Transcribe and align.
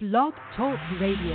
Blog 0.00 0.32
Talk 0.56 0.78
Radio. 1.00 1.34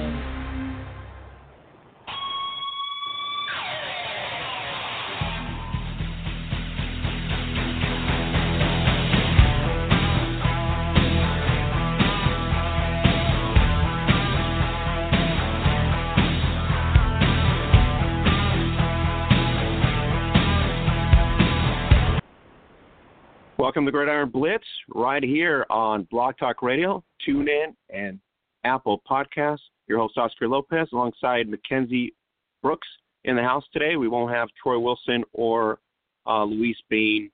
Welcome 23.57 23.85
to 23.85 23.91
Gridiron 23.91 24.29
Blitz 24.29 24.63
right 24.87 25.21
here 25.21 25.65
on 25.69 26.07
Blog 26.09 26.37
Talk 26.37 26.61
Radio, 26.61 27.03
Tune 27.25 27.49
in 27.49 27.75
and 27.89 28.21
Apple 28.63 29.01
Podcasts. 29.09 29.59
Your 29.87 29.99
host, 29.99 30.17
Oscar 30.17 30.47
Lopez, 30.47 30.87
alongside 30.93 31.49
Mackenzie 31.49 32.13
Brooks 32.61 32.87
in 33.25 33.35
the 33.35 33.41
house 33.41 33.65
today. 33.73 33.95
We 33.95 34.07
won't 34.07 34.33
have 34.33 34.49
Troy 34.61 34.79
Wilson 34.79 35.23
or 35.33 35.79
uh, 36.25 36.43
Luis 36.43 36.77
Bean 36.89 37.29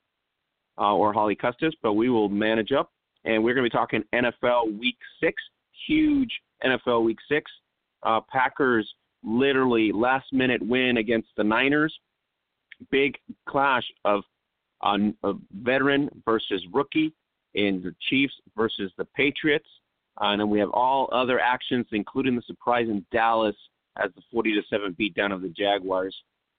uh, 0.77 0.95
or 0.95 1.13
Holly 1.13 1.35
Custis, 1.35 1.73
but 1.81 1.93
we 1.93 2.09
will 2.09 2.29
manage 2.29 2.71
up. 2.71 2.91
And 3.25 3.43
we're 3.43 3.53
going 3.53 3.63
to 3.63 3.69
be 3.69 3.77
talking 3.77 4.03
NFL 4.13 4.79
Week 4.79 4.97
6, 5.21 5.41
huge 5.87 6.31
NFL 6.63 7.03
Week 7.03 7.17
6. 7.29 7.51
Uh, 8.03 8.21
Packers 8.31 8.91
literally 9.23 9.91
last 9.91 10.31
minute 10.31 10.65
win 10.65 10.97
against 10.97 11.29
the 11.35 11.43
Niners. 11.43 11.93
Big 12.91 13.17
clash 13.47 13.83
of 14.05 14.23
a 14.81 15.33
veteran 15.61 16.09
versus 16.23 16.65
rookie 16.71 17.13
in 17.53 17.81
the 17.83 17.93
Chiefs 18.09 18.33
versus 18.55 18.91
the 18.97 19.05
Patriots. 19.05 19.67
Uh, 20.21 20.27
and 20.27 20.41
then 20.41 20.49
we 20.49 20.59
have 20.59 20.69
all 20.71 21.09
other 21.11 21.39
actions, 21.39 21.85
including 21.91 22.35
the 22.35 22.41
surprise 22.41 22.87
in 22.89 23.05
Dallas 23.11 23.55
as 23.97 24.11
the 24.15 24.21
40 24.31 24.53
to 24.53 24.61
7 24.69 24.95
beatdown 24.99 25.33
of 25.33 25.41
the 25.41 25.49
Jaguars. 25.49 26.15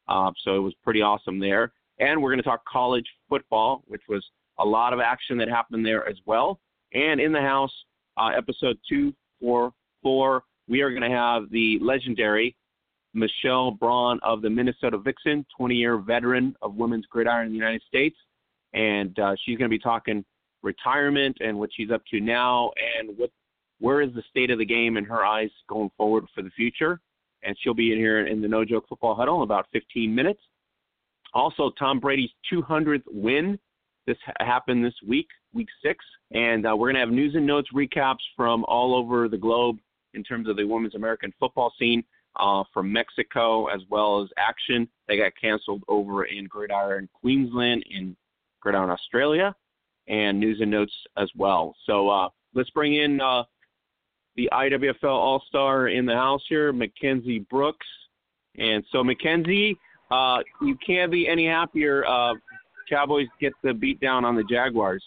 Uh, 0.09 0.31
so 0.45 0.57
it 0.57 0.61
was 0.61 0.75
pretty 0.83 1.03
awesome 1.03 1.39
there. 1.39 1.73
And 1.99 2.21
we're 2.21 2.31
going 2.31 2.43
to 2.43 2.49
talk 2.49 2.65
college 2.65 3.07
football, 3.29 3.83
which 3.87 4.03
was 4.09 4.25
a 4.59 4.65
lot 4.65 4.93
of 4.93 5.01
action 5.01 5.37
that 5.39 5.49
happened 5.49 5.85
there 5.85 6.09
as 6.09 6.17
well. 6.25 6.59
And 6.95 7.21
in 7.21 7.33
the 7.33 7.41
house, 7.41 7.73
uh, 8.17 8.31
episode 8.37 8.79
244, 8.89 10.43
we 10.69 10.81
are 10.81 10.91
going 10.91 11.03
to 11.03 11.17
have 11.17 11.51
the 11.51 11.79
legendary 11.81 12.57
Michele 13.13 13.73
Braun 13.73 14.19
of 14.23 14.41
the 14.41 14.51
Minnesota 14.51 14.99
Vixen, 14.99 15.45
20 15.57 15.75
year 15.75 15.99
veteran 15.99 16.55
of 16.63 16.75
women's 16.75 17.07
gridiron 17.07 17.47
in 17.47 17.53
the 17.53 17.59
United 17.59 17.83
States. 17.83 18.17
And 18.73 19.19
uh, 19.19 19.35
she's 19.45 19.59
going 19.59 19.69
to 19.69 19.75
be 19.75 19.81
talking 19.81 20.25
retirement 20.63 21.37
and 21.41 21.59
what 21.59 21.71
she's 21.75 21.91
up 21.91 22.03
to 22.11 22.21
now 22.21 22.71
and 22.99 23.17
what 23.19 23.31
where 23.81 24.01
is 24.01 24.13
the 24.15 24.23
state 24.31 24.51
of 24.51 24.59
the 24.59 24.65
game 24.65 24.97
in 24.97 25.05
her 25.05 25.25
eyes 25.25 25.51
going 25.69 25.91
forward 25.97 26.25
for 26.35 26.43
the 26.43 26.51
future. 26.51 27.01
And 27.43 27.57
she'll 27.61 27.75
be 27.75 27.93
in 27.93 27.99
here 27.99 28.27
in 28.27 28.43
the 28.43 28.49
No 28.49 28.65
Joke 28.65 28.87
Football 28.89 29.15
Huddle 29.15 29.39
in 29.39 29.43
about 29.43 29.67
15 29.73 30.15
minutes. 30.15 30.41
Also, 31.33 31.71
Tom 31.79 31.99
Brady's 31.99 32.31
200th 32.53 33.03
win. 33.11 33.59
This 34.07 34.19
happened 34.41 34.85
this 34.85 34.95
week, 35.07 35.29
week 35.55 35.69
six. 35.83 36.05
And 36.33 36.67
uh, 36.67 36.77
we're 36.77 36.89
going 36.89 36.97
to 36.97 37.01
have 37.01 37.11
news 37.11 37.35
and 37.35 37.47
notes 37.47 37.69
recaps 37.75 38.21
from 38.37 38.65
all 38.67 38.95
over 38.95 39.29
the 39.29 39.39
globe 39.39 39.79
in 40.13 40.23
terms 40.23 40.49
of 40.49 40.57
the 40.57 40.65
women's 40.65 40.95
American 40.95 41.33
football 41.41 41.73
scene 41.79 42.05
uh, 42.37 42.65
from 42.75 42.93
Mexico 42.93 43.67
as 43.67 43.81
well 43.89 44.23
as 44.23 44.29
action. 44.37 44.89
They 45.09 45.17
got 45.17 45.33
canceled 45.41 45.83
over 45.89 46.25
in 46.25 46.47
Gridiron 46.47 47.09
Queensland, 47.15 47.85
in 47.91 48.17
Gridiron 48.61 48.91
Australia, 48.91 49.55
and 50.09 50.39
news 50.39 50.59
and 50.61 50.71
notes 50.71 50.95
as 51.17 51.31
well. 51.37 51.75
So 51.87 52.09
uh, 52.09 52.29
let's 52.55 52.71
bring 52.71 52.97
in 52.97 53.21
uh, 53.21 53.45
the 54.41 54.49
IWFL 54.53 55.05
All 55.05 55.43
Star 55.49 55.89
in 55.89 56.07
the 56.07 56.15
house 56.15 56.43
here, 56.49 56.73
Mackenzie 56.73 57.41
Brooks. 57.51 57.87
And 58.57 58.83
so, 58.91 59.05
Mackenzie, 59.05 59.79
uh, 60.11 60.39
you 60.63 60.77
can't 60.85 61.13
be 61.13 61.29
any 61.29 61.47
happier. 61.47 62.07
Uh, 62.07 62.35
Cowboys 62.89 63.29
get 63.41 63.53
the 63.63 63.75
beat 63.75 64.01
down 64.01 64.25
on 64.25 64.35
the 64.35 64.45
Jaguars. 64.45 65.05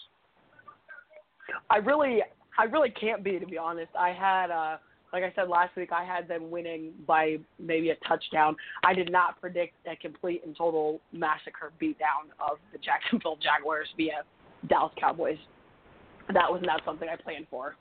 I 1.68 1.78
really, 1.78 2.22
I 2.58 2.64
really 2.64 2.90
can't 2.90 3.24
be 3.24 3.38
to 3.38 3.46
be 3.46 3.58
honest. 3.58 3.90
I 3.98 4.10
had, 4.10 4.50
uh, 4.50 4.76
like 5.12 5.24
I 5.24 5.32
said 5.34 5.48
last 5.48 5.76
week, 5.76 5.90
I 5.92 6.04
had 6.04 6.28
them 6.28 6.50
winning 6.50 6.92
by 7.06 7.38
maybe 7.58 7.90
a 7.90 7.96
touchdown. 8.08 8.56
I 8.84 8.94
did 8.94 9.10
not 9.10 9.40
predict 9.40 9.74
a 9.86 9.96
complete 9.96 10.42
and 10.46 10.56
total 10.56 11.00
massacre 11.12 11.72
beatdown 11.82 12.30
of 12.40 12.58
the 12.72 12.78
Jacksonville 12.78 13.36
Jaguars 13.42 13.88
via 13.96 14.22
Dallas 14.68 14.92
Cowboys. 14.98 15.38
That 16.32 16.50
was 16.50 16.62
not 16.64 16.82
something 16.84 17.08
I 17.08 17.20
planned 17.20 17.46
for. 17.50 17.76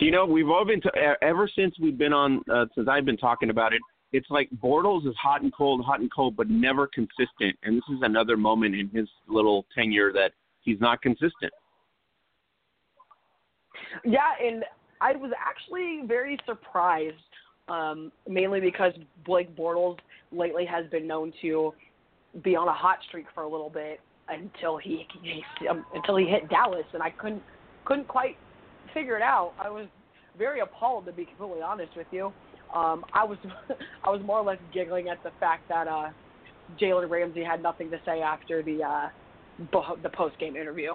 You 0.00 0.12
know, 0.12 0.24
we've 0.26 0.48
all 0.48 0.64
been 0.64 0.80
t- 0.80 0.90
ever 1.22 1.50
since 1.54 1.74
we've 1.80 1.98
been 1.98 2.12
on 2.12 2.42
uh, 2.52 2.66
since 2.74 2.88
I've 2.88 3.04
been 3.04 3.16
talking 3.16 3.50
about 3.50 3.72
it. 3.72 3.80
It's 4.12 4.28
like 4.30 4.48
Bortles 4.62 5.06
is 5.06 5.14
hot 5.20 5.42
and 5.42 5.52
cold, 5.52 5.84
hot 5.84 6.00
and 6.00 6.12
cold, 6.12 6.36
but 6.36 6.48
never 6.48 6.86
consistent. 6.86 7.56
And 7.62 7.76
this 7.76 7.84
is 7.90 7.98
another 8.02 8.36
moment 8.36 8.74
in 8.74 8.88
his 8.88 9.08
little 9.28 9.66
tenure 9.74 10.12
that 10.12 10.32
he's 10.60 10.80
not 10.80 11.02
consistent. 11.02 11.52
Yeah, 14.04 14.30
and 14.42 14.64
I 15.00 15.12
was 15.16 15.32
actually 15.38 16.06
very 16.06 16.38
surprised, 16.46 17.16
um, 17.68 18.12
mainly 18.26 18.60
because 18.60 18.92
Blake 19.26 19.54
Bortles 19.56 19.98
lately 20.32 20.64
has 20.64 20.86
been 20.90 21.06
known 21.06 21.32
to 21.42 21.74
be 22.42 22.54
on 22.56 22.68
a 22.68 22.72
hot 22.72 22.98
streak 23.08 23.26
for 23.34 23.42
a 23.42 23.48
little 23.48 23.70
bit 23.70 24.00
until 24.28 24.76
he, 24.76 25.06
he 25.22 25.42
um, 25.68 25.84
until 25.94 26.16
he 26.16 26.26
hit 26.26 26.48
Dallas, 26.48 26.84
and 26.92 27.02
I 27.02 27.10
couldn't 27.10 27.42
couldn't 27.84 28.08
quite 28.08 28.36
figure 28.94 29.16
it 29.16 29.22
out. 29.22 29.52
I 29.58 29.70
was 29.70 29.86
very 30.36 30.60
appalled 30.60 31.06
to 31.06 31.12
be 31.12 31.24
completely 31.24 31.62
honest 31.62 31.96
with 31.96 32.06
you. 32.10 32.32
Um, 32.74 33.04
I 33.12 33.24
was 33.24 33.38
I 34.04 34.10
was 34.10 34.20
more 34.24 34.38
or 34.38 34.44
less 34.44 34.58
giggling 34.72 35.08
at 35.08 35.22
the 35.22 35.30
fact 35.40 35.68
that 35.68 35.88
uh, 35.88 36.10
Jalen 36.80 37.08
Ramsey 37.08 37.42
had 37.42 37.62
nothing 37.62 37.90
to 37.90 38.00
say 38.04 38.20
after 38.20 38.62
the 38.62 38.82
uh, 38.82 39.08
the 40.02 40.10
post 40.10 40.38
game 40.38 40.56
interview. 40.56 40.92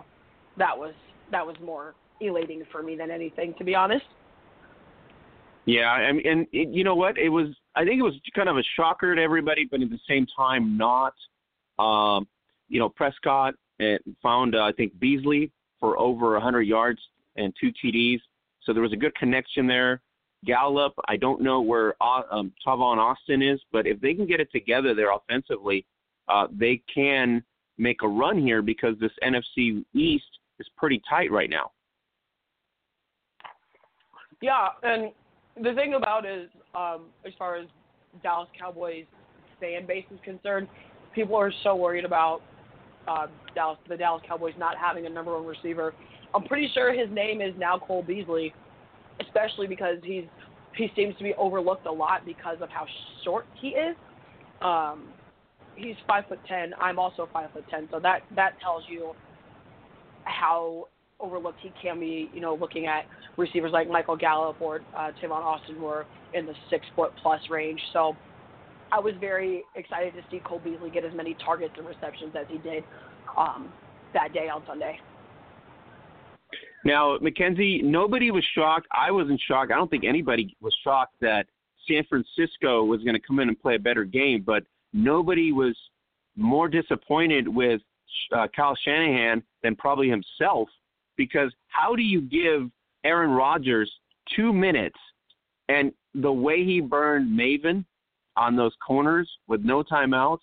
That 0.57 0.77
was 0.77 0.93
that 1.31 1.45
was 1.45 1.55
more 1.63 1.95
elating 2.21 2.63
for 2.71 2.83
me 2.83 2.95
than 2.95 3.11
anything, 3.11 3.53
to 3.57 3.63
be 3.63 3.75
honest. 3.75 4.05
Yeah, 5.65 5.91
I 5.91 6.01
and 6.01 6.47
it, 6.51 6.69
you 6.69 6.83
know 6.83 6.95
what? 6.95 7.17
It 7.17 7.29
was. 7.29 7.47
I 7.75 7.83
think 7.83 7.99
it 7.99 8.03
was 8.03 8.13
kind 8.35 8.49
of 8.49 8.57
a 8.57 8.63
shocker 8.75 9.15
to 9.15 9.21
everybody, 9.21 9.67
but 9.69 9.81
at 9.81 9.89
the 9.89 9.99
same 10.07 10.27
time, 10.35 10.77
not. 10.77 11.13
Um, 11.79 12.27
you 12.69 12.79
know, 12.79 12.89
Prescott 12.89 13.55
uh, 13.81 13.97
found 14.21 14.55
uh, 14.55 14.63
I 14.63 14.71
think 14.73 14.97
Beasley 14.99 15.51
for 15.79 15.97
over 15.97 16.33
100 16.33 16.61
yards 16.61 16.99
and 17.35 17.53
two 17.59 17.71
TDs. 17.83 18.19
So 18.63 18.73
there 18.73 18.81
was 18.81 18.93
a 18.93 18.97
good 18.97 19.15
connection 19.15 19.67
there. 19.67 20.01
Gallup, 20.45 20.93
I 21.07 21.15
don't 21.17 21.41
know 21.41 21.61
where 21.61 21.95
um, 22.03 22.51
Tavon 22.65 22.97
Austin 22.97 23.41
is, 23.41 23.61
but 23.71 23.87
if 23.87 24.01
they 24.01 24.13
can 24.13 24.27
get 24.27 24.39
it 24.39 24.51
together 24.51 24.93
there 24.93 25.13
offensively, 25.13 25.85
uh, 26.27 26.47
they 26.51 26.81
can 26.93 27.43
make 27.77 28.01
a 28.03 28.07
run 28.07 28.37
here 28.37 28.61
because 28.61 28.95
this 28.99 29.11
NFC 29.23 29.83
East 29.93 30.25
is 30.59 30.67
pretty 30.77 31.01
tight 31.09 31.31
right 31.31 31.49
now. 31.49 31.71
Yeah, 34.41 34.67
and 34.83 35.11
the 35.61 35.73
thing 35.73 35.93
about 35.93 36.25
is, 36.25 36.49
um, 36.75 37.05
as 37.25 37.31
far 37.37 37.55
as 37.55 37.67
Dallas 38.21 38.49
Cowboys 38.59 39.05
fan 39.59 39.85
base 39.85 40.05
is 40.11 40.19
concerned, 40.23 40.67
people 41.15 41.35
are 41.35 41.51
so 41.63 41.75
worried 41.75 42.03
about 42.03 42.41
uh, 43.07 43.27
Dallas, 43.55 43.77
the 43.87 43.97
Dallas 43.97 44.21
Cowboys 44.27 44.53
not 44.57 44.77
having 44.77 45.05
a 45.05 45.09
number 45.09 45.33
one 45.33 45.45
receiver 45.45 45.93
I'm 46.33 46.43
pretty 46.43 46.69
sure 46.73 46.93
his 46.93 47.09
name 47.11 47.41
is 47.41 47.53
now 47.57 47.77
Cole 47.77 48.03
Beasley, 48.03 48.53
especially 49.21 49.67
because 49.67 49.97
he's 50.03 50.25
he 50.75 50.89
seems 50.95 51.15
to 51.17 51.23
be 51.23 51.33
overlooked 51.35 51.85
a 51.85 51.91
lot 51.91 52.25
because 52.25 52.57
of 52.61 52.69
how 52.69 52.85
short 53.23 53.45
he 53.61 53.69
is. 53.69 53.95
Um, 54.61 55.09
he's 55.75 55.95
five 56.07 56.23
foot 56.27 56.39
ten. 56.47 56.73
I'm 56.79 56.97
also 56.97 57.29
five 57.31 57.51
foot 57.51 57.65
ten, 57.69 57.87
so 57.91 57.99
that 57.99 58.21
that 58.35 58.59
tells 58.61 58.83
you 58.89 59.13
how 60.23 60.87
overlooked 61.19 61.59
he 61.61 61.71
can 61.81 61.99
be. 61.99 62.29
You 62.33 62.41
know, 62.41 62.55
looking 62.55 62.87
at 62.87 63.05
receivers 63.37 63.71
like 63.71 63.87
Michael 63.87 64.17
Gallup 64.17 64.59
or 64.61 64.81
uh, 64.97 65.11
Tavon 65.21 65.43
Austin, 65.43 65.75
who 65.75 65.85
are 65.85 66.05
in 66.33 66.45
the 66.45 66.53
six 66.69 66.85
foot 66.95 67.11
plus 67.21 67.41
range. 67.51 67.79
So 67.93 68.15
I 68.91 68.99
was 68.99 69.13
very 69.19 69.63
excited 69.75 70.13
to 70.13 70.21
see 70.31 70.41
Cole 70.43 70.61
Beasley 70.63 70.89
get 70.89 71.05
as 71.05 71.13
many 71.13 71.35
targets 71.45 71.73
and 71.77 71.85
receptions 71.87 72.33
as 72.39 72.45
he 72.49 72.57
did 72.59 72.83
um, 73.37 73.71
that 74.13 74.33
day 74.33 74.49
on 74.49 74.63
Sunday. 74.67 74.99
Now, 76.85 77.17
Mackenzie, 77.21 77.81
nobody 77.81 78.31
was 78.31 78.43
shocked. 78.55 78.87
I 78.91 79.11
wasn't 79.11 79.41
shocked. 79.47 79.71
I 79.71 79.75
don't 79.75 79.89
think 79.89 80.03
anybody 80.03 80.55
was 80.61 80.75
shocked 80.83 81.15
that 81.21 81.47
San 81.87 82.03
Francisco 82.05 82.83
was 82.83 83.01
going 83.03 83.15
to 83.15 83.21
come 83.25 83.39
in 83.39 83.47
and 83.47 83.59
play 83.59 83.75
a 83.75 83.79
better 83.79 84.03
game, 84.03 84.43
but 84.45 84.63
nobody 84.91 85.51
was 85.51 85.77
more 86.35 86.67
disappointed 86.67 87.47
with 87.47 87.81
uh, 88.35 88.47
Kyle 88.55 88.77
Shanahan 88.83 89.43
than 89.61 89.75
probably 89.75 90.09
himself 90.09 90.69
because 91.17 91.51
how 91.67 91.95
do 91.95 92.01
you 92.01 92.21
give 92.21 92.69
Aaron 93.03 93.31
Rodgers 93.31 93.91
two 94.35 94.53
minutes 94.53 94.97
and 95.69 95.91
the 96.15 96.31
way 96.31 96.63
he 96.63 96.79
burned 96.79 97.27
Maven 97.37 97.85
on 98.35 98.55
those 98.55 98.73
corners 98.85 99.29
with 99.47 99.61
no 99.61 99.83
timeouts? 99.83 100.39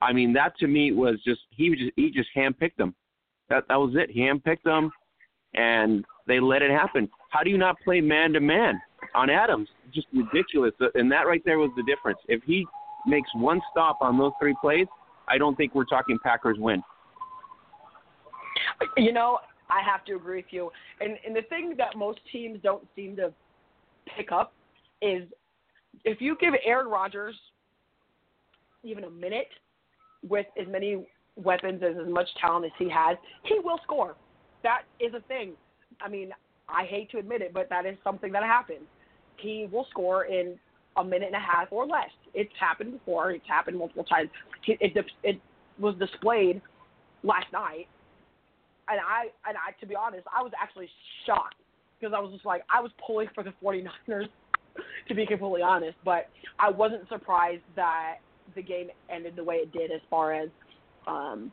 I 0.00 0.12
mean, 0.12 0.32
that 0.34 0.56
to 0.58 0.66
me 0.66 0.92
was 0.92 1.16
just 1.24 1.40
he 1.50 1.70
just 1.74 1.92
he 1.96 2.10
just 2.10 2.28
handpicked 2.36 2.76
them. 2.76 2.94
That 3.48 3.64
that 3.68 3.76
was 3.76 3.94
it. 3.96 4.10
He 4.10 4.20
handpicked 4.20 4.62
them 4.64 4.90
and 5.54 6.04
they 6.26 6.40
let 6.40 6.62
it 6.62 6.70
happen. 6.70 7.08
How 7.30 7.42
do 7.42 7.50
you 7.50 7.58
not 7.58 7.76
play 7.84 8.00
man 8.00 8.32
to 8.32 8.40
man 8.40 8.80
on 9.14 9.30
Adams? 9.30 9.68
Just 9.92 10.06
ridiculous. 10.12 10.72
Uh, 10.80 10.86
and 10.94 11.10
that 11.12 11.26
right 11.26 11.42
there 11.44 11.58
was 11.58 11.70
the 11.76 11.82
difference. 11.82 12.18
If 12.28 12.42
he 12.44 12.66
makes 13.06 13.28
one 13.34 13.60
stop 13.70 13.98
on 14.00 14.18
those 14.18 14.32
three 14.40 14.54
plays, 14.60 14.86
I 15.28 15.38
don't 15.38 15.56
think 15.56 15.74
we're 15.74 15.84
talking 15.84 16.18
Packers 16.22 16.58
win. 16.58 16.82
You 18.96 19.12
know, 19.12 19.38
I 19.70 19.82
have 19.84 20.04
to 20.06 20.14
agree 20.16 20.36
with 20.36 20.46
you. 20.50 20.70
And 21.00 21.16
and 21.26 21.34
the 21.34 21.42
thing 21.42 21.74
that 21.78 21.96
most 21.96 22.20
teams 22.30 22.58
don't 22.62 22.86
seem 22.94 23.16
to 23.16 23.32
pick 24.16 24.32
up 24.32 24.52
is 25.02 25.28
if 26.04 26.20
you 26.20 26.36
give 26.40 26.54
Aaron 26.64 26.88
Rodgers 26.88 27.34
even 28.82 29.04
a 29.04 29.10
minute 29.10 29.48
with 30.26 30.46
as 30.60 30.66
many 30.68 31.06
weapons 31.36 31.82
as 31.82 31.96
as 32.00 32.08
much 32.12 32.28
talent 32.40 32.66
as 32.66 32.72
he 32.78 32.88
has, 32.90 33.16
he 33.44 33.58
will 33.62 33.78
score. 33.82 34.16
That 34.64 34.82
is 34.98 35.14
a 35.14 35.20
thing. 35.28 35.52
I 36.00 36.08
mean, 36.08 36.32
I 36.68 36.84
hate 36.84 37.10
to 37.12 37.18
admit 37.18 37.42
it, 37.42 37.54
but 37.54 37.68
that 37.68 37.86
is 37.86 37.96
something 38.02 38.32
that 38.32 38.42
happens. 38.42 38.82
He 39.36 39.68
will 39.70 39.86
score 39.90 40.24
in 40.24 40.58
a 40.96 41.04
minute 41.04 41.26
and 41.26 41.36
a 41.36 41.38
half 41.38 41.68
or 41.70 41.86
less. 41.86 42.10
It's 42.34 42.52
happened 42.58 42.92
before. 42.92 43.30
It's 43.30 43.46
happened 43.46 43.78
multiple 43.78 44.04
times. 44.04 44.30
It, 44.66 44.96
it, 44.96 45.06
it 45.22 45.40
was 45.78 45.94
displayed 45.98 46.60
last 47.22 47.46
night, 47.52 47.86
and 48.88 48.98
I 49.00 49.26
and 49.48 49.56
I 49.56 49.78
to 49.80 49.86
be 49.86 49.94
honest, 49.94 50.26
I 50.34 50.42
was 50.42 50.52
actually 50.60 50.88
shocked 51.26 51.56
because 52.00 52.14
I 52.16 52.20
was 52.20 52.32
just 52.32 52.46
like 52.46 52.62
I 52.74 52.80
was 52.80 52.90
pulling 53.04 53.28
for 53.34 53.44
the 53.44 53.52
49ers 53.62 54.28
to 55.08 55.14
be 55.14 55.26
completely 55.26 55.62
honest, 55.62 55.96
but 56.04 56.28
I 56.58 56.70
wasn't 56.70 57.08
surprised 57.08 57.62
that 57.76 58.16
the 58.54 58.62
game 58.62 58.88
ended 59.10 59.36
the 59.36 59.44
way 59.44 59.56
it 59.56 59.72
did 59.72 59.90
as 59.90 60.00
far 60.08 60.32
as 60.32 60.48
um, 61.06 61.52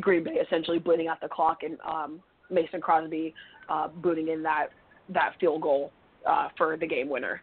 Green 0.00 0.24
Bay 0.24 0.38
essentially 0.44 0.78
bleeding 0.78 1.08
out 1.08 1.20
the 1.20 1.28
clock 1.28 1.58
and 1.62 1.78
um, 1.80 2.20
Mason 2.50 2.80
Crosby 2.80 3.34
uh, 3.68 3.88
booting 3.88 4.28
in 4.28 4.42
that 4.42 4.68
that 5.10 5.34
field 5.40 5.62
goal 5.62 5.92
uh, 6.26 6.48
for 6.56 6.76
the 6.76 6.86
game 6.86 7.08
winner. 7.08 7.42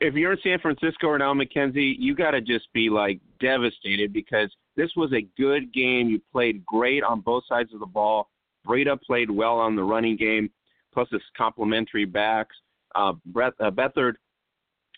If 0.00 0.14
you're 0.14 0.32
in 0.32 0.38
San 0.42 0.58
Francisco 0.60 1.08
or 1.08 1.18
now, 1.18 1.34
Mackenzie, 1.34 1.96
you 1.98 2.14
got 2.14 2.30
to 2.32 2.40
just 2.40 2.72
be 2.72 2.88
like 2.88 3.20
devastated 3.40 4.12
because 4.12 4.50
this 4.76 4.90
was 4.96 5.12
a 5.12 5.26
good 5.36 5.72
game. 5.72 6.08
You 6.08 6.20
played 6.32 6.64
great 6.64 7.02
on 7.02 7.20
both 7.20 7.44
sides 7.48 7.74
of 7.74 7.80
the 7.80 7.86
ball. 7.86 8.28
Breida 8.66 9.00
played 9.00 9.30
well 9.30 9.58
on 9.58 9.74
the 9.74 9.82
running 9.82 10.16
game, 10.16 10.50
plus 10.92 11.08
his 11.10 11.22
complementary 11.36 12.04
backs. 12.04 12.54
Uh, 12.94 13.12
uh, 13.36 13.70
Beathard 13.70 14.14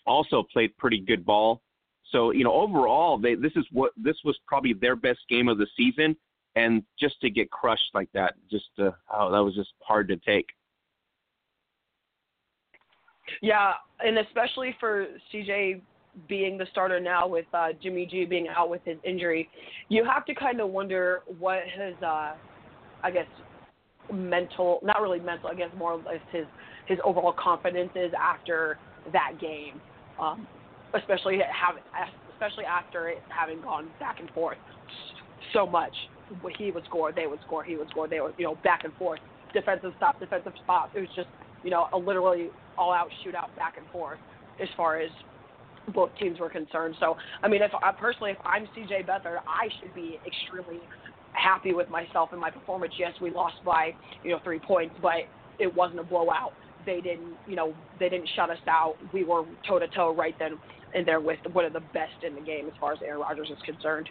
also 0.05 0.43
played 0.51 0.75
pretty 0.77 0.99
good 0.99 1.25
ball. 1.25 1.61
So 2.11 2.31
you 2.31 2.43
know, 2.43 2.53
overall, 2.53 3.17
they 3.17 3.35
this 3.35 3.53
is 3.55 3.65
what 3.71 3.91
this 3.97 4.17
was 4.23 4.37
probably 4.47 4.73
their 4.73 4.95
best 4.95 5.19
game 5.29 5.47
of 5.47 5.57
the 5.57 5.67
season, 5.75 6.15
and 6.55 6.83
just 6.99 7.19
to 7.21 7.29
get 7.29 7.49
crushed 7.51 7.89
like 7.93 8.09
that, 8.13 8.35
just 8.49 8.69
uh, 8.79 8.91
oh, 9.13 9.31
that 9.31 9.39
was 9.39 9.55
just 9.55 9.71
hard 9.81 10.07
to 10.09 10.17
take. 10.17 10.47
Yeah, 13.41 13.73
and 13.99 14.19
especially 14.19 14.75
for 14.79 15.07
CJ 15.33 15.81
being 16.27 16.57
the 16.57 16.65
starter 16.71 16.99
now 16.99 17.27
with 17.27 17.45
uh, 17.53 17.69
Jimmy 17.81 18.05
G 18.05 18.25
being 18.25 18.47
out 18.47 18.69
with 18.69 18.81
his 18.85 18.97
injury, 19.03 19.49
you 19.89 20.05
have 20.05 20.25
to 20.25 20.35
kind 20.35 20.61
of 20.61 20.69
wonder 20.69 21.21
what 21.39 21.63
his, 21.75 21.95
uh, 22.03 22.33
I 23.01 23.11
guess, 23.11 23.25
mental, 24.11 24.79
not 24.83 25.01
really 25.01 25.19
mental, 25.19 25.49
I 25.49 25.55
guess 25.55 25.69
more 25.77 25.93
of 25.93 26.01
his 26.31 26.45
his 26.85 26.99
overall 27.05 27.33
confidence 27.33 27.91
is 27.95 28.11
after 28.19 28.77
that 29.13 29.39
game, 29.39 29.79
um, 30.19 30.45
especially 30.93 31.37
have, 31.37 31.75
especially 32.33 32.65
after 32.65 33.07
it 33.07 33.23
having 33.29 33.61
gone 33.61 33.87
back 34.01 34.19
and 34.19 34.29
forth 34.31 34.57
so 35.53 35.65
much. 35.65 35.93
He 36.57 36.71
would 36.71 36.85
score, 36.85 37.11
they 37.11 37.27
would 37.27 37.39
score, 37.45 37.63
he 37.63 37.75
would 37.75 37.89
score, 37.89 38.07
they 38.07 38.21
would, 38.21 38.33
you 38.37 38.45
know, 38.45 38.55
back 38.63 38.83
and 38.83 38.93
forth, 38.95 39.19
defensive 39.53 39.93
stop, 39.97 40.19
defensive 40.19 40.53
stop. 40.63 40.91
It 40.95 41.01
was 41.01 41.09
just, 41.15 41.27
you 41.63 41.71
know, 41.71 41.87
a 41.93 41.97
literally 41.97 42.49
all-out 42.77 43.09
shootout 43.25 43.55
back 43.55 43.77
and 43.77 43.85
forth 43.91 44.19
as 44.61 44.67
far 44.75 44.99
as 44.99 45.09
both 45.93 46.09
teams 46.19 46.39
were 46.39 46.49
concerned. 46.49 46.95
So, 46.99 47.15
I 47.41 47.47
mean, 47.47 47.61
if 47.61 47.71
I 47.81 47.91
personally, 47.91 48.31
if 48.31 48.37
I'm 48.45 48.65
CJ 48.75 49.05
Beathard, 49.05 49.39
I 49.47 49.67
should 49.79 49.93
be 49.93 50.19
extremely 50.25 50.81
happy 51.33 51.73
with 51.73 51.89
myself 51.89 52.29
and 52.31 52.39
my 52.39 52.49
performance. 52.49 52.93
Yes, 52.97 53.11
we 53.21 53.31
lost 53.31 53.55
by 53.65 53.91
you 54.23 54.31
know 54.31 54.39
three 54.43 54.59
points, 54.59 54.95
but 55.01 55.27
it 55.59 55.73
wasn't 55.73 55.99
a 55.99 56.03
blowout 56.03 56.53
they 56.85 57.01
didn't, 57.01 57.35
you 57.47 57.55
know, 57.55 57.73
they 57.99 58.09
didn't 58.09 58.29
shut 58.35 58.49
us 58.49 58.57
out. 58.67 58.95
We 59.13 59.23
were 59.23 59.43
toe 59.67 59.79
to 59.79 59.87
toe 59.89 60.15
right 60.15 60.35
then 60.39 60.57
and 60.93 61.07
there 61.07 61.19
with 61.19 61.39
one 61.53 61.65
of 61.65 61.73
the 61.73 61.81
best 61.93 62.23
in 62.25 62.35
the 62.35 62.41
game 62.41 62.67
as 62.67 62.73
far 62.79 62.93
as 62.93 62.99
Aaron 63.03 63.21
Rodgers 63.21 63.49
is 63.49 63.57
concerned. 63.65 64.09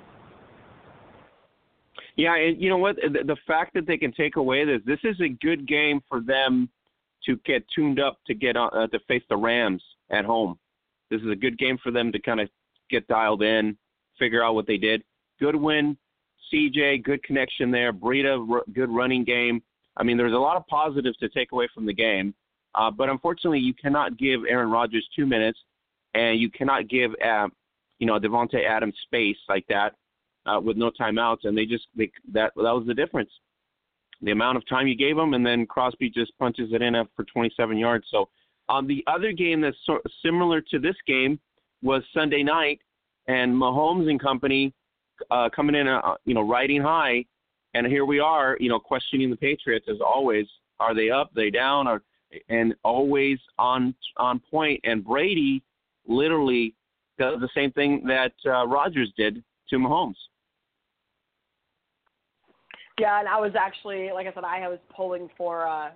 Yeah, 2.16 2.36
and 2.36 2.60
you 2.60 2.68
know 2.68 2.76
what? 2.76 2.96
The, 2.96 3.24
the 3.24 3.36
fact 3.46 3.74
that 3.74 3.86
they 3.86 3.96
can 3.96 4.12
take 4.12 4.36
away 4.36 4.64
this, 4.64 4.80
this 4.84 4.98
is 5.04 5.20
a 5.20 5.28
good 5.28 5.66
game 5.66 6.02
for 6.08 6.20
them 6.20 6.68
to 7.24 7.36
get 7.44 7.64
tuned 7.74 8.00
up 8.00 8.18
to 8.26 8.34
get 8.34 8.56
on, 8.56 8.70
uh, 8.74 8.86
to 8.88 8.98
face 9.08 9.22
the 9.28 9.36
Rams 9.36 9.82
at 10.10 10.24
home. 10.24 10.58
This 11.10 11.20
is 11.22 11.30
a 11.30 11.36
good 11.36 11.58
game 11.58 11.78
for 11.82 11.90
them 11.90 12.12
to 12.12 12.20
kind 12.20 12.40
of 12.40 12.48
get 12.90 13.06
dialed 13.06 13.42
in, 13.42 13.76
figure 14.18 14.44
out 14.44 14.54
what 14.54 14.66
they 14.66 14.76
did. 14.76 15.02
Good 15.40 15.56
win, 15.56 15.96
CJ, 16.52 17.02
good 17.02 17.22
connection 17.22 17.70
there. 17.70 17.92
Breida, 17.92 18.46
r- 18.50 18.64
good 18.72 18.90
running 18.90 19.24
game. 19.24 19.62
I 19.96 20.02
mean, 20.02 20.16
there's 20.16 20.32
a 20.32 20.36
lot 20.36 20.56
of 20.56 20.66
positives 20.66 21.16
to 21.18 21.28
take 21.28 21.52
away 21.52 21.68
from 21.74 21.86
the 21.86 21.94
game. 21.94 22.34
Uh, 22.74 22.90
but 22.90 23.08
unfortunately, 23.08 23.58
you 23.58 23.74
cannot 23.74 24.16
give 24.16 24.40
Aaron 24.48 24.70
Rodgers 24.70 25.06
two 25.14 25.26
minutes, 25.26 25.58
and 26.14 26.40
you 26.40 26.50
cannot 26.50 26.88
give 26.88 27.12
uh, 27.24 27.48
you 27.98 28.06
know 28.06 28.18
Davante 28.18 28.66
Adams 28.66 28.94
space 29.04 29.36
like 29.48 29.66
that 29.68 29.94
uh, 30.46 30.60
with 30.60 30.76
no 30.76 30.90
timeouts. 30.90 31.44
And 31.44 31.56
they 31.56 31.66
just 31.66 31.86
they, 31.96 32.10
that 32.32 32.52
that 32.56 32.62
was 32.62 32.84
the 32.86 32.94
difference. 32.94 33.30
The 34.20 34.30
amount 34.30 34.56
of 34.56 34.68
time 34.68 34.86
you 34.86 34.96
gave 34.96 35.16
them, 35.16 35.34
and 35.34 35.44
then 35.44 35.66
Crosby 35.66 36.08
just 36.08 36.36
punches 36.38 36.72
it 36.72 36.80
in 36.80 36.94
for 37.16 37.24
27 37.24 37.76
yards. 37.76 38.06
So 38.10 38.28
um, 38.68 38.86
the 38.86 39.02
other 39.08 39.32
game 39.32 39.60
that's 39.60 39.76
sort 39.84 40.02
of 40.04 40.12
similar 40.24 40.60
to 40.60 40.78
this 40.78 40.94
game 41.06 41.40
was 41.82 42.04
Sunday 42.14 42.44
night, 42.44 42.80
and 43.26 43.52
Mahomes 43.52 44.08
and 44.08 44.20
company 44.20 44.72
uh, 45.30 45.48
coming 45.54 45.74
in, 45.74 45.88
uh, 45.88 46.14
you 46.24 46.34
know, 46.34 46.48
riding 46.48 46.80
high, 46.80 47.24
and 47.74 47.86
here 47.86 48.04
we 48.04 48.20
are, 48.20 48.56
you 48.60 48.68
know, 48.68 48.78
questioning 48.78 49.30
the 49.30 49.36
Patriots 49.36 49.86
as 49.90 50.00
always. 50.00 50.46
Are 50.78 50.94
they 50.94 51.10
up? 51.10 51.28
Are 51.28 51.34
they 51.34 51.50
down? 51.50 51.88
Are 51.88 52.02
and 52.48 52.74
always 52.84 53.38
on 53.58 53.94
on 54.16 54.40
point. 54.50 54.80
And 54.84 55.04
Brady 55.04 55.62
literally 56.06 56.74
does 57.18 57.40
the 57.40 57.48
same 57.54 57.72
thing 57.72 58.04
that 58.06 58.32
uh, 58.46 58.66
Rodgers 58.66 59.12
did 59.16 59.42
to 59.70 59.76
Mahomes. 59.76 60.14
Yeah, 62.98 63.18
and 63.18 63.28
I 63.28 63.40
was 63.40 63.52
actually, 63.58 64.10
like 64.12 64.26
I 64.26 64.34
said, 64.34 64.44
I 64.44 64.68
was 64.68 64.78
pulling 64.94 65.28
for 65.36 65.66
uh, 65.66 65.90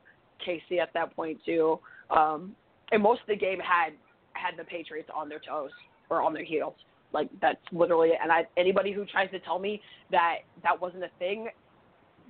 KC 0.47 0.81
at 0.81 0.93
that 0.95 1.15
point 1.15 1.39
too. 1.45 1.79
Um, 2.11 2.55
and 2.93 3.03
most 3.03 3.21
of 3.21 3.27
the 3.29 3.37
game 3.37 3.59
had 3.59 3.93
had 4.33 4.59
the 4.59 4.65
Patriots 4.65 5.09
on 5.15 5.29
their 5.29 5.41
toes 5.41 5.71
or 6.11 6.23
on 6.23 6.33
their 6.33 6.45
heels. 6.45 6.75
Like 7.13 7.29
that's 7.41 7.61
literally, 7.73 8.11
and 8.21 8.31
I 8.33 8.45
anybody 8.57 8.93
who 8.93 9.05
tries 9.07 9.31
to 9.31 9.41
tell 9.41 9.59
me 9.59 9.81
that 10.11 10.39
that 10.63 10.81
wasn't 10.81 11.05
a 11.05 11.11
thing 11.19 11.49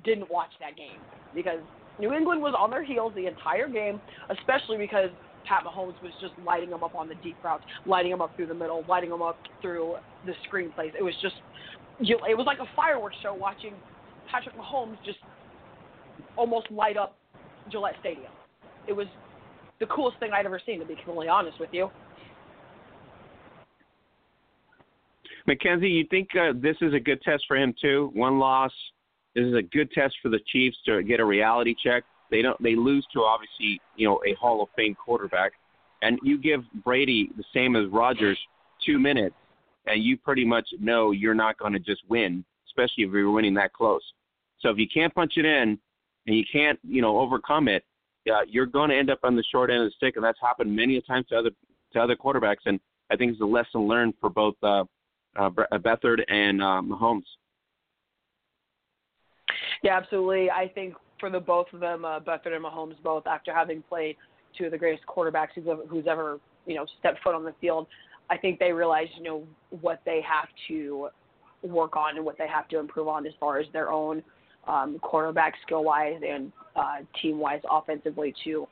didn't 0.04 0.30
watch 0.30 0.50
that 0.60 0.76
game 0.76 1.00
because 1.34 1.60
New 1.98 2.12
England 2.12 2.42
was 2.42 2.54
on 2.58 2.70
their 2.70 2.84
heels 2.84 3.12
the 3.16 3.26
entire 3.26 3.68
game, 3.68 4.00
especially 4.30 4.76
because 4.76 5.10
Pat 5.46 5.64
Mahomes 5.64 6.00
was 6.02 6.12
just 6.20 6.34
lighting 6.44 6.70
them 6.70 6.84
up 6.84 6.94
on 6.94 7.08
the 7.08 7.14
deep 7.16 7.36
routes, 7.42 7.64
lighting 7.86 8.10
them 8.10 8.20
up 8.20 8.34
through 8.36 8.46
the 8.46 8.54
middle, 8.54 8.84
lighting 8.88 9.10
them 9.10 9.22
up 9.22 9.38
through 9.62 9.96
the 10.26 10.32
screen 10.46 10.70
plays. 10.72 10.92
It 10.98 11.02
was 11.02 11.14
just, 11.22 11.36
you, 12.00 12.18
it 12.28 12.36
was 12.36 12.46
like 12.46 12.58
a 12.58 12.66
fireworks 12.74 13.16
show 13.22 13.32
watching 13.32 13.72
Patrick 14.30 14.56
Mahomes 14.56 14.96
just 15.04 15.18
almost 16.36 16.70
light 16.70 16.96
up 16.96 17.16
Gillette 17.70 17.96
Stadium. 18.00 18.32
It 18.86 18.92
was 18.92 19.06
the 19.80 19.86
coolest 19.86 20.18
thing 20.18 20.30
I'd 20.32 20.46
ever 20.46 20.60
seen, 20.64 20.80
to 20.80 20.86
be 20.86 20.94
completely 20.94 21.28
honest 21.28 21.58
with 21.60 21.70
you. 21.72 21.90
Mackenzie, 25.46 25.88
you 25.88 26.04
think 26.10 26.28
uh, 26.36 26.52
this 26.56 26.76
is 26.80 26.92
a 26.92 27.00
good 27.00 27.22
test 27.22 27.44
for 27.46 27.56
him 27.56 27.74
too? 27.80 28.10
One 28.14 28.38
loss, 28.38 28.72
this 29.34 29.44
is 29.44 29.54
a 29.54 29.62
good 29.62 29.90
test 29.92 30.16
for 30.22 30.28
the 30.28 30.40
Chiefs 30.50 30.76
to 30.86 31.02
get 31.02 31.20
a 31.20 31.24
reality 31.24 31.74
check. 31.80 32.04
They 32.30 32.42
don't 32.42 32.60
they 32.60 32.74
lose 32.74 33.06
to 33.12 33.20
obviously 33.20 33.80
you 33.96 34.08
know 34.08 34.20
a 34.26 34.34
Hall 34.34 34.62
of 34.62 34.68
Fame 34.76 34.96
quarterback, 34.96 35.52
and 36.02 36.18
you 36.24 36.38
give 36.38 36.62
Brady 36.84 37.30
the 37.36 37.44
same 37.54 37.76
as 37.76 37.86
Rodgers 37.92 38.38
two 38.84 38.98
minutes, 38.98 39.36
and 39.86 40.02
you 40.02 40.16
pretty 40.16 40.44
much 40.44 40.68
know 40.80 41.12
you're 41.12 41.34
not 41.34 41.58
going 41.58 41.72
to 41.74 41.78
just 41.78 42.02
win, 42.08 42.44
especially 42.76 43.04
if 43.04 43.12
you're 43.12 43.30
winning 43.30 43.54
that 43.54 43.72
close. 43.72 44.02
So 44.60 44.70
if 44.70 44.78
you 44.78 44.86
can't 44.92 45.14
punch 45.14 45.34
it 45.36 45.44
in, 45.44 45.78
and 46.26 46.36
you 46.36 46.44
can't 46.50 46.78
you 46.82 47.02
know 47.02 47.18
overcome 47.18 47.68
it, 47.68 47.84
uh, 48.30 48.42
you're 48.48 48.66
going 48.66 48.90
to 48.90 48.96
end 48.96 49.10
up 49.10 49.20
on 49.22 49.36
the 49.36 49.44
short 49.50 49.70
end 49.70 49.82
of 49.82 49.86
the 49.86 49.92
stick, 49.96 50.16
and 50.16 50.24
that's 50.24 50.40
happened 50.40 50.74
many 50.74 50.96
a 50.96 51.02
times 51.02 51.26
to 51.28 51.36
other 51.36 51.50
to 51.92 52.00
other 52.00 52.16
quarterbacks. 52.16 52.66
And 52.66 52.80
I 53.10 53.16
think 53.16 53.32
it's 53.32 53.40
a 53.40 53.44
lesson 53.44 53.82
learned 53.82 54.14
for 54.20 54.30
both 54.30 54.54
uh, 54.62 54.84
uh, 55.36 55.50
Beathard 55.72 56.20
and 56.28 56.62
uh, 56.62 56.82
Mahomes. 56.82 57.22
Yeah, 59.82 59.96
absolutely. 59.96 60.50
I 60.50 60.68
think 60.68 60.94
for 61.20 61.30
the 61.30 61.40
both 61.40 61.66
of 61.72 61.80
them, 61.80 62.04
uh, 62.04 62.20
Beathard 62.20 62.54
and 62.54 62.64
Mahomes, 62.64 63.00
both 63.02 63.26
after 63.26 63.54
having 63.54 63.82
played 63.82 64.16
two 64.58 64.66
of 64.66 64.72
the 64.72 64.78
greatest 64.78 65.06
quarterbacks 65.06 65.48
who's 65.54 65.66
ever, 65.68 65.82
who's 65.88 66.06
ever 66.08 66.40
you 66.66 66.74
know 66.74 66.86
stepped 66.98 67.22
foot 67.22 67.34
on 67.34 67.44
the 67.44 67.54
field, 67.60 67.86
I 68.30 68.36
think 68.36 68.58
they 68.58 68.72
realize 68.72 69.06
you 69.16 69.22
know 69.22 69.44
what 69.80 70.00
they 70.04 70.20
have 70.22 70.48
to 70.68 71.08
work 71.62 71.96
on 71.96 72.16
and 72.16 72.24
what 72.24 72.38
they 72.38 72.48
have 72.48 72.68
to 72.68 72.78
improve 72.78 73.08
on 73.08 73.26
as 73.26 73.32
far 73.40 73.58
as 73.58 73.66
their 73.72 73.90
own 73.90 74.22
um, 74.66 74.98
quarterback 75.00 75.54
skill 75.64 75.84
wise 75.84 76.20
and 76.26 76.52
uh, 76.74 76.96
team 77.22 77.38
wise 77.38 77.60
offensively 77.70 78.34
to, 78.44 78.66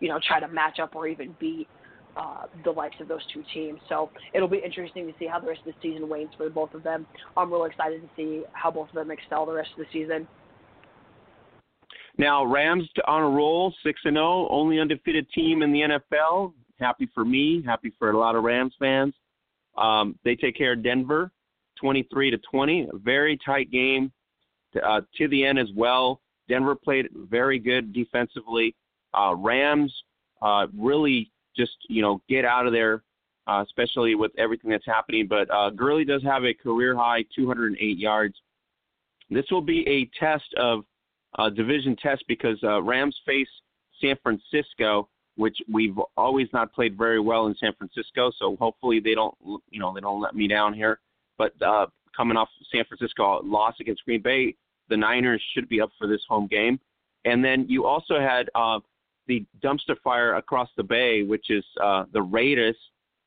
you 0.00 0.08
know, 0.08 0.18
try 0.26 0.40
to 0.40 0.48
match 0.48 0.78
up 0.80 0.94
or 0.94 1.06
even 1.06 1.34
beat 1.38 1.68
uh, 2.16 2.44
the 2.64 2.70
likes 2.70 2.96
of 3.00 3.08
those 3.08 3.20
two 3.32 3.44
teams. 3.52 3.78
So 3.88 4.10
it'll 4.34 4.48
be 4.48 4.60
interesting 4.64 5.06
to 5.06 5.12
see 5.18 5.26
how 5.26 5.38
the 5.38 5.48
rest 5.48 5.60
of 5.66 5.74
the 5.74 5.74
season 5.82 6.08
wanes 6.08 6.30
for 6.36 6.48
both 6.48 6.74
of 6.74 6.82
them. 6.82 7.06
I'm 7.36 7.52
really 7.52 7.70
excited 7.70 8.00
to 8.02 8.08
see 8.16 8.42
how 8.52 8.70
both 8.70 8.88
of 8.88 8.94
them 8.94 9.10
excel 9.10 9.46
the 9.46 9.52
rest 9.52 9.70
of 9.78 9.78
the 9.78 9.86
season. 9.92 10.26
Now 12.18 12.44
Rams 12.44 12.88
on 13.06 13.22
a 13.22 13.28
roll, 13.28 13.74
six 13.84 14.00
and 14.04 14.16
zero, 14.16 14.26
oh, 14.26 14.48
only 14.50 14.80
undefeated 14.80 15.28
team 15.30 15.62
in 15.62 15.72
the 15.72 16.00
NFL. 16.12 16.54
Happy 16.80 17.08
for 17.14 17.24
me, 17.24 17.62
happy 17.64 17.92
for 17.98 18.10
a 18.10 18.18
lot 18.18 18.34
of 18.34 18.44
Rams 18.44 18.72
fans. 18.78 19.14
Um, 19.76 20.18
they 20.24 20.34
take 20.34 20.56
care 20.56 20.72
of 20.72 20.82
Denver, 20.82 21.30
23 21.80 22.30
to 22.30 22.38
20, 22.50 22.88
a 22.92 22.98
very 22.98 23.38
tight 23.44 23.70
game 23.70 24.12
to, 24.72 24.80
uh, 24.82 25.00
to 25.16 25.28
the 25.28 25.44
end 25.44 25.58
as 25.58 25.68
well. 25.74 26.20
Denver 26.48 26.74
played 26.74 27.08
very 27.14 27.58
good 27.58 27.92
defensively. 27.92 28.74
Uh, 29.14 29.34
Rams 29.36 29.92
uh, 30.42 30.66
really 30.76 31.30
just 31.56 31.76
you 31.88 32.02
know 32.02 32.20
get 32.28 32.44
out 32.44 32.66
of 32.66 32.72
there, 32.72 33.02
uh, 33.46 33.64
especially 33.66 34.14
with 34.14 34.32
everything 34.38 34.70
that's 34.70 34.86
happening. 34.86 35.26
But 35.26 35.52
uh, 35.52 35.70
Gurley 35.70 36.04
does 36.04 36.22
have 36.22 36.44
a 36.44 36.54
career 36.54 36.96
high 36.96 37.24
208 37.34 37.98
yards. 37.98 38.34
This 39.30 39.46
will 39.50 39.62
be 39.62 39.86
a 39.88 40.08
test 40.18 40.54
of 40.56 40.84
uh, 41.38 41.50
division 41.50 41.96
test 41.96 42.24
because 42.28 42.58
uh, 42.62 42.80
Rams 42.82 43.16
face 43.26 43.48
San 44.00 44.16
Francisco, 44.22 45.08
which 45.36 45.56
we've 45.72 45.98
always 46.16 46.48
not 46.52 46.72
played 46.72 46.96
very 46.96 47.20
well 47.20 47.46
in 47.46 47.56
San 47.58 47.72
Francisco. 47.74 48.30
So 48.38 48.56
hopefully 48.56 49.00
they 49.00 49.14
don't 49.14 49.34
you 49.70 49.80
know 49.80 49.92
they 49.94 50.00
don't 50.00 50.20
let 50.20 50.34
me 50.34 50.46
down 50.46 50.74
here. 50.74 51.00
But 51.38 51.52
uh, 51.62 51.86
coming 52.16 52.36
off 52.36 52.48
San 52.72 52.84
Francisco 52.84 53.40
loss 53.44 53.74
against 53.80 54.04
Green 54.04 54.22
Bay, 54.22 54.54
the 54.88 54.96
Niners 54.96 55.42
should 55.52 55.68
be 55.68 55.80
up 55.80 55.90
for 55.98 56.06
this 56.06 56.22
home 56.28 56.46
game. 56.46 56.78
And 57.24 57.44
then 57.44 57.66
you 57.68 57.84
also 57.84 58.20
had 58.20 58.48
uh, 58.54 58.78
the 59.26 59.44
dumpster 59.62 59.96
fire 60.02 60.36
across 60.36 60.68
the 60.76 60.82
bay, 60.82 61.22
which 61.22 61.50
is 61.50 61.64
uh, 61.82 62.04
the 62.12 62.22
Raiders 62.22 62.76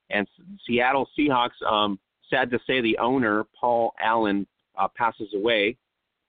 and 0.10 0.28
Seattle 0.66 1.08
Seahawks. 1.18 1.62
Um, 1.68 2.00
sad 2.30 2.50
to 2.52 2.60
say, 2.66 2.82
the 2.82 2.98
owner 2.98 3.46
Paul 3.60 3.94
Allen 4.02 4.48
uh, 4.78 4.88
passes 4.96 5.34
away. 5.36 5.78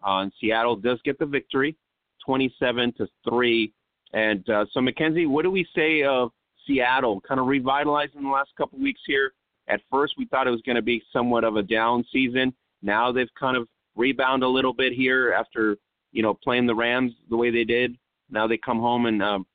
Uh, 0.04 0.22
and 0.22 0.32
Seattle 0.40 0.76
does 0.76 0.98
get 1.04 1.18
the 1.18 1.26
victory, 1.26 1.76
27 2.24 2.92
to 2.94 3.06
three. 3.28 3.72
And 4.12 4.48
uh, 4.48 4.66
so, 4.72 4.80
Mackenzie, 4.80 5.26
what 5.26 5.42
do 5.42 5.50
we 5.50 5.66
say 5.74 6.02
of 6.02 6.30
Seattle? 6.66 7.20
Kind 7.20 7.38
of 7.38 7.46
revitalized 7.46 8.14
in 8.16 8.24
the 8.24 8.30
last 8.30 8.50
couple 8.56 8.78
weeks 8.78 9.00
here. 9.06 9.32
At 9.70 9.80
first, 9.90 10.14
we 10.18 10.26
thought 10.26 10.46
it 10.46 10.50
was 10.50 10.62
going 10.62 10.76
to 10.76 10.82
be 10.82 11.02
somewhat 11.12 11.44
of 11.44 11.56
a 11.56 11.62
down 11.62 12.04
season. 12.12 12.52
Now 12.82 13.12
they've 13.12 13.32
kind 13.38 13.56
of 13.56 13.68
rebound 13.96 14.42
a 14.42 14.48
little 14.48 14.72
bit 14.72 14.92
here 14.92 15.32
after 15.32 15.76
you 16.12 16.22
know 16.22 16.34
playing 16.34 16.66
the 16.66 16.74
Rams 16.74 17.12
the 17.28 17.36
way 17.36 17.50
they 17.50 17.64
did. 17.64 17.96
Now 18.30 18.46
they 18.46 18.56
come 18.56 18.78
home 18.78 19.06
and 19.06 19.22
um, 19.22 19.46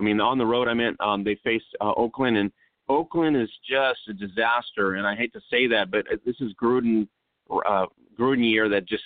I 0.00 0.02
mean, 0.02 0.20
on 0.20 0.38
the 0.38 0.46
road, 0.46 0.66
I 0.66 0.74
meant 0.74 0.98
um, 1.00 1.22
they 1.22 1.38
faced 1.44 1.66
uh, 1.80 1.92
Oakland, 1.94 2.38
and 2.38 2.50
Oakland 2.88 3.36
is 3.36 3.50
just 3.68 4.00
a 4.08 4.14
disaster. 4.14 4.94
And 4.94 5.06
I 5.06 5.14
hate 5.14 5.32
to 5.34 5.40
say 5.50 5.66
that, 5.68 5.90
but 5.90 6.06
this 6.24 6.36
is 6.40 6.52
Gruden 6.60 7.06
uh, 7.50 7.86
Gruden 8.18 8.50
year 8.50 8.68
that 8.70 8.88
just 8.88 9.04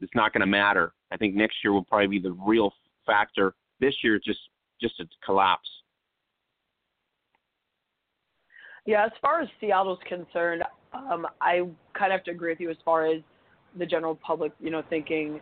is 0.00 0.10
not 0.14 0.32
going 0.32 0.40
to 0.40 0.46
matter. 0.46 0.92
I 1.12 1.16
think 1.16 1.34
next 1.34 1.56
year 1.62 1.72
will 1.72 1.84
probably 1.84 2.08
be 2.08 2.18
the 2.18 2.32
real 2.32 2.72
factor. 3.06 3.54
This 3.78 3.94
year, 4.02 4.18
just 4.18 4.40
just 4.80 4.98
a 4.98 5.04
collapse. 5.24 5.68
Yeah, 8.84 9.04
as 9.04 9.12
far 9.20 9.40
as 9.40 9.48
Seattle's 9.60 9.98
concerned, 10.08 10.62
um, 10.92 11.26
I 11.40 11.62
kind 11.96 12.12
of 12.12 12.18
have 12.18 12.24
to 12.24 12.30
agree 12.32 12.50
with 12.50 12.60
you 12.60 12.70
as 12.70 12.76
far 12.84 13.06
as 13.06 13.22
the 13.78 13.86
general 13.86 14.16
public, 14.16 14.52
you 14.60 14.70
know, 14.70 14.82
thinking 14.90 15.40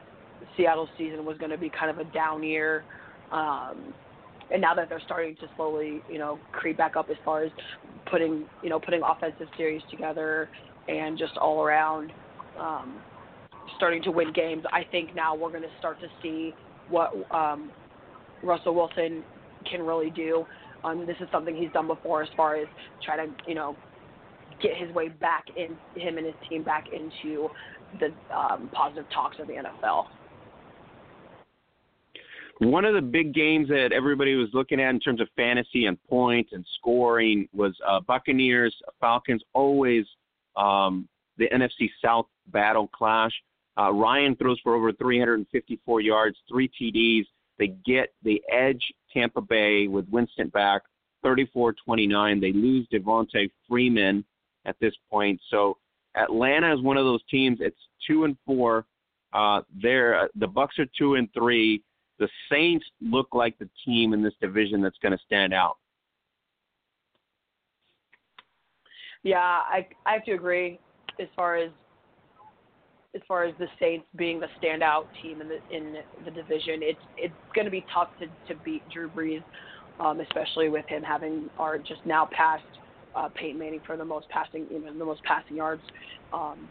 Seattle's 0.56 0.88
season 0.98 1.24
was 1.24 1.38
going 1.38 1.50
to 1.50 1.58
be 1.58 1.70
kind 1.70 1.90
of 1.90 1.98
a 2.06 2.10
down 2.12 2.42
year. 2.42 2.84
Um, 3.32 3.94
and 4.52 4.60
now 4.60 4.74
that 4.74 4.88
they're 4.88 5.02
starting 5.04 5.36
to 5.36 5.48
slowly, 5.56 6.02
you 6.10 6.18
know, 6.18 6.38
creep 6.52 6.76
back 6.76 6.96
up 6.96 7.08
as 7.10 7.16
far 7.24 7.44
as 7.44 7.52
putting, 8.10 8.44
you 8.62 8.68
know, 8.68 8.78
putting 8.78 9.00
offensive 9.02 9.48
series 9.56 9.82
together 9.90 10.48
and 10.88 11.16
just 11.16 11.36
all 11.36 11.62
around 11.62 12.12
um, 12.58 13.00
starting 13.76 14.02
to 14.02 14.10
win 14.10 14.32
games, 14.32 14.64
I 14.72 14.84
think 14.90 15.14
now 15.14 15.34
we're 15.34 15.50
going 15.50 15.62
to 15.62 15.78
start 15.78 15.98
to 16.00 16.08
see 16.22 16.52
what 16.88 17.12
um, 17.32 17.70
Russell 18.42 18.74
Wilson 18.74 19.22
can 19.70 19.82
really 19.82 20.10
do. 20.10 20.44
Um, 20.84 21.06
this 21.06 21.16
is 21.20 21.28
something 21.30 21.56
he's 21.56 21.72
done 21.72 21.86
before 21.86 22.22
as 22.22 22.28
far 22.36 22.56
as 22.56 22.66
try 23.04 23.16
to, 23.16 23.32
you 23.46 23.54
know, 23.54 23.76
get 24.62 24.76
his 24.76 24.92
way 24.94 25.08
back 25.08 25.44
in 25.56 25.76
him 26.00 26.18
and 26.18 26.26
his 26.26 26.34
team 26.48 26.62
back 26.62 26.86
into 26.92 27.48
the 27.98 28.12
um, 28.34 28.70
positive 28.72 29.06
talks 29.12 29.36
of 29.40 29.46
the 29.46 29.54
NFL. 29.54 30.06
One 32.60 32.84
of 32.84 32.94
the 32.94 33.00
big 33.00 33.32
games 33.32 33.68
that 33.68 33.90
everybody 33.92 34.34
was 34.34 34.48
looking 34.52 34.80
at 34.80 34.90
in 34.90 35.00
terms 35.00 35.20
of 35.22 35.28
fantasy 35.34 35.86
and 35.86 35.96
points 36.08 36.50
and 36.52 36.64
scoring 36.78 37.48
was 37.54 37.74
uh, 37.88 38.00
Buccaneers 38.00 38.74
Falcons. 39.00 39.42
Always 39.54 40.04
um, 40.56 41.08
the 41.38 41.48
NFC 41.48 41.88
South 42.04 42.26
battle 42.48 42.88
clash. 42.88 43.32
Uh, 43.78 43.92
Ryan 43.92 44.36
throws 44.36 44.60
for 44.62 44.74
over 44.74 44.92
354 44.92 46.00
yards, 46.02 46.36
three 46.50 46.70
TDs. 46.80 47.24
They 47.58 47.68
get 47.86 48.12
the 48.22 48.42
edge 48.52 48.82
Tampa 49.12 49.40
Bay 49.40 49.86
with 49.86 50.08
Winston 50.08 50.48
back, 50.48 50.82
34-29. 51.24 52.40
They 52.40 52.52
lose 52.52 52.86
Devonta 52.92 53.50
Freeman 53.68 54.24
at 54.64 54.76
this 54.80 54.94
point. 55.10 55.40
So 55.50 55.76
Atlanta 56.16 56.74
is 56.74 56.80
one 56.80 56.96
of 56.96 57.04
those 57.04 57.22
teams. 57.30 57.58
It's 57.60 57.78
two 58.06 58.24
and 58.24 58.36
four. 58.46 58.86
Uh, 59.32 59.60
they're 59.80 60.24
uh, 60.24 60.28
the 60.34 60.48
Bucs 60.48 60.78
are 60.78 60.86
two 60.98 61.14
and 61.14 61.28
three 61.32 61.82
the 62.18 62.28
Saints 62.50 62.84
look 63.00 63.28
like 63.32 63.58
the 63.58 63.68
team 63.84 64.12
in 64.12 64.22
this 64.22 64.34
division 64.40 64.82
that's 64.82 64.98
going 65.02 65.16
to 65.16 65.24
stand 65.24 65.54
out. 65.54 65.78
Yeah, 69.22 69.38
I 69.38 69.86
I 70.06 70.12
have 70.12 70.24
to 70.26 70.32
agree 70.32 70.78
as 71.18 71.28
far 71.34 71.56
as 71.56 71.70
as 73.14 73.22
far 73.26 73.44
as 73.44 73.54
the 73.58 73.66
Saints 73.78 74.06
being 74.16 74.40
the 74.40 74.46
standout 74.62 75.04
team 75.22 75.40
in 75.40 75.48
the 75.48 75.58
in 75.70 75.96
the 76.24 76.30
division. 76.30 76.80
It's 76.82 77.00
it's 77.16 77.34
going 77.54 77.64
to 77.64 77.70
be 77.70 77.84
tough 77.92 78.08
to 78.20 78.26
to 78.26 78.60
beat 78.62 78.82
Drew 78.92 79.08
Brees, 79.08 79.42
um, 79.98 80.20
especially 80.20 80.68
with 80.68 80.86
him 80.86 81.02
having 81.02 81.50
or 81.58 81.78
just 81.78 82.04
now 82.04 82.28
passed 82.30 82.62
uh, 83.16 83.28
Peyton 83.34 83.58
Manning 83.58 83.80
for 83.86 83.96
the 83.96 84.04
most 84.04 84.28
passing 84.28 84.66
you 84.70 84.80
know 84.80 84.96
the 84.96 85.04
most 85.04 85.22
passing 85.24 85.56
yards 85.56 85.82
um, 86.32 86.68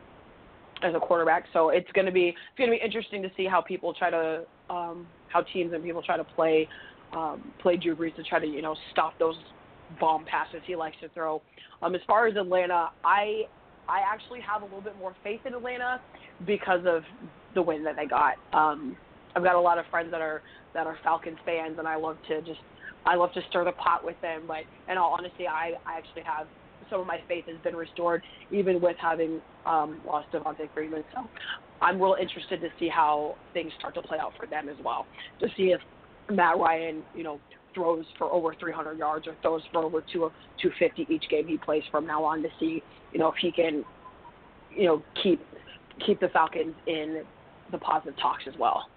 as 0.82 0.96
a 0.96 1.00
quarterback. 1.00 1.46
So 1.52 1.70
it's 1.70 1.92
going 1.92 2.06
to 2.06 2.12
be 2.12 2.30
it's 2.30 2.58
going 2.58 2.70
to 2.70 2.76
be 2.76 2.84
interesting 2.84 3.22
to 3.24 3.30
see 3.36 3.46
how 3.46 3.62
people 3.62 3.94
try 3.94 4.10
to 4.10 4.44
um, 4.70 5.08
how 5.28 5.42
teams 5.42 5.74
and 5.74 5.84
people 5.84 6.02
try 6.02 6.18
to 6.18 6.24
play 6.24 6.68
um, 7.14 7.52
play 7.62 7.76
Drew 7.76 7.96
Brees 7.96 8.16
to 8.16 8.24
try 8.24 8.40
to 8.40 8.48
you 8.48 8.62
know 8.62 8.76
stop 8.92 9.18
those 9.20 9.36
bomb 10.00 10.24
passes 10.26 10.62
he 10.66 10.76
likes 10.76 10.96
to 11.02 11.10
throw. 11.10 11.42
Um, 11.82 11.96
as 11.96 12.02
far 12.08 12.28
as 12.28 12.36
Atlanta, 12.36 12.90
I 13.04 13.44
I 13.90 14.02
actually 14.12 14.40
have 14.42 14.62
a 14.62 14.66
little 14.66 14.82
bit 14.82 14.98
more 14.98 15.16
faith 15.24 15.42
in 15.46 15.54
Atlanta 15.54 16.02
because 16.46 16.82
of 16.86 17.04
the 17.56 17.62
win 17.62 17.84
that 17.84 17.96
they 17.96 18.06
got. 18.06 18.36
Um, 18.54 18.96
I've 19.36 19.44
got 19.44 19.56
a 19.56 19.60
lot 19.62 19.78
of 19.78 19.86
friends 19.90 20.12
that 20.12 20.22
are 20.22 20.42
that 20.74 20.86
are 20.86 20.98
Falcons 21.04 21.38
fans, 21.46 21.78
and 21.80 21.88
I 21.88 21.96
love 21.96 22.18
to 22.28 22.42
just 22.42 22.60
I 23.06 23.16
love 23.16 23.34
to 23.34 23.42
stir 23.50 23.66
the 23.66 23.72
pot 23.74 24.06
with 24.06 24.20
them. 24.22 24.44
But 24.48 24.64
in 24.90 24.98
all 24.98 25.16
honesty, 25.18 25.48
I 25.48 25.74
I 25.86 25.98
actually 25.98 26.24
have 26.24 26.48
some 26.90 27.02
of 27.02 27.08
my 27.08 27.20
faith 27.28 27.46
has 27.48 27.58
been 27.64 27.76
restored, 27.76 28.24
even 28.52 28.82
with 28.82 28.96
having 29.02 29.42
um, 29.66 30.02
lost 30.06 30.32
Devonta 30.32 30.68
Freeman. 30.74 31.04
So 31.14 31.30
I'm 31.82 32.02
real 32.02 32.16
interested 32.20 32.62
to 32.62 32.70
see 32.80 32.90
how 32.90 33.36
things 33.54 33.72
start 33.80 33.96
to 33.96 34.02
play 34.02 34.18
out 34.20 34.34
for 34.40 34.48
them 34.48 34.70
as 34.70 34.78
well. 34.84 35.06
To 35.40 35.48
see 35.56 35.72
if 35.72 35.82
Matt 36.30 36.58
Ryan, 36.58 37.04
you 37.16 37.24
know, 37.24 37.40
throws 37.80 38.06
for 38.18 38.32
over 38.32 38.54
300 38.60 38.98
yards 38.98 39.28
or 39.28 39.36
throws 39.42 39.62
for 39.72 39.84
over 39.84 40.02
two 40.02 40.32
250 40.62 41.08
each 41.14 41.30
game 41.30 41.48
he 41.48 41.58
plays 41.58 41.84
from 41.90 42.06
now 42.06 42.24
on. 42.24 42.42
To 42.42 42.50
see, 42.60 42.84
you 43.12 43.20
know, 43.20 43.30
if 43.30 43.36
he 43.42 43.52
can, 43.52 43.84
you 44.76 44.86
know, 44.86 45.04
keep 45.24 45.42
keep 46.06 46.20
the 46.20 46.30
Falcons 46.30 46.76
in 46.88 47.24
the 47.72 47.78
positive 47.78 48.18
talks 48.20 48.44
as 48.48 48.54
well. 48.60 48.88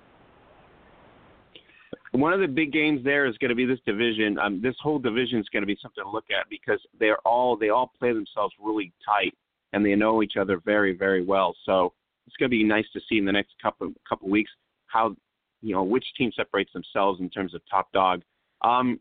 One 2.13 2.33
of 2.33 2.41
the 2.41 2.47
big 2.47 2.73
games 2.73 3.03
there 3.03 3.27
is 3.27 3.39
going 3.39 3.49
to 3.49 3.55
be 3.55 3.65
this 3.65 3.79
division. 3.87 4.39
Um, 4.39 4.61
this 4.63 4.75
whole 4.83 4.99
division 4.99 5.39
is 5.39 5.49
going 5.49 5.63
to 5.63 5.67
be 5.67 5.79
something 5.81 6.05
to 6.05 6.11
look 6.11 6.27
at 6.31 6.49
because 6.51 6.81
they're 6.99 7.19
all 7.25 7.57
they 7.57 7.71
all 7.71 7.91
play 7.99 8.13
themselves 8.13 8.55
really 8.61 8.93
tight 9.05 9.35
and 9.73 9.85
they 9.85 9.95
know 9.95 10.23
each 10.23 10.37
other 10.39 10.61
very 10.65 10.97
very 10.97 11.25
well. 11.25 11.55
So 11.65 11.93
it's 12.27 12.37
going 12.37 12.51
to 12.51 12.57
be 12.57 12.65
nice 12.65 12.87
to 12.93 13.01
see 13.09 13.19
in 13.19 13.25
the 13.25 13.33
next 13.33 13.55
couple 13.63 13.93
couple 14.09 14.29
weeks 14.29 14.51
how 14.87 15.17
you 15.63 15.75
know 15.75 15.83
which 15.83 16.05
team 16.19 16.31
separates 16.37 16.73
themselves 16.73 17.21
in 17.21 17.31
terms 17.31 17.55
of 17.55 17.63
top 17.71 17.91
dog. 17.93 18.23
Um, 18.65 19.01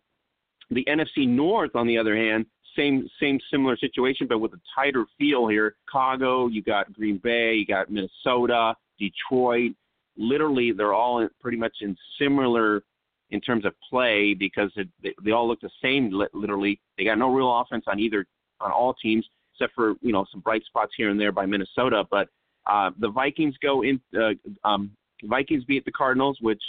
the 0.69 0.85
NFC 0.85 1.27
North, 1.27 1.75
on 1.75 1.87
the 1.87 1.97
other 1.97 2.15
hand, 2.15 2.45
same 2.75 3.07
same 3.19 3.39
similar 3.51 3.75
situation, 3.77 4.27
but 4.27 4.39
with 4.39 4.53
a 4.53 4.59
tighter 4.73 5.05
feel 5.17 5.47
here. 5.47 5.75
Chicago, 5.85 6.47
you 6.47 6.61
got 6.61 6.91
Green 6.93 7.17
Bay, 7.17 7.55
you 7.55 7.65
got 7.65 7.91
Minnesota, 7.91 8.75
Detroit. 8.97 9.73
Literally, 10.17 10.71
they're 10.71 10.93
all 10.93 11.19
in, 11.19 11.29
pretty 11.39 11.57
much 11.57 11.77
in 11.81 11.97
similar 12.17 12.83
in 13.31 13.41
terms 13.41 13.65
of 13.65 13.73
play 13.89 14.33
because 14.33 14.71
it, 14.75 14.87
they, 15.01 15.13
they 15.23 15.31
all 15.31 15.47
look 15.47 15.61
the 15.61 15.69
same. 15.81 16.11
Literally, 16.33 16.79
they 16.97 17.03
got 17.03 17.17
no 17.17 17.33
real 17.33 17.59
offense 17.59 17.85
on 17.87 17.99
either 17.99 18.25
on 18.59 18.71
all 18.71 18.93
teams 18.93 19.25
except 19.53 19.75
for 19.75 19.95
you 20.01 20.11
know 20.11 20.25
some 20.31 20.41
bright 20.41 20.63
spots 20.65 20.93
here 20.95 21.09
and 21.09 21.19
there 21.19 21.31
by 21.31 21.45
Minnesota. 21.45 22.05
But 22.09 22.29
uh, 22.67 22.91
the 22.99 23.09
Vikings 23.09 23.55
go 23.61 23.83
in 23.83 23.99
uh, 24.17 24.31
um, 24.63 24.91
Vikings 25.23 25.65
beat 25.65 25.85
the 25.85 25.91
Cardinals, 25.91 26.37
which 26.41 26.61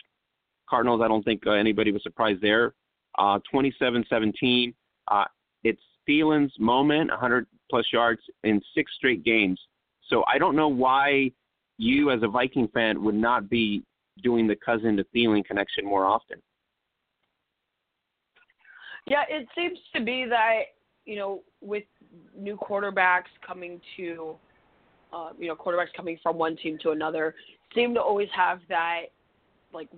Cardinals 0.69 1.01
I 1.03 1.09
don't 1.09 1.25
think 1.25 1.47
uh, 1.47 1.53
anybody 1.53 1.93
was 1.93 2.03
surprised 2.03 2.41
there. 2.41 2.75
Uh, 3.19 3.39
27-17. 3.53 4.75
Uh, 5.09 5.25
it's 5.65 5.81
Thielen's 6.09 6.53
moment, 6.59 7.11
100 7.11 7.47
plus 7.71 7.87
yards 7.93 8.21
in 8.45 8.61
six 8.75 8.93
straight 8.97 9.25
games. 9.25 9.61
So 10.09 10.25
I 10.33 10.39
don't 10.39 10.57
know 10.57 10.69
why 10.69 11.31
you, 11.79 12.11
as 12.11 12.23
a 12.23 12.29
Viking 12.29 12.69
fan, 12.69 13.03
would 13.03 13.15
not 13.15 13.49
be 13.49 13.83
doing 14.23 14.47
the 14.47 14.57
cousin 14.57 14.97
to 14.97 15.05
Thielen 15.15 15.45
connection 15.45 15.85
more 15.85 16.07
often. 16.07 16.39
Yeah, 19.07 19.25
it 19.29 19.49
seems 19.55 19.79
to 19.95 20.03
be 20.03 20.25
that 20.29 20.61
you 21.05 21.17
know 21.17 21.43
with 21.61 21.85
new 22.37 22.57
quarterbacks 22.57 23.31
coming 23.45 23.81
to, 23.97 24.37
uh, 25.13 25.31
you 25.39 25.49
know, 25.49 25.57
quarterbacks 25.57 25.93
coming 25.97 26.19
from 26.23 26.39
one 26.39 26.57
team 26.57 26.79
to 26.83 26.91
another, 26.91 27.35
seem 27.75 27.95
to 27.95 28.01
always 28.01 28.29
have 28.35 28.61
that 28.69 29.07
like 29.73 29.89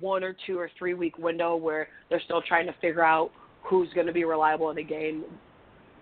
one 0.00 0.24
or 0.24 0.36
two 0.46 0.58
or 0.58 0.70
three 0.78 0.94
week 0.94 1.18
window 1.18 1.56
where 1.56 1.88
they're 2.10 2.22
still 2.24 2.42
trying 2.42 2.66
to 2.66 2.74
figure 2.80 3.04
out 3.04 3.30
who's 3.62 3.92
going 3.94 4.06
to 4.06 4.12
be 4.12 4.24
reliable 4.24 4.70
in 4.70 4.78
a 4.78 4.82
game 4.82 5.24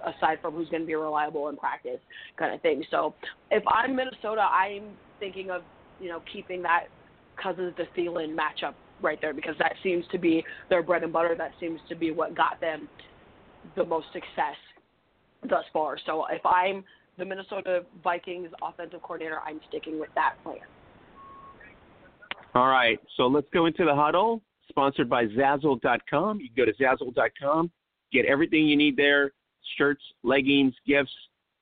aside 0.05 0.39
from 0.41 0.55
who's 0.55 0.69
going 0.69 0.83
to 0.83 0.87
be 0.87 0.95
reliable 0.95 1.49
in 1.49 1.57
practice 1.57 2.01
kind 2.37 2.55
of 2.55 2.61
thing. 2.61 2.85
So 2.91 3.15
if 3.51 3.62
I'm 3.69 3.95
Minnesota, 3.95 4.41
I'm 4.41 4.91
thinking 5.21 5.51
of, 5.51 5.62
you 6.01 6.09
know, 6.09 6.21
keeping 6.33 6.62
that 6.62 6.87
Cousins 7.41 7.75
to 7.77 7.85
Thielen 7.99 8.37
matchup 8.37 8.75
right 9.01 9.19
there 9.21 9.33
because 9.33 9.55
that 9.59 9.75
seems 9.83 10.05
to 10.12 10.19
be 10.19 10.45
their 10.69 10.83
bread 10.83 11.03
and 11.03 11.12
butter. 11.12 11.35
That 11.37 11.53
seems 11.61 11.81
to 11.89 11.95
be 11.95 12.11
what 12.11 12.37
got 12.37 12.61
them 12.61 12.89
the 13.77 13.85
most 13.85 14.07
success 14.12 14.57
thus 15.49 15.65
far. 15.73 15.97
So 16.05 16.27
if 16.31 16.45
I'm 16.45 16.85
the 17.19 17.25
Minnesota 17.25 17.85
Vikings 18.03 18.49
offensive 18.62 19.03
coordinator, 19.03 19.39
I'm 19.45 19.61
sticking 19.69 20.01
with 20.01 20.11
that 20.15 20.35
plan. 20.43 20.59
All 22.55 22.69
right, 22.69 22.99
so 23.17 23.27
let's 23.27 23.47
go 23.53 23.67
into 23.67 23.85
the 23.85 23.95
huddle, 23.95 24.43
sponsored 24.69 25.09
by 25.09 25.27
Zazzle.com. 25.27 26.41
You 26.41 26.49
can 26.51 26.57
go 26.57 26.71
to 26.71 26.75
Zazzle.com, 26.75 27.71
get 28.13 28.27
everything 28.27 28.67
you 28.67 28.77
need 28.77 28.97
there 28.97 29.33
shirts, 29.77 30.03
leggings, 30.23 30.75
gifts, 30.87 31.13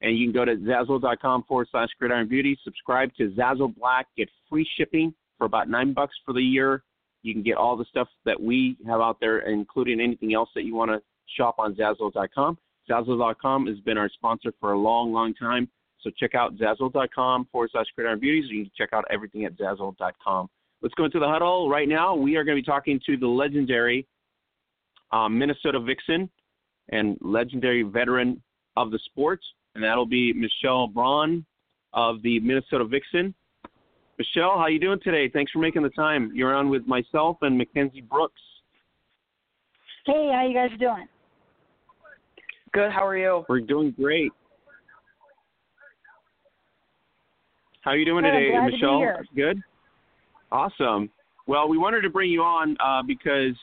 and 0.01 0.17
you 0.17 0.27
can 0.27 0.33
go 0.33 0.45
to 0.45 0.57
Zazzle.com 0.57 1.45
forward 1.45 1.69
slash 1.71 1.89
Gridiron 1.99 2.29
Beauty. 2.29 2.59
Subscribe 2.65 3.15
to 3.17 3.31
Zazzle 3.31 3.75
Black, 3.77 4.07
get 4.17 4.29
free 4.49 4.67
shipping 4.77 5.15
for 5.39 5.45
about 5.45 5.69
nine 5.69 5.93
bucks 5.93 6.15
for 6.25 6.33
the 6.33 6.43
year. 6.43 6.83
You 7.23 7.35
can 7.35 7.43
get 7.43 7.57
all 7.57 7.77
the 7.77 7.85
stuff 7.85 8.09
that 8.25 8.41
we 8.41 8.77
have 8.87 9.01
out 9.01 9.19
there, 9.21 9.41
including 9.41 10.01
anything 10.01 10.35
else 10.35 10.49
that 10.55 10.65
you 10.65 10.75
want 10.75 10.91
to 10.91 11.03
shop 11.37 11.57
on 11.59 11.75
Zazzle.com. 11.75 12.59
Zazzle.com 12.89 13.67
has 13.67 13.79
been 13.81 13.99
our 13.99 14.09
sponsor 14.09 14.53
for 14.59 14.73
a 14.73 14.79
long, 14.79 15.13
long 15.13 15.35
time. 15.35 15.69
So 16.01 16.11
check 16.19 16.35
out 16.35 16.57
Zazzle.com 16.57 17.49
forward 17.53 17.71
slash 17.73 17.87
Gridiron 17.95 18.21
Beauties. 18.21 18.51
You 18.51 18.65
can 18.65 18.73
check 18.77 18.95
out 18.95 19.05
everything 19.11 19.45
at 19.45 19.57
Zazzle.com. 19.59 20.49
Let's 20.83 20.95
go 20.95 21.05
into 21.05 21.19
the 21.19 21.29
huddle 21.29 21.69
right 21.69 21.89
now. 21.89 22.15
We 22.15 22.37
are 22.37 22.45
going 22.45 22.57
to 22.57 22.63
be 22.63 22.67
talking 22.67 23.01
to 23.07 23.17
the 23.17 23.27
legendary 23.27 24.07
um, 25.13 25.39
Minnesota 25.39 25.81
Vixen 25.81 26.31
and 26.91 27.19
legendary 27.21 27.83
veteran 27.83 28.43
of 28.77 28.91
the 28.91 28.99
sports, 29.05 29.45
and 29.75 29.85
that'll 29.85 30.07
be 30.07 30.33
Michele 30.33 30.87
Braun 30.87 31.45
of 31.93 32.23
the 32.23 32.41
Minnesota 32.41 32.85
Vixen. 32.85 33.35
Michele, 34.19 34.59
how 34.59 34.67
you 34.67 34.79
doing 34.79 35.01
today? 35.03 35.31
Thanks 35.33 35.53
for 35.53 35.59
making 35.59 35.83
the 35.83 35.91
time. 35.91 36.31
You're 36.35 36.55
on 36.55 36.69
with 36.69 36.87
myself 36.87 37.39
and 37.43 37.57
Mackenzie 37.57 38.03
Brooks. 38.03 38.41
Hey, 40.07 40.31
how 40.33 40.47
you 40.47 40.55
guys 40.55 40.79
doing? 40.79 41.07
Good. 42.73 42.91
How 42.93 43.07
are 43.07 43.17
you? 43.17 43.45
We're 43.49 43.61
doing 43.61 43.93
great. 43.99 44.31
How 47.83 47.93
are 47.93 47.97
you 47.97 48.05
doing 48.05 48.25
Good, 48.25 48.31
today, 48.31 48.51
Michele? 48.71 49.01
To. 49.01 49.23
Good. 49.35 49.63
Awesome. 50.53 51.11
Well, 51.47 51.69
we 51.69 51.79
wanted 51.79 52.03
to 52.03 52.11
bring 52.11 52.31
you 52.31 52.43
on 52.43 52.77
uh, 52.81 53.03
because 53.03 53.57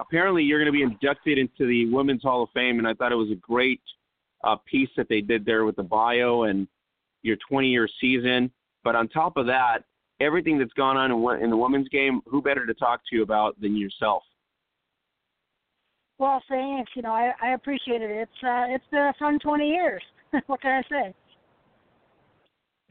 apparently 0.00 0.42
you're 0.42 0.58
going 0.58 0.72
to 0.72 0.72
be 0.72 0.82
inducted 0.82 1.38
into 1.38 1.66
the 1.66 1.86
Women's 1.86 2.22
Hall 2.22 2.42
of 2.42 2.48
Fame, 2.54 2.78
and 2.78 2.86
I 2.86 2.94
thought 2.94 3.12
it 3.12 3.16
was 3.16 3.30
a 3.30 3.36
great 3.36 3.80
uh, 4.44 4.56
piece 4.66 4.90
that 4.96 5.08
they 5.08 5.20
did 5.20 5.44
there 5.44 5.64
with 5.64 5.76
the 5.76 5.82
bio 5.82 6.44
and 6.44 6.68
your 7.22 7.36
20-year 7.50 7.88
season. 8.00 8.50
But 8.82 8.94
on 8.94 9.08
top 9.08 9.36
of 9.36 9.46
that, 9.46 9.78
everything 10.20 10.58
that's 10.58 10.72
gone 10.74 10.96
on 10.96 11.10
in, 11.10 11.44
in 11.44 11.50
the 11.50 11.56
women's 11.56 11.88
game, 11.88 12.20
who 12.26 12.42
better 12.42 12.66
to 12.66 12.74
talk 12.74 13.00
to 13.08 13.16
you 13.16 13.22
about 13.22 13.58
than 13.60 13.76
yourself? 13.76 14.22
Well, 16.18 16.42
thanks. 16.48 16.92
You 16.94 17.02
know, 17.02 17.12
I, 17.12 17.32
I 17.42 17.54
appreciate 17.54 18.02
it. 18.02 18.10
It's 18.10 18.42
uh, 18.42 18.66
it's 18.68 18.84
been 18.90 19.00
a 19.00 19.14
fun 19.18 19.38
20 19.38 19.68
years. 19.68 20.02
what 20.46 20.60
can 20.60 20.82
I 20.84 20.88
say? 20.88 21.14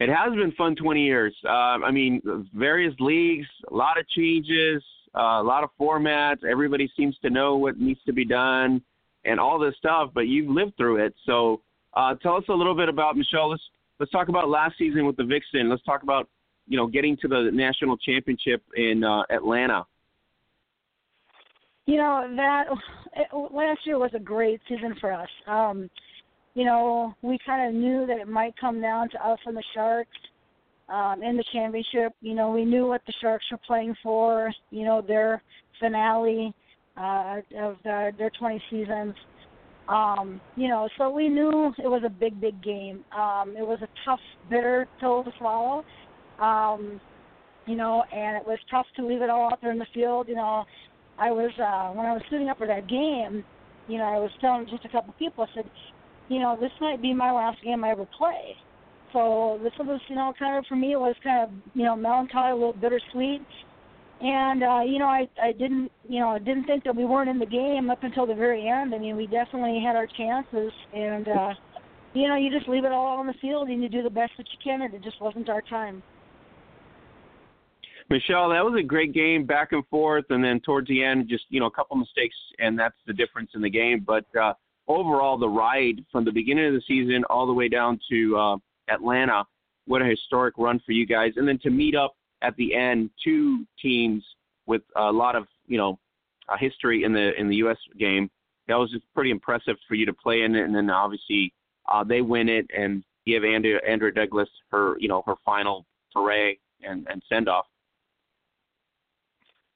It 0.00 0.08
has 0.08 0.34
been 0.34 0.52
fun 0.52 0.74
20 0.74 1.04
years. 1.04 1.34
Uh, 1.44 1.78
I 1.84 1.90
mean, 1.90 2.20
various 2.52 2.94
leagues, 2.98 3.46
a 3.70 3.74
lot 3.74 3.98
of 3.98 4.08
changes, 4.08 4.82
uh, 5.14 5.40
a 5.40 5.42
lot 5.42 5.62
of 5.62 5.70
formats. 5.80 6.44
Everybody 6.44 6.90
seems 6.96 7.16
to 7.22 7.30
know 7.30 7.56
what 7.56 7.78
needs 7.78 8.00
to 8.06 8.12
be 8.12 8.24
done 8.24 8.82
and 9.24 9.38
all 9.38 9.58
this 9.58 9.74
stuff, 9.78 10.10
but 10.12 10.22
you've 10.22 10.50
lived 10.50 10.76
through 10.76 11.04
it. 11.04 11.14
So 11.26 11.62
uh, 11.94 12.14
tell 12.16 12.36
us 12.36 12.44
a 12.48 12.52
little 12.52 12.74
bit 12.74 12.88
about 12.88 13.16
Michele. 13.16 13.50
Let's 13.50 13.62
let's 14.00 14.10
talk 14.10 14.28
about 14.28 14.48
last 14.48 14.76
season 14.78 15.06
with 15.06 15.16
the 15.16 15.24
Vixen. 15.24 15.68
Let's 15.70 15.82
talk 15.84 16.02
about 16.02 16.28
you 16.66 16.76
know 16.76 16.86
getting 16.86 17.16
to 17.18 17.28
the 17.28 17.50
national 17.52 17.96
championship 17.96 18.62
in 18.76 19.04
uh, 19.04 19.22
Atlanta. 19.30 19.86
You 21.86 21.96
know 21.96 22.34
that 22.36 22.64
last 23.52 23.80
year 23.84 23.98
was 23.98 24.10
a 24.14 24.18
great 24.18 24.60
season 24.68 24.96
for 25.00 25.12
us. 25.12 25.28
Um, 25.46 25.88
you 26.54 26.64
know, 26.64 27.14
we 27.22 27.38
kind 27.44 27.68
of 27.68 27.80
knew 27.80 28.06
that 28.06 28.18
it 28.18 28.28
might 28.28 28.54
come 28.58 28.80
down 28.80 29.10
to 29.10 29.26
us 29.26 29.38
and 29.46 29.56
the 29.56 29.62
Sharks 29.74 30.10
um, 30.88 31.22
in 31.22 31.36
the 31.36 31.44
championship. 31.52 32.12
You 32.20 32.34
know, 32.34 32.50
we 32.50 32.64
knew 32.64 32.86
what 32.86 33.02
the 33.06 33.12
Sharks 33.20 33.44
were 33.50 33.60
playing 33.66 33.94
for. 34.02 34.52
You 34.70 34.84
know, 34.84 35.02
their 35.02 35.42
finale 35.80 36.54
uh, 36.96 37.40
of 37.58 37.76
their, 37.82 38.12
their 38.16 38.30
20 38.38 38.62
seasons. 38.70 39.14
Um, 39.88 40.40
you 40.56 40.68
know, 40.68 40.88
so 40.96 41.10
we 41.10 41.28
knew 41.28 41.74
it 41.78 41.88
was 41.88 42.02
a 42.06 42.10
big, 42.10 42.40
big 42.40 42.62
game. 42.62 43.04
Um, 43.12 43.54
it 43.58 43.66
was 43.66 43.80
a 43.82 43.88
tough, 44.04 44.20
bitter 44.48 44.88
pill 45.00 45.24
to 45.24 45.30
swallow. 45.38 45.84
Um, 46.40 47.00
you 47.66 47.76
know, 47.76 48.02
and 48.12 48.36
it 48.36 48.46
was 48.46 48.58
tough 48.70 48.86
to 48.96 49.06
leave 49.06 49.22
it 49.22 49.30
all 49.30 49.50
out 49.52 49.60
there 49.60 49.72
in 49.72 49.78
the 49.78 49.86
field. 49.92 50.28
You 50.28 50.36
know, 50.36 50.64
I 51.18 51.30
was 51.30 51.50
uh, 51.58 51.92
when 51.94 52.06
I 52.06 52.12
was 52.12 52.22
sitting 52.30 52.48
up 52.48 52.58
for 52.58 52.66
that 52.66 52.88
game. 52.88 53.44
You 53.88 53.98
know, 53.98 54.04
I 54.04 54.18
was 54.18 54.30
telling 54.40 54.66
just 54.70 54.84
a 54.84 54.88
couple 54.88 55.12
people. 55.18 55.44
I 55.44 55.54
said, 55.54 55.70
you 56.28 56.40
know, 56.40 56.56
this 56.58 56.72
might 56.80 57.02
be 57.02 57.12
my 57.12 57.30
last 57.32 57.62
game 57.62 57.84
I 57.84 57.90
ever 57.90 58.06
play. 58.16 58.56
So 59.12 59.60
this 59.62 59.72
was, 59.78 60.00
you 60.08 60.16
know, 60.16 60.32
kind 60.38 60.58
of 60.58 60.66
for 60.66 60.76
me, 60.76 60.92
it 60.92 61.00
was 61.00 61.14
kind 61.22 61.44
of, 61.44 61.50
you 61.74 61.84
know, 61.84 61.94
melancholy, 61.94 62.50
a 62.50 62.54
little 62.54 62.72
bittersweet. 62.72 63.46
And 64.20 64.62
uh, 64.62 64.80
you 64.86 64.98
know, 64.98 65.06
I 65.06 65.28
I 65.42 65.52
didn't, 65.52 65.90
you 66.08 66.20
know, 66.20 66.30
I 66.30 66.38
didn't 66.38 66.64
think 66.64 66.84
that 66.84 66.96
we 66.96 67.04
weren't 67.04 67.28
in 67.28 67.38
the 67.38 67.46
game 67.46 67.90
up 67.90 68.02
until 68.02 68.26
the 68.26 68.34
very 68.34 68.68
end. 68.68 68.94
I 68.94 68.98
mean, 68.98 69.16
we 69.16 69.26
definitely 69.26 69.82
had 69.84 69.96
our 69.96 70.06
chances, 70.06 70.72
and 70.94 71.28
uh, 71.28 71.54
you 72.14 72.28
know, 72.28 72.36
you 72.36 72.50
just 72.50 72.68
leave 72.68 72.84
it 72.84 72.92
all 72.92 73.18
on 73.18 73.26
the 73.26 73.34
field 73.40 73.68
and 73.68 73.82
you 73.82 73.88
do 73.88 74.02
the 74.02 74.10
best 74.10 74.32
that 74.38 74.46
you 74.52 74.58
can, 74.62 74.82
and 74.82 74.94
it 74.94 75.02
just 75.02 75.20
wasn't 75.20 75.48
our 75.48 75.62
time. 75.62 76.02
Michele, 78.08 78.50
that 78.50 78.64
was 78.64 78.78
a 78.78 78.82
great 78.82 79.12
game, 79.12 79.44
back 79.44 79.72
and 79.72 79.86
forth, 79.88 80.26
and 80.30 80.44
then 80.44 80.60
towards 80.60 80.88
the 80.88 81.02
end, 81.02 81.28
just 81.28 81.44
you 81.48 81.58
know, 81.58 81.66
a 81.66 81.70
couple 81.70 81.96
mistakes, 81.96 82.36
and 82.58 82.78
that's 82.78 82.96
the 83.06 83.12
difference 83.12 83.50
in 83.54 83.62
the 83.62 83.70
game. 83.70 84.04
But 84.06 84.26
uh, 84.36 84.54
overall, 84.88 85.38
the 85.38 85.48
ride 85.48 86.04
from 86.10 86.24
the 86.24 86.32
beginning 86.32 86.66
of 86.66 86.74
the 86.74 86.82
season 86.86 87.24
all 87.30 87.46
the 87.46 87.52
way 87.52 87.68
down 87.68 87.98
to 88.10 88.36
uh, 88.36 88.56
Atlanta. 88.88 89.44
What 89.86 90.02
a 90.02 90.06
historic 90.06 90.54
run 90.58 90.80
for 90.84 90.92
you 90.92 91.06
guys. 91.06 91.32
And 91.36 91.46
then 91.46 91.58
to 91.62 91.70
meet 91.70 91.94
up 91.94 92.14
at 92.42 92.56
the 92.56 92.74
end, 92.74 93.10
two 93.22 93.64
teams 93.80 94.24
with 94.66 94.82
a 94.96 95.12
lot 95.12 95.36
of, 95.36 95.46
you 95.66 95.78
know, 95.78 95.98
uh, 96.48 96.56
history 96.58 97.04
in 97.04 97.12
the 97.12 97.32
in 97.38 97.48
the 97.48 97.56
US 97.56 97.78
game. 97.98 98.30
That 98.68 98.76
was 98.76 98.90
just 98.90 99.04
pretty 99.14 99.30
impressive 99.30 99.76
for 99.88 99.94
you 99.94 100.06
to 100.06 100.12
play 100.12 100.42
in 100.42 100.54
it 100.54 100.64
and 100.64 100.74
then 100.74 100.90
obviously 100.90 101.52
uh 101.90 102.02
they 102.02 102.22
win 102.22 102.48
it 102.48 102.66
and 102.76 103.02
give 103.26 103.44
Andrea 103.44 103.80
Andrea 103.86 104.12
Douglas 104.12 104.48
her, 104.70 104.96
you 104.98 105.08
know, 105.08 105.22
her 105.26 105.34
final 105.44 105.86
foray 106.12 106.56
and, 106.82 107.06
and 107.10 107.22
send 107.28 107.48
off. 107.48 107.66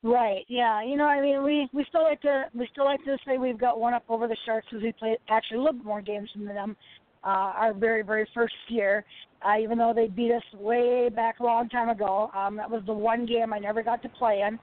Right. 0.03 0.45
Yeah. 0.49 0.83
You 0.83 0.97
know, 0.97 1.07
I 1.07 1.21
mean, 1.21 1.43
we 1.43 1.69
we 1.73 1.85
still 1.89 2.05
like 2.05 2.21
to 2.23 2.45
we 2.55 2.69
still 2.73 2.85
like 2.85 3.03
to 3.05 3.17
say 3.27 3.37
we've 3.37 3.59
got 3.59 3.81
one 3.81 3.95
up 3.95 4.05
over 4.09 4.29
the 4.29 4.37
Sharks 4.47 4.67
because 4.71 4.83
we 4.83 4.93
played 4.93 5.19
actually 5.29 5.59
a 5.59 5.63
little 5.63 5.83
more 5.83 6.01
games 6.01 6.31
than 6.37 6.47
them 6.47 6.77
uh, 7.25 7.53
our 7.57 7.75
very 7.75 8.03
very 8.03 8.29
first 8.33 8.55
year. 8.69 9.05
Uh, 9.45 9.59
even 9.61 9.79
though 9.79 9.93
they 9.95 10.07
beat 10.09 10.33
us 10.33 10.43
way 10.55 11.09
back 11.09 11.41
a 11.41 11.45
long 11.45 11.69
time 11.69 11.89
ago, 11.89 12.31
um, 12.35 12.57
that 12.57 12.71
was 12.71 12.83
the 12.87 12.93
one 12.93 13.27
game 13.27 13.53
I 13.53 13.59
never 13.59 13.83
got 13.83 14.03
to 14.03 14.09
play 14.09 14.43
in. 14.47 14.55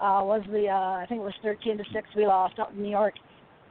Uh, 0.00 0.22
was 0.22 0.42
the 0.52 0.68
uh, 0.68 1.02
I 1.02 1.06
think 1.08 1.20
it 1.20 1.24
was 1.24 1.34
13 1.42 1.78
to 1.78 1.84
six 1.92 2.08
we 2.16 2.26
lost 2.26 2.58
out 2.58 2.72
in 2.72 2.82
New 2.82 2.90
York. 2.90 3.14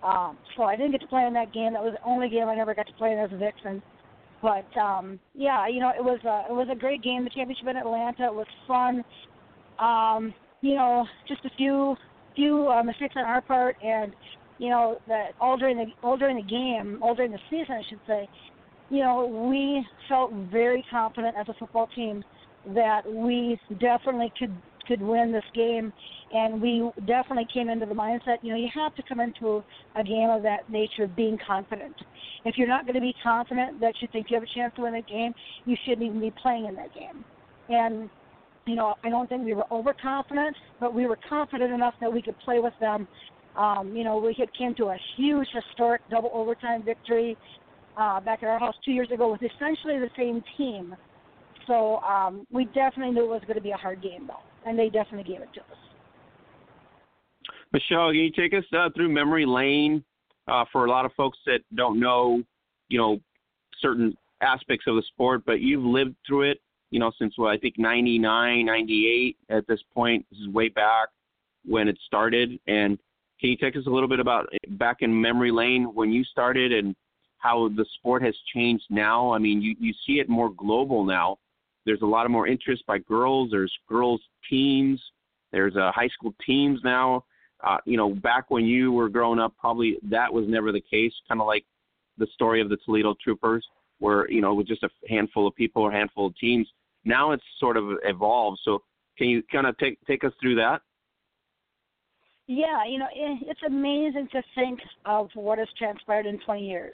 Um, 0.04 0.38
so 0.56 0.63
I 0.63 0.75
didn't 0.75 0.91
get 0.91 1.01
to 1.01 1.08
play 1.08 1.25
in 1.25 1.34
that 1.34 1.54
game. 1.54 1.73
That 1.73 1.84
was 1.84 1.95
the 1.99 2.08
only 2.08 2.30
game 2.30 2.47
I 2.49 2.56
never 2.56 2.75
got 2.75 2.88
to 2.88 2.93
play 2.93 3.13
in 3.13 3.19
as 3.19 3.32
a 3.32 3.38
Vixen. 3.38 3.82
But 4.41 4.67
um, 4.78 5.19
yeah, 5.34 5.67
you 5.67 5.80
know, 5.80 5.91
it 5.97 6.04
was 6.04 6.19
a 6.25 6.51
it 6.51 6.56
was 6.56 6.67
a 6.69 6.75
great 6.75 7.01
game. 7.01 7.23
The 7.23 7.30
championship 7.30 7.67
in 7.67 7.78
Atlanta 7.78 8.25
it 8.25 8.34
was 8.34 8.47
fun. 8.67 9.04
Um, 9.80 10.34
you 10.65 10.73
know, 10.73 11.06
just 11.28 11.45
a 11.45 11.49
few 11.58 11.95
few 12.36 12.67
uh, 12.67 12.82
mistakes 12.82 13.13
on 13.15 13.23
our 13.23 13.41
part, 13.41 13.78
and 13.84 14.13
you 14.58 14.69
know 14.69 14.97
that 15.08 15.34
all 15.39 15.58
during 15.58 15.78
the 15.78 15.86
all 16.01 16.17
during 16.17 16.38
the 16.38 16.43
game, 16.43 16.97
all 17.04 17.13
during 17.13 17.32
the 17.32 17.39
season, 17.51 17.75
I 17.75 17.84
should 17.88 17.99
say, 18.08 18.28
you 18.89 19.04
know, 19.04 19.28
we 19.47 19.86
felt 20.10 20.34
very 20.51 20.84
confident 20.89 21.36
as 21.39 21.47
a 21.49 21.54
football 21.54 21.88
team 21.95 22.23
that 22.73 23.01
we 23.08 23.60
definitely 23.80 24.34
could 24.39 24.56
could 24.88 25.04
win 25.04 25.32
this 25.32 25.43
game, 25.54 25.93
and 26.34 26.60
we 26.60 26.89
definitely 27.06 27.47
came 27.54 27.69
into 27.69 27.86
the 27.86 27.93
mindset. 27.93 28.38
You 28.41 28.54
know, 28.54 28.58
you 28.58 28.69
have 28.73 28.95
to 28.95 29.04
come 29.08 29.19
into 29.19 29.63
a 29.95 30.04
game 30.04 30.32
of 30.32 30.41
that 30.43 30.67
nature 30.67 31.06
being 31.06 31.38
confident. 31.45 31.95
If 32.43 32.58
you're 32.58 32.67
not 32.67 32.86
going 32.86 32.95
to 32.95 33.01
be 33.01 33.13
confident 33.21 33.80
that 33.82 33.93
you 34.01 34.08
think 34.12 34.32
you 34.32 34.36
have 34.36 34.43
a 34.43 34.54
chance 34.56 34.73
to 34.78 34.82
win 34.82 34.93
the 34.93 35.01
game, 35.01 35.36
you 35.65 35.75
shouldn't 35.86 36.08
even 36.08 36.19
be 36.19 36.34
playing 36.41 36.65
in 36.65 36.75
that 36.75 36.93
game. 36.95 37.23
And 37.69 38.10
you 38.65 38.75
know, 38.75 38.95
I 39.04 39.10
don't 39.10 39.30
think 39.30 39.45
we 39.45 39.54
were 39.54 39.71
overconfident, 39.71 40.56
but 40.80 40.93
we 40.93 41.06
were 41.06 41.17
confident 41.30 41.71
enough 41.71 41.93
that 42.01 42.12
we 42.12 42.21
could 42.21 42.38
play 42.39 42.60
with 42.60 42.73
them. 42.80 43.08
Um, 43.56 43.95
you 43.95 44.04
know, 44.04 44.17
we 44.17 44.36
had 44.38 44.54
came 44.58 44.75
to 44.75 44.86
a 44.86 44.97
huge 45.15 45.47
historic 45.54 46.01
double 46.10 46.32
overtime 46.34 46.84
victory 46.84 47.38
uh, 47.97 48.19
back 48.19 48.43
at 48.43 48.49
our 48.49 48.60
house 48.60 48.75
two 48.84 48.91
years 48.91 49.10
ago 49.12 49.32
with 49.32 49.41
essentially 49.41 49.99
the 49.99 50.10
same 50.17 50.43
team. 50.58 50.95
So 51.67 51.97
um, 51.97 52.45
we 52.51 52.65
definitely 52.65 53.12
knew 53.12 53.23
it 53.23 53.30
was 53.30 53.41
going 53.41 53.56
to 53.56 53.62
be 53.62 53.71
a 53.71 53.78
hard 53.78 54.01
game, 54.01 54.28
though, 54.28 54.69
and 54.69 54.78
they 54.78 54.89
definitely 54.89 55.32
gave 55.32 55.41
it 55.41 55.49
to 55.54 55.62
us. 55.62 55.78
Michele, 57.71 58.10
can 58.12 58.15
you 58.15 58.32
take 58.32 58.54
us 58.54 58.63
uh, 58.78 58.89
through 58.95 59.10
memory 59.10 59.45
lane 59.45 60.04
uh, 60.47 60.65
for 60.71 60.86
a 60.86 60.89
lot 60.89 61.06
of 61.06 61.12
folks 61.13 61.38
that 61.45 61.60
don't 61.75 61.99
know, 61.99 62.41
you 62.89 62.97
know, 62.97 63.19
certain 63.82 64.15
aspects 64.41 64.86
of 64.88 64.95
the 64.95 65.04
sport, 65.08 65.43
but 65.45 65.60
you've 65.60 65.84
lived 65.84 66.15
through 66.28 66.51
it, 66.51 66.62
you 66.91 67.00
know, 67.00 67.12
since 67.19 67.36
well, 67.38 67.50
I 67.50 67.58
think 67.58 67.76
99, 67.78 68.65
98 68.65 69.38
at 69.50 69.67
this 69.67 69.80
point. 69.93 70.26
This 70.30 70.39
is 70.39 70.48
way 70.50 70.69
back 70.69 71.10
when 71.65 71.88
it 71.88 71.98
started. 72.06 72.60
And 72.67 72.98
can 73.39 73.50
you 73.50 73.58
take 73.58 73.76
us 73.76 73.86
a 73.88 73.89
little 73.89 74.10
bit 74.10 74.19
about 74.19 74.48
back 74.71 74.98
in 75.02 75.21
memory 75.21 75.52
lane 75.52 75.86
when 75.93 76.12
you 76.12 76.24
started 76.24 76.71
and 76.71 76.95
how 77.38 77.69
the 77.69 77.86
sport 77.95 78.24
has 78.24 78.36
changed 78.54 78.86
now? 78.89 79.32
I 79.32 79.39
mean, 79.39 79.62
you, 79.62 79.76
you 79.80 79.93
see 80.06 80.19
it 80.19 80.30
more 80.30 80.50
global 80.50 81.04
now. 81.04 81.38
There's 81.86 82.02
a 82.02 82.08
lot 82.08 82.26
of 82.26 82.32
more 82.32 82.48
interest 82.48 82.84
by 82.88 83.00
girls. 83.00 83.52
There's 83.52 83.74
girls 83.88 84.21
teams. 84.50 85.02
There's 85.52 85.76
uh, 85.76 85.91
high 85.93 86.10
school 86.10 86.34
teams 86.45 86.80
now. 86.84 87.26
Uh, 87.63 87.78
you 87.86 87.98
know, 87.98 88.10
back 88.10 88.50
when 88.50 88.65
you 88.65 88.91
were 88.91 89.10
growing 89.10 89.39
up, 89.39 89.54
probably 89.60 89.98
that 90.04 90.32
was 90.32 90.45
never 90.48 90.71
the 90.71 90.82
case. 90.82 91.13
Kind 91.28 91.41
of 91.41 91.48
like 91.48 91.65
the 92.17 92.28
story 92.34 92.62
of 92.62 92.69
the 92.69 92.78
Toledo 92.86 93.15
Troopers, 93.24 93.65
where 94.06 94.30
you 94.30 94.39
know 94.39 94.54
with 94.54 94.68
just 94.68 94.84
a 94.84 94.89
handful 95.10 95.48
of 95.48 95.56
people 95.56 95.82
or 95.82 95.91
handful 95.91 96.28
of 96.28 96.38
teams. 96.38 96.68
Now 97.06 97.32
it's 97.32 97.44
sort 97.60 97.76
of 97.76 97.86
evolved. 98.04 98.60
So 98.63 98.84
can 99.18 99.28
you 99.28 99.41
kind 99.52 99.65
of 99.65 99.76
take 99.80 99.98
take 100.06 100.24
us 100.24 100.32
through 100.39 100.56
that? 100.56 100.82
Yeah, 102.48 102.86
you 102.88 103.00
know, 103.00 103.08
it's 103.12 103.63
amazing 103.65 104.28
to 104.32 104.44
think 104.54 104.80
of 105.06 105.30
what 105.34 105.58
has 105.58 105.68
transpired 105.80 106.28
in 106.28 106.39
20 106.46 106.68
years. 106.68 106.94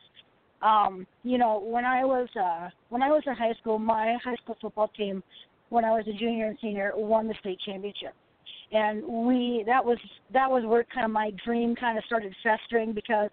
Um, 0.61 1.05
you 1.23 1.37
know, 1.37 1.59
when 1.59 1.83
I 1.83 2.05
was 2.05 2.29
uh, 2.39 2.69
when 2.87 3.03
I 3.03 3.09
was 3.09 3.23
in 3.27 3.35
high 3.35 3.53
school, 3.59 3.77
my 3.77 4.15
high 4.23 4.35
school 4.35 4.55
football 4.61 4.87
team, 4.95 5.21
when 5.69 5.83
I 5.83 5.91
was 5.91 6.05
a 6.07 6.17
junior 6.17 6.47
and 6.47 6.57
senior, 6.61 6.93
won 6.95 7.27
the 7.27 7.35
state 7.41 7.59
championship, 7.65 8.13
and 8.71 9.03
we 9.27 9.63
that 9.65 9.83
was 9.83 9.97
that 10.33 10.49
was 10.49 10.63
where 10.65 10.85
kind 10.93 11.03
of 11.03 11.11
my 11.11 11.31
dream 11.43 11.75
kind 11.75 11.97
of 11.97 12.05
started 12.05 12.33
festering 12.43 12.93
because 12.93 13.31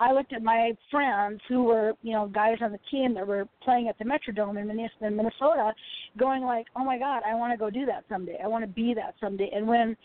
I 0.00 0.12
looked 0.12 0.32
at 0.32 0.42
my 0.42 0.72
friends 0.90 1.40
who 1.46 1.64
were, 1.64 1.92
you 2.02 2.12
know, 2.12 2.26
guys 2.26 2.56
on 2.62 2.72
the 2.72 2.80
team 2.90 3.12
that 3.14 3.26
were 3.26 3.46
playing 3.62 3.88
at 3.88 3.98
the 3.98 4.04
Metrodome 4.04 4.58
in 4.58 5.16
Minnesota, 5.16 5.74
going 6.16 6.42
like, 6.42 6.66
"Oh 6.74 6.84
my 6.84 6.98
God, 6.98 7.22
I 7.26 7.34
want 7.34 7.52
to 7.52 7.58
go 7.58 7.68
do 7.68 7.84
that 7.84 8.04
someday. 8.08 8.38
I 8.42 8.48
want 8.48 8.64
to 8.64 8.68
be 8.68 8.94
that 8.94 9.14
someday." 9.20 9.50
And 9.52 9.68
when 9.68 9.96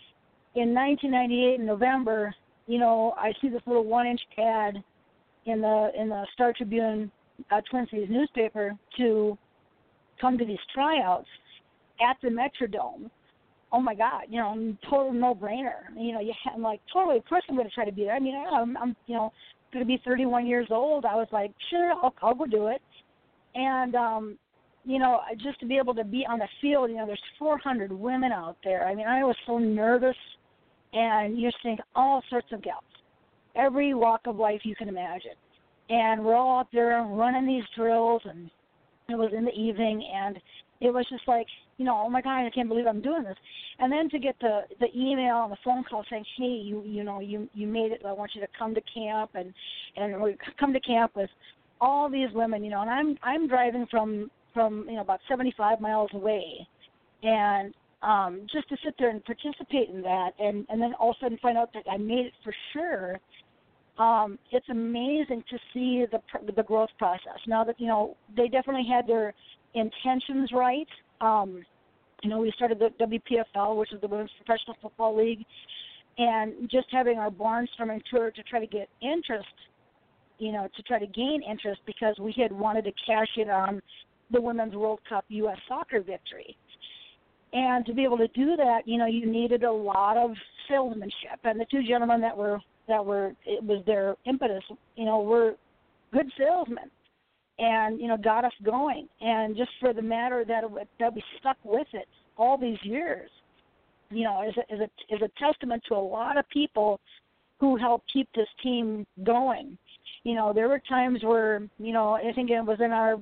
in 0.56 0.74
1998 0.74 1.62
in 1.62 1.66
November, 1.66 2.36
you 2.68 2.78
know, 2.78 3.14
I 3.18 3.32
see 3.42 3.48
this 3.48 3.62
little 3.66 3.86
one-inch 3.86 4.20
ad 4.38 4.84
in 5.46 5.62
the 5.62 5.92
in 5.98 6.10
the 6.10 6.28
Star 6.34 6.52
Tribune 6.52 7.10
uh, 7.50 7.62
Twin 7.70 7.88
Cities 7.90 8.10
newspaper 8.10 8.76
to 8.98 9.38
come 10.20 10.38
to 10.38 10.46
these 10.46 10.60
tryouts 10.74 11.30
at 12.02 12.18
the 12.22 12.28
Metrodome. 12.28 13.10
Oh 13.72 13.80
my 13.80 13.96
God, 13.96 14.24
you 14.30 14.40
know, 14.40 14.76
total 14.90 15.14
no-brainer. 15.14 15.90
You 15.98 16.14
know, 16.14 16.20
you 16.20 16.34
I'm 16.54 16.62
like 16.62 16.82
totally. 16.92 17.18
Of 17.18 17.26
course, 17.26 17.44
I'm 17.48 17.56
going 17.56 17.68
to 17.68 17.74
try 17.74 17.86
to 17.86 17.92
be 17.94 18.04
there. 18.04 18.16
I 18.16 18.20
mean, 18.20 18.36
I'm, 18.36 18.76
I'm 18.76 18.96
you 19.08 19.16
know 19.16 19.32
going 19.76 19.86
to 19.86 19.88
be 19.88 20.02
31 20.06 20.48
years 20.48 20.68
old, 20.72 21.04
I 21.04 21.16
was 21.16 21.28
like, 21.34 21.52
sure, 21.70 21.92
I'll, 21.92 22.14
I'll 22.22 22.34
go 22.34 22.46
do 22.46 22.68
it. 22.68 22.82
And, 23.56 23.94
um, 23.94 24.38
you 24.86 25.00
know, 25.00 25.20
just 25.44 25.60
to 25.60 25.66
be 25.66 25.78
able 25.78 25.94
to 25.96 26.06
be 26.06 26.26
on 26.28 26.40
the 26.40 26.48
field, 26.62 26.90
you 26.90 26.96
know, 26.96 27.06
there's 27.06 27.22
400 27.38 27.92
women 27.92 28.32
out 28.32 28.56
there. 28.64 28.88
I 28.88 28.96
mean, 28.96 29.06
I 29.06 29.24
was 29.24 29.36
so 29.46 29.58
nervous, 29.58 30.16
and 30.94 31.38
you're 31.38 31.52
seeing 31.62 31.78
all 31.94 32.24
sorts 32.30 32.48
of 32.54 32.64
gals, 32.64 32.84
every 33.56 33.94
walk 33.94 34.22
of 34.28 34.38
life 34.38 34.62
you 34.64 34.76
can 34.76 34.88
imagine. 34.88 35.36
And 35.90 36.24
we're 36.24 36.36
all 36.36 36.60
out 36.60 36.68
there 36.72 37.04
running 37.04 37.46
these 37.46 37.66
drills, 37.76 38.22
and 38.26 38.50
it 39.10 39.16
was 39.16 39.32
in 39.36 39.44
the 39.44 39.52
evening, 39.52 40.08
and 40.16 40.40
it 40.82 40.94
was 40.94 41.06
just 41.10 41.28
like, 41.28 41.48
you 41.78 41.86
know, 41.86 42.02
oh 42.06 42.10
my 42.10 42.22
God, 42.22 42.46
I 42.46 42.50
can't 42.50 42.68
believe 42.68 42.88
I'm 42.88 43.02
doing 43.02 43.24
this. 43.24 43.38
And 43.80 43.92
then 43.92 44.10
to 44.10 44.20
get 44.20 44.36
the 44.40 44.62
the 44.80 44.88
email 44.96 45.44
and 45.44 45.52
the 45.52 45.58
phone 45.64 45.84
call 45.84 46.06
saying, 46.10 46.26
hey, 46.38 46.44
you 46.46 46.84
you 46.86 47.04
know, 47.04 47.20
you 47.20 47.50
you 47.54 47.68
made 47.68 47.92
it. 47.92 48.02
I 48.06 48.12
want 48.12 48.32
you 48.36 48.42
to 48.42 48.48
come 48.58 48.74
to 48.76 48.82
camp 48.94 49.32
and 49.36 49.54
and 49.96 50.22
we 50.22 50.38
come 50.60 50.74
to 50.74 50.80
camp 50.80 51.16
with 51.16 51.30
all 51.82 52.10
these 52.10 52.30
women, 52.34 52.64
you 52.64 52.70
know. 52.70 52.82
And 52.82 52.90
I'm 52.90 53.18
I'm 53.24 53.48
driving 53.48 53.86
from 53.90 54.30
from 54.54 54.86
you 54.88 54.96
know 54.96 55.02
about 55.02 55.20
75 55.28 55.82
miles 55.82 56.10
away, 56.14 56.68
and 57.24 57.74
um 58.02 58.48
just 58.52 58.70
to 58.70 58.78
sit 58.84 58.96
there 59.00 59.10
and 59.10 59.24
participate 59.24 59.90
in 59.90 60.02
that, 60.02 60.32
and 60.40 60.66
and 60.70 60.82
then 60.82 60.94
all 61.00 61.12
of 61.12 61.18
a 61.22 61.26
sudden 61.26 61.38
find 61.42 61.58
out 61.58 61.72
that 61.74 61.84
I 61.90 61.98
made 61.98 62.28
it 62.28 62.34
for 62.44 62.54
sure. 62.74 63.20
Um, 63.98 64.38
it's 64.52 64.68
amazing 64.70 65.46
to 65.50 65.58
see 65.74 66.06
the 66.12 66.20
the 66.54 66.64
growth 66.64 66.90
process. 66.98 67.40
Now 67.48 67.64
that 67.64 67.80
you 67.80 67.88
know 67.88 68.18
they 68.36 68.50
definitely 68.50 68.88
had 68.90 69.08
their 69.08 69.34
intentions 69.76 70.50
right. 70.54 70.88
Um, 71.22 71.64
you 72.24 72.30
know, 72.30 72.40
we 72.40 72.52
started 72.56 72.80
the 72.80 72.90
WPFL, 73.06 73.78
which 73.78 73.94
is 73.94 74.02
the 74.02 74.08
Women's 74.08 74.32
Professional 74.44 74.76
Football 74.82 75.18
League, 75.18 75.46
and 76.18 76.70
just 76.72 76.88
having 76.92 77.20
our 77.20 77.30
barnstorming 77.30 78.02
tour 78.10 78.32
to 78.32 78.44
try 78.44 78.60
to 78.60 78.68
get 78.68 78.90
interest, 79.02 79.48
you 80.40 80.52
know, 80.52 80.68
to 80.76 80.82
try 80.84 80.98
to 80.98 81.08
gain 81.08 81.42
interest 81.48 81.82
because 81.86 82.16
we 82.20 82.34
had 82.38 82.52
wanted 82.52 82.86
to 82.86 82.92
cash 83.06 83.28
in 83.38 83.50
on 83.50 83.82
the 84.32 84.42
Women's 84.42 84.74
World 84.74 85.00
Cup 85.08 85.26
U.S. 85.28 85.58
Soccer 85.68 86.02
victory. 86.02 86.58
And 87.54 87.86
to 87.86 87.94
be 87.94 88.04
able 88.04 88.18
to 88.18 88.28
do 88.30 88.56
that, 88.56 88.82
you 88.86 88.98
know, 88.98 89.06
you 89.06 89.26
needed 89.26 89.64
a 89.64 89.72
lot 89.72 90.18
of 90.18 90.32
salesmanship. 90.68 91.40
And 91.44 91.60
the 91.60 91.66
two 91.70 91.84
gentlemen 91.88 92.22
that 92.22 92.36
were 92.36 92.60
that 92.88 93.06
were 93.06 93.34
it 93.46 93.64
was 93.64 93.84
their 93.86 94.16
impetus, 94.26 94.64
you 94.96 95.06
know, 95.06 95.22
were 95.22 95.56
good 96.12 96.32
salesmen 96.38 96.90
and 97.60 98.00
you 98.00 98.08
know 98.08 98.18
got 98.18 98.46
us 98.46 98.54
going. 98.64 99.08
And 99.22 99.56
just 99.56 99.72
for 99.80 99.94
the 99.94 100.02
matter 100.02 100.44
that 100.48 100.64
it, 100.64 100.88
that 101.00 101.14
we 101.14 101.24
stuck 101.40 101.58
with 101.64 101.88
it 101.94 102.08
all 102.38 102.58
these 102.58 102.80
years 102.84 103.30
you 104.12 104.24
know 104.24 104.48
is 104.48 104.56
a, 104.58 104.74
is 104.74 104.80
a 104.82 105.16
is 105.16 105.22
a 105.22 105.40
testament 105.40 105.84
to 105.88 105.96
a 105.96 105.98
lot 105.98 106.38
of 106.38 106.48
people 106.50 107.00
who 107.60 107.78
helped 107.78 108.12
keep 108.12 108.28
this 108.36 108.48
team 108.62 109.06
going. 109.24 109.78
You 110.24 110.36
know 110.36 110.54
there 110.54 110.68
were 110.68 110.82
times 110.88 111.24
where 111.24 111.68
you 111.78 111.94
know 111.94 112.14
i 112.14 112.32
think 112.34 112.50
it 112.50 112.62
was 112.62 112.80
in 112.80 112.92
our 112.92 113.18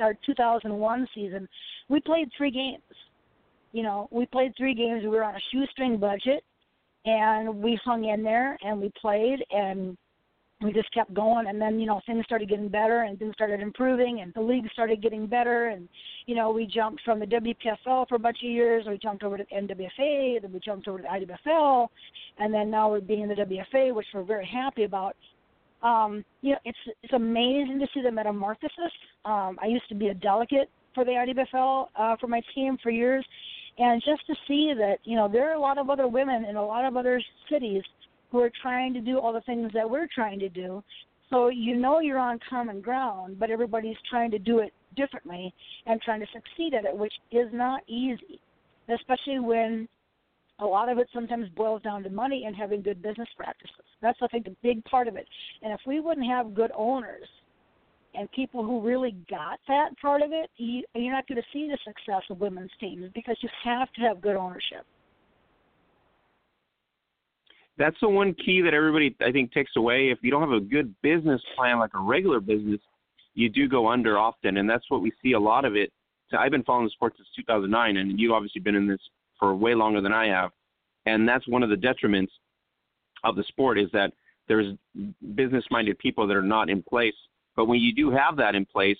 our 0.00 0.14
2001 0.26 1.08
season 1.14 1.48
we 1.88 2.00
played 2.00 2.28
three 2.36 2.50
games. 2.50 2.82
You 3.72 3.82
know 3.82 4.08
we 4.10 4.26
played 4.26 4.52
three 4.56 4.74
games. 4.74 5.02
We 5.02 5.08
were 5.08 5.24
on 5.24 5.34
a 5.34 5.40
shoestring 5.52 5.98
budget 5.98 6.44
and 7.04 7.56
we 7.56 7.78
hung 7.84 8.04
in 8.04 8.22
there 8.22 8.58
and 8.62 8.80
we 8.80 8.92
played 9.00 9.38
and 9.50 9.96
we 10.60 10.72
just 10.72 10.92
kept 10.92 11.14
going. 11.14 11.46
And 11.46 11.60
then 11.60 11.78
you 11.78 11.86
know 11.86 12.00
things 12.06 12.24
started 12.24 12.48
getting 12.48 12.68
better 12.68 13.02
and 13.02 13.18
things 13.18 13.34
started 13.34 13.60
improving 13.60 14.20
and 14.20 14.32
the 14.34 14.40
league 14.40 14.68
started 14.72 15.02
getting 15.02 15.26
better. 15.26 15.68
And 15.68 15.88
you 16.26 16.34
know 16.34 16.50
we 16.50 16.66
jumped 16.66 17.02
from 17.04 17.20
the 17.20 17.26
WPFL 17.26 18.08
for 18.08 18.16
a 18.16 18.18
bunch 18.18 18.38
of 18.42 18.50
years. 18.50 18.84
We 18.86 18.98
jumped 18.98 19.22
over 19.22 19.36
to 19.36 19.44
NWFA 19.44 20.42
then 20.42 20.52
we 20.52 20.60
jumped 20.60 20.88
over 20.88 20.98
to 20.98 21.08
IWFL 21.08 21.88
and 22.38 22.52
then 22.52 22.70
now 22.70 22.90
we're 22.90 23.00
being 23.00 23.22
in 23.22 23.28
the 23.28 23.34
WFA 23.34 23.94
which 23.94 24.06
we're 24.12 24.24
very 24.24 24.46
happy 24.46 24.84
about. 24.84 25.16
Um 25.82 26.24
you 26.42 26.52
know 26.52 26.58
it's 26.64 26.78
it's 27.02 27.12
amazing 27.12 27.78
to 27.80 27.86
see 27.94 28.02
the 28.02 28.10
metamorphosis. 28.10 28.92
Um 29.24 29.58
I 29.62 29.66
used 29.66 29.88
to 29.90 29.94
be 29.94 30.08
a 30.08 30.14
delegate 30.14 30.70
for 30.94 31.04
the 31.04 31.12
IWFL 31.12 31.86
uh 31.94 32.16
for 32.20 32.26
my 32.26 32.42
team 32.54 32.78
for 32.82 32.90
years. 32.90 33.24
And 33.80 34.02
just 34.04 34.26
to 34.26 34.34
see 34.48 34.72
that 34.76 34.98
you 35.04 35.14
know 35.14 35.28
there 35.28 35.48
are 35.50 35.54
a 35.54 35.60
lot 35.60 35.78
of 35.78 35.88
other 35.88 36.08
women 36.08 36.44
in 36.46 36.56
a 36.56 36.66
lot 36.66 36.84
of 36.84 36.96
other 36.96 37.22
cities 37.48 37.84
who 38.30 38.40
are 38.40 38.50
trying 38.62 38.94
to 38.94 39.00
do 39.00 39.18
all 39.18 39.32
the 39.32 39.40
things 39.42 39.70
that 39.74 39.88
we're 39.88 40.08
trying 40.14 40.38
to 40.40 40.48
do. 40.48 40.82
So 41.30 41.48
you 41.48 41.76
know 41.76 42.00
you're 42.00 42.18
on 42.18 42.38
common 42.48 42.80
ground, 42.80 43.38
but 43.38 43.50
everybody's 43.50 43.96
trying 44.08 44.30
to 44.30 44.38
do 44.38 44.60
it 44.60 44.72
differently 44.96 45.52
and 45.86 46.00
trying 46.00 46.20
to 46.20 46.26
succeed 46.32 46.74
at 46.74 46.84
it, 46.84 46.96
which 46.96 47.12
is 47.30 47.48
not 47.52 47.82
easy, 47.86 48.40
especially 48.88 49.38
when 49.38 49.88
a 50.60 50.64
lot 50.64 50.88
of 50.88 50.98
it 50.98 51.08
sometimes 51.12 51.48
boils 51.50 51.82
down 51.82 52.02
to 52.02 52.10
money 52.10 52.44
and 52.46 52.56
having 52.56 52.82
good 52.82 53.02
business 53.02 53.28
practices. 53.36 53.74
That's, 54.02 54.18
I 54.22 54.26
think, 54.28 54.46
a 54.46 54.56
big 54.62 54.84
part 54.84 55.06
of 55.06 55.16
it. 55.16 55.26
And 55.62 55.72
if 55.72 55.80
we 55.86 56.00
wouldn't 56.00 56.26
have 56.26 56.54
good 56.54 56.72
owners 56.74 57.28
and 58.14 58.30
people 58.32 58.64
who 58.64 58.80
really 58.80 59.14
got 59.30 59.60
that 59.68 59.90
part 60.00 60.22
of 60.22 60.32
it, 60.32 60.50
you, 60.56 60.82
you're 60.94 61.12
not 61.12 61.28
going 61.28 61.36
to 61.36 61.46
see 61.52 61.68
the 61.68 61.78
success 61.84 62.22
of 62.30 62.40
women's 62.40 62.70
teams 62.80 63.10
because 63.14 63.36
you 63.40 63.48
have 63.64 63.92
to 63.92 64.00
have 64.00 64.20
good 64.20 64.36
ownership 64.36 64.84
that's 67.78 67.96
the 68.00 68.08
one 68.08 68.34
key 68.34 68.60
that 68.62 68.74
everybody 68.74 69.14
I 69.20 69.30
think 69.30 69.52
takes 69.52 69.72
away. 69.76 70.10
If 70.10 70.18
you 70.22 70.30
don't 70.30 70.42
have 70.42 70.50
a 70.50 70.60
good 70.60 70.94
business 71.02 71.40
plan 71.56 71.78
like 71.78 71.94
a 71.94 72.00
regular 72.00 72.40
business, 72.40 72.80
you 73.34 73.48
do 73.48 73.68
go 73.68 73.88
under 73.88 74.18
often, 74.18 74.56
and 74.56 74.68
that's 74.68 74.84
what 74.90 75.00
we 75.00 75.12
see 75.22 75.32
a 75.32 75.40
lot 75.40 75.64
of 75.64 75.76
it 75.76 75.92
So 76.30 76.36
I've 76.38 76.50
been 76.50 76.64
following 76.64 76.86
the 76.86 76.90
sport 76.90 77.14
since 77.16 77.28
2009, 77.36 77.96
and 77.96 78.18
you've 78.18 78.32
obviously 78.32 78.60
been 78.60 78.74
in 78.74 78.88
this 78.88 79.00
for 79.38 79.54
way 79.54 79.74
longer 79.74 80.00
than 80.00 80.12
I 80.12 80.26
have. 80.26 80.50
And 81.06 81.26
that's 81.26 81.46
one 81.46 81.62
of 81.62 81.70
the 81.70 81.76
detriments 81.76 82.30
of 83.24 83.36
the 83.36 83.44
sport 83.44 83.78
is 83.78 83.88
that 83.92 84.12
there's 84.48 84.74
business-minded 85.34 85.98
people 85.98 86.26
that 86.26 86.36
are 86.36 86.42
not 86.42 86.68
in 86.68 86.82
place. 86.82 87.14
But 87.54 87.66
when 87.66 87.80
you 87.80 87.94
do 87.94 88.10
have 88.10 88.36
that 88.36 88.54
in 88.54 88.66
place, 88.66 88.98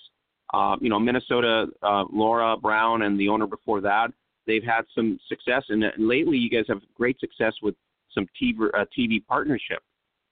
uh, 0.53 0.77
you 0.79 0.89
know, 0.89 0.99
Minnesota, 0.99 1.67
uh, 1.83 2.05
Laura 2.11 2.57
Brown, 2.57 3.03
and 3.03 3.19
the 3.19 3.27
owner 3.27 3.45
before 3.45 3.81
that, 3.81 4.11
they've 4.47 4.63
had 4.63 4.85
some 4.95 5.19
success. 5.27 5.63
And 5.69 5.83
lately, 5.97 6.37
you 6.37 6.49
guys 6.49 6.65
have 6.69 6.81
great 6.95 7.19
success 7.19 7.53
with 7.61 7.75
some 8.13 8.27
TV, 8.41 8.69
uh, 8.73 8.85
TV 8.97 9.25
partnership. 9.25 9.79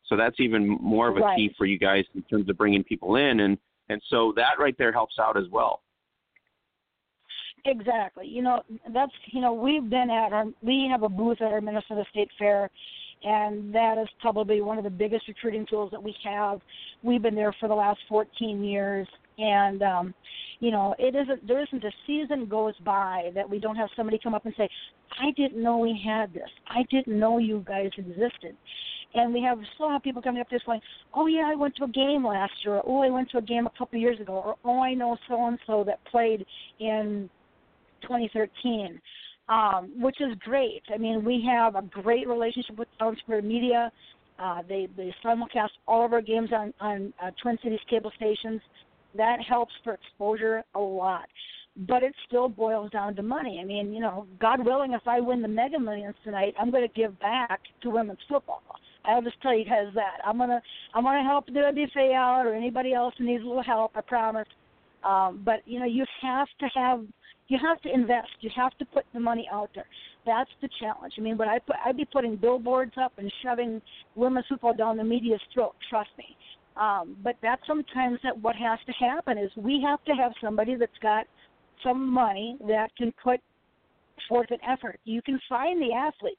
So 0.07 0.15
that's 0.15 0.39
even 0.39 0.67
more 0.67 1.09
of 1.09 1.17
a 1.17 1.19
right. 1.19 1.37
key 1.37 1.53
for 1.57 1.65
you 1.65 1.77
guys 1.77 2.05
in 2.15 2.23
terms 2.23 2.49
of 2.49 2.57
bringing 2.57 2.83
people 2.83 3.17
in, 3.17 3.41
and 3.41 3.57
and 3.89 4.01
so 4.09 4.33
that 4.35 4.59
right 4.59 4.75
there 4.77 4.91
helps 4.91 5.15
out 5.19 5.37
as 5.37 5.45
well. 5.51 5.81
Exactly. 7.65 8.27
You 8.27 8.41
know, 8.41 8.61
that's 8.93 9.11
you 9.31 9.41
know 9.41 9.53
we've 9.53 9.89
been 9.89 10.09
at 10.09 10.31
our 10.31 10.45
we 10.61 10.87
have 10.89 11.03
a 11.03 11.09
booth 11.09 11.41
at 11.41 11.51
our 11.51 11.59
Minnesota 11.59 12.05
State 12.09 12.29
Fair, 12.39 12.69
and 13.23 13.73
that 13.73 13.97
is 13.97 14.07
probably 14.21 14.61
one 14.61 14.77
of 14.77 14.83
the 14.83 14.89
biggest 14.89 15.27
recruiting 15.27 15.65
tools 15.69 15.91
that 15.91 16.01
we 16.01 16.15
have. 16.23 16.61
We've 17.03 17.21
been 17.21 17.35
there 17.35 17.53
for 17.59 17.67
the 17.67 17.75
last 17.75 17.99
14 18.07 18.63
years, 18.63 19.07
and 19.37 19.83
um, 19.83 20.13
you 20.59 20.71
know, 20.71 20.95
it 20.97 21.15
isn't 21.15 21.47
there 21.47 21.61
isn't 21.61 21.83
a 21.83 21.91
season 22.05 22.47
goes 22.47 22.73
by 22.83 23.29
that 23.35 23.49
we 23.49 23.59
don't 23.59 23.75
have 23.75 23.89
somebody 23.95 24.19
come 24.21 24.33
up 24.33 24.45
and 24.45 24.53
say, 24.57 24.67
"I 25.19 25.31
didn't 25.31 25.61
know 25.61 25.77
we 25.77 25.99
had 26.03 26.33
this. 26.33 26.49
I 26.67 26.83
didn't 26.89 27.17
know 27.19 27.37
you 27.37 27.63
guys 27.67 27.91
existed." 27.97 28.55
And 29.13 29.33
we 29.33 29.41
have 29.41 29.59
so 29.77 29.87
many 29.87 29.99
people 30.01 30.21
coming 30.21 30.41
up 30.41 30.49
to 30.49 30.55
us 30.55 30.61
going, 30.65 30.81
"Oh 31.13 31.27
yeah, 31.27 31.49
I 31.51 31.55
went 31.55 31.75
to 31.77 31.83
a 31.83 31.87
game 31.87 32.25
last 32.25 32.53
year," 32.63 32.75
or 32.75 32.83
"Oh, 32.85 33.03
I 33.03 33.09
went 33.09 33.29
to 33.31 33.37
a 33.37 33.41
game 33.41 33.67
a 33.67 33.69
couple 33.71 33.97
of 33.97 34.01
years 34.01 34.19
ago," 34.19 34.33
or 34.33 34.55
"Oh, 34.65 34.81
I 34.81 34.93
know 34.95 35.17
so 35.27 35.45
and 35.45 35.59
so 35.67 35.83
that 35.83 36.03
played 36.05 36.45
in 36.79 37.29
2013." 38.01 38.99
Um, 39.49 39.93
which 40.01 40.19
is 40.19 40.35
great. 40.39 40.83
I 40.93 40.97
mean, 40.97 41.23
we 41.23 41.41
have 41.47 41.75
a 41.75 41.81
great 41.81 42.27
relationship 42.27 42.77
with 42.77 42.89
Town 42.99 43.15
Square 43.23 43.43
Media. 43.43 43.93
Uh, 44.37 44.61
they 44.67 44.89
they 44.97 45.15
simulcast 45.23 45.69
all 45.87 46.05
of 46.05 46.11
our 46.11 46.21
games 46.21 46.49
on 46.51 46.73
on 46.81 47.13
uh, 47.23 47.31
Twin 47.41 47.57
Cities 47.63 47.79
cable 47.89 48.11
stations 48.17 48.61
that 49.15 49.37
helps 49.47 49.73
for 49.83 49.93
exposure 49.93 50.63
a 50.75 50.79
lot. 50.79 51.27
But 51.87 52.01
it 52.01 52.13
still 52.27 52.49
boils 52.49 52.89
down 52.91 53.15
to 53.15 53.23
money. 53.23 53.59
I 53.61 53.65
mean, 53.65 53.93
you 53.93 53.99
know, 53.99 54.25
God 54.39 54.65
willing, 54.65 54.93
if 54.93 55.07
I 55.07 55.19
win 55.19 55.43
the 55.43 55.47
Mega 55.47 55.79
Millions 55.79 56.15
tonight, 56.23 56.55
I'm 56.59 56.71
going 56.71 56.87
to 56.87 56.93
give 56.93 57.19
back 57.19 57.61
to 57.83 57.89
women's 57.91 58.19
football. 58.27 58.63
I'll 59.07 59.21
just 59.21 59.41
tell 59.41 59.57
you 59.57 59.63
guys 59.63 59.87
that 59.95 60.17
I'm 60.25 60.37
gonna 60.37 60.61
I'm 60.93 61.03
gonna 61.03 61.23
help 61.23 61.45
the 61.45 61.53
WFA 61.53 62.13
out 62.13 62.45
or 62.45 62.53
anybody 62.53 62.93
else 62.93 63.13
who 63.17 63.25
needs 63.25 63.43
a 63.43 63.47
little 63.47 63.63
help. 63.63 63.91
I 63.95 64.01
promise. 64.01 64.47
Um, 65.03 65.41
but 65.45 65.61
you 65.65 65.79
know, 65.79 65.85
you 65.85 66.05
have 66.21 66.47
to 66.59 66.67
have 66.75 67.05
you 67.47 67.57
have 67.61 67.81
to 67.81 67.93
invest. 67.93 68.29
You 68.41 68.49
have 68.55 68.77
to 68.77 68.85
put 68.85 69.05
the 69.13 69.19
money 69.19 69.47
out 69.51 69.69
there. 69.73 69.85
That's 70.25 70.49
the 70.61 70.69
challenge. 70.79 71.13
I 71.17 71.21
mean, 71.21 71.37
but 71.37 71.47
I 71.47 71.59
put 71.59 71.77
I'd 71.85 71.95
be 71.95 72.05
putting 72.05 72.35
billboards 72.35 72.93
up 73.01 73.13
and 73.17 73.31
shoving 73.41 73.81
women's 74.15 74.45
football 74.47 74.73
down 74.73 74.97
the 74.97 75.03
media's 75.03 75.41
throat. 75.53 75.75
Trust 75.89 76.09
me. 76.17 76.35
Um, 76.79 77.17
but 77.23 77.35
that's 77.41 77.61
sometimes 77.65 78.19
that 78.23 78.37
what 78.39 78.55
has 78.55 78.79
to 78.85 78.91
happen 78.93 79.37
is 79.37 79.49
we 79.55 79.83
have 79.85 80.03
to 80.05 80.11
have 80.13 80.31
somebody 80.41 80.75
that's 80.75 80.91
got 81.01 81.25
some 81.83 82.11
money 82.11 82.57
that 82.67 82.95
can 82.95 83.11
put 83.23 83.39
forth 84.29 84.51
an 84.51 84.59
effort. 84.67 84.99
You 85.03 85.21
can 85.21 85.39
find 85.49 85.81
the 85.81 85.93
athletes, 85.93 86.37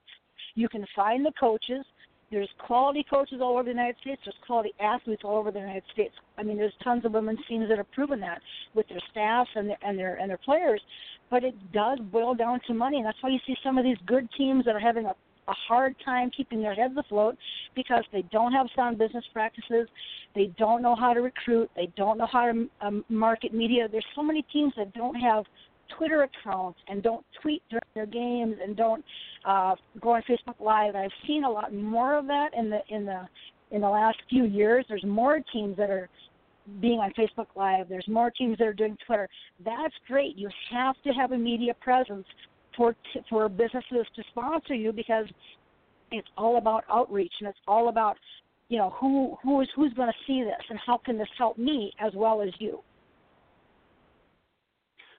you 0.54 0.68
can 0.68 0.84
find 0.94 1.24
the 1.24 1.32
coaches. 1.38 1.84
There's 2.30 2.48
quality 2.58 3.06
coaches 3.08 3.38
all 3.40 3.54
over 3.54 3.62
the 3.62 3.70
United 3.70 3.96
States. 4.02 4.20
There's 4.22 4.36
quality 4.46 4.74
athletes 4.80 5.22
all 5.24 5.38
over 5.38 5.50
the 5.50 5.60
United 5.60 5.84
States. 5.94 6.14
I 6.36 6.42
mean, 6.42 6.58
there's 6.58 6.74
tons 6.84 7.06
of 7.06 7.12
women's 7.12 7.38
teams 7.48 7.70
that 7.70 7.78
have 7.78 7.90
proven 7.92 8.20
that 8.20 8.42
with 8.74 8.86
their 8.88 9.00
staffs 9.10 9.48
and 9.54 9.70
their 9.70 9.78
and 9.80 9.98
their 9.98 10.16
and 10.16 10.28
their 10.28 10.38
players. 10.38 10.82
But 11.30 11.42
it 11.42 11.54
does 11.72 11.98
boil 12.12 12.34
down 12.34 12.60
to 12.66 12.74
money, 12.74 12.98
and 12.98 13.06
that's 13.06 13.16
why 13.22 13.30
you 13.30 13.38
see 13.46 13.56
some 13.64 13.78
of 13.78 13.84
these 13.84 13.96
good 14.04 14.28
teams 14.36 14.66
that 14.66 14.74
are 14.74 14.80
having 14.80 15.06
a 15.06 15.14
a 15.48 15.54
hard 15.66 15.94
time 16.04 16.30
keeping 16.36 16.60
their 16.60 16.74
heads 16.74 16.94
afloat 16.96 17.36
because 17.74 18.04
they 18.12 18.22
don't 18.30 18.52
have 18.52 18.66
sound 18.76 18.98
business 18.98 19.24
practices, 19.32 19.88
they 20.34 20.46
don't 20.58 20.82
know 20.82 20.94
how 20.94 21.12
to 21.12 21.20
recruit, 21.20 21.70
they 21.74 21.90
don't 21.96 22.18
know 22.18 22.28
how 22.30 22.52
to 22.52 22.68
um, 22.80 23.04
market 23.08 23.52
media. 23.52 23.88
There's 23.90 24.06
so 24.14 24.22
many 24.22 24.42
teams 24.52 24.72
that 24.76 24.92
don't 24.94 25.14
have 25.14 25.44
Twitter 25.96 26.22
accounts 26.24 26.78
and 26.88 27.02
don't 27.02 27.24
tweet 27.40 27.62
during 27.70 27.82
their 27.94 28.06
games 28.06 28.56
and 28.62 28.76
don't 28.76 29.04
uh, 29.44 29.74
go 30.00 30.10
on 30.10 30.22
Facebook 30.28 30.60
Live. 30.60 30.94
I've 30.94 31.10
seen 31.26 31.44
a 31.44 31.50
lot 31.50 31.72
more 31.72 32.18
of 32.18 32.26
that 32.26 32.50
in 32.56 32.70
the 32.70 32.80
in 32.88 33.06
the 33.06 33.26
in 33.70 33.80
the 33.80 33.88
last 33.88 34.18
few 34.28 34.44
years. 34.44 34.84
There's 34.88 35.04
more 35.04 35.40
teams 35.52 35.76
that 35.76 35.90
are 35.90 36.08
being 36.80 36.98
on 36.98 37.12
Facebook 37.18 37.46
Live. 37.56 37.88
There's 37.88 38.06
more 38.08 38.30
teams 38.30 38.58
that 38.58 38.66
are 38.66 38.74
doing 38.74 38.96
Twitter. 39.06 39.28
That's 39.64 39.94
great. 40.06 40.36
You 40.36 40.48
have 40.70 40.96
to 41.04 41.10
have 41.10 41.32
a 41.32 41.38
media 41.38 41.74
presence 41.80 42.26
for 42.78 42.94
for 43.28 43.46
businesses 43.50 44.06
to 44.16 44.22
sponsor 44.30 44.74
you 44.74 44.92
because 44.92 45.26
it's 46.10 46.28
all 46.38 46.56
about 46.56 46.84
outreach 46.90 47.32
and 47.40 47.48
it's 47.50 47.58
all 47.66 47.90
about 47.90 48.16
you 48.70 48.78
know 48.78 48.94
who 48.98 49.36
who 49.42 49.60
is 49.60 49.68
who's 49.76 49.92
going 49.92 50.08
to 50.08 50.18
see 50.26 50.42
this 50.42 50.64
and 50.70 50.78
how 50.86 50.96
can 51.04 51.18
this 51.18 51.28
help 51.36 51.58
me 51.58 51.92
as 52.00 52.12
well 52.14 52.40
as 52.40 52.48
you. 52.58 52.80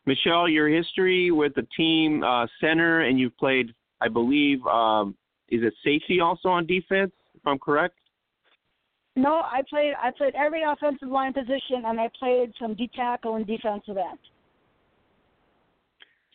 Michele, 0.07 0.47
your 0.47 0.67
history 0.67 1.29
with 1.29 1.53
the 1.53 1.67
team 1.77 2.23
uh, 2.23 2.47
center, 2.59 3.01
and 3.01 3.19
you've 3.19 3.37
played, 3.37 3.75
I 4.01 4.07
believe, 4.07 4.65
um, 4.65 5.15
is 5.49 5.61
it 5.61 5.73
safety 5.83 6.19
also 6.19 6.49
on 6.49 6.65
defense? 6.65 7.11
If 7.35 7.45
I'm 7.45 7.59
correct. 7.59 7.95
No, 9.15 9.41
I 9.43 9.61
played 9.69 9.93
I 10.01 10.11
played 10.11 10.33
every 10.35 10.63
offensive 10.63 11.09
line 11.09 11.33
position, 11.33 11.83
and 11.85 11.99
I 11.99 12.09
played 12.17 12.53
some 12.59 12.73
D 12.73 12.89
tackle 12.95 13.35
and 13.35 13.45
defensive 13.45 13.97
end. 13.97 14.19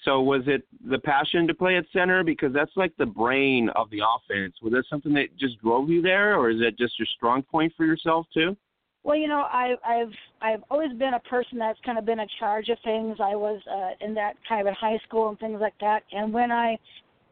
So 0.05 0.21
was 0.21 0.43
it 0.47 0.63
the 0.89 0.99
passion 0.99 1.47
to 1.47 1.55
play 1.55 1.77
at 1.77 1.85
center 1.93 2.23
because 2.23 2.53
that's 2.53 2.71
like 2.77 2.93
the 2.99 3.07
brain 3.07 3.71
of 3.71 3.89
the 3.91 4.01
offense? 4.01 4.55
Was 4.63 4.73
that 4.73 4.85
something 4.91 5.15
that 5.15 5.37
just 5.39 5.61
drove 5.63 5.89
you 5.89 6.03
there, 6.03 6.37
or 6.37 6.51
is 6.51 6.61
it 6.61 6.77
just 6.77 6.99
your 6.99 7.07
strong 7.17 7.43
point 7.43 7.73
for 7.77 7.87
yourself 7.87 8.27
too? 8.35 8.55
Well, 9.03 9.17
you 9.17 9.29
know, 9.29 9.43
I, 9.43 9.75
I've 9.87 10.13
I've 10.43 10.63
always 10.71 10.93
been 10.93 11.15
a 11.15 11.21
person 11.21 11.59
that's 11.59 11.79
kind 11.85 11.99
of 11.99 12.05
been 12.05 12.21
in 12.21 12.29
charge 12.39 12.69
of 12.69 12.79
things. 12.85 13.17
I 13.21 13.35
was 13.35 13.61
uh, 13.71 14.05
in 14.05 14.15
that 14.15 14.37
kind 14.47 14.61
of 14.61 14.67
in 14.67 14.75
high 14.75 14.99
school 15.07 15.31
and 15.31 15.39
things 15.39 15.61
like 15.61 15.79
that. 15.81 16.03
And 16.13 16.33
when 16.33 16.53
I 16.53 16.79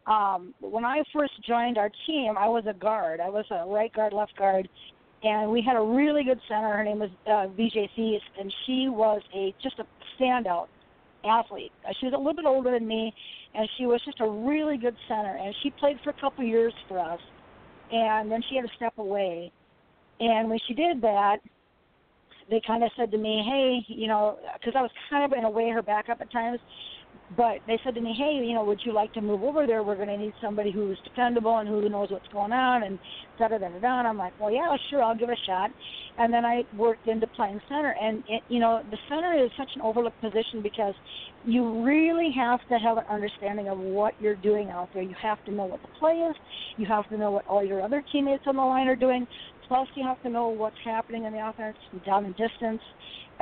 um, 0.07 0.55
when 0.61 0.85
I 0.85 1.03
first 1.13 1.33
joined 1.47 1.77
our 1.77 1.91
team, 2.07 2.37
I 2.39 2.49
was 2.49 2.65
a 2.67 2.75
guard. 2.75 3.21
I 3.21 3.29
was 3.29 3.45
a 3.51 3.67
right 3.67 3.93
guard, 3.93 4.13
left 4.13 4.37
guard, 4.37 4.69
and 5.23 5.51
we 5.51 5.63
had 5.63 5.77
a 5.77 5.81
really 5.81 6.25
good 6.25 6.41
center. 6.49 6.75
Her 6.75 6.85
name 6.85 6.99
was 7.01 7.11
uh, 7.27 7.49
VJ 7.49 7.91
and 8.39 8.53
she 8.67 8.89
was 8.89 9.23
a 9.35 9.55
just 9.63 9.79
a 9.79 9.87
standout 10.19 10.69
athlete. 11.25 11.73
She 11.99 12.07
was 12.07 12.15
a 12.15 12.19
little 12.19 12.35
bit 12.35 12.47
older 12.47 12.73
than 12.73 12.87
me, 12.87 13.15
and 13.55 13.69
she 13.77 13.87
was 13.87 14.01
just 14.05 14.21
a 14.21 14.29
really 14.29 14.77
good 14.77 14.97
center. 15.09 15.37
And 15.37 15.55
she 15.63 15.71
played 15.71 15.99
for 16.03 16.11
a 16.11 16.21
couple 16.21 16.45
years 16.45 16.73
for 16.89 16.99
us, 16.99 17.21
and 17.91 18.31
then 18.31 18.43
she 18.49 18.57
had 18.57 18.63
to 18.63 18.75
step 18.77 18.99
away. 18.99 19.53
And 20.21 20.49
when 20.49 20.59
she 20.67 20.75
did 20.75 21.01
that, 21.03 21.39
they 22.51 22.61
kind 22.67 22.85
of 22.85 22.91
said 22.97 23.11
to 23.13 23.19
me, 23.19 23.43
"Hey, 23.43 23.85
you 23.93 24.09
know," 24.09 24.39
because 24.55 24.75
I 24.77 24.83
was 24.83 24.91
kind 25.09 25.25
of 25.25 25.37
in 25.37 25.45
a 25.45 25.51
way 25.51 25.71
her 25.71 25.83
backup 25.83 26.21
at 26.21 26.31
times. 26.31 26.61
But 27.37 27.59
they 27.67 27.79
said 27.85 27.95
to 27.95 28.01
me, 28.01 28.15
"Hey, 28.17 28.45
you 28.45 28.55
know, 28.55 28.65
would 28.65 28.81
you 28.85 28.93
like 28.93 29.13
to 29.15 29.21
move 29.21 29.43
over 29.43 29.67
there? 29.67 29.83
We're 29.83 29.97
going 29.97 30.09
to 30.09 30.17
need 30.17 30.35
somebody 30.41 30.71
who's 30.71 30.99
dependable 31.05 31.59
and 31.59 31.69
who 31.69 31.89
knows 31.89 32.11
what's 32.11 32.29
going 32.29 32.53
on." 32.53 32.83
And 32.83 32.99
da 33.39 33.49
da 33.49 33.59
da 33.59 33.69
da 33.69 33.79
da. 33.79 33.99
And 34.01 34.09
I'm 34.09 34.19
like, 34.19 34.39
"Well, 34.41 34.51
yeah, 34.51 34.77
sure, 34.91 35.03
I'll 35.03 35.17
give 35.17 35.31
it 35.31 35.39
a 35.39 35.47
shot." 35.47 35.71
And 36.19 36.33
then 36.33 36.45
I 36.45 36.65
worked 36.77 37.09
into 37.09 37.27
playing 37.29 37.61
center, 37.69 37.95
and 38.01 38.23
it, 38.29 38.43
you 38.49 38.61
know, 38.61 38.83
the 38.91 38.99
center 39.09 39.33
is 39.33 39.51
such 39.57 39.71
an 39.77 39.81
overlooked 39.81 40.21
position 40.21 40.61
because 40.63 40.95
you 41.47 41.83
really 41.83 42.31
have 42.37 42.61
to 42.69 42.79
have 42.79 42.99
an 42.99 43.05
understanding 43.09 43.69
of 43.69 43.79
what 43.79 44.15
you're 44.21 44.37
doing 44.37 44.69
out 44.69 44.91
there. 44.93 45.03
You 45.03 45.15
have 45.23 45.43
to 45.47 45.51
know 45.53 45.65
what 45.65 45.81
the 45.81 45.89
play 45.99 46.13
is. 46.13 46.37
You 46.77 46.87
have 46.87 47.09
to 47.09 47.17
know 47.17 47.31
what 47.31 47.47
all 47.47 47.65
your 47.65 47.81
other 47.83 48.05
teammates 48.13 48.45
on 48.47 48.57
the 48.57 48.63
line 48.63 48.89
are 48.89 48.97
doing. 48.97 49.27
Plus, 49.69 49.89
you 49.95 50.05
have 50.05 50.23
to 50.23 50.29
know 50.29 50.49
what's 50.49 50.77
happening 50.85 51.25
in 51.25 51.33
the 51.33 51.49
offense, 51.49 51.77
down 52.05 52.27
and 52.27 52.37
distance, 52.37 52.83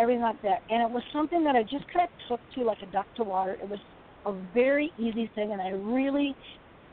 everything 0.01 0.23
like 0.23 0.41
that. 0.43 0.63
And 0.71 0.83
it 0.83 0.91
was 0.91 1.03
something 1.13 1.45
that 1.45 1.57
I 1.57 1.63
just 1.63 1.85
kind 1.93 2.09
of 2.09 2.29
took 2.29 2.41
to 2.55 2.65
like 2.65 2.79
a 2.83 2.91
duck 2.93 3.07
to 3.17 3.25
water. 3.25 3.57
It 3.63 3.69
was 3.69 3.79
a 4.27 4.33
very 4.55 4.93
easy 4.99 5.31
thing, 5.35 5.53
and 5.53 5.61
I 5.61 5.71
really, 5.71 6.35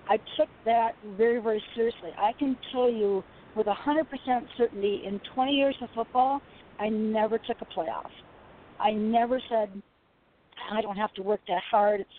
I 0.07 0.17
took 0.37 0.49
that 0.65 0.91
very, 1.17 1.41
very 1.41 1.63
seriously. 1.75 2.11
I 2.17 2.31
can 2.37 2.57
tell 2.71 2.89
you 2.89 3.23
with 3.55 3.67
100% 3.67 4.03
certainty 4.57 5.03
in 5.05 5.19
20 5.33 5.51
years 5.51 5.75
of 5.81 5.89
football, 5.95 6.41
I 6.79 6.89
never 6.89 7.37
took 7.37 7.57
a 7.61 7.65
playoff. 7.65 8.09
I 8.79 8.91
never 8.91 9.41
said, 9.49 9.69
I 10.71 10.81
don't 10.81 10.97
have 10.97 11.13
to 11.15 11.23
work 11.23 11.41
that 11.47 11.61
hard. 11.69 12.01
It's 12.01 12.09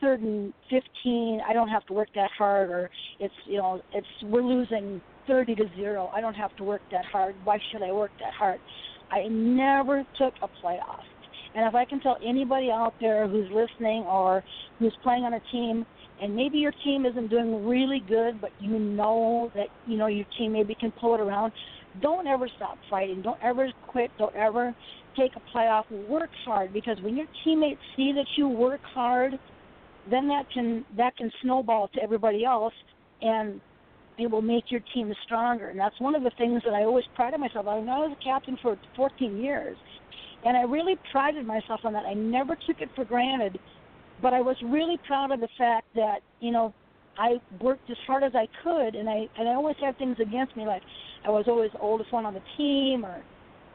third 0.00 0.20
and 0.20 0.52
15. 0.70 1.40
I 1.46 1.52
don't 1.52 1.68
have 1.68 1.84
to 1.86 1.92
work 1.92 2.08
that 2.14 2.30
hard, 2.36 2.70
or 2.70 2.90
it's 3.18 3.34
you 3.46 3.58
know 3.58 3.80
it's 3.92 4.06
we're 4.22 4.42
losing 4.42 5.00
30 5.26 5.54
to 5.56 5.64
zero. 5.76 6.10
I 6.14 6.20
don't 6.20 6.34
have 6.34 6.54
to 6.56 6.64
work 6.64 6.82
that 6.90 7.04
hard. 7.04 7.34
Why 7.44 7.58
should 7.70 7.82
I 7.82 7.92
work 7.92 8.10
that 8.20 8.32
hard? 8.32 8.60
I 9.10 9.26
never 9.28 10.04
took 10.18 10.34
a 10.42 10.48
playoff. 10.64 11.02
And 11.54 11.66
if 11.66 11.74
I 11.74 11.84
can 11.84 12.00
tell 12.00 12.16
anybody 12.24 12.70
out 12.70 12.94
there 13.00 13.26
who's 13.26 13.48
listening 13.50 14.04
or 14.04 14.44
who's 14.78 14.96
playing 15.02 15.24
on 15.24 15.34
a 15.34 15.40
team, 15.50 15.84
and 16.22 16.36
maybe 16.36 16.58
your 16.58 16.72
team 16.84 17.06
isn't 17.06 17.28
doing 17.28 17.66
really 17.66 18.02
good, 18.08 18.40
but 18.40 18.50
you 18.60 18.78
know 18.78 19.50
that 19.54 19.68
you 19.86 19.96
know 19.96 20.06
your 20.06 20.26
team 20.38 20.52
maybe 20.52 20.74
can 20.74 20.92
pull 20.92 21.14
it 21.14 21.20
around. 21.20 21.52
Don't 22.02 22.26
ever 22.26 22.48
stop 22.56 22.78
fighting. 22.88 23.20
Don't 23.22 23.42
ever 23.42 23.68
quit. 23.88 24.10
Don't 24.18 24.34
ever 24.36 24.74
take 25.16 25.32
a 25.34 25.56
playoff. 25.56 25.90
Work 26.08 26.30
hard 26.44 26.72
because 26.72 26.98
when 27.02 27.16
your 27.16 27.26
teammates 27.42 27.80
see 27.96 28.12
that 28.12 28.26
you 28.36 28.48
work 28.48 28.80
hard, 28.94 29.32
then 30.10 30.28
that 30.28 30.44
can 30.52 30.84
that 30.96 31.16
can 31.16 31.32
snowball 31.42 31.88
to 31.94 32.02
everybody 32.02 32.44
else, 32.44 32.74
and 33.22 33.60
it 34.22 34.30
will 34.30 34.42
make 34.42 34.70
your 34.70 34.80
team 34.94 35.12
stronger. 35.24 35.68
And 35.68 35.78
that's 35.78 35.98
one 36.00 36.14
of 36.14 36.22
the 36.22 36.30
things 36.38 36.62
that 36.64 36.74
I 36.74 36.84
always 36.84 37.04
prided 37.14 37.40
myself 37.40 37.66
on. 37.66 37.88
I 37.88 37.98
was 37.98 38.16
a 38.18 38.24
captain 38.24 38.58
for 38.60 38.76
14 38.96 39.38
years, 39.38 39.76
and 40.44 40.56
I 40.56 40.62
really 40.62 40.96
prided 41.12 41.46
myself 41.46 41.80
on 41.84 41.92
that. 41.92 42.04
I 42.04 42.14
never 42.14 42.56
took 42.66 42.80
it 42.80 42.88
for 42.94 43.04
granted, 43.04 43.58
but 44.22 44.32
I 44.32 44.40
was 44.40 44.56
really 44.64 44.98
proud 45.06 45.32
of 45.32 45.40
the 45.40 45.48
fact 45.56 45.86
that 45.94 46.20
you 46.40 46.50
know 46.50 46.74
I 47.18 47.40
worked 47.60 47.90
as 47.90 47.96
hard 48.06 48.22
as 48.22 48.32
I 48.34 48.46
could, 48.62 48.94
and 48.94 49.08
I 49.08 49.28
and 49.38 49.48
I 49.48 49.54
always 49.54 49.76
had 49.80 49.98
things 49.98 50.16
against 50.20 50.56
me, 50.56 50.66
like 50.66 50.82
I 51.24 51.30
was 51.30 51.44
always 51.48 51.70
the 51.72 51.80
oldest 51.80 52.12
one 52.12 52.26
on 52.26 52.34
the 52.34 52.42
team, 52.56 53.04
or 53.04 53.22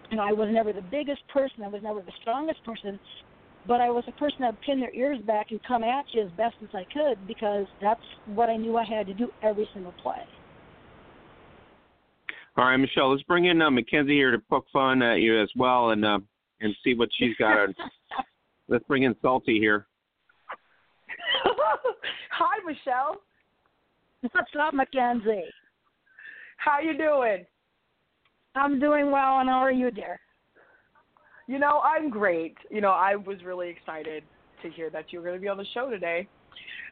you 0.09 0.17
know 0.17 0.23
I 0.23 0.33
was 0.33 0.49
never 0.51 0.73
the 0.73 0.81
biggest 0.81 1.27
person, 1.27 1.63
I 1.63 1.67
was 1.67 1.81
never 1.83 2.01
the 2.01 2.13
strongest 2.21 2.63
person, 2.63 2.99
but 3.67 3.81
I 3.81 3.89
was 3.89 4.03
a 4.07 4.11
person 4.13 4.37
that 4.41 4.53
would 4.53 4.61
pin 4.61 4.79
their 4.79 4.93
ears 4.93 5.19
back 5.25 5.51
and 5.51 5.59
come 5.67 5.83
at 5.83 6.05
you 6.11 6.23
as 6.23 6.31
best 6.31 6.55
as 6.61 6.69
I 6.73 6.85
could 6.93 7.27
because 7.27 7.65
that's 7.81 8.01
what 8.27 8.49
I 8.49 8.57
knew 8.57 8.77
I 8.77 8.85
had 8.85 9.07
to 9.07 9.13
do 9.13 9.29
every 9.41 9.67
single 9.73 9.93
play. 10.03 10.21
All 12.57 12.65
right, 12.65 12.77
Michele, 12.77 13.11
let's 13.11 13.23
bring 13.23 13.45
in 13.45 13.61
uh, 13.61 13.69
Mackenzie 13.69 14.13
here 14.13 14.31
to 14.31 14.39
poke 14.49 14.65
fun 14.71 15.01
at 15.01 15.19
you 15.19 15.41
as 15.41 15.49
well, 15.57 15.89
and 15.89 16.05
uh, 16.05 16.19
and 16.61 16.73
see 16.83 16.93
what 16.93 17.09
she's 17.17 17.35
got. 17.37 17.69
let's 18.69 18.85
bring 18.85 19.03
in 19.03 19.13
Salty 19.21 19.59
here. 19.59 19.87
Hi, 21.43 22.57
Michele. 22.65 23.21
What's 24.31 24.49
up, 24.59 24.73
Mackenzie? 24.73 25.43
How 26.57 26.79
you 26.79 26.97
doing? 26.97 27.45
I'm 28.55 28.79
doing 28.79 29.11
well, 29.11 29.39
and 29.39 29.49
how 29.49 29.57
are 29.57 29.71
you, 29.71 29.91
dear? 29.91 30.19
You 31.47 31.59
know, 31.59 31.81
I'm 31.83 32.09
great. 32.09 32.57
You 32.69 32.81
know, 32.81 32.89
I 32.89 33.15
was 33.15 33.43
really 33.43 33.69
excited 33.69 34.23
to 34.63 34.69
hear 34.69 34.89
that 34.89 35.11
you 35.11 35.19
were 35.19 35.25
going 35.25 35.37
to 35.37 35.41
be 35.41 35.47
on 35.47 35.57
the 35.57 35.65
show 35.73 35.89
today. 35.89 36.27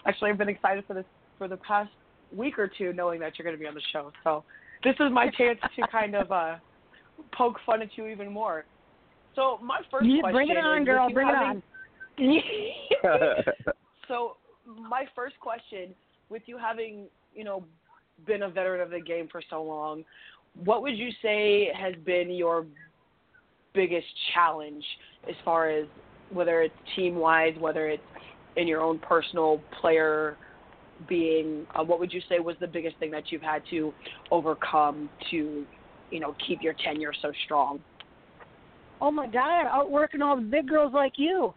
Actually, 0.06 0.32
I've 0.32 0.38
been 0.38 0.50
excited 0.50 0.84
for 0.86 0.94
this 0.94 1.06
for 1.38 1.48
the 1.48 1.58
past 1.58 1.89
week 2.36 2.60
or 2.60 2.68
two, 2.68 2.94
knowing 2.94 3.20
that 3.22 3.38
you're 3.38 3.44
going 3.44 3.56
to 3.56 3.60
be 3.60 3.68
on 3.68 3.74
the 3.74 3.82
show. 3.92 4.12
So, 4.24 4.44
this 4.84 4.96
is 5.00 5.12
my 5.12 5.30
chance 5.30 5.60
to 5.76 5.88
kind 5.92 6.16
of 6.16 6.32
uh, 6.32 6.56
poke 7.36 7.58
fun 7.66 7.82
at 7.82 7.89
you 7.98 8.08
even 8.08 8.32
more. 8.32 8.66
So, 9.36 9.60
my 9.63 9.80
first 9.89 10.06
you, 10.06 10.20
question 10.20 10.36
bring 10.36 10.50
it 10.50 10.58
on, 10.58 10.86
girl. 10.86 11.10
Bring 11.12 11.28
having, 11.28 11.63
it 12.18 12.44
on. 13.04 13.44
so, 14.08 14.38
my 14.68 15.06
first 15.16 15.39
question, 15.39 15.96
with 16.30 16.44
you 16.46 16.58
having, 16.58 17.06
you 17.34 17.44
know, 17.44 17.63
been 18.28 18.44
a 18.44 18.50
veteran 18.50 18.82
of 18.82 18.92
the 18.92 19.00
game 19.00 19.28
for 19.32 19.42
so 19.50 19.63
long, 19.63 20.04
what 20.63 20.84
would 20.84 20.98
you 20.98 21.10
say 21.22 21.72
has 21.76 21.96
been 22.06 22.30
your 22.30 22.66
biggest 23.74 24.08
challenge 24.34 24.84
as 25.28 25.36
far 25.44 25.70
as 25.70 25.86
whether 26.32 26.62
it's 26.62 26.76
team 26.96 27.16
wise, 27.16 27.54
whether 27.60 27.88
it's 27.88 28.04
in 28.56 28.68
your 28.68 28.82
own 28.82 29.00
personal 29.00 29.62
player 29.82 30.38
being? 31.08 31.66
Uh, 31.76 31.84
what 31.84 32.00
would 32.00 32.14
you 32.14 32.22
say 32.30 32.40
was 32.40 32.56
the 32.60 32.68
biggest 32.68 32.98
thing 32.98 33.12
that 33.12 33.32
you've 33.32 33.42
had 33.42 33.62
to 33.70 33.94
overcome 34.32 35.10
to, 35.32 35.66
you 36.12 36.20
know, 36.20 36.36
keep 36.48 36.62
your 36.62 36.74
tenure 36.84 37.14
so 37.22 37.32
strong? 37.46 37.80
Oh 39.02 39.12
my 39.12 39.28
God, 39.28 39.66
outworking 39.68 40.22
all 40.22 40.36
the 40.36 40.42
big 40.42 40.68
girls 40.68 40.94
like 40.94 41.14
you. 41.18 41.54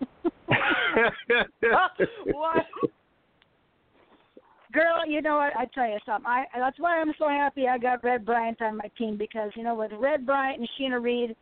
what? 2.26 2.66
Girl, 4.78 5.04
you 5.08 5.20
know 5.22 5.38
what? 5.38 5.56
I 5.56 5.64
tell 5.74 5.88
you 5.88 5.98
something. 6.06 6.24
I 6.24 6.44
that's 6.56 6.78
why 6.78 7.00
I'm 7.00 7.12
so 7.18 7.28
happy 7.28 7.66
I 7.66 7.78
got 7.78 8.04
Red 8.04 8.24
Bryant 8.24 8.62
on 8.62 8.76
my 8.76 8.88
team 8.96 9.16
because 9.16 9.50
you 9.56 9.64
know 9.64 9.74
with 9.74 9.90
Red 9.98 10.24
Bryant 10.24 10.60
and 10.60 10.68
Sheena 10.78 11.02
Reed, 11.02 11.34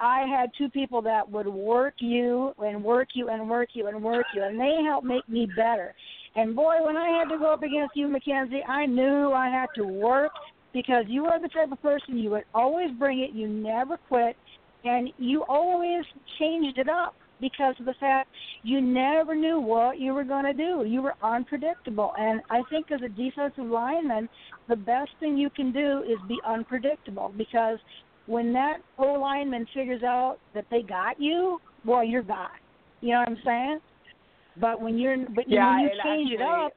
I 0.00 0.26
had 0.26 0.50
two 0.58 0.68
people 0.68 1.00
that 1.02 1.30
would 1.30 1.46
work 1.46 1.94
you 2.00 2.52
and 2.58 2.82
work 2.82 3.10
you 3.14 3.28
and 3.28 3.48
work 3.48 3.68
you 3.74 3.86
and 3.86 4.02
work 4.02 4.26
you, 4.34 4.42
and 4.42 4.58
they 4.58 4.78
helped 4.84 5.06
make 5.06 5.28
me 5.28 5.48
better. 5.54 5.94
And 6.34 6.56
boy, 6.56 6.78
when 6.84 6.96
I 6.96 7.10
had 7.10 7.28
to 7.32 7.38
go 7.38 7.52
up 7.52 7.62
against 7.62 7.94
you, 7.94 8.08
Mackenzie, 8.08 8.64
I 8.66 8.86
knew 8.86 9.30
I 9.30 9.48
had 9.50 9.68
to 9.76 9.84
work 9.84 10.32
because 10.72 11.04
you 11.06 11.26
are 11.26 11.40
the 11.40 11.48
type 11.48 11.70
of 11.70 11.80
person 11.80 12.18
you 12.18 12.30
would 12.30 12.44
always 12.52 12.90
bring 12.98 13.20
it. 13.20 13.30
You 13.32 13.46
never 13.46 13.98
quit, 14.08 14.34
and 14.82 15.10
you 15.16 15.44
always 15.48 16.02
changed 16.40 16.76
it 16.76 16.88
up 16.88 17.14
because 17.40 17.74
of 17.78 17.86
the 17.86 17.94
fact 18.00 18.28
you 18.62 18.80
never 18.80 19.34
knew 19.34 19.60
what 19.60 19.98
you 19.98 20.12
were 20.14 20.24
going 20.24 20.44
to 20.44 20.52
do. 20.52 20.84
You 20.86 21.02
were 21.02 21.14
unpredictable. 21.22 22.12
And 22.18 22.40
I 22.50 22.62
think 22.70 22.90
as 22.90 23.00
a 23.02 23.08
defensive 23.08 23.64
lineman, 23.64 24.28
the 24.68 24.76
best 24.76 25.10
thing 25.18 25.36
you 25.36 25.50
can 25.50 25.72
do 25.72 26.02
is 26.02 26.18
be 26.28 26.38
unpredictable 26.46 27.32
because 27.36 27.78
when 28.26 28.52
that 28.52 28.78
O 28.98 29.14
lineman 29.14 29.66
figures 29.74 30.02
out 30.02 30.36
that 30.54 30.66
they 30.70 30.82
got 30.82 31.20
you, 31.20 31.58
well, 31.84 32.04
you're 32.04 32.22
got. 32.22 32.50
You 33.00 33.14
know 33.14 33.20
what 33.20 33.28
I'm 33.28 33.38
saying? 33.44 33.78
But 34.60 34.80
when 34.80 34.98
you're 34.98 35.16
but 35.34 35.44
Yeah, 35.48 35.74
when 35.74 35.84
you 35.84 35.90
change 36.04 36.30
it 36.32 36.42
up, 36.42 36.72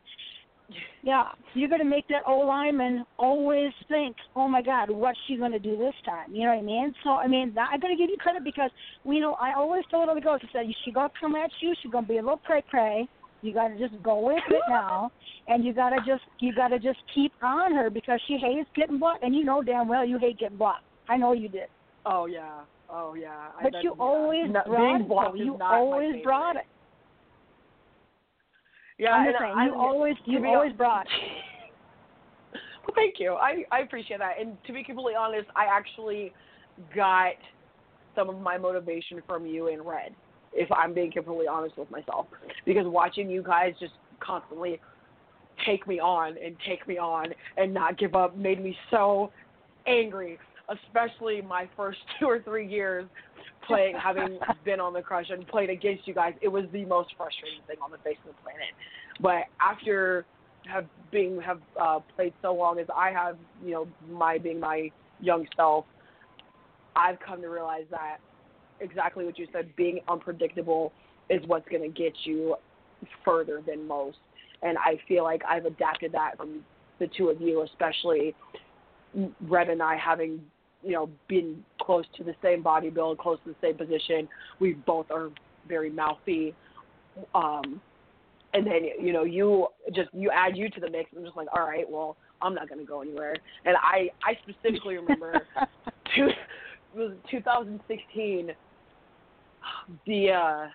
yeah, 1.04 1.24
you're 1.54 1.70
going 1.70 1.82
to 1.82 1.86
make 1.90 2.08
that 2.08 2.24
O 2.28 2.40
lineman 2.40 3.06
always 3.18 3.72
think, 3.88 4.16
"Oh 4.36 4.48
my 4.48 4.62
God, 4.62 4.90
what's 4.90 5.18
she 5.28 5.38
going 5.38 5.52
to 5.52 5.60
do 5.60 5.78
this 5.78 5.94
time?" 6.06 6.34
You 6.34 6.44
know 6.46 6.54
what 6.56 6.60
I 6.60 6.66
mean? 6.66 6.94
So 7.04 7.12
I 7.12 7.28
mean, 7.28 7.56
I 7.58 7.78
got 7.78 7.90
to 7.90 7.96
give 7.96 8.10
you 8.10 8.18
credit 8.20 8.44
because 8.44 8.72
we 9.04 9.20
know 9.20 9.34
I 9.34 9.54
always 9.54 9.84
told 9.92 10.10
other 10.10 10.22
girls, 10.22 10.42
I 10.44 10.48
said, 10.52 10.66
"She 10.86 10.92
going 10.92 11.10
to 11.10 11.16
come 11.20 11.36
at 11.36 11.52
you. 11.62 11.74
She's 11.82 11.92
going 11.92 12.06
to 12.06 12.10
be 12.10 12.18
a 12.18 12.22
little 12.22 12.42
cray 12.46 12.64
cray. 12.70 13.08
You 13.42 13.54
got 13.54 13.68
to 13.70 13.78
just 13.78 14.02
go 14.02 14.20
with 14.26 14.44
it 14.50 14.62
now, 14.70 15.12
and 15.48 15.66
you 15.66 15.74
got 15.74 15.90
to 15.90 15.98
just 15.98 16.24
you 16.40 16.54
got 16.56 16.70
to 16.70 16.80
just 16.80 17.00
keep 17.14 17.34
on 17.42 17.74
her 17.74 17.90
because 17.90 18.22
she 18.28 18.38
hates 18.38 18.70
getting 18.76 19.00
blocked, 19.00 19.24
and 19.24 19.36
you 19.36 19.44
know 19.44 19.62
damn 19.62 19.88
well 19.88 20.06
you 20.06 20.18
hate 20.18 20.40
getting 20.40 20.58
blocked. 20.58 20.84
I 21.10 21.18
know 21.18 21.34
you 21.34 21.50
did, 21.50 21.68
Oh 22.06 22.26
yeah. 22.26 22.62
Oh 22.90 23.14
yeah. 23.14 23.50
I 23.58 23.64
but 23.64 23.72
bet- 23.74 23.84
you 23.84 23.96
yeah. 23.98 24.04
always 24.04 24.50
No, 24.52 24.62
brought 24.66 25.02
it. 25.02 25.08
blocked 25.08 25.38
though. 25.38 25.42
is 25.42 25.46
You 25.46 25.58
always 25.62 26.24
brought 26.24 26.56
it. 26.56 26.64
Yeah, 28.98 29.12
I'm 29.12 29.26
just 29.26 29.40
saying, 29.40 29.54
I, 29.56 29.66
you 29.66 29.74
always 29.74 30.16
you 30.26 30.46
always 30.46 30.74
brought. 30.74 31.08
Well, 32.86 32.94
thank 32.96 33.16
you. 33.18 33.36
I 33.36 33.64
I 33.72 33.80
appreciate 33.80 34.20
that. 34.20 34.34
And 34.38 34.58
to 34.68 34.74
be 34.74 34.84
completely 34.84 35.16
honest, 35.16 35.48
I 35.56 35.68
actually 35.72 36.34
got 36.94 37.36
some 38.14 38.30
of 38.30 38.42
my 38.42 38.58
motivation 38.58 39.22
from 39.26 39.46
you 39.46 39.68
in 39.68 39.82
red. 39.82 40.14
If 40.52 40.70
I'm 40.70 40.94
being 40.94 41.10
completely 41.10 41.48
honest 41.48 41.78
with 41.78 41.90
myself, 41.90 42.28
because 42.66 42.86
watching 42.86 43.30
you 43.30 43.42
guys 43.42 43.74
just 43.80 43.94
constantly 44.20 44.82
take 45.66 45.88
me 45.88 46.00
on 46.00 46.36
and 46.44 46.56
take 46.68 46.88
me 46.88 46.98
on 46.98 47.28
and 47.58 47.74
not 47.74 47.98
give 47.98 48.16
up 48.16 48.36
made 48.36 48.62
me 48.62 48.76
so 48.92 49.32
angry. 49.88 50.38
Especially 50.70 51.42
my 51.42 51.70
first 51.76 52.00
two 52.20 52.26
or 52.26 52.42
three 52.42 52.68
years 52.68 53.06
playing, 53.68 53.96
having 54.04 54.40
been 54.66 54.80
on 54.80 54.94
the 54.94 55.02
crush 55.02 55.30
and 55.30 55.48
played 55.48 55.70
against 55.70 56.08
you 56.08 56.14
guys, 56.14 56.34
it 56.42 56.48
was 56.48 56.66
the 56.72 56.86
most 56.86 57.14
frustrating 57.18 57.60
thing 57.68 57.78
on 57.84 57.92
the 57.92 57.98
face 57.98 58.18
of 58.28 58.36
the 58.36 58.42
planet. 58.42 58.70
But 59.22 59.44
after 59.62 60.26
have 60.66 60.86
being 61.12 61.42
have 61.42 61.60
uh, 61.80 62.00
played 62.16 62.34
so 62.42 62.54
long 62.54 62.80
as 62.80 62.88
I 62.96 63.12
have, 63.12 63.38
you 63.64 63.72
know, 63.72 63.88
my 64.10 64.38
being 64.38 64.60
my 64.60 64.92
young 65.20 65.46
self, 65.56 65.86
I've 66.96 67.20
come 67.20 67.42
to 67.42 67.48
realize 67.48 67.86
that 67.92 68.18
exactly 68.80 69.26
what 69.26 69.38
you 69.38 69.48
said, 69.52 69.76
being 69.76 70.00
unpredictable 70.08 70.94
is 71.30 71.42
what's 71.48 71.68
going 71.70 71.82
to 71.82 71.90
get 71.90 72.14
you 72.24 72.56
further 73.24 73.62
than 73.66 73.88
most. 73.88 74.18
And 74.62 74.78
I 74.78 75.00
feel 75.08 75.24
like 75.24 75.42
I've 75.48 75.66
adapted 75.66 76.12
that 76.14 76.38
from 76.38 76.64
the 77.00 77.08
two 77.18 77.30
of 77.30 77.42
you, 77.42 77.64
especially 77.64 78.36
Red 79.42 79.70
and 79.70 79.82
I 79.82 79.98
having, 79.98 80.42
you 80.84 80.92
know, 80.92 81.10
been 81.28 81.64
close 81.84 82.06
to 82.18 82.24
the 82.24 82.36
same 82.42 82.64
body 82.64 82.90
build, 82.90 83.18
close 83.18 83.38
to 83.46 83.50
the 83.50 83.56
same 83.62 83.78
position. 83.78 84.28
We 84.60 84.74
both 84.74 85.08
are 85.12 85.30
very 85.68 85.90
mouthy. 85.90 86.56
Um, 87.36 87.82
and 88.54 88.66
then 88.66 88.84
you 89.00 89.14
know 89.14 89.24
you 89.24 89.68
just 89.94 90.10
you 90.14 90.30
add 90.32 90.56
you 90.56 90.70
to 90.70 90.80
the 90.80 90.90
mix. 90.90 91.10
I'm 91.16 91.24
just 91.24 91.36
like, 91.36 91.48
all 91.56 91.66
right, 91.66 91.90
well, 91.90 92.18
I'm 92.42 92.54
not 92.54 92.70
going 92.70 92.80
to 92.80 92.86
go 92.86 93.02
anywhere. 93.02 93.36
And 93.66 93.76
I 93.78 94.10
I 94.26 94.38
specifically 94.44 94.96
remember 94.96 95.42
two, 96.16 96.28
it 96.28 96.98
was 96.98 97.14
2016. 97.32 98.52
The 100.06 100.32
uh, 100.32 100.68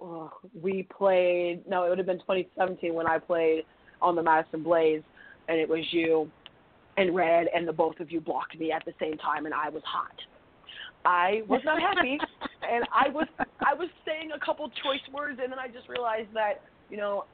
oh, 0.00 0.32
we 0.60 0.86
played. 0.96 1.62
No, 1.68 1.84
it 1.84 1.88
would 1.88 1.98
have 1.98 2.06
been 2.06 2.20
2017 2.20 2.94
when 2.94 3.06
I 3.06 3.18
played 3.18 3.64
on 4.00 4.16
the 4.16 4.22
Madison 4.22 4.62
Blaze, 4.62 5.02
and 5.48 5.58
it 5.58 5.68
was 5.68 5.84
you 5.90 6.30
and 6.96 7.14
Red, 7.14 7.48
and 7.54 7.66
the 7.66 7.72
both 7.72 7.98
of 7.98 8.12
you 8.12 8.20
blocked 8.20 8.58
me 8.58 8.70
at 8.70 8.84
the 8.84 8.92
same 9.00 9.18
time, 9.18 9.46
and 9.46 9.54
I 9.54 9.68
was 9.68 9.82
hot. 9.84 10.14
I 11.04 11.42
was 11.48 11.60
not 11.64 11.80
happy, 11.80 12.18
and 12.70 12.84
I 12.92 13.08
was 13.10 13.26
I 13.60 13.74
was 13.74 13.88
saying 14.06 14.30
a 14.34 14.44
couple 14.44 14.68
choice 14.68 15.04
words, 15.12 15.38
and 15.42 15.52
then 15.52 15.58
I 15.58 15.68
just 15.68 15.88
realized 15.88 16.28
that 16.34 16.62
you 16.90 16.96
know 16.96 17.24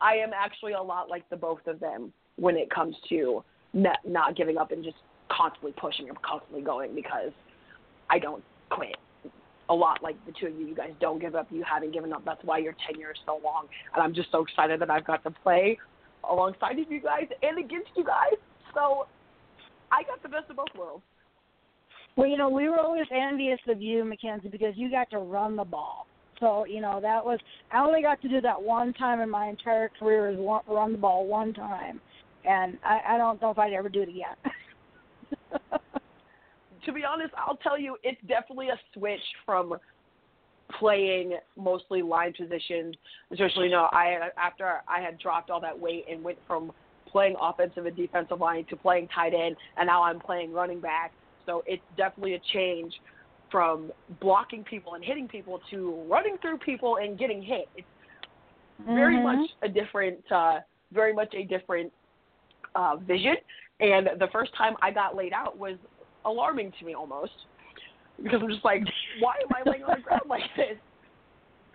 I 0.00 0.14
am 0.14 0.30
actually 0.34 0.72
a 0.72 0.82
lot 0.82 1.08
like 1.08 1.28
the 1.30 1.36
both 1.36 1.66
of 1.66 1.80
them 1.80 2.12
when 2.36 2.56
it 2.56 2.70
comes 2.70 2.96
to 3.08 3.42
not, 3.72 3.98
not 4.06 4.36
giving 4.36 4.58
up 4.58 4.72
and 4.72 4.82
just 4.84 4.96
constantly 5.30 5.72
pushing 5.76 6.08
and 6.08 6.20
constantly 6.22 6.62
going 6.62 6.94
because 6.94 7.32
I 8.10 8.18
don't 8.18 8.42
quit. 8.70 8.96
a 9.68 9.74
lot 9.74 10.02
like 10.02 10.16
the 10.26 10.32
two 10.32 10.46
of 10.46 10.54
you. 10.58 10.66
You 10.66 10.74
guys 10.74 10.92
don't 11.00 11.20
give 11.20 11.34
up. 11.34 11.48
You 11.50 11.62
haven't 11.62 11.92
given 11.92 12.12
up. 12.12 12.24
That's 12.24 12.42
why 12.44 12.58
your 12.58 12.74
tenure 12.86 13.10
is 13.10 13.18
so 13.26 13.40
long. 13.44 13.66
And 13.94 14.02
I'm 14.02 14.14
just 14.14 14.30
so 14.32 14.42
excited 14.42 14.80
that 14.80 14.90
I've 14.90 15.06
got 15.06 15.22
to 15.24 15.30
play 15.30 15.78
alongside 16.28 16.78
of 16.78 16.90
you 16.90 17.00
guys 17.00 17.26
and 17.42 17.58
against 17.58 17.90
you 17.96 18.04
guys. 18.04 18.38
So 18.74 19.06
I 19.92 20.02
got 20.04 20.22
the 20.22 20.28
best 20.28 20.50
of 20.50 20.56
both 20.56 20.68
worlds. 20.78 21.02
Well, 22.16 22.26
you 22.26 22.36
know, 22.36 22.48
we 22.48 22.68
were 22.68 22.80
always 22.80 23.06
envious 23.12 23.60
of 23.68 23.80
you, 23.80 24.04
Mackenzie, 24.04 24.48
because 24.48 24.74
you 24.76 24.90
got 24.90 25.10
to 25.10 25.18
run 25.18 25.56
the 25.56 25.64
ball. 25.64 26.06
So, 26.40 26.64
you 26.66 26.80
know, 26.80 27.00
that 27.00 27.24
was 27.24 27.38
I 27.72 27.78
only 27.84 28.02
got 28.02 28.20
to 28.22 28.28
do 28.28 28.40
that 28.40 28.60
one 28.60 28.92
time 28.94 29.20
in 29.20 29.30
my 29.30 29.48
entire 29.48 29.90
career 29.98 30.30
is 30.30 30.38
run 30.68 30.92
the 30.92 30.98
ball 30.98 31.26
one 31.26 31.52
time. 31.52 32.00
And 32.44 32.78
I, 32.84 33.14
I 33.14 33.18
don't 33.18 33.40
know 33.42 33.50
if 33.50 33.58
I'd 33.58 33.72
ever 33.72 33.88
do 33.88 34.02
it 34.02 34.08
again. 34.08 34.36
to 36.86 36.92
be 36.92 37.04
honest, 37.04 37.34
I'll 37.36 37.56
tell 37.56 37.78
you, 37.78 37.96
it's 38.02 38.20
definitely 38.28 38.68
a 38.68 38.78
switch 38.94 39.20
from 39.44 39.76
playing 40.78 41.36
mostly 41.56 42.02
line 42.02 42.32
positions, 42.38 42.94
especially 43.32 43.66
you 43.66 43.70
know 43.72 43.88
I 43.92 44.28
after 44.36 44.80
I 44.86 45.00
had 45.00 45.18
dropped 45.18 45.50
all 45.50 45.60
that 45.60 45.78
weight 45.78 46.04
and 46.10 46.22
went 46.22 46.38
from 46.46 46.72
playing 47.10 47.36
offensive 47.40 47.86
and 47.86 47.96
defensive 47.96 48.38
line 48.38 48.66
to 48.68 48.76
playing 48.76 49.08
tight 49.14 49.32
end, 49.34 49.56
and 49.76 49.86
now 49.86 50.02
I'm 50.02 50.20
playing 50.20 50.52
running 50.52 50.80
back. 50.80 51.12
So 51.48 51.64
it's 51.66 51.82
definitely 51.96 52.34
a 52.34 52.40
change 52.52 52.92
from 53.50 53.90
blocking 54.20 54.62
people 54.64 54.94
and 54.94 55.02
hitting 55.02 55.26
people 55.26 55.60
to 55.70 56.04
running 56.06 56.36
through 56.42 56.58
people 56.58 56.98
and 57.02 57.18
getting 57.18 57.42
hit. 57.42 57.68
It's 57.74 57.86
very 58.84 59.16
mm-hmm. 59.16 59.40
much 59.40 59.50
a 59.62 59.68
different, 59.68 60.18
uh, 60.30 60.58
very 60.92 61.14
much 61.14 61.32
a 61.34 61.44
different 61.44 61.90
uh, 62.74 62.96
vision. 62.96 63.36
And 63.80 64.10
the 64.18 64.28
first 64.30 64.54
time 64.58 64.74
I 64.82 64.90
got 64.90 65.16
laid 65.16 65.32
out 65.32 65.56
was 65.56 65.78
alarming 66.26 66.72
to 66.78 66.84
me 66.84 66.94
almost 66.94 67.32
because 68.22 68.40
I'm 68.42 68.50
just 68.50 68.64
like, 68.64 68.82
why 69.20 69.36
am 69.42 69.48
I 69.54 69.70
laying 69.70 69.84
on 69.84 69.96
the 69.96 70.02
ground 70.02 70.22
like 70.28 70.42
this? 70.54 70.76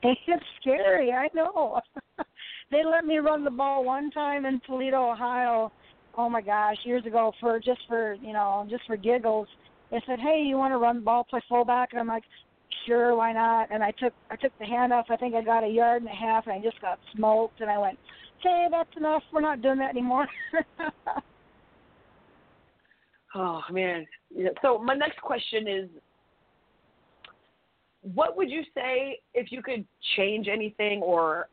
It's 0.04 0.44
scary. 0.62 1.12
I 1.12 1.30
know. 1.34 1.80
they 2.72 2.84
let 2.86 3.06
me 3.06 3.18
run 3.18 3.44
the 3.44 3.50
ball 3.50 3.84
one 3.84 4.12
time 4.12 4.46
in 4.46 4.62
Toledo, 4.68 5.12
Ohio. 5.12 5.72
Oh 6.16 6.30
my 6.30 6.42
gosh, 6.42 6.78
years 6.84 7.06
ago 7.06 7.32
for 7.40 7.60
just 7.60 7.80
for 7.88 8.14
you 8.16 8.34
know 8.34 8.68
just 8.70 8.84
for 8.86 8.98
giggles. 8.98 9.48
They 9.94 10.02
said, 10.08 10.20
"Hey, 10.20 10.42
you 10.42 10.58
want 10.58 10.74
to 10.74 10.80
run 10.80 10.96
the 10.96 11.02
ball, 11.04 11.24
play 11.24 11.40
fullback?" 11.48 11.92
And 11.92 12.00
I'm 12.00 12.08
like, 12.08 12.24
"Sure, 12.88 13.16
why 13.16 13.32
not?" 13.32 13.70
And 13.70 13.84
I 13.84 13.92
took 13.92 14.12
I 14.32 14.36
took 14.36 14.52
the 14.58 14.66
handoff. 14.66 15.04
I 15.12 15.16
think 15.18 15.36
I 15.36 15.44
got 15.44 15.64
a 15.64 15.68
yard 15.68 16.02
and 16.02 16.10
a 16.10 16.16
half, 16.16 16.48
and 16.48 16.54
I 16.56 16.60
just 16.60 16.82
got 16.82 16.98
smoked. 17.16 17.62
And 17.62 17.70
I 17.70 17.78
went, 17.78 18.00
"Okay, 18.40 18.68
that's 18.72 18.90
enough. 18.98 19.22
We're 19.32 19.42
not 19.42 19.62
doing 19.62 19.78
that 19.78 19.92
anymore." 19.92 20.28
Oh 23.36 23.62
man. 23.72 24.06
So 24.62 24.78
my 24.78 24.94
next 24.94 25.20
question 25.20 25.68
is 25.68 25.90
what 28.02 28.38
would 28.38 28.48
you 28.48 28.62
say 28.76 29.18
if 29.34 29.52
you 29.52 29.64
could 29.64 29.84
change 30.16 30.48
anything 30.48 31.02
or 31.02 31.48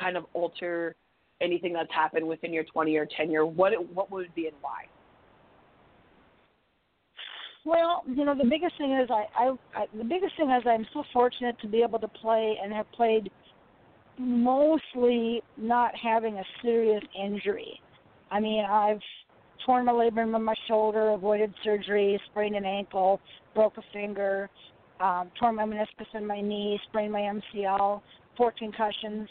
kind 0.00 0.16
of 0.16 0.24
alter 0.32 0.96
anything 1.42 1.74
that's 1.74 1.92
happened 1.92 2.26
within 2.26 2.54
your 2.54 2.64
20 2.64 2.90
year 2.90 3.06
tenure? 3.14 3.44
What 3.44 3.72
what 3.94 4.10
would 4.10 4.34
be 4.34 4.46
and 4.46 4.56
why? 4.62 4.86
Well, 7.64 8.02
you 8.08 8.24
know, 8.24 8.34
the 8.34 8.48
biggest 8.48 8.76
thing 8.78 8.92
is 8.92 9.08
I, 9.10 9.26
I, 9.36 9.54
I 9.74 9.86
the 9.96 10.04
biggest 10.04 10.36
thing 10.36 10.50
is 10.50 10.62
I'm 10.66 10.86
so 10.92 11.04
fortunate 11.12 11.56
to 11.60 11.68
be 11.68 11.82
able 11.82 11.98
to 11.98 12.08
play 12.08 12.56
and 12.62 12.72
have 12.72 12.90
played 12.92 13.30
mostly 14.18 15.42
not 15.56 15.92
having 15.96 16.36
a 16.38 16.44
serious 16.62 17.02
injury. 17.18 17.80
I 18.30 18.40
mean, 18.40 18.64
I've 18.64 19.00
torn 19.66 19.84
my 19.84 19.92
labrum 19.92 20.34
in 20.34 20.42
my 20.42 20.54
shoulder, 20.68 21.10
avoided 21.10 21.52
surgery, 21.62 22.20
sprained 22.30 22.56
an 22.56 22.64
ankle, 22.64 23.20
broke 23.54 23.76
a 23.76 23.82
finger, 23.92 24.48
um, 25.00 25.30
torn 25.38 25.56
my 25.56 25.64
meniscus 25.64 26.06
in 26.14 26.26
my 26.26 26.40
knee, 26.40 26.78
sprained 26.88 27.12
my 27.12 27.20
MCL, 27.20 28.00
four 28.36 28.52
concussions. 28.58 29.28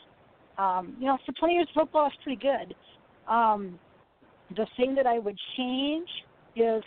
Um, 0.58 0.96
you 1.00 1.06
know, 1.06 1.18
for 1.26 1.32
20 1.32 1.54
years 1.54 1.68
of 1.76 1.84
football 1.84 2.08
is 2.08 2.14
pretty 2.24 2.42
good. 2.42 2.76
Um, 3.32 3.80
the 4.56 4.68
thing 4.78 4.96
that 4.96 5.08
I 5.08 5.20
would 5.20 5.38
change 5.58 6.08
is 6.56 6.84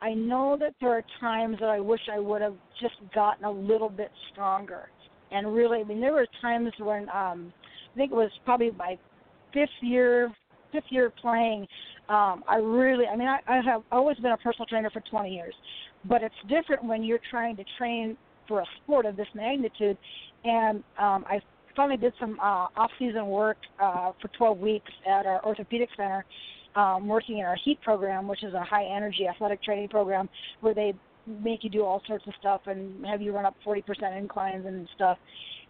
I 0.00 0.14
know 0.14 0.56
that 0.60 0.74
there 0.80 0.90
are 0.90 1.04
times 1.20 1.56
that 1.60 1.68
I 1.68 1.80
wish 1.80 2.00
I 2.12 2.18
would 2.18 2.42
have 2.42 2.54
just 2.80 2.94
gotten 3.14 3.44
a 3.44 3.50
little 3.50 3.88
bit 3.88 4.10
stronger. 4.32 4.88
And 5.30 5.54
really, 5.54 5.80
I 5.80 5.84
mean, 5.84 6.00
there 6.00 6.12
were 6.12 6.26
times 6.40 6.72
when 6.78 7.08
um, 7.10 7.52
I 7.94 7.96
think 7.96 8.12
it 8.12 8.14
was 8.14 8.30
probably 8.44 8.70
my 8.70 8.98
fifth 9.52 9.68
year, 9.82 10.32
fifth 10.72 10.84
year 10.90 11.10
playing, 11.20 11.66
um, 12.08 12.42
I 12.48 12.56
really, 12.56 13.06
I 13.06 13.16
mean, 13.16 13.28
I, 13.28 13.38
I 13.46 13.60
have 13.66 13.82
always 13.92 14.16
been 14.18 14.32
a 14.32 14.36
personal 14.38 14.66
trainer 14.66 14.90
for 14.90 15.02
20 15.10 15.34
years, 15.34 15.54
but 16.06 16.22
it's 16.22 16.34
different 16.48 16.84
when 16.84 17.02
you're 17.02 17.20
trying 17.30 17.56
to 17.56 17.64
train 17.76 18.16
for 18.46 18.60
a 18.60 18.64
sport 18.82 19.04
of 19.04 19.16
this 19.16 19.26
magnitude. 19.34 19.98
And 20.44 20.78
um, 20.98 21.24
I 21.28 21.40
finally 21.76 21.98
did 21.98 22.14
some 22.18 22.38
uh, 22.40 22.66
off-season 22.76 23.26
work 23.26 23.58
uh, 23.80 24.12
for 24.22 24.28
12 24.38 24.58
weeks 24.58 24.90
at 25.06 25.26
our 25.26 25.44
orthopedic 25.44 25.90
center, 25.96 26.24
um, 26.78 27.08
working 27.08 27.38
in 27.38 27.44
our 27.44 27.56
HEAT 27.64 27.80
program, 27.82 28.28
which 28.28 28.44
is 28.44 28.54
a 28.54 28.62
high-energy 28.62 29.26
athletic 29.26 29.62
training 29.62 29.88
program 29.88 30.28
where 30.60 30.74
they 30.74 30.94
make 31.26 31.64
you 31.64 31.70
do 31.70 31.84
all 31.84 32.00
sorts 32.06 32.24
of 32.26 32.32
stuff 32.38 32.60
and 32.66 33.04
have 33.04 33.20
you 33.20 33.32
run 33.32 33.44
up 33.44 33.56
40% 33.66 33.82
inclines 34.16 34.64
and 34.64 34.88
stuff. 34.94 35.18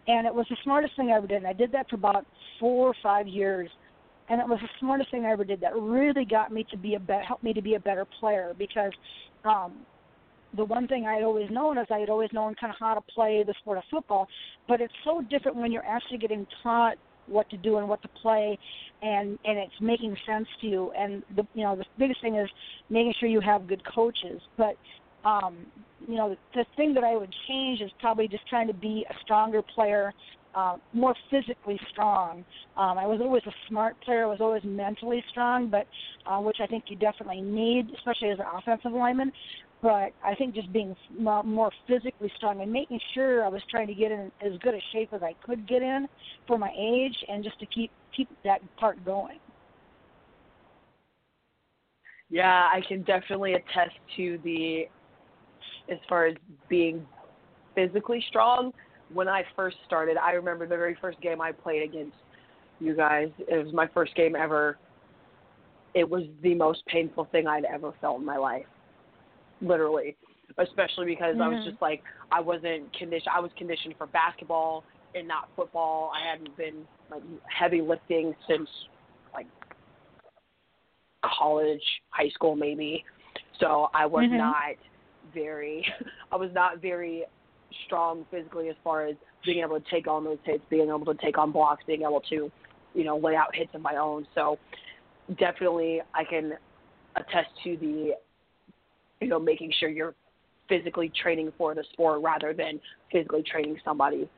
And 0.07 0.27
it 0.27 0.35
was 0.35 0.47
the 0.51 0.57
smartest 0.63 0.95
thing 0.97 1.11
I 1.11 1.17
ever 1.17 1.27
did. 1.27 1.39
And 1.39 1.47
I 1.47 1.53
did 1.53 1.73
that 1.73 1.89
for 1.89 1.97
about 1.97 2.27
four 2.61 2.89
or 2.89 2.95
five 3.03 3.27
years 3.27 3.71
and 4.29 4.41
it 4.41 4.47
was 4.47 4.59
the 4.61 4.69
smartest 4.79 5.11
thing 5.11 5.25
I 5.25 5.33
ever 5.33 5.45
did. 5.45 5.61
That 5.61 5.75
really 5.75 6.25
got 6.25 6.53
me 6.53 6.67
to 6.71 6.77
be 6.77 6.95
a 6.95 7.01
be- 7.01 7.15
helped 7.27 7.43
me 7.43 7.53
to 7.55 7.63
be 7.63 7.75
a 7.75 7.81
better 7.81 8.07
player 8.21 8.55
because 8.59 8.93
um, 9.45 9.73
the 10.57 10.65
one 10.65 10.87
thing 10.87 11.07
I 11.07 11.15
had 11.15 11.23
always 11.23 11.51
known 11.51 11.79
is 11.79 11.87
I 11.91 11.99
had 11.99 12.11
always 12.11 12.31
known 12.33 12.55
kind 12.61 12.71
of 12.71 12.77
how 12.79 12.95
to 12.95 13.01
play 13.01 13.43
the 13.47 13.55
sport 13.61 13.79
of 13.79 13.85
football, 13.91 14.29
but 14.67 14.81
it's 14.81 14.93
so 15.05 15.23
different 15.31 15.57
when 15.57 15.73
you're 15.73 15.87
actually 15.87 16.19
getting 16.19 16.47
taught 16.63 16.97
what 17.29 17.49
to 17.51 17.57
do 17.57 17.79
and 17.79 17.89
what 17.89 18.03
to 18.03 18.09
play, 18.09 18.59
and 19.03 19.39
and 19.45 19.59
it's 19.59 19.81
making 19.81 20.17
sense 20.27 20.49
to 20.61 20.67
you. 20.67 20.93
And 20.93 21.23
the 21.37 21.47
you 21.55 21.63
know 21.63 21.77
the 21.77 21.85
biggest 21.99 22.21
thing 22.21 22.37
is 22.37 22.49
making 22.91 23.15
sure 23.19 23.29
you 23.29 23.41
have 23.41 23.67
good 23.67 23.83
coaches. 23.85 24.41
But 24.57 24.77
um, 25.25 25.67
you 26.07 26.17
know 26.17 26.31
the, 26.31 26.37
the 26.55 26.67
thing 26.77 26.95
that 26.95 27.05
I 27.05 27.17
would 27.17 27.35
change 27.49 27.81
is 27.81 27.91
probably 28.01 28.29
just 28.29 28.47
trying 28.49 28.67
to 28.69 28.75
be 28.75 29.05
a 29.09 29.15
stronger 29.23 29.63
player 29.63 30.13
uh, 30.55 30.77
more 30.93 31.15
physically 31.31 31.79
strong. 31.91 32.45
Um, 32.77 32.99
I 32.99 33.07
was 33.07 33.21
always 33.21 33.43
a 33.47 33.53
smart 33.69 34.01
player. 34.01 34.25
I 34.25 34.27
was 34.27 34.41
always 34.41 34.63
mentally 34.65 35.23
strong, 35.31 35.69
but 35.69 35.87
uh, 36.27 36.39
which 36.41 36.59
I 36.61 36.67
think 36.67 36.85
you 36.89 36.97
definitely 36.97 37.41
need, 37.41 37.91
especially 37.97 38.31
as 38.31 38.39
an 38.39 38.47
offensive 38.57 38.93
lineman. 38.93 39.33
But 39.81 40.13
I 40.25 40.35
think 40.37 40.55
just 40.55 40.73
being 40.73 40.97
more 41.19 41.71
physically 41.87 42.33
strong 42.37 42.63
and 42.63 42.73
making 42.73 42.99
sure 43.15 43.45
I 43.45 43.49
was 43.49 43.63
trying 43.71 43.87
to 43.87 43.95
get 43.95 44.11
in 44.11 44.33
as 44.45 44.59
good 44.61 44.75
a 44.75 44.81
shape 44.93 45.11
as 45.13 45.23
I 45.23 45.35
could 45.45 45.69
get 45.69 45.83
in 45.83 46.09
for 46.49 46.59
my 46.59 46.73
age, 46.77 47.17
and 47.29 47.45
just 47.45 47.61
to 47.61 47.67
keep 47.67 47.91
keep 48.17 48.29
that 48.45 48.61
part 48.77 49.05
going. 49.05 49.39
Yeah, 52.29 52.69
I 52.73 52.83
can 52.87 53.03
definitely 53.03 53.55
attest 53.55 53.95
to 54.17 54.39
the 54.43 54.89
as 55.89 55.99
far 56.09 56.27
as 56.27 56.35
being 56.69 57.07
physically 57.75 58.23
strong 58.29 58.73
when 59.13 59.29
I 59.29 59.45
first 59.57 59.77
started, 59.87 60.17
I 60.17 60.33
remember 60.33 60.67
the 60.67 60.77
very 60.77 60.97
first 61.01 61.21
game 61.21 61.41
I 61.41 61.53
played 61.53 61.83
against 61.83 62.17
you 62.81 62.95
guys. 62.95 63.29
It 63.39 63.65
was 63.65 63.73
my 63.73 63.87
first 63.89 64.15
game 64.15 64.37
ever. 64.37 64.79
It 65.95 66.09
was 66.09 66.25
the 66.43 66.55
most 66.55 66.85
painful 66.87 67.27
thing 67.33 67.47
I'd 67.47 67.65
ever 67.65 67.93
felt 68.01 68.21
in 68.21 68.27
my 68.27 68.37
life. 68.37 68.67
Literally. 69.61 70.17
Especially 70.59 71.07
because 71.07 71.35
mm-hmm. 71.35 71.43
I 71.43 71.49
was 71.49 71.65
just 71.65 71.81
like 71.81 72.03
I 72.33 72.41
wasn't 72.41 72.93
conditioned 72.97 73.33
I 73.35 73.41
was 73.41 73.51
conditioned 73.57 73.95
for 73.97 74.07
basketball 74.07 74.85
and 75.15 75.29
not 75.29 75.49
football. 75.55 76.11
I 76.15 76.31
hadn't 76.31 76.57
been 76.57 76.85
like 77.11 77.23
heavy 77.47 77.81
lifting 77.81 78.35
since 78.49 78.69
like 79.33 79.47
college, 81.25 81.83
high 82.11 82.31
school 82.31 82.57
maybe. 82.57 83.05
So 83.61 83.89
I 83.95 84.07
was 84.07 84.25
mm-hmm. 84.25 84.39
not 84.39 84.77
very 85.35 85.85
I 86.33 86.37
was 86.37 86.51
not 86.55 86.81
very 86.81 87.25
strong 87.87 88.25
physically 88.31 88.69
as 88.69 88.77
far 88.83 89.07
as 89.07 89.17
being 89.45 89.63
able 89.63 89.81
to 89.81 89.91
take 89.91 90.07
on 90.07 90.25
those 90.25 90.39
hits, 90.45 90.63
being 90.71 90.89
able 90.89 91.05
to 91.05 91.15
take 91.15 91.39
on 91.39 91.53
blocks, 91.53 91.83
being 91.87 92.03
able 92.03 92.21
to, 92.29 92.51
you 92.95 93.05
know, 93.05 93.17
lay 93.17 93.37
out 93.37 93.55
hits 93.55 93.71
of 93.75 93.81
my 93.81 93.97
own. 93.97 94.27
So 94.35 94.59
definitely 95.39 96.01
I 96.15 96.25
can 96.25 96.53
attest 97.17 97.49
to 97.65 97.77
the, 97.77 98.13
you 99.21 99.29
know, 99.29 99.39
making 99.39 99.73
sure 99.79 99.89
you're 99.89 100.15
physically 100.69 101.11
training 101.23 101.53
for 101.57 101.75
the 101.75 101.85
sport 101.93 102.21
rather 102.23 102.53
than 102.53 102.81
physically 103.11 103.43
training 103.43 103.79
somebody. 103.85 104.29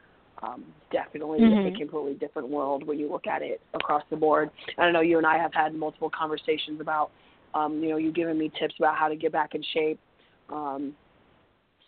Um, 0.43 0.65
definitely 0.91 1.41
mm-hmm. 1.41 1.75
a 1.75 1.79
completely 1.79 2.15
different 2.15 2.49
world 2.49 2.87
when 2.87 2.99
you 2.99 3.11
look 3.11 3.27
at 3.27 3.43
it 3.43 3.61
across 3.75 4.03
the 4.09 4.17
board. 4.17 4.51
And 4.79 4.87
I 4.87 4.91
know 4.91 5.03
you 5.03 5.19
and 5.19 5.27
I 5.27 5.37
have 5.37 5.53
had 5.53 5.75
multiple 5.75 6.11
conversations 6.19 6.81
about, 6.81 7.11
um, 7.53 7.83
you 7.83 7.91
know, 7.91 7.99
you 7.99 8.11
giving 8.11 8.39
me 8.39 8.51
tips 8.59 8.75
about 8.79 8.97
how 8.97 9.09
to 9.09 9.17
get 9.17 9.33
back 9.33 9.55
in 9.55 9.63
shape. 9.75 10.01
Um, 10.49 10.95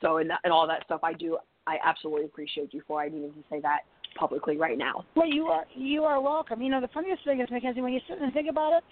so 0.03 0.19
and 0.19 0.31
and 0.45 0.53
all 0.53 0.67
that 0.67 0.85
stuff 0.85 1.01
I 1.03 1.15
do 1.15 1.39
I 1.67 1.77
absolutely 1.85 2.25
appreciate 2.25 2.75
you 2.75 2.83
for. 2.87 3.01
I 3.01 3.09
needed 3.09 3.35
to 3.35 3.43
say 3.49 3.61
that 3.61 3.81
publicly 4.17 4.57
right 4.57 4.77
now. 4.77 5.05
Well, 5.15 5.29
you 5.29 5.47
are 5.47 5.65
you 5.75 6.05
are 6.05 6.21
welcome. 6.21 6.61
You 6.61 6.71
know, 6.71 6.81
the 6.81 6.89
funniest 6.89 7.25
thing 7.25 7.41
is 7.41 7.49
Mackenzie, 7.51 7.81
when 7.81 7.93
you 7.93 8.01
sit 8.09 8.19
and 8.21 8.33
think 8.33 8.51
about 8.51 8.75
it, 8.75 8.85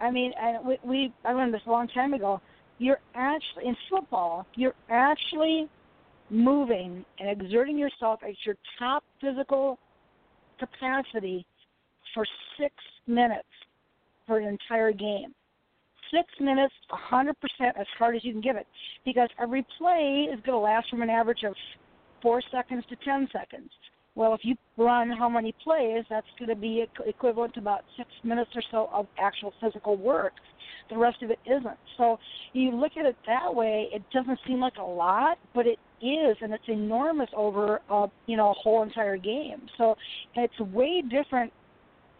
I 0.00 0.10
mean, 0.10 0.32
and 0.40 0.64
we, 0.66 0.78
we 0.84 1.12
I 1.24 1.32
learned 1.32 1.54
this 1.54 1.62
a 1.66 1.70
long 1.70 1.88
time 1.88 2.14
ago. 2.14 2.40
You're 2.80 3.00
actually 3.14 3.66
in 3.66 3.76
football. 3.90 4.46
You're 4.56 4.74
actually 4.88 5.68
moving 6.30 7.04
and 7.18 7.28
exerting 7.28 7.76
yourself 7.76 8.20
at 8.22 8.34
your 8.46 8.56
top 8.78 9.04
physical 9.20 9.78
capacity 10.58 11.44
for 12.14 12.24
six 12.58 12.74
minutes 13.06 13.44
for 14.26 14.38
an 14.38 14.48
entire 14.48 14.92
game. 14.92 15.34
Six 16.10 16.26
minutes, 16.40 16.72
100% 17.12 17.34
as 17.60 17.86
hard 17.98 18.16
as 18.16 18.24
you 18.24 18.32
can 18.32 18.40
give 18.40 18.56
it. 18.56 18.66
Because 19.04 19.28
every 19.38 19.64
play 19.76 20.28
is 20.32 20.40
going 20.46 20.56
to 20.56 20.58
last 20.58 20.88
from 20.88 21.02
an 21.02 21.10
average 21.10 21.42
of 21.44 21.54
four 22.22 22.40
seconds 22.50 22.84
to 22.88 22.96
10 23.04 23.28
seconds. 23.30 23.68
Well, 24.14 24.34
if 24.34 24.40
you 24.42 24.56
run 24.76 25.10
how 25.10 25.28
many 25.28 25.54
plays, 25.62 26.04
that's 26.10 26.26
going 26.38 26.48
to 26.48 26.56
be 26.56 26.84
equivalent 27.06 27.54
to 27.54 27.60
about 27.60 27.84
six 27.96 28.08
minutes 28.24 28.50
or 28.54 28.62
so 28.70 28.88
of 28.92 29.06
actual 29.18 29.52
physical 29.60 29.96
work. 29.96 30.32
The 30.90 30.96
rest 30.96 31.22
of 31.22 31.30
it 31.30 31.38
isn't. 31.46 31.78
So 31.96 32.18
you 32.52 32.72
look 32.72 32.92
at 32.98 33.06
it 33.06 33.16
that 33.26 33.54
way, 33.54 33.88
it 33.92 34.02
doesn't 34.12 34.38
seem 34.46 34.60
like 34.60 34.76
a 34.78 34.84
lot, 34.84 35.38
but 35.54 35.66
it 35.66 35.78
is, 36.02 36.36
and 36.40 36.52
it's 36.52 36.64
enormous 36.68 37.28
over 37.36 37.80
a, 37.88 38.06
you 38.26 38.36
know 38.36 38.50
a 38.50 38.54
whole 38.54 38.82
entire 38.82 39.16
game. 39.16 39.62
So 39.78 39.96
it's 40.34 40.58
way 40.58 41.02
different 41.02 41.52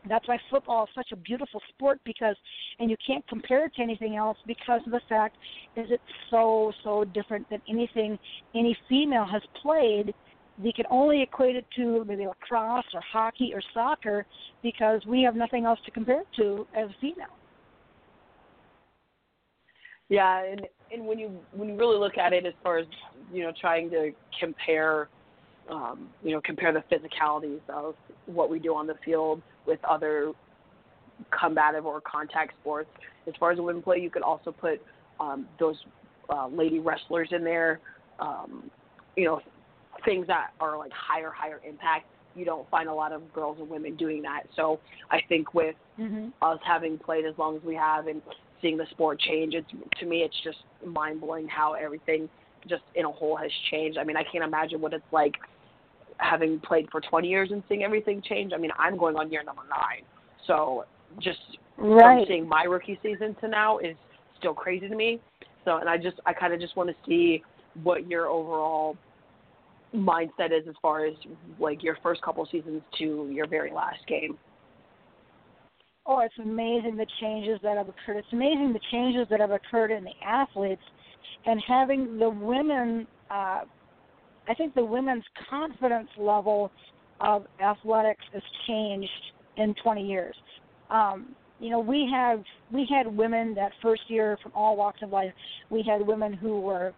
that's 0.09 0.27
why 0.27 0.39
football 0.51 0.85
is 0.85 0.91
such 0.95 1.09
a 1.13 1.17
beautiful 1.17 1.61
sport 1.69 2.01
because 2.05 2.37
and 2.79 2.91
you 2.91 2.97
can't 3.07 3.27
compare 3.29 3.67
it 3.67 3.75
to 3.75 3.83
anything 3.83 4.17
else 4.17 4.39
because 4.47 4.81
of 4.87 4.93
the 4.93 5.01
fact 5.09 5.37
is 5.77 5.87
it's 5.91 6.03
so 6.31 6.73
so 6.83 7.05
different 7.05 7.49
than 7.51 7.61
anything 7.69 8.19
any 8.55 8.77
female 8.89 9.27
has 9.27 9.43
played 9.61 10.15
we 10.63 10.73
can 10.73 10.85
only 10.91 11.23
equate 11.23 11.57
it 11.57 11.65
to 11.77 12.05
maybe 12.07 12.27
lacrosse 12.27 12.85
or 12.95 13.01
hockey 13.01 13.53
or 13.55 13.63
soccer 13.73 14.27
because 14.63 15.01
we 15.07 15.23
have 15.23 15.35
nothing 15.35 15.65
else 15.65 15.79
to 15.85 15.91
compare 15.91 16.21
it 16.21 16.27
to 16.37 16.67
as 16.77 16.89
female 17.01 17.27
yeah 20.09 20.45
and 20.45 20.67
and 20.93 21.07
when 21.07 21.19
you 21.19 21.31
when 21.53 21.69
you 21.69 21.77
really 21.77 21.99
look 21.99 22.19
at 22.19 22.33
it 22.33 22.45
as 22.45 22.55
far 22.63 22.79
as 22.79 22.87
you 23.33 23.43
know 23.43 23.53
trying 23.61 23.89
to 23.91 24.11
compare 24.39 25.09
um, 25.71 26.09
you 26.23 26.33
know 26.33 26.41
compare 26.45 26.73
the 26.73 26.83
physicalities 26.93 27.61
of 27.69 27.95
what 28.27 28.51
we 28.51 28.59
do 28.59 28.75
on 28.75 28.87
the 28.87 28.97
field 29.05 29.41
with 29.67 29.79
other 29.85 30.33
combative 31.39 31.87
or 31.87 32.01
contact 32.01 32.53
sports. 32.61 32.91
As 33.27 33.35
far 33.39 33.53
as 33.53 33.59
women 33.59 33.83
play, 33.83 33.99
you 33.99 34.11
could 34.11 34.23
also 34.23 34.53
put 34.53 34.81
um, 35.19 35.47
those 35.59 35.77
uh, 36.29 36.49
lady 36.49 36.79
wrestlers 36.79 37.29
in 37.33 37.45
there. 37.45 37.81
Um, 38.19 38.71
you 39.17 39.25
know, 39.25 39.41
things 40.05 40.27
that 40.27 40.51
are 40.61 40.79
like 40.79 40.93
higher, 40.93 41.31
higher 41.31 41.61
impact. 41.67 42.07
You 42.35 42.45
don't 42.45 42.69
find 42.71 42.89
a 42.89 42.95
lot 42.95 43.13
of 43.13 43.33
girls 43.33 43.59
and 43.61 43.69
women 43.69 43.97
doing 43.97 44.23
that. 44.23 44.45
So 44.55 44.81
I 45.11 45.19
think 45.29 45.53
with 45.53 45.75
mm-hmm. 45.99 46.29
us 46.43 46.59
having 46.65 46.99
played 46.99 47.25
as 47.25 47.35
long 47.39 47.57
as 47.57 47.63
we 47.63 47.75
have 47.75 48.07
and 48.07 48.23
seeing 48.63 48.77
the 48.77 48.87
sport 48.91 49.19
change, 49.21 49.55
it's 49.55 49.69
to 49.99 50.07
me 50.07 50.19
it's 50.19 50.37
just 50.45 50.59
mind 50.85 51.21
blowing 51.21 51.49
how 51.49 51.75
everything 51.75 52.29
just 52.69 52.83
in 52.95 53.05
a 53.05 53.11
whole 53.11 53.37
has 53.37 53.51
changed. 53.71 53.99
I 53.99 54.05
mean, 54.05 54.17
I 54.17 54.23
can't 54.31 54.45
imagine 54.45 54.81
what 54.81 54.93
it's 54.93 55.05
like 55.13 55.35
having 56.19 56.61
played 56.61 56.89
for 56.93 57.01
20 57.01 57.29
years 57.29 57.51
and 57.51 57.63
seeing 57.69 57.83
everything 57.83 58.23
change. 58.23 58.53
I 58.55 58.59
mean, 58.59 58.71
I'm 58.79 58.97
going 58.97 59.17
on 59.17 59.33
year 59.33 59.43
number 59.43 59.63
nine, 59.69 60.05
so 60.47 60.85
just 61.19 61.39
right. 61.79 62.19
from 62.19 62.25
seeing 62.29 62.49
my 62.49 62.65
rookie 62.65 62.99
season 63.03 63.35
to 63.41 63.49
now 63.49 63.79
is 63.79 63.97
still 64.39 64.55
crazy 64.55 64.89
to 64.89 64.95
me. 64.95 65.21
So, 65.65 65.77
and 65.79 65.89
I 65.89 65.97
just, 65.97 66.19
I 66.27 66.33
kind 66.33 66.53
of 66.53 66.61
just 66.61 66.77
want 66.77 66.89
to 66.91 66.97
see 67.07 67.43
what 67.83 68.09
your 68.09 68.29
overall 68.29 68.97
mindset 69.95 70.53
is 70.53 70.67
as 70.69 70.75
far 70.81 71.05
as 71.05 71.15
like 71.59 71.83
your 71.83 71.97
first 72.03 72.23
couple 72.23 72.47
seasons 72.51 72.83
to 72.99 73.29
your 73.33 73.47
very 73.47 73.73
last 73.73 74.07
game. 74.07 74.39
Oh, 76.07 76.21
it's 76.21 76.35
amazing 76.43 76.97
the 76.97 77.07
changes 77.21 77.59
that 77.63 77.77
have 77.77 77.89
occurred. 77.89 78.19
It's 78.19 78.33
amazing 78.33 78.73
the 78.73 78.81
changes 78.91 79.27
that 79.31 79.41
have 79.41 79.51
occurred 79.51 79.91
in 79.91 80.05
the 80.05 80.15
athletes, 80.25 80.83
and 81.47 81.63
having 81.67 82.19
the 82.19 82.31
women 82.31 83.07
uh, 83.31 83.61
I 84.49 84.55
think 84.55 84.75
the 84.75 84.85
women's 84.85 85.25
confidence 85.49 86.09
level 86.19 86.73
of 87.21 87.47
athletics 87.63 88.25
has 88.33 88.43
changed 88.67 89.11
in 89.57 89.75
20 89.83 90.07
years. 90.07 90.35
Um, 90.91 91.37
you 91.61 91.71
know, 91.71 91.79
we 91.79 92.09
have 92.13 92.43
we 92.73 92.87
had 92.91 93.07
women 93.07 93.55
that 93.55 93.73
first 93.83 94.03
year 94.09 94.39
from 94.43 94.53
all 94.55 94.77
walks 94.77 95.03
of 95.03 95.11
life. 95.11 95.33
We 95.69 95.83
had 95.83 96.05
women 96.05 96.33
who 96.33 96.61
were 96.61 96.95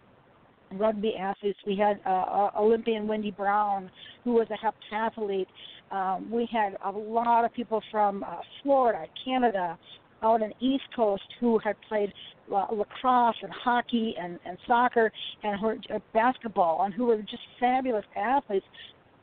rugby 0.77 1.15
athletes. 1.15 1.59
We 1.65 1.75
had 1.75 1.99
uh, 2.05 2.49
Olympian 2.57 3.07
Wendy 3.07 3.31
Brown, 3.31 3.89
who 4.23 4.33
was 4.33 4.47
a 4.49 4.57
heptathlete. 4.95 5.47
Um, 5.91 6.29
we 6.31 6.47
had 6.51 6.77
a 6.83 6.91
lot 6.91 7.45
of 7.45 7.53
people 7.53 7.81
from 7.91 8.23
uh, 8.23 8.37
Florida, 8.61 9.05
Canada, 9.23 9.77
out 10.23 10.41
in 10.41 10.51
the 10.57 10.65
East 10.65 10.83
Coast 10.95 11.23
who 11.39 11.59
had 11.59 11.75
played 11.87 12.11
uh, 12.53 12.65
lacrosse 12.71 13.35
and 13.41 13.51
hockey 13.51 14.15
and, 14.19 14.39
and 14.45 14.57
soccer 14.65 15.11
and 15.43 15.59
who 15.59 15.93
uh, 15.93 15.99
basketball 16.13 16.83
and 16.83 16.93
who 16.93 17.05
were 17.05 17.17
just 17.17 17.43
fabulous 17.59 18.05
athletes 18.15 18.65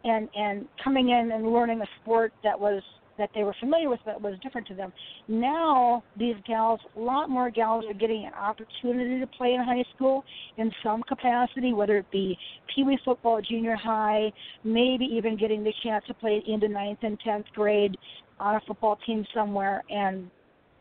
and 0.05 0.29
and 0.35 0.67
coming 0.83 1.09
in 1.11 1.33
and 1.33 1.53
learning 1.53 1.81
a 1.81 1.87
sport 2.01 2.33
that 2.45 2.59
was 2.59 2.83
that 3.21 3.31
they 3.35 3.45
were 3.45 3.55
familiar 3.61 3.89
with 3.89 4.01
but 4.05 4.21
was 4.21 4.35
different 4.43 4.67
to 4.67 4.75
them. 4.75 4.93
Now 5.29 6.03
these 6.19 6.35
gals, 6.47 6.81
a 6.97 7.01
lot 7.01 7.31
more 7.31 7.51
gals 7.51 7.85
are 7.89 7.95
getting 7.95 8.25
an 8.25 8.35
opportunity 8.35 9.21
to 9.21 9.27
play 9.29 9.55
in 9.55 9.63
high 9.63 9.85
school 9.95 10.25
in 10.57 10.73
some 10.83 11.03
capacity, 11.05 11.73
whether 11.73 11.99
it 11.99 12.11
be 12.11 12.37
pee 12.75 12.83
wee 12.83 12.99
football, 13.05 13.41
junior 13.41 13.77
high, 13.77 14.33
maybe 14.65 15.05
even 15.05 15.37
getting 15.37 15.63
the 15.63 15.73
chance 15.85 16.05
to 16.09 16.15
play 16.15 16.43
into 16.49 16.67
ninth 16.67 16.99
and 17.03 17.21
tenth 17.21 17.47
grade 17.55 17.97
on 18.41 18.57
a 18.57 18.61
football 18.67 18.99
team 19.07 19.25
somewhere 19.33 19.85
and 19.91 20.31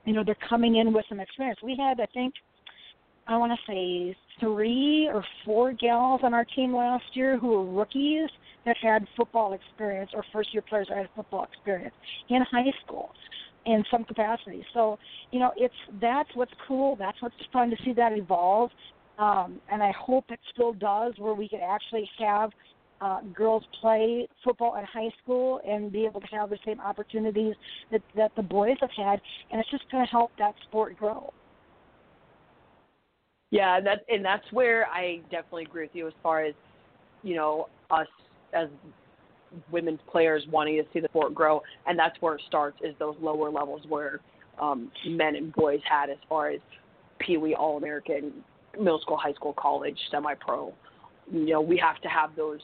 you 0.06 0.14
know, 0.14 0.24
they're 0.24 0.38
coming 0.50 0.78
in 0.78 0.92
with 0.92 1.06
some 1.08 1.20
experience. 1.20 1.60
We 1.62 1.76
had, 1.78 2.00
I 2.00 2.08
think, 2.08 2.34
I 3.28 3.38
want 3.38 3.52
to 3.52 3.72
say 3.72 4.18
three 4.40 5.08
or 5.14 5.24
four 5.46 5.72
gals 5.74 6.22
on 6.24 6.34
our 6.34 6.46
team 6.46 6.76
last 6.76 7.04
year 7.14 7.38
who 7.38 7.50
were 7.50 7.66
rookies 7.66 8.30
that 8.70 8.78
had 8.78 9.08
football 9.18 9.54
experience 9.54 10.12
or 10.14 10.24
first 10.32 10.54
year 10.54 10.62
players 10.62 10.88
that 10.90 10.98
had 10.98 11.10
football 11.16 11.44
experience 11.52 11.96
in 12.30 12.44
high 12.52 12.72
school 12.86 13.10
in 13.66 13.84
some 13.90 14.04
capacity. 14.04 14.64
So, 14.76 15.00
you 15.32 15.40
know, 15.40 15.52
it's 15.58 15.74
that's 16.00 16.30
what's 16.36 16.52
cool. 16.68 16.96
That's 16.96 17.20
what's 17.20 17.36
fun 17.52 17.72
to 17.72 17.76
see 17.84 17.94
that 17.94 18.14
evolve. 18.14 18.70
Um, 19.18 19.60
and 19.72 19.82
I 19.82 19.92
hope 19.92 20.26
it 20.30 20.40
still 20.54 20.74
does 20.74 21.14
where 21.18 21.34
we 21.34 21.50
can 21.50 21.62
actually 21.68 22.08
have 22.20 22.52
uh, 23.02 23.22
girls 23.34 23.64
play 23.82 24.28
football 24.44 24.78
in 24.78 24.86
high 24.86 25.10
school 25.24 25.62
and 25.68 25.92
be 25.92 26.06
able 26.06 26.22
to 26.22 26.28
have 26.28 26.52
the 26.52 26.60
same 26.64 26.80
opportunities 26.80 27.56
that 27.92 28.02
that 28.16 28.32
the 28.36 28.44
boys 28.44 28.78
have 28.82 28.92
had, 28.96 29.20
and 29.52 29.60
it's 29.60 29.72
just 29.72 29.90
going 29.92 30.06
to 30.06 30.12
help 30.12 30.32
that 30.38 30.54
sport 30.68 30.96
grow. 30.96 31.34
Yeah, 33.50 33.78
and 33.78 33.88
that 33.88 34.06
and 34.10 34.24
that's 34.24 34.46
where 34.52 34.88
I 34.88 35.22
definitely 35.32 35.64
agree 35.64 35.84
with 35.84 35.96
you 35.96 36.08
as 36.08 36.14
far 36.22 36.44
as 36.44 36.54
you 37.24 37.36
know 37.36 37.68
us 37.90 38.08
as 38.54 38.68
women's 39.72 40.00
players 40.12 40.44
wanting 40.52 40.78
to 40.78 40.84
see 40.94 41.00
the 41.00 41.08
sport 41.08 41.34
grow, 41.34 41.62
and 41.88 41.98
that's 41.98 42.20
where 42.22 42.36
it 42.36 42.42
starts 42.48 42.78
is 42.84 42.94
those 43.00 43.16
lower 43.20 43.50
levels 43.50 43.82
where 43.88 44.20
um, 44.62 44.92
men 45.08 45.36
and 45.36 45.54
boys 45.54 45.80
had 45.90 46.10
as 46.10 46.18
far 46.28 46.50
as 46.50 46.60
Pee 47.20 47.38
Wee, 47.38 47.56
All 47.56 47.78
American, 47.78 48.34
middle 48.78 49.00
school, 49.00 49.18
high 49.18 49.34
school, 49.34 49.54
college, 49.54 49.98
semi 50.12 50.34
pro. 50.36 50.74
You 51.32 51.46
know, 51.46 51.62
we 51.62 51.78
have 51.78 52.00
to 52.02 52.08
have 52.08 52.36
those 52.36 52.62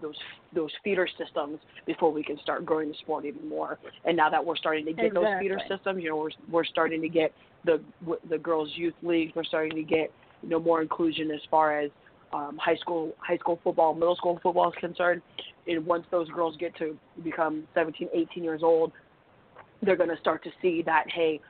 those 0.00 0.16
those 0.54 0.70
feeder 0.84 1.08
systems 1.18 1.58
before 1.86 2.12
we 2.12 2.22
can 2.22 2.38
start 2.40 2.66
growing 2.66 2.88
the 2.88 2.94
sport 3.00 3.24
even 3.24 3.48
more. 3.48 3.78
And 4.04 4.16
now 4.16 4.28
that 4.28 4.44
we're 4.44 4.56
starting 4.56 4.84
to 4.86 4.92
get 4.92 5.06
exactly. 5.06 5.24
those 5.24 5.40
feeder 5.40 5.60
systems, 5.68 6.02
you 6.02 6.10
know, 6.10 6.16
we're 6.16 6.30
we're 6.50 6.64
starting 6.64 7.00
to 7.00 7.08
get 7.08 7.32
the 7.64 7.80
the 8.28 8.38
girls 8.38 8.68
youth 8.74 8.94
leagues. 9.02 9.32
We're 9.34 9.44
starting 9.44 9.76
to 9.76 9.82
get 9.82 10.12
you 10.42 10.48
know 10.48 10.60
more 10.60 10.82
inclusion 10.82 11.30
as 11.30 11.40
far 11.50 11.78
as 11.78 11.90
um, 12.32 12.58
high 12.58 12.76
school 12.76 13.12
high 13.18 13.38
school 13.38 13.60
football, 13.62 13.94
middle 13.94 14.16
school 14.16 14.38
football 14.42 14.70
is 14.70 14.76
concerned. 14.78 15.22
And 15.66 15.86
once 15.86 16.04
those 16.10 16.28
girls 16.30 16.56
get 16.58 16.76
to 16.76 16.96
become 17.22 17.64
17, 17.74 18.08
18 18.12 18.42
years 18.42 18.62
old, 18.62 18.92
they're 19.82 19.96
going 19.96 20.10
to 20.10 20.18
start 20.18 20.42
to 20.44 20.50
see 20.60 20.82
that 20.82 21.04
hey, 21.14 21.40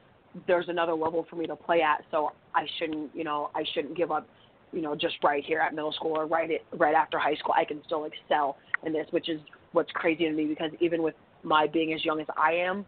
there's 0.46 0.68
another 0.68 0.94
level 0.94 1.26
for 1.28 1.36
me 1.36 1.46
to 1.46 1.56
play 1.56 1.82
at. 1.82 2.04
So 2.10 2.32
I 2.54 2.66
shouldn't 2.78 3.14
you 3.14 3.24
know 3.24 3.50
I 3.54 3.64
shouldn't 3.74 3.96
give 3.96 4.10
up 4.10 4.26
you 4.72 4.80
know, 4.80 4.94
just 4.94 5.16
right 5.22 5.44
here 5.44 5.60
at 5.60 5.74
middle 5.74 5.92
school 5.92 6.12
or 6.16 6.26
right 6.26 6.50
it, 6.50 6.64
right 6.76 6.94
after 6.94 7.18
high 7.18 7.34
school, 7.34 7.54
I 7.56 7.64
can 7.64 7.82
still 7.84 8.04
excel 8.06 8.56
in 8.84 8.92
this, 8.92 9.06
which 9.10 9.28
is 9.28 9.40
what's 9.72 9.90
crazy 9.92 10.24
to 10.24 10.32
me 10.32 10.46
because 10.46 10.70
even 10.80 11.02
with 11.02 11.14
my 11.42 11.66
being 11.66 11.92
as 11.92 12.04
young 12.04 12.20
as 12.20 12.26
I 12.36 12.52
am, 12.52 12.84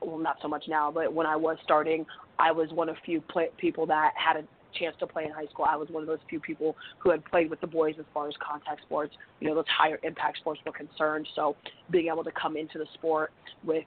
well, 0.00 0.18
not 0.18 0.36
so 0.40 0.48
much 0.48 0.64
now, 0.68 0.90
but 0.90 1.12
when 1.12 1.26
I 1.26 1.36
was 1.36 1.56
starting, 1.64 2.06
I 2.38 2.52
was 2.52 2.70
one 2.70 2.88
of 2.88 2.96
few 3.04 3.20
play, 3.20 3.48
people 3.58 3.86
that 3.86 4.12
had 4.14 4.36
a 4.36 4.44
chance 4.74 4.94
to 5.00 5.06
play 5.06 5.24
in 5.24 5.30
high 5.30 5.46
school. 5.46 5.66
I 5.68 5.76
was 5.76 5.88
one 5.90 6.02
of 6.02 6.06
those 6.06 6.18
few 6.28 6.40
people 6.40 6.76
who 6.98 7.10
had 7.10 7.24
played 7.24 7.50
with 7.50 7.60
the 7.60 7.66
boys 7.66 7.94
as 7.98 8.04
far 8.12 8.28
as 8.28 8.34
contact 8.40 8.82
sports, 8.82 9.14
you 9.40 9.48
know, 9.48 9.54
those 9.54 9.64
higher 9.68 9.98
impact 10.02 10.38
sports 10.38 10.60
were 10.64 10.72
concerned. 10.72 11.26
So 11.34 11.56
being 11.90 12.08
able 12.08 12.24
to 12.24 12.32
come 12.32 12.56
into 12.56 12.78
the 12.78 12.86
sport 12.94 13.32
with 13.64 13.84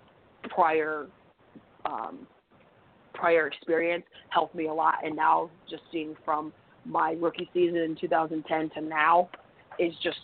prior 0.49 1.07
um, 1.86 2.27
prior 3.13 3.47
experience 3.47 4.05
helped 4.29 4.55
me 4.55 4.67
a 4.67 4.73
lot. 4.73 4.95
And 5.03 5.15
now 5.15 5.49
just 5.69 5.84
seeing 5.91 6.15
from 6.23 6.53
my 6.86 7.15
rookie 7.19 7.49
season 7.53 7.77
in 7.77 7.97
2010 7.99 8.69
to 8.71 8.88
now 8.88 9.29
is 9.79 9.93
just 10.03 10.19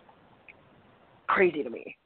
crazy 1.27 1.63
to 1.63 1.69
me. 1.69 1.97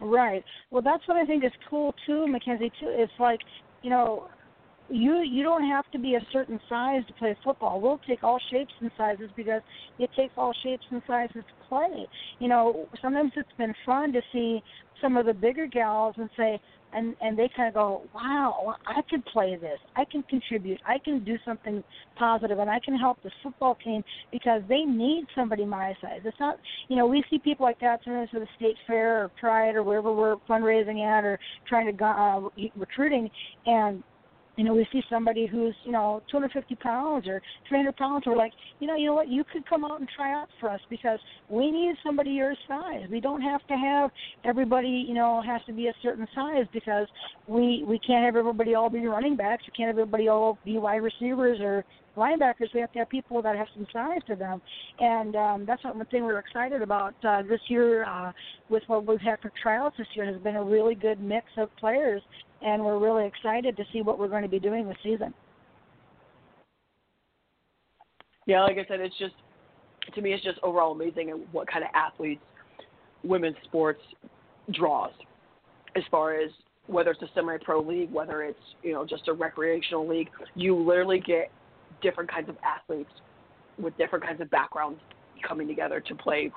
Right. 0.00 0.44
Well, 0.70 0.82
that's 0.82 1.06
what 1.06 1.16
I 1.16 1.24
think 1.24 1.44
is 1.44 1.52
cool 1.70 1.94
too, 2.06 2.26
Mackenzie. 2.26 2.70
Too, 2.80 2.88
it's 2.88 3.12
like 3.18 3.40
you 3.82 3.90
know, 3.90 4.28
you 4.92 5.22
you 5.22 5.42
don't 5.42 5.66
have 5.66 5.90
to 5.92 5.98
be 5.98 6.14
a 6.14 6.20
certain 6.32 6.60
size 6.68 7.02
to 7.06 7.14
play 7.14 7.36
football. 7.42 7.80
We'll 7.80 8.00
take 8.06 8.22
all 8.22 8.38
shapes 8.50 8.72
and 8.80 8.90
sizes 8.96 9.30
because 9.36 9.62
it 9.98 10.10
takes 10.14 10.34
all 10.36 10.54
shapes 10.62 10.84
and 10.90 11.02
sizes 11.06 11.36
to 11.36 11.68
play. 11.68 12.06
You 12.38 12.48
know, 12.48 12.88
sometimes 13.00 13.32
it's 13.36 13.48
been 13.56 13.74
fun 13.86 14.12
to 14.12 14.20
see 14.32 14.62
some 15.00 15.16
of 15.16 15.26
the 15.26 15.34
bigger 15.34 15.66
gals 15.66 16.14
and 16.18 16.28
say, 16.36 16.60
and 16.92 17.16
and 17.22 17.38
they 17.38 17.50
kind 17.56 17.68
of 17.68 17.74
go, 17.74 18.02
wow, 18.14 18.76
I 18.86 19.00
can 19.08 19.22
play 19.22 19.56
this. 19.56 19.78
I 19.96 20.04
can 20.04 20.22
contribute. 20.24 20.78
I 20.86 20.98
can 20.98 21.24
do 21.24 21.36
something 21.44 21.82
positive, 22.16 22.58
and 22.58 22.68
I 22.68 22.78
can 22.78 22.96
help 22.98 23.22
the 23.22 23.30
football 23.42 23.78
team 23.82 24.04
because 24.30 24.60
they 24.68 24.82
need 24.82 25.24
somebody 25.34 25.64
my 25.64 25.94
size. 26.02 26.20
It's 26.24 26.38
not, 26.38 26.58
you 26.88 26.96
know, 26.96 27.06
we 27.06 27.24
see 27.30 27.38
people 27.38 27.64
like 27.64 27.80
that 27.80 28.00
sometimes 28.04 28.28
at 28.34 28.40
the 28.40 28.46
state 28.56 28.76
fair 28.86 29.24
or 29.24 29.30
Pride 29.40 29.74
or 29.74 29.82
wherever 29.82 30.12
we're 30.12 30.36
fundraising 30.48 31.02
at 31.02 31.24
or 31.24 31.38
trying 31.66 31.96
to 31.96 32.04
uh, 32.04 32.40
recruiting, 32.76 33.30
and 33.64 34.02
you 34.56 34.64
know, 34.64 34.74
we 34.74 34.86
see 34.92 35.02
somebody 35.08 35.46
who's, 35.46 35.74
you 35.84 35.92
know, 35.92 36.22
250 36.30 36.74
pounds 36.76 37.26
or 37.26 37.40
300 37.68 37.96
pounds. 37.96 38.24
We're 38.26 38.36
like, 38.36 38.52
you 38.80 38.86
know, 38.86 38.96
you 38.96 39.06
know 39.06 39.14
what? 39.14 39.28
You 39.28 39.44
could 39.50 39.68
come 39.68 39.84
out 39.84 40.00
and 40.00 40.08
try 40.14 40.32
out 40.32 40.48
for 40.60 40.68
us 40.68 40.80
because 40.90 41.18
we 41.48 41.70
need 41.70 41.94
somebody 42.04 42.30
your 42.30 42.54
size. 42.68 43.06
We 43.10 43.20
don't 43.20 43.40
have 43.40 43.66
to 43.68 43.74
have 43.74 44.10
everybody, 44.44 45.04
you 45.08 45.14
know, 45.14 45.42
has 45.42 45.62
to 45.66 45.72
be 45.72 45.86
a 45.86 45.94
certain 46.02 46.26
size 46.34 46.66
because 46.72 47.06
we 47.46 47.84
we 47.86 47.98
can't 47.98 48.24
have 48.24 48.36
everybody 48.36 48.74
all 48.74 48.90
be 48.90 49.06
running 49.06 49.36
backs. 49.36 49.64
We 49.66 49.72
can't 49.76 49.88
have 49.88 49.98
everybody 49.98 50.28
all 50.28 50.58
be 50.64 50.76
wide 50.76 50.96
receivers 50.96 51.58
or 51.60 51.84
linebackers. 52.16 52.74
We 52.74 52.80
have 52.80 52.92
to 52.92 53.00
have 53.00 53.08
people 53.08 53.40
that 53.42 53.56
have 53.56 53.68
some 53.74 53.86
size 53.92 54.20
to 54.26 54.36
them, 54.36 54.60
and 55.00 55.34
um, 55.34 55.64
that's 55.66 55.82
one 55.82 56.04
thing 56.10 56.24
we're 56.24 56.38
excited 56.38 56.82
about 56.82 57.14
uh, 57.26 57.42
this 57.42 57.60
year 57.68 58.04
uh, 58.04 58.32
with 58.68 58.82
what 58.86 59.06
we've 59.06 59.20
had 59.20 59.40
for 59.40 59.50
trials 59.62 59.94
this 59.96 60.06
year 60.14 60.26
has 60.26 60.40
been 60.42 60.56
a 60.56 60.64
really 60.64 60.94
good 60.94 61.20
mix 61.20 61.46
of 61.56 61.74
players 61.76 62.22
and 62.62 62.84
we're 62.84 62.98
really 62.98 63.26
excited 63.26 63.76
to 63.76 63.84
see 63.92 64.02
what 64.02 64.18
we're 64.18 64.28
going 64.28 64.42
to 64.42 64.48
be 64.48 64.58
doing 64.58 64.86
this 64.86 64.96
season. 65.02 65.34
Yeah, 68.46 68.62
like 68.62 68.76
I 68.76 68.84
said, 68.88 69.00
it's 69.00 69.16
just 69.18 69.34
to 70.14 70.20
me, 70.20 70.32
it's 70.32 70.42
just 70.42 70.58
overall 70.62 70.92
amazing 70.92 71.28
what 71.52 71.70
kind 71.70 71.84
of 71.84 71.90
athletes 71.94 72.42
women's 73.22 73.56
sports 73.64 74.00
draws, 74.72 75.12
as 75.96 76.02
far 76.10 76.34
as 76.34 76.50
whether 76.88 77.12
it's 77.12 77.22
a 77.22 77.28
semi-pro 77.34 77.80
league, 77.80 78.10
whether 78.10 78.42
it's 78.42 78.58
you 78.82 78.92
know 78.92 79.06
just 79.06 79.28
a 79.28 79.32
recreational 79.32 80.06
league. 80.08 80.28
You 80.54 80.76
literally 80.76 81.20
get 81.20 81.50
different 82.02 82.30
kinds 82.30 82.48
of 82.48 82.56
athletes 82.64 83.10
with 83.78 83.96
different 83.96 84.24
kinds 84.24 84.40
of 84.40 84.50
backgrounds 84.50 85.00
coming 85.46 85.68
together 85.68 86.00
to 86.00 86.14
play 86.14 86.50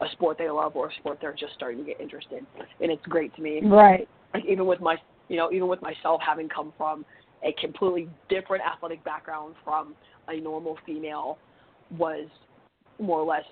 a 0.00 0.06
sport 0.12 0.38
they 0.38 0.48
love 0.48 0.76
or 0.76 0.88
a 0.88 0.94
sport 0.94 1.18
they're 1.20 1.32
just 1.32 1.54
starting 1.54 1.78
to 1.78 1.84
get 1.84 2.00
interested 2.00 2.38
in, 2.38 2.46
and 2.80 2.92
it's 2.92 3.04
great 3.06 3.34
to 3.36 3.42
me. 3.42 3.60
Right. 3.64 4.08
Like 4.34 4.44
even 4.44 4.66
with 4.66 4.80
my 4.80 4.96
you 5.30 5.36
know, 5.36 5.50
even 5.52 5.68
with 5.68 5.80
myself 5.80 6.20
having 6.26 6.48
come 6.48 6.74
from 6.76 7.06
a 7.42 7.52
completely 7.52 8.08
different 8.28 8.62
athletic 8.64 9.02
background 9.04 9.54
from 9.64 9.94
a 10.28 10.38
normal 10.38 10.76
female 10.84 11.38
was 11.96 12.28
more 12.98 13.20
or 13.20 13.24
less 13.24 13.44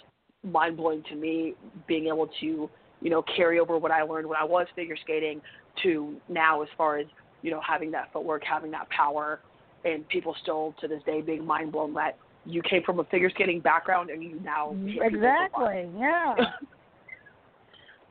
mind 0.42 0.76
blowing 0.76 1.02
to 1.08 1.14
me 1.14 1.54
being 1.86 2.08
able 2.08 2.28
to, 2.40 2.68
you 3.00 3.10
know, 3.10 3.22
carry 3.36 3.60
over 3.60 3.78
what 3.78 3.92
I 3.92 4.02
learned 4.02 4.26
when 4.26 4.36
I 4.36 4.44
was 4.44 4.66
figure 4.74 4.96
skating 5.02 5.40
to 5.84 6.16
now 6.28 6.62
as 6.62 6.68
far 6.76 6.98
as, 6.98 7.06
you 7.42 7.52
know, 7.52 7.60
having 7.66 7.92
that 7.92 8.12
footwork, 8.12 8.42
having 8.44 8.72
that 8.72 8.90
power 8.90 9.40
and 9.84 10.06
people 10.08 10.34
still 10.42 10.74
to 10.80 10.88
this 10.88 11.00
day 11.06 11.20
being 11.20 11.46
mind 11.46 11.70
blown 11.70 11.94
that 11.94 12.18
you 12.44 12.60
came 12.62 12.82
from 12.82 12.98
a 12.98 13.04
figure 13.04 13.30
skating 13.30 13.60
background 13.60 14.10
and 14.10 14.22
you 14.22 14.40
now 14.42 14.74
mm, 14.74 14.96
exactly 15.00 15.88
yeah. 15.96 16.34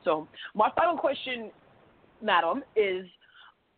So 0.06 0.26
my 0.56 0.72
final 0.78 0.96
question 0.96 1.52
madam 2.22 2.64
is 2.78 3.06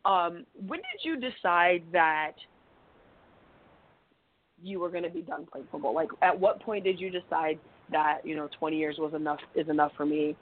um, 0.05 0.45
when 0.67 0.79
did 0.79 1.03
you 1.03 1.15
decide 1.15 1.83
that 1.91 2.33
you 4.61 4.79
were 4.79 4.89
going 4.89 5.03
to 5.03 5.09
be 5.09 5.21
done 5.21 5.45
playing 5.51 5.67
football? 5.71 5.93
Like, 5.93 6.09
at 6.21 6.37
what 6.37 6.61
point 6.61 6.83
did 6.83 6.99
you 6.99 7.09
decide 7.09 7.59
that 7.91 8.19
you 8.23 8.35
know 8.35 8.49
20 8.59 8.77
years 8.77 8.95
was 8.99 9.13
enough 9.13 9.39
is 9.55 9.67
enough 9.69 9.91
for 9.97 10.05
me? 10.05 10.35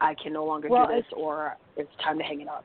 I 0.00 0.14
can 0.20 0.32
no 0.32 0.44
longer 0.44 0.68
well, 0.68 0.88
do 0.88 0.96
this, 0.96 1.04
or 1.16 1.56
it's 1.76 1.90
time 2.02 2.18
to 2.18 2.24
hang 2.24 2.40
it 2.40 2.48
up. 2.48 2.64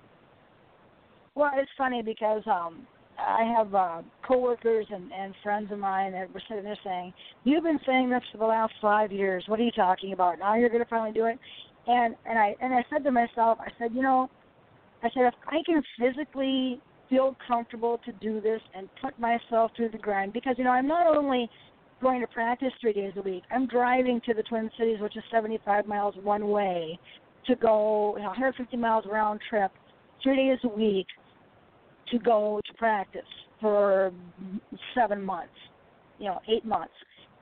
Well, 1.35 1.51
it's 1.55 1.69
funny 1.77 2.01
because 2.01 2.41
um, 2.47 2.87
I 3.19 3.43
have 3.55 3.75
uh, 3.75 4.01
coworkers 4.27 4.87
and, 4.89 5.11
and 5.13 5.35
friends 5.43 5.71
of 5.71 5.77
mine 5.77 6.13
that 6.13 6.33
were 6.33 6.41
sitting 6.47 6.63
there 6.63 6.77
saying, 6.83 7.13
"You've 7.43 7.63
been 7.63 7.79
saying 7.85 8.09
this 8.09 8.23
for 8.31 8.39
the 8.39 8.45
last 8.45 8.73
five 8.81 9.11
years. 9.11 9.43
What 9.47 9.59
are 9.59 9.63
you 9.63 9.71
talking 9.71 10.13
about? 10.13 10.39
Now 10.39 10.55
you're 10.55 10.69
going 10.69 10.83
to 10.83 10.89
finally 10.89 11.11
do 11.11 11.25
it." 11.25 11.37
And 11.87 12.15
and 12.27 12.39
I 12.39 12.55
and 12.61 12.73
I 12.73 12.83
said 12.89 13.03
to 13.03 13.11
myself, 13.11 13.59
I 13.61 13.69
said, 13.77 13.91
you 13.93 14.01
know, 14.01 14.29
I 15.03 15.09
said, 15.13 15.23
if 15.23 15.33
I 15.47 15.61
can 15.65 15.83
physically 15.99 16.81
feel 17.09 17.35
comfortable 17.47 17.99
to 18.05 18.11
do 18.13 18.41
this 18.41 18.61
and 18.75 18.89
put 19.01 19.17
myself 19.19 19.71
through 19.75 19.89
the 19.89 19.97
grind, 19.97 20.33
because, 20.33 20.55
you 20.57 20.63
know, 20.63 20.71
I'm 20.71 20.87
not 20.87 21.07
only 21.07 21.49
going 22.01 22.21
to 22.21 22.27
practice 22.27 22.71
three 22.81 22.93
days 22.93 23.13
a 23.17 23.21
week, 23.21 23.43
I'm 23.51 23.67
driving 23.67 24.21
to 24.25 24.33
the 24.33 24.43
Twin 24.43 24.69
Cities, 24.77 24.97
which 24.99 25.15
is 25.15 25.23
75 25.31 25.87
miles 25.87 26.15
one 26.21 26.49
way, 26.49 26.99
to 27.47 27.55
go 27.55 28.15
you 28.17 28.23
know, 28.23 28.29
150 28.29 28.75
miles 28.77 29.05
round 29.09 29.39
trip, 29.49 29.71
three 30.21 30.35
days 30.35 30.59
a 30.63 30.67
week 30.67 31.07
to 32.11 32.19
go 32.19 32.59
to 32.65 32.73
practice 32.73 33.21
for 33.61 34.11
seven 34.93 35.23
months, 35.23 35.53
you 36.19 36.25
know, 36.25 36.39
eight 36.49 36.65
months. 36.65 36.93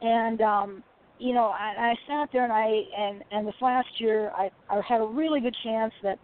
And, 0.01 0.41
um, 0.41 0.84
you 1.20 1.34
know, 1.34 1.45
I, 1.45 1.74
I 1.78 1.95
sat 2.08 2.30
there 2.34 2.43
and 2.43 2.51
I 2.51 2.82
and 2.97 3.24
and 3.32 3.47
this 3.47 3.56
last 3.62 3.88
year 3.99 4.32
I 4.32 4.49
I 4.70 4.82
had 4.88 5.01
a 5.01 5.06
really 5.06 5.39
good 5.39 5.56
chance 5.64 5.93
that 6.03 6.20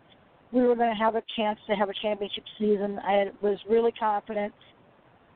we 0.52 0.62
were 0.62 0.76
going 0.76 0.90
to 0.90 1.04
have 1.04 1.16
a 1.16 1.24
chance 1.36 1.60
to 1.68 1.76
have 1.76 1.90
a 1.90 1.94
championship 2.02 2.44
season. 2.60 3.00
I 3.04 3.26
was 3.42 3.58
really 3.70 3.92
confident. 3.94 4.54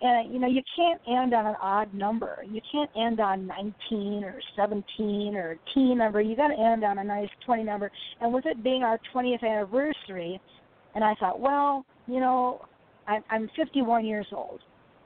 And 0.02 0.34
you 0.34 0.40
know, 0.40 0.48
you 0.48 0.62
can't 0.76 1.00
end 1.08 1.34
on 1.34 1.46
an 1.46 1.56
odd 1.62 1.94
number. 1.94 2.44
You 2.50 2.62
can't 2.72 2.90
end 2.98 3.20
on 3.20 3.48
19 3.48 4.24
or 4.26 4.40
17 4.56 5.36
or 5.36 5.52
a 5.52 5.56
teen 5.74 5.98
number. 5.98 6.20
You 6.22 6.36
got 6.36 6.50
to 6.50 6.60
end 6.60 6.84
on 6.84 6.98
a 6.98 7.04
nice 7.04 7.30
20 7.46 7.64
number. 7.64 7.90
And 8.20 8.34
with 8.34 8.46
it 8.46 8.62
being 8.64 8.84
our 8.84 9.00
20th 9.14 9.44
anniversary, 9.44 10.40
and 10.96 11.04
I 11.04 11.16
thought, 11.20 11.40
well, 11.40 11.86
you 12.08 12.20
know, 12.20 12.66
I, 13.08 13.20
I'm 13.30 13.50
51 13.56 14.06
years 14.06 14.28
old, 14.34 14.60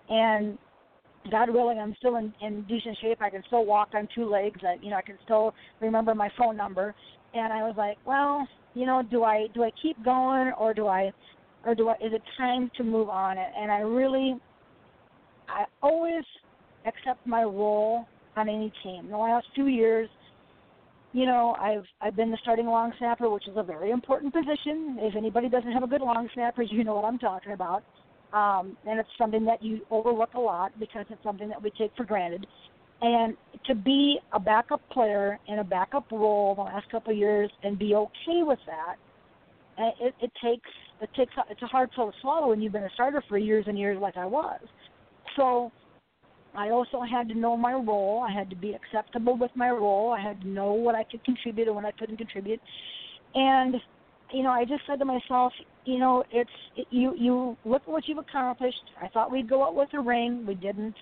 and 0.09 0.57
God 1.29 1.49
willing, 1.49 1.79
I'm 1.79 1.95
still 1.99 2.15
in, 2.15 2.33
in 2.41 2.63
decent 2.63 2.97
shape. 3.01 3.21
I 3.21 3.29
can 3.29 3.43
still 3.47 3.65
walk 3.65 3.89
on 3.93 4.07
two 4.15 4.29
legs. 4.29 4.59
I, 4.63 4.77
you 4.81 4.89
know, 4.89 4.97
I 4.97 5.01
can 5.01 5.17
still 5.25 5.53
remember 5.81 6.15
my 6.15 6.29
phone 6.37 6.55
number. 6.55 6.95
And 7.33 7.53
I 7.53 7.63
was 7.63 7.75
like, 7.77 7.97
well, 8.05 8.47
you 8.73 8.85
know, 8.85 9.01
do 9.09 9.23
I 9.23 9.47
do 9.53 9.63
I 9.63 9.71
keep 9.81 10.03
going 10.03 10.51
or 10.57 10.73
do 10.73 10.87
I 10.87 11.11
or 11.65 11.75
do 11.75 11.89
I 11.89 11.93
is 11.95 12.13
it 12.13 12.21
time 12.37 12.71
to 12.77 12.83
move 12.83 13.09
on? 13.09 13.37
And 13.37 13.71
I 13.71 13.79
really 13.79 14.35
I 15.47 15.65
always 15.81 16.23
accept 16.85 17.25
my 17.25 17.43
role 17.43 18.05
on 18.35 18.47
any 18.47 18.71
team. 18.83 19.05
In 19.05 19.11
the 19.11 19.17
last 19.17 19.47
few 19.55 19.67
years, 19.67 20.09
you 21.13 21.25
know, 21.25 21.55
I've 21.59 21.85
I've 22.01 22.15
been 22.15 22.31
the 22.31 22.37
starting 22.41 22.67
long 22.67 22.93
snapper, 22.99 23.29
which 23.29 23.47
is 23.47 23.57
a 23.57 23.63
very 23.63 23.91
important 23.91 24.33
position. 24.33 24.97
If 24.99 25.15
anybody 25.15 25.49
doesn't 25.49 25.71
have 25.71 25.83
a 25.83 25.87
good 25.87 26.01
long 26.01 26.29
snapper, 26.33 26.61
you 26.69 26.83
know 26.83 26.95
what 26.95 27.05
I'm 27.05 27.19
talking 27.19 27.53
about. 27.53 27.83
Um, 28.31 28.77
and 28.85 28.99
it's 28.99 29.09
something 29.17 29.43
that 29.45 29.63
you 29.63 29.81
overlook 29.89 30.35
a 30.35 30.39
lot 30.39 30.71
because 30.79 31.05
it's 31.09 31.23
something 31.23 31.49
that 31.49 31.61
we 31.61 31.71
take 31.71 31.91
for 31.97 32.05
granted. 32.05 32.45
And 33.01 33.35
to 33.65 33.75
be 33.75 34.19
a 34.33 34.39
backup 34.39 34.81
player 34.89 35.39
in 35.47 35.59
a 35.59 35.63
backup 35.63 36.11
role 36.11 36.55
the 36.55 36.61
last 36.61 36.89
couple 36.91 37.13
of 37.13 37.17
years 37.17 37.49
and 37.63 37.79
be 37.79 37.95
okay 37.95 38.43
with 38.43 38.59
that, 38.65 38.95
eh, 39.77 40.07
it, 40.07 40.15
it 40.21 40.31
takes 40.43 40.69
it 41.01 41.09
takes 41.15 41.31
it's 41.49 41.61
a 41.61 41.67
hard 41.67 41.89
pill 41.95 42.11
to 42.11 42.17
swallow 42.21 42.49
when 42.49 42.61
you've 42.61 42.73
been 42.73 42.83
a 42.83 42.89
starter 42.93 43.23
for 43.29 43.37
years 43.37 43.65
and 43.67 43.79
years 43.79 43.97
like 44.01 44.17
I 44.17 44.25
was. 44.25 44.59
So 45.37 45.71
I 46.55 46.69
also 46.69 47.01
had 47.01 47.29
to 47.29 47.35
know 47.35 47.55
my 47.55 47.73
role. 47.73 48.25
I 48.27 48.33
had 48.33 48.49
to 48.49 48.55
be 48.55 48.73
acceptable 48.73 49.37
with 49.37 49.51
my 49.55 49.69
role. 49.69 50.11
I 50.11 50.21
had 50.21 50.41
to 50.41 50.47
know 50.47 50.73
what 50.73 50.95
I 50.95 51.03
could 51.03 51.23
contribute 51.23 51.67
and 51.67 51.75
what 51.75 51.85
I 51.85 51.91
couldn't 51.91 52.17
contribute. 52.17 52.59
And 53.33 53.75
you 54.33 54.43
know, 54.43 54.49
I 54.49 54.65
just 54.65 54.83
said 54.87 54.99
to 54.99 55.05
myself, 55.05 55.53
you 55.85 55.99
know, 55.99 56.23
it's 56.31 56.49
it, 56.75 56.87
you 56.89 57.15
you 57.17 57.57
look 57.65 57.83
at 57.83 57.89
what 57.89 58.07
you've 58.07 58.17
accomplished. 58.17 58.81
I 59.01 59.07
thought 59.07 59.31
we'd 59.31 59.49
go 59.49 59.63
out 59.63 59.75
with 59.75 59.89
a 59.93 59.99
ring. 59.99 60.45
We 60.45 60.55
didn't. 60.55 60.95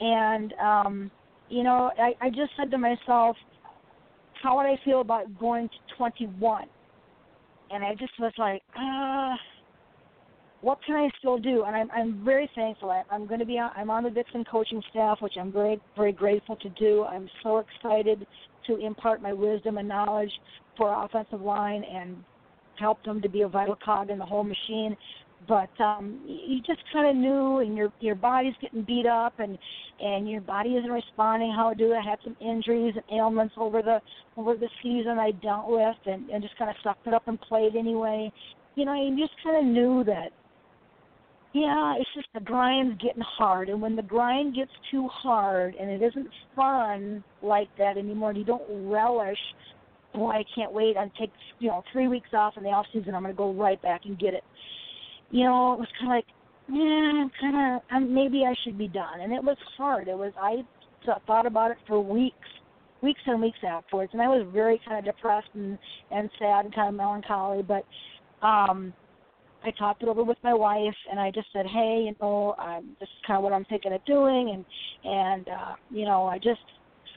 And 0.00 0.52
um, 0.54 1.10
you 1.48 1.62
know, 1.62 1.90
I, 1.98 2.12
I 2.20 2.30
just 2.30 2.52
said 2.56 2.70
to 2.70 2.78
myself, 2.78 3.36
how 4.42 4.56
would 4.56 4.66
I 4.66 4.78
feel 4.84 5.00
about 5.00 5.38
going 5.38 5.68
to 5.68 5.96
21? 5.96 6.66
And 7.70 7.84
I 7.84 7.94
just 7.94 8.12
was 8.18 8.32
like, 8.38 8.62
uh, 8.78 9.34
what 10.60 10.78
can 10.86 10.96
I 10.96 11.08
still 11.18 11.38
do? 11.38 11.64
And 11.64 11.76
I'm 11.76 11.90
I'm 11.90 12.24
very 12.24 12.50
thankful. 12.54 12.90
I, 12.90 13.02
I'm 13.10 13.26
going 13.26 13.40
to 13.40 13.46
be 13.46 13.58
on, 13.58 13.70
I'm 13.76 13.90
on 13.90 14.04
the 14.04 14.10
Vixen 14.10 14.44
coaching 14.44 14.82
staff, 14.90 15.18
which 15.20 15.34
I'm 15.38 15.52
very 15.52 15.80
very 15.96 16.12
grateful 16.12 16.56
to 16.56 16.68
do. 16.70 17.04
I'm 17.04 17.28
so 17.42 17.58
excited 17.58 18.26
to 18.66 18.76
impart 18.78 19.20
my 19.20 19.32
wisdom 19.32 19.76
and 19.78 19.86
knowledge 19.86 20.32
for 20.76 21.04
offensive 21.04 21.42
line 21.42 21.84
and 21.84 22.16
help 22.78 23.02
them 23.04 23.20
to 23.22 23.28
be 23.28 23.42
a 23.42 23.48
vital 23.48 23.76
cog 23.84 24.10
in 24.10 24.18
the 24.18 24.24
whole 24.24 24.42
machine 24.42 24.96
but 25.48 25.70
um 25.80 26.20
you 26.26 26.58
just 26.60 26.80
kind 26.92 27.08
of 27.08 27.16
knew 27.16 27.58
and 27.58 27.76
your 27.76 27.92
your 28.00 28.14
body's 28.14 28.54
getting 28.60 28.82
beat 28.82 29.06
up 29.06 29.34
and 29.38 29.58
and 30.00 30.28
your 30.28 30.40
body 30.40 30.70
isn't 30.70 30.90
responding 30.90 31.52
how 31.54 31.72
do 31.74 31.92
i 31.92 32.02
had 32.02 32.18
some 32.24 32.36
injuries 32.40 32.94
and 32.94 33.18
ailments 33.18 33.54
over 33.56 33.82
the 33.82 34.00
over 34.36 34.54
the 34.54 34.68
season 34.82 35.18
i 35.18 35.30
dealt 35.30 35.68
with 35.68 35.96
and 36.06 36.28
and 36.30 36.42
just 36.42 36.56
kind 36.56 36.70
of 36.70 36.76
sucked 36.82 37.06
it 37.06 37.14
up 37.14 37.26
and 37.26 37.40
played 37.40 37.76
anyway 37.76 38.30
you 38.74 38.84
know 38.84 38.94
you 38.94 39.16
just 39.18 39.34
kind 39.42 39.56
of 39.56 39.64
knew 39.64 40.04
that 40.04 40.30
yeah, 41.54 41.94
it's 41.96 42.10
just 42.16 42.26
the 42.34 42.40
grind's 42.40 43.00
getting 43.00 43.22
hard, 43.22 43.68
and 43.68 43.80
when 43.80 43.94
the 43.94 44.02
grind 44.02 44.56
gets 44.56 44.72
too 44.90 45.06
hard 45.06 45.76
and 45.76 45.88
it 45.88 46.02
isn't 46.02 46.26
fun 46.56 47.22
like 47.44 47.68
that 47.78 47.96
anymore, 47.96 48.30
and 48.30 48.38
you 48.40 48.44
don't 48.44 48.64
relish, 48.90 49.38
boy, 50.12 50.30
I 50.30 50.44
can't 50.52 50.72
wait. 50.72 50.96
I 50.96 51.08
take 51.16 51.30
you 51.60 51.68
know 51.68 51.84
three 51.92 52.08
weeks 52.08 52.30
off 52.32 52.54
in 52.56 52.64
the 52.64 52.70
off 52.70 52.86
season. 52.92 53.14
I'm 53.14 53.22
going 53.22 53.32
to 53.32 53.38
go 53.38 53.52
right 53.52 53.80
back 53.80 54.00
and 54.04 54.18
get 54.18 54.34
it. 54.34 54.42
You 55.34 55.42
know, 55.42 55.72
it 55.72 55.80
was 55.80 55.88
kind 55.98 56.12
of 56.12 56.16
like, 56.16 56.30
yeah, 56.68 57.26
kind 57.40 57.82
of 58.04 58.08
maybe 58.08 58.44
I 58.46 58.54
should 58.62 58.78
be 58.78 58.86
done, 58.86 59.20
and 59.20 59.32
it 59.32 59.42
was 59.42 59.56
hard. 59.76 60.06
It 60.06 60.16
was 60.16 60.32
I 60.40 60.62
thought 61.26 61.44
about 61.44 61.72
it 61.72 61.76
for 61.88 62.00
weeks, 62.00 62.36
weeks 63.02 63.20
and 63.26 63.42
weeks 63.42 63.58
afterwards, 63.66 64.10
and 64.12 64.22
I 64.22 64.28
was 64.28 64.46
very 64.52 64.80
kind 64.86 64.96
of 64.96 65.04
depressed 65.04 65.48
and 65.54 65.76
and 66.12 66.30
sad 66.38 66.66
and 66.66 66.74
kind 66.74 66.88
of 66.88 66.94
melancholy, 66.94 67.62
but. 67.62 67.84
um 68.46 68.94
I 69.66 69.70
talked 69.70 70.02
it 70.02 70.08
over 70.10 70.22
with 70.22 70.36
my 70.44 70.52
wife, 70.52 70.94
and 71.10 71.18
I 71.18 71.30
just 71.30 71.46
said, 71.52 71.64
"Hey, 71.66 72.04
you 72.06 72.14
know, 72.20 72.54
um, 72.58 72.94
this 73.00 73.08
is 73.08 73.26
kind 73.26 73.38
of 73.38 73.44
what 73.44 73.54
I'm 73.54 73.64
thinking 73.64 73.94
of 73.94 74.04
doing," 74.04 74.50
and 74.50 74.64
and 75.04 75.48
uh, 75.48 75.74
you 75.90 76.04
know, 76.04 76.26
I 76.26 76.36
just 76.36 76.60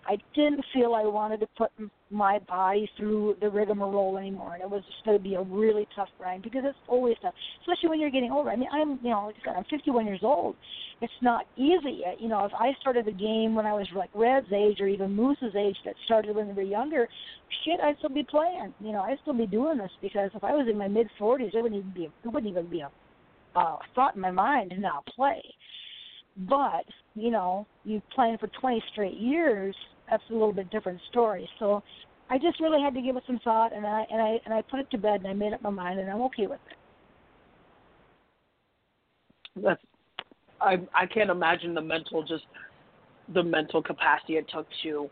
I 0.07 0.15
didn't 0.33 0.63
feel 0.73 0.93
I 0.93 1.03
wanted 1.03 1.41
to 1.41 1.47
put 1.57 1.71
my 2.09 2.39
body 2.39 2.89
through 2.97 3.35
the 3.41 3.49
rigmarole 3.49 4.17
anymore, 4.17 4.53
and 4.53 4.63
it 4.63 4.69
was 4.69 4.81
just 4.85 5.03
going 5.03 5.17
to 5.17 5.23
be 5.23 5.35
a 5.35 5.41
really 5.41 5.87
tough 5.95 6.07
grind 6.17 6.43
because 6.43 6.61
it's 6.63 6.77
always 6.87 7.15
tough, 7.21 7.33
especially 7.61 7.89
when 7.89 7.99
you're 7.99 8.09
getting 8.09 8.31
older. 8.31 8.49
I 8.49 8.55
mean, 8.55 8.69
I'm 8.71 8.99
you 9.03 9.09
know, 9.09 9.25
like 9.27 9.35
I 9.43 9.49
said, 9.49 9.55
I'm 9.57 9.65
51 9.69 10.05
years 10.05 10.21
old. 10.23 10.55
It's 11.01 11.13
not 11.21 11.45
easy. 11.57 12.01
You 12.19 12.29
know, 12.29 12.45
if 12.45 12.53
I 12.53 12.71
started 12.79 13.05
the 13.05 13.11
game 13.11 13.55
when 13.55 13.65
I 13.65 13.73
was 13.73 13.87
like 13.95 14.09
Red's 14.13 14.51
age 14.53 14.79
or 14.79 14.87
even 14.87 15.13
Moose's 15.13 15.55
age 15.55 15.75
that 15.85 15.95
started 16.05 16.35
when 16.35 16.47
they 16.47 16.53
were 16.53 16.61
younger, 16.61 17.07
shit, 17.65 17.79
I'd 17.81 17.97
still 17.97 18.09
be 18.09 18.23
playing. 18.23 18.73
You 18.79 18.93
know, 18.93 19.01
I'd 19.01 19.19
still 19.21 19.37
be 19.37 19.45
doing 19.45 19.77
this 19.77 19.91
because 20.01 20.31
if 20.33 20.43
I 20.43 20.51
was 20.51 20.67
in 20.69 20.77
my 20.77 20.87
mid 20.87 21.07
40s, 21.19 21.53
it 21.53 21.61
wouldn't 21.61 21.79
even 21.79 21.93
be 21.93 22.03
it 22.05 22.27
wouldn't 22.27 22.49
even 22.49 22.69
be 22.69 22.81
a 22.81 22.89
uh, 23.55 23.77
thought 23.95 24.15
in 24.15 24.21
my 24.21 24.31
mind 24.31 24.69
to 24.69 24.79
not 24.79 25.05
play. 25.07 25.41
But 26.37 26.85
you 27.15 27.31
know, 27.31 27.65
you 27.83 28.01
playing 28.13 28.37
for 28.37 28.47
20 28.61 28.83
straight 28.91 29.17
years 29.17 29.75
that's 30.09 30.23
a 30.29 30.33
little 30.33 30.53
bit 30.53 30.69
different 30.69 30.99
story. 31.09 31.49
So 31.59 31.83
I 32.29 32.37
just 32.37 32.59
really 32.59 32.81
had 32.81 32.93
to 32.93 33.01
give 33.01 33.15
it 33.15 33.23
some 33.27 33.39
thought, 33.43 33.73
and 33.73 33.85
I 33.85 34.05
and 34.11 34.21
I 34.21 34.39
and 34.45 34.53
I 34.53 34.61
put 34.61 34.79
it 34.79 34.89
to 34.91 34.97
bed, 34.97 35.21
and 35.21 35.27
I 35.27 35.33
made 35.33 35.53
up 35.53 35.61
my 35.61 35.69
mind, 35.69 35.99
and 35.99 36.09
I'm 36.09 36.21
okay 36.21 36.47
with 36.47 36.59
it. 36.69 36.77
That's 39.63 39.81
I 40.61 40.77
I 40.93 41.05
can't 41.05 41.29
imagine 41.29 41.73
the 41.73 41.81
mental 41.81 42.23
just 42.23 42.45
the 43.33 43.43
mental 43.43 43.81
capacity 43.81 44.37
it 44.37 44.49
took 44.53 44.67
to 44.83 45.09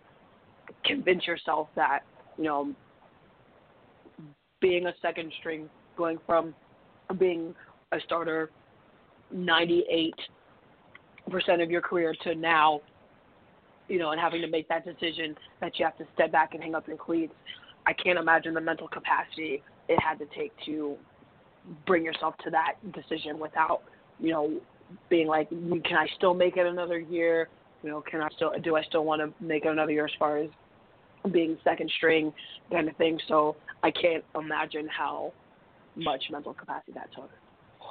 convince 0.86 1.28
yourself 1.28 1.68
that 1.76 2.02
you 2.38 2.46
know 2.46 2.74
being 4.62 4.88
a 4.88 4.94
second 5.02 5.32
string, 5.40 5.70
going 5.98 6.18
from 6.26 6.56
being 7.20 7.54
a 7.92 7.98
starter 8.02 8.50
98% 9.34 10.14
of 11.62 11.70
your 11.70 11.82
career 11.82 12.16
to 12.24 12.36
now 12.36 12.82
you 13.88 14.00
know, 14.00 14.12
and 14.12 14.20
having 14.20 14.42
to 14.42 14.48
make 14.48 14.68
that 14.70 14.86
decision 14.86 15.36
that 15.62 15.78
you 15.78 15.86
have 15.86 15.98
to 15.98 16.06
step 16.14 16.32
back 16.32 16.54
and 16.54 16.64
hang 16.64 16.76
up 16.76 16.88
your 16.88 16.98
cleats. 16.98 17.34
I 17.86 17.94
can't 17.94 18.18
imagine 18.18 18.54
the 18.54 18.62
mental 18.62 18.88
capacity 18.88 19.62
it 19.88 20.00
had 20.02 20.18
to 20.20 20.26
take 20.36 20.52
to 20.66 20.96
bring 21.86 22.04
yourself 22.04 22.36
to 22.44 22.50
that 22.52 22.74
decision 22.94 23.40
without, 23.40 23.82
you 24.20 24.32
know, 24.32 24.60
being 25.10 25.28
like, 25.28 25.50
can 25.50 25.98
I 25.98 26.08
still 26.18 26.34
make 26.34 26.58
it 26.58 26.66
another 26.66 27.00
year? 27.00 27.50
You 27.84 27.90
know, 27.90 28.02
can 28.02 28.22
I 28.22 28.30
still 28.36 28.52
do 28.64 28.76
I 28.76 28.84
still 28.84 29.06
want 29.06 29.22
to 29.22 29.46
make 29.46 29.66
it 29.66 29.70
another 29.70 29.92
year 29.92 30.06
as 30.06 30.12
far 30.18 30.38
as 30.38 30.50
being 31.32 31.58
second 31.64 31.92
string 31.98 32.34
kind 32.72 32.90
of 32.90 32.96
thing? 32.98 33.20
So 33.28 33.56
I 33.84 33.92
can't 33.92 34.24
imagine 34.36 34.88
how 34.88 35.34
much 35.96 36.24
mental 36.32 36.54
capacity 36.54 36.94
that 36.94 37.10
took. 37.14 37.30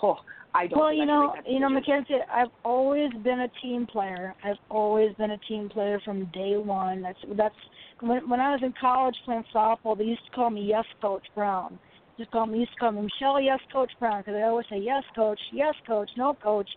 Oh, 0.05 0.17
I 0.55 0.67
don't. 0.67 0.79
Well, 0.79 0.93
you 0.93 1.07
know, 1.07 1.35
you 1.47 1.61
know, 1.61 1.71
Mackenzie, 1.71 2.15
I've 2.33 2.49
always 2.63 3.11
been 3.23 3.41
a 3.41 3.49
team 3.63 3.87
player. 3.87 4.35
I've 4.45 4.59
always 4.71 5.15
been 5.17 5.31
a 5.31 5.39
team 5.39 5.69
player 5.69 6.01
from 6.05 6.27
day 6.27 6.57
one. 6.57 7.01
That's 7.03 7.19
that's 7.37 7.55
when 8.01 8.29
when 8.29 8.39
I 8.39 8.51
was 8.51 8.61
in 8.63 8.75
college 8.79 9.17
playing 9.25 9.45
softball, 9.55 9.97
they 9.97 10.05
used 10.05 10.25
to 10.27 10.33
call 10.33 10.51
me 10.51 10.63
Yes 10.63 10.85
Coach 11.01 11.25
Brown. 11.35 11.79
Just 12.19 12.31
call 12.31 12.47
me 12.47 12.61
used 12.61 12.73
to 12.73 12.79
call 12.79 12.93
me 12.93 13.03
Michele 13.03 13.41
Yes 13.41 13.61
Coach 13.73 13.91
Brown 13.99 14.21
because 14.21 14.35
I 14.35 14.43
always 14.43 14.67
say 14.71 14.79
Yes 14.79 15.03
Coach, 15.17 15.41
Yes 15.53 15.75
Coach, 15.87 16.11
No 16.17 16.35
Coach. 16.35 16.69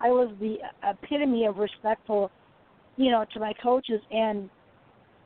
I 0.00 0.08
was 0.08 0.32
the 0.40 0.56
epitome 0.84 1.46
of 1.46 1.56
respectful, 1.56 2.30
you 2.96 3.10
know, 3.10 3.24
to 3.34 3.40
my 3.40 3.52
coaches 3.62 4.00
and 4.10 4.48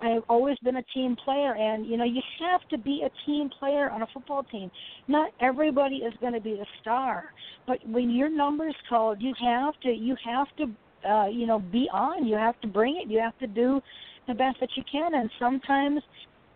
I've 0.03 0.23
always 0.29 0.57
been 0.59 0.77
a 0.77 0.83
team 0.95 1.17
player, 1.25 1.55
and 1.55 1.87
you 1.87 1.97
know 1.97 2.05
you 2.05 2.23
have 2.41 2.67
to 2.71 2.79
be 2.79 3.05
a 3.05 3.11
team 3.27 3.51
player 3.59 3.91
on 3.91 4.03
a 4.03 4.07
football 4.13 4.43
team. 4.45 4.71
Not 5.09 5.33
everybody 5.41 5.97
is 5.97 6.15
going 6.21 6.33
to 6.33 6.41
be 6.41 6.53
the 6.53 6.67
star, 6.81 7.33
but 7.67 7.79
when 7.87 8.11
your 8.11 8.31
number's 8.31 8.77
called, 8.89 9.21
you 9.21 9.35
have 9.41 9.75
to 9.83 9.91
you 9.91 10.17
have 10.25 10.47
to 10.57 11.09
uh, 11.09 11.27
you 11.27 11.47
know 11.47 11.59
be 11.59 11.89
on. 11.93 12.27
You 12.27 12.37
have 12.37 12.61
to 12.63 12.69
bring 12.69 12.97
it. 12.97 13.11
You 13.11 13.19
have 13.21 13.39
to 13.39 13.47
do 13.47 13.81
the 14.27 14.35
best 14.35 14.59
that 14.61 14.71
you 14.77 14.83
can, 14.91 15.15
and 15.15 15.31
sometimes 15.39 16.03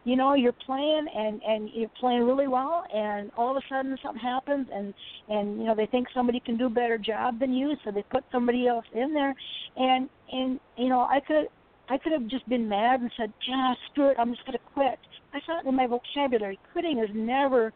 you 0.04 0.16
know 0.16 0.34
you're 0.34 0.52
playing 0.52 1.06
and 1.14 1.42
and 1.42 1.70
you're 1.74 1.90
playing 2.00 2.22
really 2.22 2.46
well 2.46 2.84
and 2.94 3.30
all 3.36 3.56
of 3.56 3.62
a 3.62 3.66
sudden 3.68 3.96
something 4.02 4.20
happens 4.20 4.66
and 4.72 4.92
and 5.28 5.58
you 5.58 5.64
know 5.64 5.74
they 5.74 5.86
think 5.86 6.06
somebody 6.14 6.40
can 6.40 6.56
do 6.56 6.66
a 6.66 6.70
better 6.70 6.98
job 6.98 7.40
than 7.40 7.54
you 7.54 7.74
so 7.84 7.90
they 7.90 8.04
put 8.10 8.22
somebody 8.30 8.66
else 8.66 8.84
in 8.94 9.14
there 9.14 9.34
and 9.76 10.08
and 10.30 10.60
you 10.76 10.90
know 10.90 11.00
i 11.00 11.20
could 11.26 11.48
I 11.88 11.98
could 11.98 12.12
have 12.12 12.26
just 12.28 12.48
been 12.48 12.68
mad 12.68 13.00
and 13.00 13.10
said, 13.16 13.32
"Yeah, 13.46 13.74
screw 13.90 14.10
it, 14.10 14.16
I'm 14.18 14.32
just 14.34 14.46
going 14.46 14.58
to 14.58 14.64
quit." 14.72 14.98
That's 15.32 15.46
not 15.48 15.66
in 15.66 15.74
my 15.74 15.86
vocabulary. 15.86 16.58
Quitting 16.72 16.98
has 16.98 17.10
never 17.14 17.72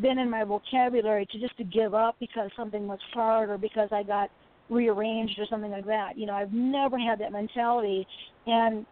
been 0.00 0.18
in 0.18 0.28
my 0.28 0.44
vocabulary 0.44 1.26
to 1.26 1.38
just 1.38 1.56
to 1.58 1.64
give 1.64 1.94
up 1.94 2.16
because 2.18 2.50
something 2.56 2.86
was 2.86 2.98
hard 3.12 3.50
or 3.50 3.58
because 3.58 3.88
I 3.92 4.02
got 4.02 4.30
rearranged 4.68 5.38
or 5.38 5.46
something 5.48 5.70
like 5.70 5.86
that. 5.86 6.18
You 6.18 6.26
know, 6.26 6.34
I've 6.34 6.52
never 6.52 6.98
had 6.98 7.20
that 7.20 7.32
mentality, 7.32 8.06
and 8.46 8.84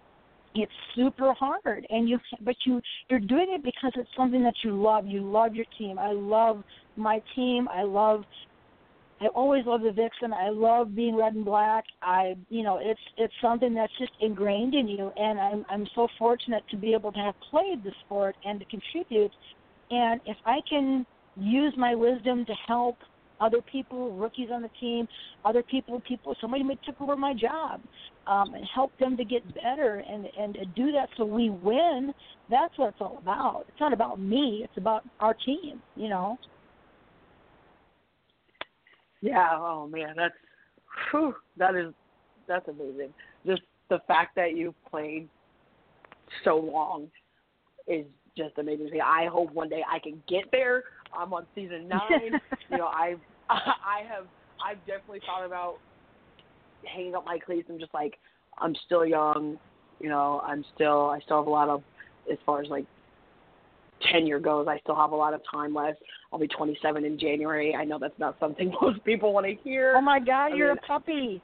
it's 0.55 0.73
super 0.95 1.33
hard. 1.35 1.87
And 1.91 2.09
you, 2.09 2.19
but 2.43 2.55
you, 2.65 2.81
you're 3.09 3.21
doing 3.21 3.49
it 3.51 3.65
because 3.65 3.93
it's 3.97 4.11
something 4.17 4.43
that 4.45 4.55
you 4.63 4.81
love. 4.81 5.07
You 5.07 5.21
love 5.21 5.55
your 5.55 5.67
team. 5.79 5.99
I 5.99 6.13
love 6.13 6.63
my 6.97 7.21
team. 7.35 7.69
I 7.69 7.83
love 7.83 8.23
I 9.25 9.29
always 9.29 9.65
love 9.65 9.81
the 9.81 9.91
Vixen. 9.91 10.35
I 10.35 10.51
love 10.51 10.95
being 10.95 11.17
red 11.17 11.35
and 11.35 11.45
black. 11.47 11.85
I, 12.03 12.35
you 12.51 12.63
know, 12.63 12.79
it's 12.83 13.01
it's 13.17 13.33
something 13.41 13.73
that's 13.73 13.93
just 13.99 14.13
ingrained 14.21 14.75
in 14.75 14.87
you, 14.87 15.11
and 15.17 15.41
I'm 15.41 15.65
I'm 15.71 15.87
so 15.95 16.09
fortunate 16.19 16.63
to 16.71 16.77
be 16.77 16.93
able 16.93 17.11
to 17.13 17.19
have 17.19 17.35
played 17.51 17.83
the 17.83 17.93
sport 18.05 18.37
and 18.45 18.61
to 18.61 18.67
contribute. 18.67 19.33
And 19.91 20.21
if 20.27 20.37
I 20.45 20.59
can 20.69 21.07
use 21.37 21.73
my 21.79 21.95
wisdom 21.95 22.45
to 22.45 22.53
help 22.69 22.97
other 23.41 23.63
people, 23.63 24.13
rookies 24.15 24.49
on 24.53 24.63
the 24.63 24.71
team, 24.79 25.09
other 25.45 25.63
people, 25.63 26.01
people, 26.07 26.37
somebody 26.41 26.63
took 26.85 27.01
over 27.01 27.17
my 27.17 27.33
job, 27.33 27.81
um, 28.27 28.55
and 28.55 28.65
help 28.75 28.97
them 28.99 29.17
to 29.17 29.25
get 29.25 29.43
better 29.55 30.05
and 30.07 30.27
and 30.39 30.59
do 30.77 30.93
that 30.93 31.09
so 31.17 31.25
we 31.25 31.49
win. 31.49 32.13
That's 32.51 32.77
what 32.77 32.91
it's 32.91 33.01
all 33.01 33.19
about. 33.23 33.65
It's 33.69 33.81
not 33.81 33.95
about 33.95 34.21
me. 34.21 34.61
It's 34.65 34.77
about 34.77 35.03
our 35.21 35.33
team. 35.33 35.81
You 35.97 36.11
know. 36.11 36.39
Yeah. 39.25 39.49
Oh 39.55 39.89
man, 39.91 40.13
that's 40.17 40.35
whew, 41.11 41.35
that 41.57 41.75
is 41.75 41.95
that's 42.47 42.69
amazing. 42.69 43.09
Just 43.47 43.63
the 43.89 44.01
fact 44.07 44.37
that 44.37 44.55
you've 44.55 44.75
played 44.91 45.29
so 46.45 46.57
long 46.57 47.09
is 47.89 48.05
just 48.37 48.59
amazing. 48.59 48.91
I 49.03 49.27
hope 49.33 49.51
one 49.53 49.71
day 49.71 49.83
I 49.91 49.99
can 49.99 50.23
get 50.29 50.45
there. 50.53 50.85
I'm 51.17 51.33
on 51.33 51.47
season 51.55 51.89
nine. 51.89 52.39
you 52.71 52.77
know, 52.77 52.89
I've 52.89 53.21
I 53.49 54.03
have 54.07 54.27
I've 54.63 54.79
definitely 54.87 55.21
thought 55.25 55.47
about 55.47 55.77
hanging 56.85 57.15
up 57.15 57.25
my 57.25 57.39
cleats 57.39 57.71
and 57.71 57.81
just 57.81 57.95
like 57.95 58.19
I'm 58.59 58.75
still 58.85 59.07
young. 59.07 59.59
You 60.01 60.11
know, 60.11 60.43
I'm 60.47 60.67
still 60.75 61.09
I 61.09 61.21
still 61.21 61.39
have 61.39 61.47
a 61.47 61.51
lot 61.51 61.71
of 61.71 61.83
as 62.31 62.37
far 62.45 62.61
as 62.61 62.69
like 62.69 62.85
tenure 64.11 64.39
goes, 64.41 64.67
I 64.69 64.79
still 64.81 64.97
have 64.97 65.13
a 65.13 65.17
lot 65.17 65.35
of 65.35 65.41
time 65.51 65.75
left. 65.75 65.99
I'll 66.33 66.39
be 66.39 66.49
27 66.49 67.05
in 67.05 67.19
January. 67.19 67.75
I 67.75 67.85
know 67.85 67.99
that's 67.99 68.19
not 68.19 68.37
something 68.41 68.73
most 68.83 69.05
people 69.05 69.33
want 69.33 69.47
to 69.47 69.55
hear. 69.63 69.95
Oh 69.97 70.01
my 70.01 70.19
God, 70.19 70.53
I 70.53 70.57
you're 70.57 70.69
mean, 70.69 70.79
a 70.83 70.87
puppy. 70.87 71.43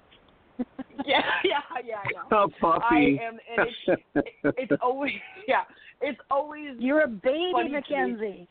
yeah, 1.06 1.20
yeah, 1.44 1.61
yeah. 1.84 1.96
I 1.96 2.28
know. 2.30 2.44
A 2.44 2.48
puppy. 2.61 3.20
I 3.20 3.26
am, 3.26 3.38
and 3.56 3.68
it's, 3.86 4.02
it, 4.44 4.54
it's 4.58 4.72
always, 4.82 5.12
yeah, 5.48 5.62
it's 6.00 6.20
always. 6.30 6.70
You're 6.78 7.02
a 7.02 7.08
baby, 7.08 7.50
funny 7.52 7.70
Mackenzie. 7.70 8.48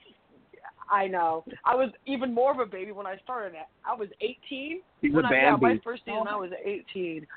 I 0.92 1.06
know. 1.08 1.44
I 1.66 1.76
was 1.76 1.92
even 2.08 2.34
more 2.34 2.52
of 2.52 2.60
a 2.60 2.66
baby 2.66 2.92
when 2.92 3.06
I 3.06 3.18
started. 3.24 3.54
It. 3.54 3.68
I 3.86 3.94
was 3.94 4.10
18. 4.22 4.82
He's 5.02 5.14
when 5.14 5.26
a 5.26 5.28
I, 5.28 5.34
yeah, 5.34 5.56
my 5.56 5.80
first 5.84 6.04
season, 6.04 6.24
I 6.28 6.36
was 6.36 6.50
18. 6.66 7.28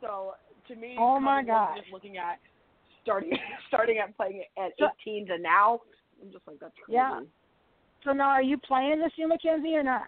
so 0.00 0.32
to 0.66 0.76
me, 0.76 0.96
Oh 0.98 1.20
my 1.20 1.44
God, 1.44 1.76
just 1.80 1.92
looking 1.92 2.16
at 2.16 2.38
starting 3.02 3.32
starting 3.68 3.98
at 3.98 4.16
playing 4.16 4.44
at 4.56 4.72
So- 4.78 4.88
18 5.06 5.26
to 5.28 5.38
now, 5.38 5.80
I'm 6.22 6.30
just 6.32 6.46
like 6.46 6.58
that's 6.60 6.72
crazy. 6.84 6.96
Yeah. 6.96 7.20
So 8.04 8.12
now, 8.12 8.28
are 8.28 8.42
you 8.42 8.56
playing 8.58 9.00
this 9.00 9.10
year, 9.16 9.26
Mackenzie, 9.26 9.74
or 9.74 9.82
not? 9.82 10.02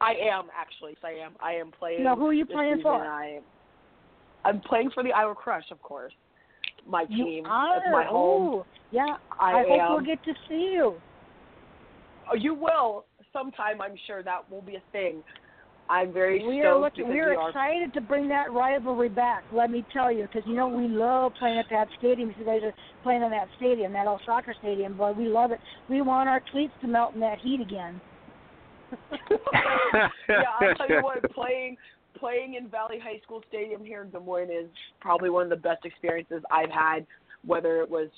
I 0.00 0.12
am 0.12 0.46
actually. 0.58 0.96
I 1.04 1.10
am. 1.24 1.32
I 1.40 1.52
am 1.52 1.70
playing. 1.70 2.04
No, 2.04 2.16
who 2.16 2.26
are 2.26 2.32
you 2.32 2.46
playing 2.46 2.80
for? 2.82 2.94
I, 2.94 3.40
I'm 4.44 4.60
playing 4.60 4.90
for 4.94 5.02
the 5.02 5.12
Iowa 5.12 5.34
Crush, 5.34 5.64
of 5.70 5.80
course. 5.82 6.12
My 6.88 7.04
You 7.08 7.24
team. 7.24 7.46
are. 7.46 7.76
It's 7.78 7.86
my 7.92 8.04
home. 8.04 8.54
Ooh, 8.60 8.64
yeah. 8.90 9.16
I, 9.38 9.52
I, 9.52 9.62
hope 9.68 9.80
am. 9.80 9.92
we'll 9.92 10.04
get 10.04 10.22
to 10.24 10.32
see 10.48 10.70
you. 10.74 10.94
Oh, 12.30 12.36
you 12.36 12.54
will. 12.54 13.04
sometime 13.32 13.80
I'm 13.82 13.94
sure 14.06 14.22
that 14.22 14.50
will 14.50 14.62
be 14.62 14.76
a 14.76 14.82
thing. 14.92 15.22
I'm 15.88 16.12
very 16.12 16.46
we 16.46 16.62
are 16.62 16.78
looking. 16.80 17.08
We 17.08 17.20
are 17.20 17.30
we 17.30 17.36
are 17.36 17.48
excited 17.48 17.94
to 17.94 18.00
bring 18.00 18.28
that 18.28 18.52
rivalry 18.52 19.08
back. 19.08 19.44
Let 19.52 19.70
me 19.70 19.84
tell 19.92 20.10
you, 20.10 20.22
because 20.22 20.42
you 20.46 20.54
know 20.54 20.68
we 20.68 20.88
love 20.88 21.32
playing 21.38 21.58
at 21.58 21.66
that 21.70 21.88
stadium. 21.98 22.34
You 22.38 22.44
guys 22.44 22.60
are 22.64 22.74
playing 23.02 23.22
in 23.22 23.30
that 23.30 23.48
stadium, 23.56 23.92
that 23.92 24.06
old 24.06 24.20
soccer 24.26 24.54
stadium. 24.58 24.96
Boy, 24.96 25.12
we 25.12 25.28
love 25.28 25.52
it. 25.52 25.60
We 25.88 26.00
want 26.00 26.28
our 26.28 26.42
cleats 26.50 26.72
to 26.80 26.88
melt 26.88 27.14
in 27.14 27.20
that 27.20 27.38
heat 27.38 27.60
again. 27.60 28.00
yeah, 29.32 30.08
I'll 30.60 30.74
tell 30.74 30.88
you 30.88 31.02
what, 31.02 31.22
playing 31.32 31.76
playing 32.18 32.54
in 32.54 32.68
Valley 32.68 32.98
High 33.02 33.20
School 33.22 33.42
Stadium 33.48 33.84
here 33.84 34.02
in 34.02 34.10
Des 34.10 34.18
Moines 34.18 34.50
is 34.50 34.70
probably 35.00 35.30
one 35.30 35.44
of 35.44 35.50
the 35.50 35.56
best 35.56 35.84
experiences 35.84 36.42
I've 36.50 36.70
had, 36.70 37.06
whether 37.44 37.80
it 37.82 37.90
was 37.90 38.08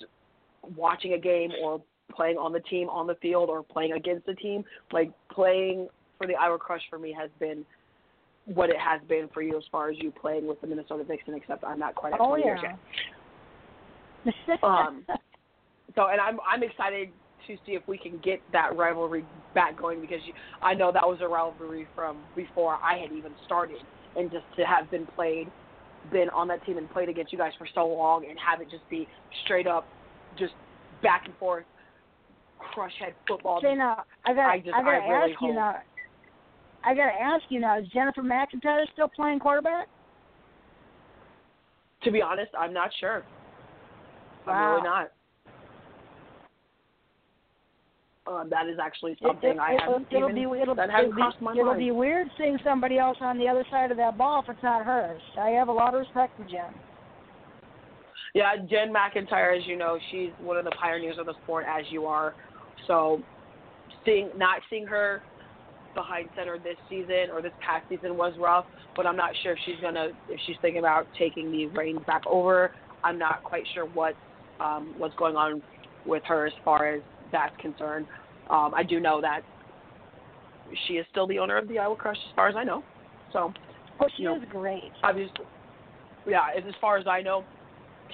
watching 0.76 1.14
a 1.14 1.18
game 1.18 1.50
or 1.62 1.82
playing 2.14 2.36
on 2.36 2.52
the 2.52 2.60
team 2.60 2.88
on 2.88 3.06
the 3.06 3.16
field 3.16 3.50
or 3.50 3.62
playing 3.62 3.92
against 3.92 4.26
the 4.26 4.34
team. 4.34 4.64
Like 4.92 5.10
playing 5.30 5.88
for 6.18 6.26
the 6.26 6.34
Iowa 6.34 6.58
Crush 6.58 6.82
for 6.90 6.98
me 6.98 7.14
has 7.18 7.30
been 7.40 7.64
what 8.46 8.70
it 8.70 8.76
has 8.78 9.00
been 9.08 9.28
for 9.32 9.42
you 9.42 9.56
as 9.56 9.62
far 9.70 9.90
as 9.90 9.96
you 10.00 10.10
playing 10.10 10.46
with 10.46 10.60
the 10.60 10.66
Minnesota 10.66 11.04
Vixen, 11.04 11.34
except 11.34 11.64
I'm 11.64 11.78
not 11.78 11.94
quite 11.94 12.12
at 12.14 12.20
Oh 12.20 12.28
20 12.28 12.44
years 12.44 12.60
yeah. 12.62 12.72
yet. 14.48 14.62
Um, 14.62 15.04
So, 15.94 16.06
and 16.06 16.20
I'm 16.20 16.38
I'm 16.48 16.62
excited 16.62 17.08
to 17.48 17.56
see 17.66 17.72
if 17.72 17.82
we 17.88 17.98
can 17.98 18.20
get 18.22 18.40
that 18.52 18.76
rivalry 18.76 19.24
back 19.54 19.76
going 19.76 20.00
because 20.00 20.18
you, 20.26 20.32
I 20.62 20.74
know 20.74 20.92
that 20.92 21.02
was 21.02 21.18
a 21.22 21.26
rivalry 21.26 21.88
from 21.94 22.18
before 22.36 22.78
I 22.84 22.98
had 22.98 23.10
even 23.10 23.32
started, 23.46 23.78
and 24.14 24.30
just 24.30 24.44
to 24.58 24.64
have 24.64 24.88
been 24.92 25.06
played, 25.16 25.48
been 26.12 26.28
on 26.28 26.46
that 26.48 26.64
team 26.66 26.76
and 26.76 26.88
played 26.90 27.08
against 27.08 27.32
you 27.32 27.38
guys 27.38 27.52
for 27.58 27.66
so 27.74 27.86
long, 27.88 28.26
and 28.28 28.38
have 28.38 28.60
it 28.60 28.70
just 28.70 28.88
be 28.90 29.08
straight 29.44 29.66
up, 29.66 29.88
just 30.38 30.52
back 31.02 31.22
and 31.24 31.34
forth, 31.38 31.64
crush 32.74 32.92
head 33.00 33.14
football. 33.26 33.60
Now, 33.62 34.04
I 34.26 34.34
got. 34.34 34.50
I 34.50 34.58
just- 34.58 34.74
I 34.74 34.82
got 34.82 34.90
to 34.90 34.96
I 34.98 35.08
really 35.08 35.32
ask 35.32 35.40
you 35.42 35.48
hope- 35.48 35.54
now. 35.56 35.76
I 36.84 36.94
got 36.94 37.06
to 37.06 37.20
ask 37.20 37.44
you 37.48 37.60
now. 37.60 37.78
Is 37.78 37.86
Jennifer 37.88 38.22
McIntyre 38.22 38.84
still 38.92 39.08
playing 39.08 39.40
quarterback? 39.40 39.88
To 42.04 42.12
be 42.12 42.22
honest, 42.22 42.52
I'm 42.58 42.72
not 42.72 42.90
sure. 43.00 43.24
I'm 44.46 44.70
really 44.70 44.82
not. 44.82 45.12
Um, 48.26 48.48
that 48.50 48.66
is 48.68 48.76
actually 48.82 49.16
something 49.22 49.52
it, 49.52 49.58
I 49.58 49.76
haven't 49.80 50.06
it'll 50.10 50.28
even, 50.28 50.52
be 50.52 50.60
it'll, 50.60 50.74
that 50.74 50.90
it'll 50.90 50.96
hasn't 50.96 51.16
be 51.16 51.22
crossed 51.22 51.40
my 51.40 51.52
it'll 51.52 51.64
mind. 51.64 51.78
be 51.78 51.90
weird 51.90 52.28
seeing 52.36 52.58
somebody 52.62 52.98
else 52.98 53.16
on 53.22 53.38
the 53.38 53.48
other 53.48 53.64
side 53.70 53.90
of 53.90 53.96
that 53.96 54.18
ball 54.18 54.42
if 54.42 54.50
it's 54.50 54.62
not 54.62 54.84
hers. 54.84 55.20
I 55.40 55.48
have 55.50 55.68
a 55.68 55.72
lot 55.72 55.94
of 55.94 56.00
respect 56.00 56.36
for 56.36 56.44
Jen. 56.44 56.74
Yeah, 58.34 58.56
Jen 58.68 58.92
McIntyre, 58.92 59.58
as 59.58 59.66
you 59.66 59.76
know, 59.76 59.98
she's 60.10 60.28
one 60.40 60.58
of 60.58 60.64
the 60.64 60.70
pioneers 60.72 61.16
of 61.18 61.24
the 61.24 61.34
sport, 61.42 61.64
as 61.66 61.86
you 61.90 62.04
are. 62.04 62.34
So, 62.86 63.22
seeing 64.04 64.28
not 64.36 64.60
seeing 64.68 64.86
her 64.86 65.22
behind 65.98 66.28
center 66.36 66.58
this 66.58 66.76
season 66.88 67.26
or 67.32 67.42
this 67.42 67.52
past 67.64 67.84
season 67.88 68.16
was 68.16 68.32
rough. 68.38 68.64
But 68.96 69.04
I'm 69.06 69.16
not 69.16 69.30
sure 69.42 69.52
if 69.52 69.58
she's 69.66 69.80
gonna 69.82 70.08
if 70.28 70.40
she's 70.46 70.56
thinking 70.62 70.78
about 70.78 71.06
taking 71.18 71.50
the 71.50 71.66
reins 71.68 72.00
back 72.06 72.22
over. 72.26 72.70
I'm 73.04 73.18
not 73.18 73.42
quite 73.42 73.64
sure 73.74 73.86
what 73.86 74.14
um, 74.60 74.94
what's 74.96 75.14
going 75.16 75.36
on 75.36 75.60
with 76.06 76.22
her 76.26 76.46
as 76.46 76.52
far 76.64 76.94
as 76.94 77.02
that's 77.32 77.54
concerned. 77.60 78.06
Um, 78.50 78.72
I 78.74 78.82
do 78.82 78.98
know 79.00 79.20
that 79.20 79.40
she 80.86 80.94
is 80.94 81.06
still 81.10 81.26
the 81.26 81.38
owner 81.38 81.56
of 81.56 81.68
the 81.68 81.78
Iowa 81.78 81.96
Crush, 81.96 82.16
as 82.16 82.34
far 82.36 82.48
as 82.48 82.56
I 82.56 82.64
know. 82.64 82.82
So, 83.32 83.52
Oh, 84.00 84.06
she 84.16 84.22
You 84.22 84.28
know, 84.30 84.36
is 84.36 84.42
great. 84.50 84.92
obviously, 85.02 85.44
yeah. 86.26 86.46
As 86.56 86.62
as 86.66 86.74
far 86.80 86.96
as 86.98 87.06
I 87.06 87.20
know, 87.20 87.44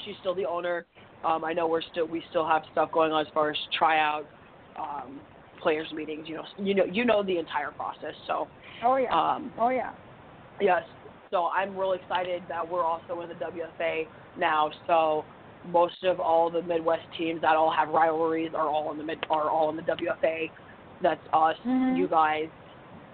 she's 0.04 0.14
still 0.20 0.34
the 0.34 0.46
owner. 0.46 0.86
Um, 1.24 1.44
I 1.44 1.52
know 1.52 1.66
we're 1.66 1.82
still 1.92 2.06
we 2.06 2.22
still 2.30 2.46
have 2.46 2.62
stuff 2.72 2.90
going 2.92 3.12
on 3.12 3.26
as 3.26 3.32
far 3.32 3.50
as 3.50 3.56
tryouts. 3.78 4.26
um, 4.78 5.20
players 5.64 5.88
meetings. 5.92 6.28
You 6.28 6.36
know, 6.36 6.44
you 6.58 6.74
know, 6.74 6.84
you 6.84 7.04
know 7.04 7.22
the 7.24 7.38
entire 7.38 7.72
process. 7.72 8.14
So, 8.28 8.46
Oh 8.84 8.96
yeah. 8.96 9.10
um, 9.10 9.50
oh 9.58 9.70
yeah. 9.70 9.90
yes. 10.60 10.82
So 11.30 11.46
I'm 11.46 11.76
really 11.76 11.98
excited 11.98 12.42
that 12.48 12.62
we're 12.68 12.84
also 12.84 13.22
in 13.22 13.28
the 13.28 13.34
WFA 13.34 14.06
now. 14.38 14.70
So 14.86 15.24
most 15.66 16.04
of 16.04 16.20
all 16.20 16.50
the 16.50 16.62
Midwest 16.62 17.02
teams 17.18 17.40
that 17.40 17.56
all 17.56 17.72
have 17.76 17.88
rivalries 17.88 18.52
are 18.54 18.68
all 18.68 18.92
in 18.92 18.98
the 18.98 19.04
mid 19.04 19.18
are 19.30 19.50
all 19.50 19.70
in 19.70 19.76
the 19.76 19.82
WFA. 19.82 20.50
That's 21.02 21.20
us, 21.32 21.56
Mhm. 21.66 21.96
you 21.96 22.06
guys, 22.06 22.48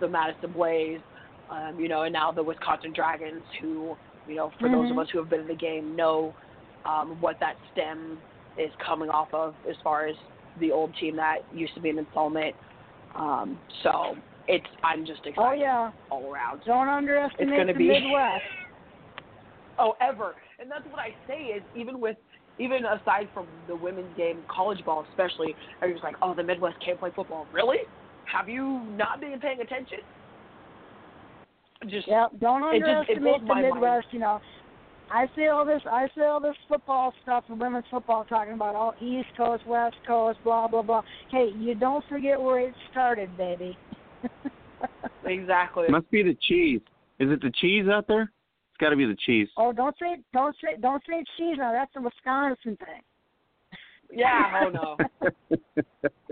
the 0.00 0.08
Madison 0.08 0.52
Blaze, 0.52 1.00
um, 1.48 1.78
you 1.80 1.88
know, 1.88 2.02
and 2.02 2.12
now 2.12 2.30
the 2.32 2.42
Wisconsin 2.42 2.92
Dragons, 2.92 3.42
who 3.60 3.96
you 4.26 4.36
know, 4.36 4.52
for 4.60 4.68
those 4.68 4.90
of 4.90 4.96
Mhm. 4.96 5.02
us 5.02 5.10
who 5.10 5.18
have 5.18 5.30
been 5.30 5.40
in 5.40 5.48
the 5.48 5.54
game, 5.54 5.96
know 5.96 6.34
um, 6.86 7.20
what 7.20 7.38
that 7.40 7.56
stem 7.72 8.22
is 8.56 8.70
coming 8.78 9.10
off 9.10 9.32
of 9.34 9.54
as 9.68 9.76
far 9.84 10.06
as 10.06 10.16
the 10.60 10.70
old 10.72 10.94
team 11.00 11.16
that 11.16 11.38
used 11.54 11.74
to 11.74 11.80
be 11.80 11.90
an 11.90 11.98
installment. 11.98 12.54
Um, 13.16 13.58
so 13.82 14.14
it's 14.48 14.66
I'm 14.82 15.04
just 15.04 15.20
excited 15.26 15.38
Oh 15.38 15.52
yeah. 15.52 15.90
all 16.10 16.30
around. 16.32 16.60
Don't 16.66 16.88
underestimate 16.88 17.56
gonna 17.58 17.72
the 17.72 17.78
be- 17.78 17.88
Midwest. 17.88 18.42
Oh, 19.82 19.94
ever. 20.02 20.34
And 20.60 20.70
that's 20.70 20.84
what 20.90 20.98
I 20.98 21.14
say 21.26 21.44
is 21.56 21.62
even 21.74 22.00
with 22.00 22.16
even 22.58 22.84
aside 22.84 23.28
from 23.32 23.46
the 23.66 23.74
women's 23.74 24.14
game, 24.14 24.40
college 24.54 24.84
ball 24.84 25.06
especially, 25.08 25.56
everyone's 25.80 26.04
like, 26.04 26.16
oh, 26.20 26.34
the 26.34 26.42
Midwest 26.42 26.76
can't 26.84 26.98
play 27.00 27.10
football. 27.16 27.46
Really? 27.50 27.78
Have 28.30 28.46
you 28.50 28.80
not 28.94 29.22
been 29.22 29.40
paying 29.40 29.62
attention? 29.62 30.00
Just 31.88 32.06
Yep. 32.08 32.32
Don't 32.40 32.62
It 32.74 32.80
just- 32.80 33.08
it 33.08 33.16
underestimate 33.16 33.40
the 33.40 33.46
my 33.46 33.54
mind. 33.62 33.74
Midwest. 33.74 34.06
You 34.12 34.18
know, 34.18 34.40
I 35.10 35.26
see 35.34 35.48
all 35.48 35.64
this. 35.64 35.82
I 35.90 36.08
see 36.14 36.22
all 36.22 36.40
this 36.40 36.54
football 36.68 37.12
stuff 37.22 37.44
for 37.46 37.54
women's 37.54 37.84
football 37.90 38.24
talking 38.24 38.54
about 38.54 38.74
all 38.74 38.94
East 39.00 39.28
Coast, 39.36 39.66
West 39.66 39.96
Coast, 40.06 40.38
blah 40.44 40.68
blah 40.68 40.82
blah. 40.82 41.02
Hey, 41.30 41.50
you 41.56 41.74
don't 41.74 42.04
forget 42.08 42.40
where 42.40 42.60
it 42.60 42.74
started, 42.90 43.36
baby. 43.36 43.76
exactly. 45.24 45.88
Must 45.88 46.10
be 46.10 46.22
the 46.22 46.36
cheese. 46.48 46.80
Is 47.18 47.30
it 47.30 47.42
the 47.42 47.52
cheese 47.60 47.86
out 47.88 48.06
there? 48.08 48.22
It's 48.22 48.80
got 48.80 48.90
to 48.90 48.96
be 48.96 49.04
the 49.04 49.16
cheese. 49.26 49.48
oh, 49.56 49.72
don't 49.72 49.96
say 49.98 50.22
don't 50.32 50.54
say 50.62 50.80
don't 50.80 51.02
say 51.08 51.24
cheese 51.36 51.56
now. 51.58 51.72
That's 51.72 51.90
a 51.96 52.00
Wisconsin 52.00 52.76
thing. 52.76 53.02
Yeah. 54.12 54.64
Oh 54.64 54.70
no. 55.50 55.56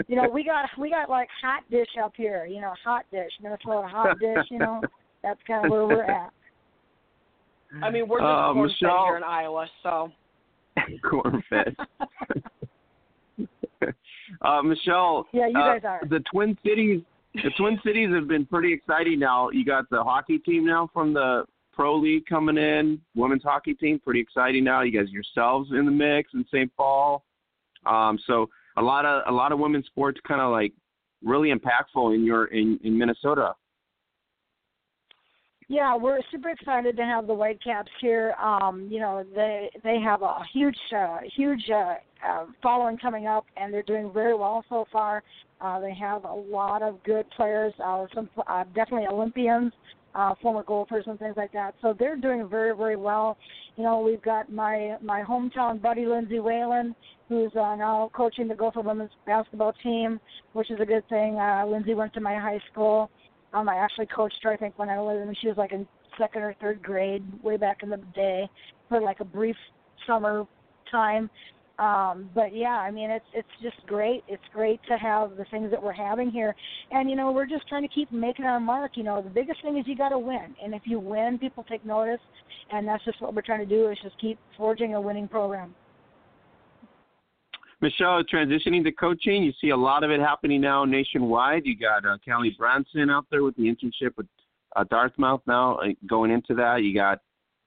You 0.07 0.17
know, 0.17 0.29
we 0.33 0.45
got 0.45 0.69
we 0.79 0.91
got 0.91 1.11
like 1.11 1.29
hot 1.43 1.65
dish 1.71 1.89
up 2.03 2.13
here. 2.17 2.47
You 2.47 2.61
know, 2.61 2.73
hot 2.85 3.05
dish, 3.11 3.31
Minnesota 3.43 3.89
hot 3.89 4.19
dish. 4.21 4.47
You 4.51 4.59
know, 4.59 4.81
that's 5.23 5.41
kind 5.47 5.67
of 5.67 5.71
where 5.71 5.87
we're 5.87 6.05
at. 6.05 6.33
I 7.83 7.91
mean, 7.91 8.09
we're 8.09 8.19
just 8.19 8.27
Uh, 8.27 8.53
corn 8.53 8.69
fed 8.69 8.77
Michele- 8.83 9.05
here 9.07 9.17
in 9.19 9.23
Iowa, 9.25 9.67
so 9.83 10.13
Corn 11.11 11.43
fed. 11.51 11.77
uh, 14.43 14.63
Michele, 14.63 15.27
Yeah, 15.33 15.47
you 15.49 15.59
uh, 15.59 15.79
guys 15.79 15.85
are. 15.85 16.01
the 16.09 16.21
Twin 16.31 16.57
Cities. 16.65 17.03
The 17.35 17.51
Twin 17.57 17.79
Cities 17.85 18.11
have 18.15 18.27
been 18.27 18.47
pretty 18.47 18.73
exciting 18.73 19.19
now. 19.19 19.51
You 19.51 19.65
got 19.65 19.89
the 19.91 20.03
hockey 20.03 20.39
team 20.39 20.65
now 20.67 20.89
from 20.93 21.13
the 21.13 21.45
pro 21.73 21.95
league 21.97 22.27
coming 22.27 22.57
in, 22.57 23.01
women's 23.15 23.43
hockey 23.45 23.75
team, 23.75 24.01
pretty 24.01 24.21
exciting 24.21 24.65
now. 24.65 24.81
You 24.83 24.91
guys 24.99 25.11
yourselves 25.11 25.71
in 25.71 25.85
the 25.85 25.93
mix 25.93 26.33
in 26.35 26.45
St. 26.47 26.75
Paul. 26.77 27.23
Um, 27.87 28.19
so 28.27 28.49
a 28.77 28.83
lot 28.83 29.05
of 29.05 29.23
a 29.27 29.33
lot 29.33 29.53
of 29.53 29.59
women's 29.59 29.87
sports 29.87 30.19
kind 30.27 30.41
of 30.41 30.51
like 30.51 30.73
really 31.23 31.53
impactful 31.53 32.15
in 32.15 32.25
your 32.25 32.47
in 32.47 32.79
in 32.83 32.97
Minnesota. 32.99 33.55
Yeah, 35.71 35.97
we're 35.97 36.21
super 36.31 36.49
excited 36.49 36.97
to 36.97 37.05
have 37.05 37.27
the 37.27 37.35
Whitecaps 37.35 37.91
here. 38.01 38.33
Um, 38.43 38.89
you 38.91 39.01
know, 39.01 39.23
they 39.35 39.71
they 39.85 40.01
have 40.03 40.23
a 40.23 40.39
huge 40.51 40.79
uh, 40.97 41.19
huge 41.37 41.63
uh, 41.71 41.97
uh, 42.27 42.47
following 42.63 42.97
coming 42.97 43.27
up, 43.27 43.45
and 43.59 43.73
they're 43.73 43.83
doing 43.83 44.11
very 44.11 44.35
well 44.35 44.65
so 44.71 44.87
far. 44.91 45.23
Uh, 45.61 45.79
they 45.79 45.93
have 45.93 46.25
a 46.25 46.33
lot 46.33 46.81
of 46.81 47.03
good 47.05 47.27
players, 47.37 47.75
uh, 47.85 48.07
some 48.15 48.31
uh, 48.47 48.65
definitely 48.75 49.09
Olympians, 49.09 49.75
uh, 50.15 50.35
former 50.41 50.63
Gophers, 50.63 51.05
and 51.07 51.19
things 51.19 51.35
like 51.37 51.53
that. 51.53 51.75
So 51.83 51.95
they're 51.99 52.17
doing 52.17 52.49
very 52.49 52.75
very 52.75 52.97
well. 52.97 53.37
You 53.77 53.85
know, 53.85 54.01
we've 54.01 54.23
got 54.23 54.51
my 54.51 54.97
my 55.03 55.23
hometown 55.23 55.83
buddy 55.83 56.07
Lindsay 56.07 56.41
Whalen, 56.41 56.97
who's 57.29 57.53
uh, 57.55 57.77
now 57.77 58.11
coaching 58.15 58.49
the 58.49 58.55
Gopher 58.55 58.81
women's 58.81 59.11
basketball 59.27 59.75
team, 59.83 60.19
which 60.55 60.71
is 60.71 60.81
a 60.81 60.87
good 60.87 61.07
thing. 61.11 61.37
Uh, 61.39 61.67
Lindsay 61.67 61.93
went 61.93 62.15
to 62.15 62.21
my 62.21 62.37
high 62.37 62.61
school. 62.73 63.11
Um, 63.53 63.69
I 63.69 63.77
actually 63.77 64.07
coached 64.07 64.39
her, 64.43 64.53
I 64.53 64.57
think, 64.57 64.79
when 64.79 64.89
I 64.89 65.01
was 65.01 65.25
when 65.25 65.35
she 65.41 65.49
was 65.49 65.57
like 65.57 65.73
in 65.73 65.87
second 66.19 66.43
or 66.43 66.55
third 66.61 66.83
grade, 66.83 67.23
way 67.43 67.57
back 67.57 67.83
in 67.83 67.91
the 67.91 67.99
day, 68.15 68.49
for 68.89 69.01
like 69.01 69.21
a 69.21 69.25
brief 69.25 69.57
summer 70.07 70.45
time. 70.91 71.31
Um, 71.79 72.29
but 72.35 72.55
yeah, 72.55 72.81
I 72.81 72.91
mean, 72.91 73.09
it's 73.11 73.25
it's 73.33 73.49
just 73.63 73.77
great. 73.87 74.25
It's 74.27 74.43
great 74.53 74.81
to 74.89 74.99
have 74.99 75.37
the 75.37 75.45
things 75.51 75.71
that 75.71 75.81
we're 75.81 75.93
having 75.93 76.31
here, 76.31 76.55
and 76.91 77.09
you 77.09 77.15
know, 77.15 77.31
we're 77.31 77.47
just 77.47 77.69
trying 77.69 77.83
to 77.83 77.95
keep 77.95 78.11
making 78.11 78.47
our 78.47 78.59
mark. 78.59 78.93
You 78.97 79.05
know, 79.05 79.23
the 79.23 79.31
biggest 79.31 79.63
thing 79.63 79.79
is 79.79 79.85
you 79.87 79.97
got 79.97 80.09
to 80.09 80.19
win, 80.19 80.57
and 80.63 80.75
if 80.75 80.83
you 80.87 80.99
win, 80.99 81.39
people 81.39 81.65
take 81.69 81.87
notice, 81.87 82.21
and 82.73 82.87
that's 82.87 83.05
just 83.05 83.21
what 83.23 83.33
we're 83.33 83.43
trying 83.43 83.61
to 83.61 83.67
do 83.67 83.91
is 83.91 83.99
just 84.03 84.21
keep 84.21 84.39
forging 84.57 84.95
a 84.95 85.01
winning 85.01 85.29
program. 85.29 85.73
Michele, 87.81 88.25
transitioning 88.25 88.83
to 88.85 88.93
coaching, 88.93 89.43
you 89.43 89.53
see 89.61 89.71
a 89.71 89.77
lot 89.77 90.03
of 90.03 90.11
it 90.11 90.21
happening 90.21 90.61
now 90.61 90.85
nationwide. 90.85 91.65
You 91.65 91.77
got 91.77 92.05
uh, 92.05 92.17
Callie 92.25 92.57
Brownson 92.59 93.09
out 93.09 93.27
there 93.31 93.45
with 93.45 93.57
the 93.57 93.63
internship 93.63 94.17
with 94.17 94.27
uh, 94.75 94.85
Dartmouth 94.91 95.43
now 95.47 95.77
uh, 95.77 95.89
going 96.09 96.31
into 96.33 96.55
that. 96.55 96.83
You 96.83 96.93
got 96.93 97.21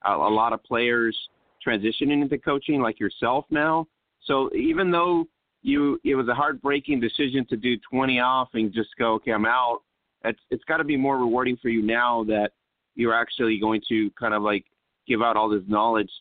a, 0.03 0.11
a 0.11 0.29
lot 0.29 0.51
of 0.51 0.63
players 0.63 1.17
transitioning 1.65 2.21
into 2.21 2.37
coaching 2.37 2.81
like 2.81 2.99
yourself 2.99 3.45
now. 3.49 3.87
So 4.25 4.49
even 4.53 4.91
though 4.91 5.27
you 5.61 5.99
it 6.03 6.15
was 6.15 6.27
a 6.27 6.33
heartbreaking 6.33 6.99
decision 6.99 7.45
to 7.49 7.55
do 7.55 7.77
20 7.89 8.19
off 8.19 8.49
and 8.53 8.73
just 8.73 8.89
go, 8.97 9.13
okay, 9.13 9.31
I'm 9.31 9.45
out. 9.45 9.81
It's 10.25 10.39
it's 10.49 10.63
got 10.65 10.77
to 10.77 10.83
be 10.83 10.97
more 10.97 11.17
rewarding 11.17 11.57
for 11.61 11.69
you 11.69 11.81
now 11.81 12.23
that 12.25 12.51
you're 12.95 13.13
actually 13.13 13.59
going 13.59 13.81
to 13.89 14.09
kind 14.19 14.33
of 14.33 14.41
like 14.41 14.65
give 15.07 15.21
out 15.21 15.37
all 15.37 15.49
this 15.49 15.63
knowledge 15.67 16.11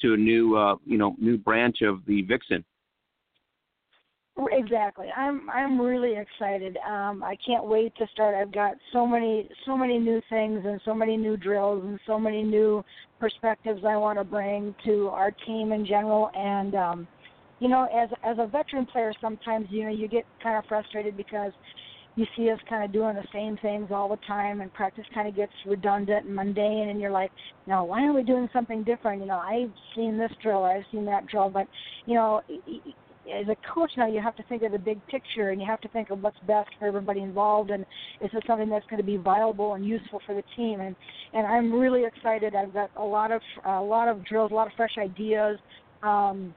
to 0.00 0.14
a 0.14 0.16
new 0.16 0.56
uh, 0.56 0.76
you 0.84 0.98
know 0.98 1.14
new 1.18 1.36
branch 1.36 1.82
of 1.82 2.04
the 2.06 2.22
Vixen. 2.22 2.64
Exactly. 4.36 5.06
I'm 5.16 5.48
I'm 5.48 5.80
really 5.80 6.16
excited. 6.16 6.76
Um, 6.78 7.22
I 7.22 7.36
can't 7.46 7.64
wait 7.64 7.94
to 7.96 8.06
start. 8.12 8.34
I've 8.34 8.52
got 8.52 8.74
so 8.92 9.06
many 9.06 9.48
so 9.64 9.76
many 9.76 9.98
new 9.98 10.20
things 10.28 10.62
and 10.64 10.80
so 10.84 10.92
many 10.92 11.16
new 11.16 11.36
drills 11.36 11.84
and 11.84 12.00
so 12.04 12.18
many 12.18 12.42
new 12.42 12.84
perspectives 13.20 13.82
I 13.86 13.96
want 13.96 14.18
to 14.18 14.24
bring 14.24 14.74
to 14.86 15.08
our 15.08 15.30
team 15.30 15.70
in 15.70 15.86
general. 15.86 16.30
And 16.34 16.74
um, 16.74 17.08
you 17.60 17.68
know, 17.68 17.86
as 17.94 18.08
as 18.24 18.36
a 18.40 18.46
veteran 18.46 18.86
player, 18.86 19.12
sometimes 19.20 19.66
you 19.70 19.84
know 19.84 19.90
you 19.90 20.08
get 20.08 20.24
kind 20.42 20.58
of 20.58 20.64
frustrated 20.66 21.16
because 21.16 21.52
you 22.16 22.26
see 22.36 22.50
us 22.50 22.58
kind 22.68 22.84
of 22.84 22.92
doing 22.92 23.14
the 23.16 23.26
same 23.32 23.56
things 23.58 23.90
all 23.92 24.08
the 24.08 24.18
time, 24.26 24.60
and 24.60 24.72
practice 24.72 25.04
kind 25.14 25.28
of 25.28 25.36
gets 25.36 25.52
redundant 25.66 26.26
and 26.26 26.34
mundane, 26.34 26.88
and 26.88 27.00
you're 27.00 27.10
like, 27.10 27.30
no, 27.66 27.84
why 27.84 28.02
aren't 28.02 28.14
we 28.14 28.22
doing 28.22 28.48
something 28.52 28.84
different? 28.84 29.20
You 29.20 29.26
know, 29.26 29.38
I've 29.38 29.72
seen 29.96 30.16
this 30.18 30.30
drill, 30.42 30.64
I've 30.64 30.84
seen 30.92 31.04
that 31.06 31.26
drill, 31.26 31.50
but 31.50 31.66
you 32.06 32.14
know, 32.14 32.40
as 33.32 33.48
a 33.48 33.56
coach 33.74 33.90
now 33.96 34.06
you 34.06 34.20
have 34.20 34.36
to 34.36 34.42
think 34.44 34.62
of 34.62 34.72
the 34.72 34.78
big 34.78 35.04
picture 35.06 35.50
and 35.50 35.60
you 35.60 35.66
have 35.66 35.80
to 35.80 35.88
think 35.88 36.10
of 36.10 36.22
what's 36.22 36.38
best 36.46 36.70
for 36.78 36.86
everybody 36.86 37.20
involved 37.20 37.70
and 37.70 37.84
is 38.20 38.30
this 38.32 38.42
something 38.46 38.68
that's 38.68 38.86
going 38.86 39.00
to 39.00 39.06
be 39.06 39.16
viable 39.16 39.74
and 39.74 39.86
useful 39.86 40.20
for 40.26 40.34
the 40.34 40.42
team? 40.56 40.80
And 40.80 40.94
and 41.32 41.46
I'm 41.46 41.72
really 41.72 42.04
excited. 42.04 42.54
I've 42.54 42.72
got 42.72 42.90
a 42.96 43.04
lot 43.04 43.32
of 43.32 43.40
a 43.64 43.80
lot 43.80 44.08
of 44.08 44.24
drills 44.24 44.50
a 44.50 44.54
lot 44.54 44.66
of 44.66 44.72
fresh 44.76 44.96
ideas. 44.98 45.58
Um 46.02 46.54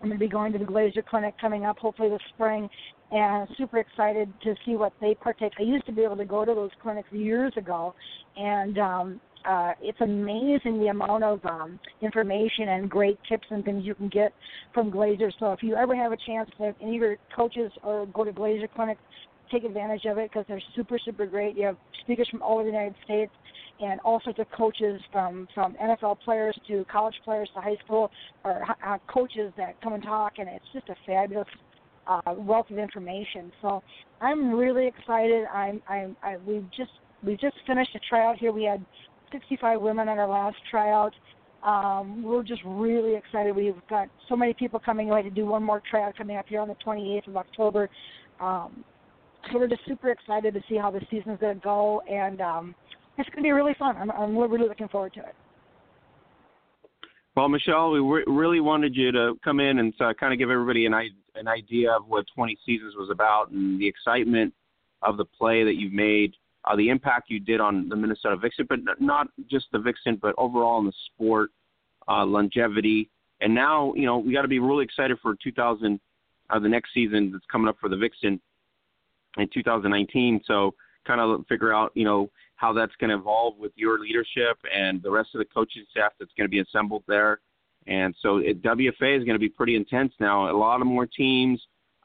I'm 0.00 0.08
going 0.08 0.18
to 0.18 0.24
be 0.24 0.28
going 0.28 0.52
to 0.52 0.58
the 0.60 0.64
Glazer 0.64 1.04
Clinic 1.04 1.34
coming 1.40 1.64
up 1.64 1.78
hopefully 1.78 2.08
this 2.08 2.20
spring 2.34 2.70
and 3.10 3.48
super 3.56 3.78
excited 3.78 4.32
to 4.42 4.54
see 4.64 4.76
what 4.76 4.92
they 5.00 5.14
partake. 5.14 5.52
I 5.58 5.62
used 5.62 5.86
to 5.86 5.92
be 5.92 6.02
able 6.02 6.16
to 6.18 6.24
go 6.24 6.44
to 6.44 6.54
those 6.54 6.70
clinics 6.82 7.08
years 7.10 7.52
ago, 7.56 7.94
and 8.36 8.78
um, 8.78 9.20
uh, 9.44 9.72
it's 9.80 10.00
amazing 10.00 10.80
the 10.80 10.88
amount 10.88 11.24
of 11.24 11.44
um, 11.44 11.78
information 12.02 12.68
and 12.68 12.90
great 12.90 13.18
tips 13.28 13.46
and 13.50 13.64
things 13.64 13.84
you 13.84 13.94
can 13.94 14.08
get 14.08 14.32
from 14.74 14.90
Glazer. 14.90 15.32
So 15.38 15.52
if 15.52 15.62
you 15.62 15.74
ever 15.76 15.94
have 15.94 16.12
a 16.12 16.16
chance 16.26 16.50
to 16.58 16.64
have 16.64 16.74
any 16.80 16.96
of 16.96 17.02
your 17.02 17.16
coaches 17.34 17.70
or 17.82 18.06
go 18.06 18.24
to 18.24 18.32
Glazer 18.32 18.68
Clinic, 18.74 18.98
take 19.50 19.64
advantage 19.64 20.04
of 20.04 20.18
it 20.18 20.30
because 20.30 20.44
they're 20.48 20.62
super 20.76 20.98
super 20.98 21.26
great. 21.26 21.56
You 21.56 21.66
have 21.66 21.76
speakers 22.02 22.28
from 22.28 22.42
all 22.42 22.54
over 22.54 22.64
the 22.64 22.70
United 22.70 22.94
States 23.04 23.32
and 23.80 24.00
all 24.00 24.20
sorts 24.22 24.38
of 24.38 24.50
coaches 24.50 25.00
from 25.12 25.48
from 25.54 25.74
NFL 25.74 26.18
players 26.24 26.58
to 26.68 26.84
college 26.90 27.14
players 27.24 27.48
to 27.54 27.60
high 27.60 27.76
school 27.84 28.10
or 28.44 28.64
uh, 28.86 28.98
coaches 29.06 29.52
that 29.56 29.80
come 29.82 29.92
and 29.92 30.02
talk, 30.02 30.34
and 30.38 30.48
it's 30.48 30.64
just 30.72 30.88
a 30.88 30.94
fabulous 31.06 31.46
uh, 32.06 32.34
wealth 32.36 32.70
of 32.70 32.78
information. 32.78 33.52
So 33.62 33.82
I'm 34.20 34.54
really 34.54 34.86
excited. 34.86 35.46
I'm 35.52 35.80
I'm 35.88 36.16
I, 36.22 36.36
we 36.46 36.64
just 36.76 36.90
we 37.22 37.36
just 37.36 37.56
finished 37.66 37.90
a 37.94 38.00
tryout 38.08 38.38
here. 38.38 38.52
We 38.52 38.64
had 38.64 38.84
65 39.32 39.80
women 39.80 40.08
at 40.08 40.18
our 40.18 40.28
last 40.28 40.56
tryout. 40.70 41.14
Um, 41.62 42.22
we're 42.22 42.44
just 42.44 42.62
really 42.64 43.16
excited. 43.16 43.54
We've 43.54 43.74
got 43.90 44.08
so 44.28 44.36
many 44.36 44.54
people 44.54 44.78
coming 44.78 45.10
away 45.10 45.22
to 45.22 45.30
do 45.30 45.44
one 45.44 45.62
more 45.62 45.82
tryout 45.90 46.16
coming 46.16 46.36
up 46.36 46.46
here 46.48 46.60
on 46.60 46.68
the 46.68 46.76
28th 46.86 47.28
of 47.28 47.36
October. 47.36 47.90
Um, 48.40 48.84
so 49.50 49.58
we're 49.58 49.68
just 49.68 49.82
super 49.86 50.10
excited 50.10 50.54
to 50.54 50.60
see 50.68 50.76
how 50.76 50.90
the 50.90 51.00
season's 51.10 51.40
going 51.40 51.56
to 51.56 51.62
go, 51.62 52.00
and 52.08 52.40
um, 52.40 52.74
it's 53.16 53.28
going 53.30 53.42
to 53.42 53.46
be 53.46 53.52
really 53.52 53.74
fun. 53.78 53.96
I'm, 53.96 54.10
I'm 54.10 54.36
really 54.36 54.68
looking 54.68 54.88
forward 54.88 55.14
to 55.14 55.20
it. 55.20 55.34
Well, 57.36 57.48
Michele, 57.48 57.92
we 57.92 58.00
re- 58.00 58.24
really 58.26 58.60
wanted 58.60 58.96
you 58.96 59.12
to 59.12 59.34
come 59.44 59.60
in 59.60 59.78
and 59.78 59.94
uh, 60.00 60.12
kind 60.18 60.32
of 60.32 60.38
give 60.38 60.50
everybody 60.50 60.86
an, 60.86 60.94
an 61.34 61.46
idea 61.46 61.92
of 61.92 62.06
what 62.06 62.24
20 62.34 62.56
Seasons 62.66 62.94
was 62.96 63.10
about 63.10 63.50
and 63.50 63.80
the 63.80 63.86
excitement 63.86 64.52
of 65.02 65.16
the 65.16 65.24
play 65.24 65.62
that 65.64 65.74
you've 65.76 65.92
made 65.92 66.34
uh, 66.68 66.76
the 66.76 66.88
impact 66.88 67.30
you 67.30 67.40
did 67.40 67.60
on 67.60 67.88
the 67.88 67.96
Minnesota 67.96 68.36
Vixen, 68.36 68.66
but 68.68 68.78
not 69.00 69.28
just 69.50 69.66
the 69.72 69.78
Vixen, 69.78 70.16
but 70.20 70.34
overall 70.36 70.78
in 70.80 70.86
the 70.86 70.92
sport, 71.06 71.50
uh, 72.08 72.24
longevity. 72.24 73.08
And 73.40 73.54
now, 73.54 73.94
you 73.94 74.04
know, 74.06 74.18
we 74.18 74.32
got 74.32 74.42
to 74.42 74.48
be 74.48 74.58
really 74.58 74.84
excited 74.84 75.18
for 75.22 75.34
2000, 75.42 75.98
uh, 76.50 76.58
the 76.58 76.68
next 76.68 76.92
season 76.92 77.30
that's 77.32 77.44
coming 77.50 77.68
up 77.68 77.76
for 77.80 77.88
the 77.88 77.96
Vixen 77.96 78.40
in 79.38 79.48
2019. 79.52 80.42
So 80.46 80.74
kind 81.06 81.20
of 81.20 81.46
figure 81.48 81.72
out, 81.72 81.92
you 81.94 82.04
know, 82.04 82.30
how 82.56 82.72
that's 82.72 82.94
going 83.00 83.10
to 83.10 83.16
evolve 83.16 83.56
with 83.56 83.72
your 83.76 84.00
leadership 84.00 84.58
and 84.74 85.02
the 85.02 85.10
rest 85.10 85.30
of 85.34 85.38
the 85.38 85.44
coaching 85.46 85.84
staff 85.90 86.12
that's 86.18 86.32
going 86.36 86.46
to 86.46 86.50
be 86.50 86.60
assembled 86.60 87.04
there. 87.06 87.40
And 87.86 88.14
so 88.20 88.38
it, 88.38 88.62
WFA 88.62 89.16
is 89.16 89.24
going 89.24 89.34
to 89.34 89.38
be 89.38 89.48
pretty 89.48 89.76
intense 89.76 90.12
now. 90.20 90.50
A 90.50 90.56
lot 90.56 90.80
of 90.80 90.86
more 90.86 91.06
teams. 91.06 91.60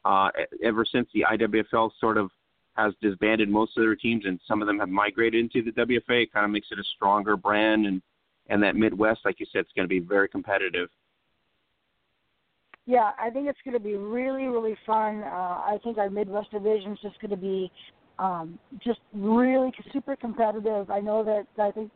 Uh, 0.06 0.28
ever 0.62 0.84
since 0.84 1.08
the 1.14 1.24
IWFL 1.32 1.90
sort 1.98 2.18
of 2.18 2.30
has 2.74 2.92
disbanded 3.00 3.48
most 3.48 3.76
of 3.76 3.82
their 3.82 3.96
teams, 3.96 4.24
and 4.26 4.40
some 4.46 4.60
of 4.60 4.66
them 4.66 4.78
have 4.78 4.88
migrated 4.88 5.40
into 5.40 5.62
the 5.62 5.80
WFA. 5.80 6.24
It 6.24 6.32
kind 6.32 6.44
of 6.44 6.50
makes 6.50 6.68
it 6.70 6.78
a 6.78 6.84
stronger 6.96 7.36
brand, 7.36 7.86
and 7.86 8.02
and 8.48 8.62
that 8.62 8.76
Midwest, 8.76 9.20
like 9.24 9.40
you 9.40 9.46
said, 9.52 9.60
it's 9.60 9.72
going 9.74 9.88
to 9.88 9.88
be 9.88 10.00
very 10.00 10.28
competitive. 10.28 10.90
Yeah, 12.86 13.12
I 13.18 13.30
think 13.30 13.48
it's 13.48 13.58
going 13.64 13.72
to 13.72 13.82
be 13.82 13.94
really, 13.94 14.44
really 14.44 14.76
fun. 14.84 15.22
Uh, 15.22 15.26
I 15.26 15.78
think 15.82 15.96
our 15.96 16.10
Midwest 16.10 16.50
division 16.50 16.92
is 16.92 16.98
just 17.00 17.18
going 17.20 17.30
to 17.30 17.36
be 17.38 17.72
um, 18.18 18.58
just 18.84 19.00
really 19.14 19.72
super 19.92 20.16
competitive. 20.16 20.90
I 20.90 21.00
know 21.00 21.24
that 21.24 21.46
I 21.62 21.70
think 21.70 21.90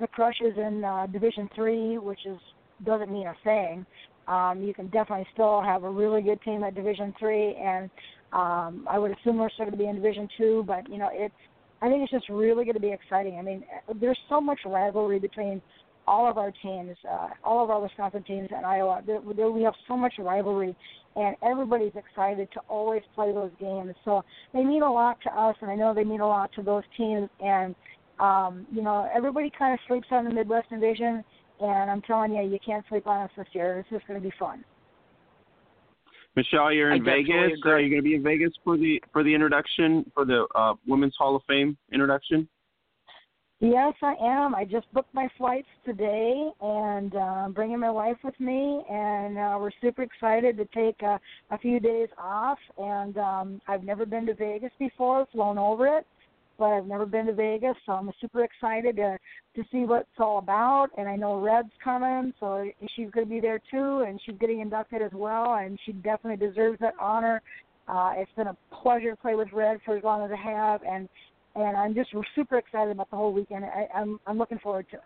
the 0.00 0.08
Crush 0.08 0.40
is 0.40 0.56
in 0.56 0.82
uh, 0.82 1.06
Division 1.06 1.48
Three, 1.54 1.98
which 1.98 2.26
is 2.26 2.38
doesn't 2.84 3.12
mean 3.12 3.28
a 3.28 3.34
thing. 3.44 3.86
Um, 4.26 4.62
you 4.62 4.74
can 4.74 4.86
definitely 4.88 5.26
still 5.32 5.62
have 5.62 5.84
a 5.84 5.90
really 5.90 6.22
good 6.22 6.42
team 6.42 6.64
at 6.64 6.74
Division 6.74 7.14
Three, 7.18 7.54
and 7.54 7.88
um, 8.32 8.86
I 8.88 8.98
would 8.98 9.10
assume 9.10 9.38
we're 9.38 9.50
still 9.50 9.66
going 9.66 9.72
to 9.72 9.78
be 9.78 9.88
in 9.88 9.96
Division 9.96 10.28
Two, 10.38 10.64
but 10.66 10.88
you 10.88 10.98
know, 10.98 11.10
it's 11.12 11.34
I 11.82 11.88
think 11.88 12.02
it's 12.02 12.12
just 12.12 12.28
really 12.28 12.64
going 12.64 12.74
to 12.74 12.80
be 12.80 12.92
exciting. 12.92 13.38
I 13.38 13.42
mean, 13.42 13.64
there's 14.00 14.18
so 14.28 14.40
much 14.40 14.60
rivalry 14.64 15.18
between 15.18 15.60
all 16.06 16.28
of 16.28 16.38
our 16.38 16.52
teams, 16.62 16.96
uh, 17.10 17.28
all 17.44 17.62
of 17.62 17.70
our 17.70 17.80
Wisconsin 17.80 18.22
teams 18.24 18.48
and 18.54 18.64
Iowa. 18.64 19.02
There, 19.06 19.20
there, 19.36 19.50
we 19.50 19.62
have 19.62 19.74
so 19.86 19.96
much 19.96 20.14
rivalry, 20.18 20.76
and 21.16 21.36
everybody's 21.42 21.92
excited 21.94 22.48
to 22.54 22.60
always 22.68 23.02
play 23.14 23.32
those 23.32 23.50
games. 23.60 23.94
So 24.04 24.24
they 24.52 24.64
mean 24.64 24.82
a 24.82 24.92
lot 24.92 25.18
to 25.24 25.30
us, 25.30 25.56
and 25.60 25.70
I 25.70 25.74
know 25.74 25.92
they 25.94 26.04
mean 26.04 26.20
a 26.20 26.28
lot 26.28 26.50
to 26.54 26.62
those 26.62 26.84
teams. 26.96 27.28
And 27.40 27.74
um, 28.18 28.66
you 28.72 28.82
know, 28.82 29.08
everybody 29.14 29.50
kind 29.56 29.74
of 29.74 29.80
sleeps 29.88 30.06
on 30.10 30.24
the 30.24 30.30
Midwest 30.30 30.70
Division, 30.70 31.24
and 31.60 31.90
I'm 31.90 32.02
telling 32.02 32.32
you, 32.32 32.42
you 32.42 32.58
can't 32.64 32.84
sleep 32.88 33.06
on 33.06 33.22
us 33.22 33.30
this 33.36 33.46
year. 33.52 33.78
It's 33.80 33.90
just 33.90 34.06
going 34.06 34.20
to 34.20 34.26
be 34.26 34.34
fun. 34.38 34.64
Michele, 36.34 36.72
you're 36.72 36.92
in 36.92 37.04
Vegas. 37.04 37.60
Are 37.64 37.78
you're 37.78 37.90
going 37.90 37.96
to 37.96 38.02
be 38.02 38.14
in 38.14 38.22
Vegas 38.22 38.52
for 38.64 38.76
the 38.76 39.02
for 39.12 39.22
the 39.22 39.34
introduction 39.34 40.10
for 40.14 40.24
the 40.24 40.46
uh, 40.54 40.74
Women's 40.86 41.14
Hall 41.18 41.36
of 41.36 41.42
Fame 41.46 41.76
introduction. 41.92 42.48
Yes, 43.64 43.94
I 44.02 44.16
am. 44.20 44.56
I 44.56 44.64
just 44.64 44.92
booked 44.92 45.14
my 45.14 45.28
flights 45.38 45.68
today, 45.84 46.50
and 46.60 47.14
uh, 47.14 47.18
I'm 47.18 47.52
bringing 47.52 47.78
my 47.78 47.92
wife 47.92 48.16
with 48.24 48.38
me, 48.40 48.82
and 48.90 49.38
uh, 49.38 49.56
we're 49.60 49.70
super 49.80 50.02
excited 50.02 50.56
to 50.56 50.64
take 50.74 51.00
a, 51.02 51.20
a 51.52 51.58
few 51.58 51.78
days 51.78 52.08
off. 52.18 52.58
And 52.76 53.16
um, 53.18 53.60
I've 53.68 53.84
never 53.84 54.04
been 54.04 54.26
to 54.26 54.34
Vegas 54.34 54.72
before, 54.80 55.28
flown 55.30 55.58
over 55.58 55.86
it, 55.86 56.04
but 56.58 56.66
I've 56.66 56.86
never 56.86 57.06
been 57.06 57.26
to 57.26 57.32
Vegas, 57.32 57.76
so 57.86 57.92
I'm 57.92 58.10
super 58.20 58.44
excited 58.44 58.96
to 58.96 59.18
to 59.56 59.62
see 59.70 59.84
what 59.84 60.02
it's 60.02 60.20
all 60.20 60.38
about. 60.38 60.88
And 60.96 61.08
I 61.08 61.16
know 61.16 61.40
Red's 61.40 61.72
coming, 61.82 62.32
so 62.40 62.70
she's 62.94 63.10
going 63.10 63.26
to 63.26 63.30
be 63.30 63.40
there 63.40 63.60
too, 63.70 64.04
and 64.06 64.20
she's 64.24 64.36
getting 64.40 64.60
inducted 64.60 65.02
as 65.02 65.12
well, 65.12 65.54
and 65.54 65.78
she 65.84 65.92
definitely 65.92 66.46
deserves 66.46 66.78
that 66.80 66.94
honor. 67.00 67.42
Uh, 67.88 68.12
it's 68.16 68.30
been 68.36 68.46
a 68.46 68.56
pleasure 68.82 69.10
to 69.10 69.16
play 69.16 69.34
with 69.34 69.52
Red 69.52 69.78
for 69.84 69.96
as 69.96 70.04
long 70.04 70.24
as 70.24 70.30
I 70.32 70.50
have, 70.50 70.82
and 70.82 71.08
and 71.54 71.76
I'm 71.76 71.94
just 71.94 72.10
super 72.34 72.58
excited 72.58 72.92
about 72.92 73.10
the 73.10 73.16
whole 73.16 73.32
weekend. 73.32 73.64
I, 73.64 73.88
I'm 73.94 74.18
I'm 74.26 74.38
looking 74.38 74.58
forward 74.58 74.86
to 74.90 74.96
it. 74.96 75.02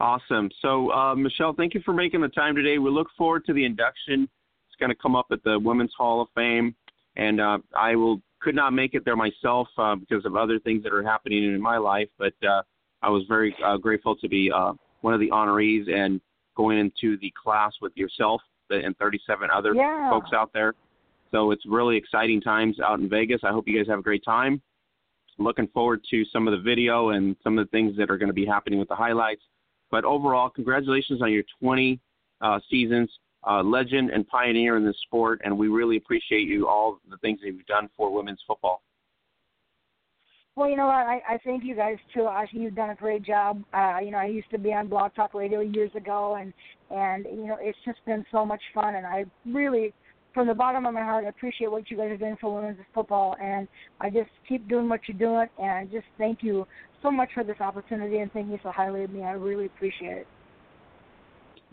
Awesome. 0.00 0.50
So, 0.60 0.90
uh, 0.90 1.14
Michele, 1.14 1.54
thank 1.56 1.72
you 1.72 1.80
for 1.84 1.94
making 1.94 2.20
the 2.20 2.28
time 2.28 2.56
today. 2.56 2.78
We 2.78 2.90
look 2.90 3.06
forward 3.16 3.44
to 3.46 3.52
the 3.52 3.64
induction. 3.64 4.28
It's 4.68 4.76
going 4.80 4.90
to 4.90 4.96
come 4.96 5.14
up 5.14 5.26
at 5.30 5.42
the 5.44 5.58
Women's 5.58 5.92
Hall 5.96 6.20
of 6.20 6.28
Fame, 6.34 6.74
and 7.16 7.40
uh, 7.40 7.58
I 7.76 7.96
will 7.96 8.20
could 8.40 8.54
not 8.54 8.72
make 8.74 8.94
it 8.94 9.04
there 9.04 9.16
myself 9.16 9.68
uh, 9.78 9.94
because 9.94 10.24
of 10.26 10.36
other 10.36 10.58
things 10.58 10.82
that 10.82 10.92
are 10.92 11.02
happening 11.02 11.44
in 11.44 11.60
my 11.60 11.78
life. 11.78 12.08
But 12.18 12.34
uh, 12.46 12.62
I 13.02 13.08
was 13.08 13.24
very 13.26 13.56
uh, 13.64 13.78
grateful 13.78 14.16
to 14.16 14.28
be 14.28 14.52
uh, 14.54 14.74
one 15.00 15.14
of 15.14 15.20
the 15.20 15.30
honorees 15.30 15.90
and 15.90 16.20
going 16.56 16.78
into 16.78 17.16
the 17.18 17.32
class 17.42 17.72
with 17.80 17.92
yourself 17.96 18.42
and 18.70 18.96
37 18.98 19.48
other 19.52 19.74
yeah. 19.74 20.10
folks 20.10 20.30
out 20.34 20.50
there. 20.52 20.74
So 21.30 21.50
it's 21.50 21.64
really 21.66 21.96
exciting 21.96 22.40
times 22.40 22.78
out 22.80 23.00
in 23.00 23.08
Vegas. 23.08 23.40
I 23.44 23.50
hope 23.50 23.66
you 23.66 23.76
guys 23.76 23.88
have 23.88 23.98
a 23.98 24.02
great 24.02 24.24
time. 24.24 24.62
Looking 25.38 25.66
forward 25.68 26.04
to 26.10 26.24
some 26.32 26.46
of 26.46 26.52
the 26.52 26.60
video 26.60 27.10
and 27.10 27.34
some 27.42 27.58
of 27.58 27.66
the 27.66 27.70
things 27.70 27.96
that 27.96 28.10
are 28.10 28.16
going 28.16 28.28
to 28.28 28.34
be 28.34 28.46
happening 28.46 28.78
with 28.78 28.88
the 28.88 28.94
highlights. 28.94 29.42
But 29.90 30.04
overall, 30.04 30.48
congratulations 30.48 31.22
on 31.22 31.32
your 31.32 31.42
20 31.60 31.98
uh, 32.40 32.60
seasons 32.70 33.10
uh, 33.48 33.62
legend 33.62 34.10
and 34.10 34.26
pioneer 34.28 34.76
in 34.76 34.84
this 34.84 34.96
sport, 35.06 35.40
and 35.44 35.56
we 35.56 35.68
really 35.68 35.96
appreciate 35.96 36.48
you 36.48 36.68
all 36.68 36.98
the 37.10 37.16
things 37.18 37.40
that 37.40 37.46
you've 37.46 37.66
done 37.66 37.88
for 37.96 38.12
women's 38.12 38.40
football. 38.46 38.82
Well, 40.56 40.70
you 40.70 40.76
know 40.76 40.86
what? 40.86 40.94
I, 40.94 41.20
I 41.28 41.38
thank 41.44 41.64
you 41.64 41.74
guys 41.74 41.96
too. 42.14 42.26
I 42.26 42.46
think 42.46 42.62
you've 42.62 42.76
done 42.76 42.90
a 42.90 42.94
great 42.94 43.24
job. 43.24 43.64
Uh, 43.72 43.98
you 44.02 44.12
know, 44.12 44.18
I 44.18 44.26
used 44.26 44.50
to 44.50 44.58
be 44.58 44.72
on 44.72 44.86
Blog 44.86 45.12
Talk 45.14 45.34
Radio 45.34 45.60
years 45.60 45.90
ago, 45.96 46.36
and 46.40 46.52
and 46.90 47.24
you 47.24 47.48
know, 47.48 47.56
it's 47.60 47.78
just 47.84 47.98
been 48.06 48.24
so 48.30 48.46
much 48.46 48.60
fun. 48.72 48.94
And 48.94 49.04
I 49.04 49.24
really, 49.44 49.92
from 50.32 50.46
the 50.46 50.54
bottom 50.54 50.86
of 50.86 50.94
my 50.94 51.02
heart, 51.02 51.24
I 51.24 51.28
appreciate 51.28 51.72
what 51.72 51.90
you 51.90 51.96
guys 51.96 52.12
are 52.12 52.16
doing 52.16 52.36
for 52.40 52.54
women's 52.54 52.78
football, 52.94 53.34
and 53.42 53.66
I 54.00 54.10
just 54.10 54.30
keep 54.48 54.68
doing 54.68 54.88
what 54.88 55.00
you're 55.08 55.18
doing, 55.18 55.48
and 55.58 55.90
just 55.90 56.06
thank 56.18 56.42
you 56.42 56.68
so 57.02 57.10
much 57.10 57.30
for 57.34 57.42
this 57.42 57.60
opportunity, 57.60 58.18
and 58.18 58.32
thank 58.32 58.48
you 58.48 58.58
so 58.62 58.70
highly 58.70 59.02
of 59.02 59.10
me. 59.10 59.22
I 59.22 59.32
really 59.32 59.66
appreciate 59.66 60.18
it. 60.18 60.26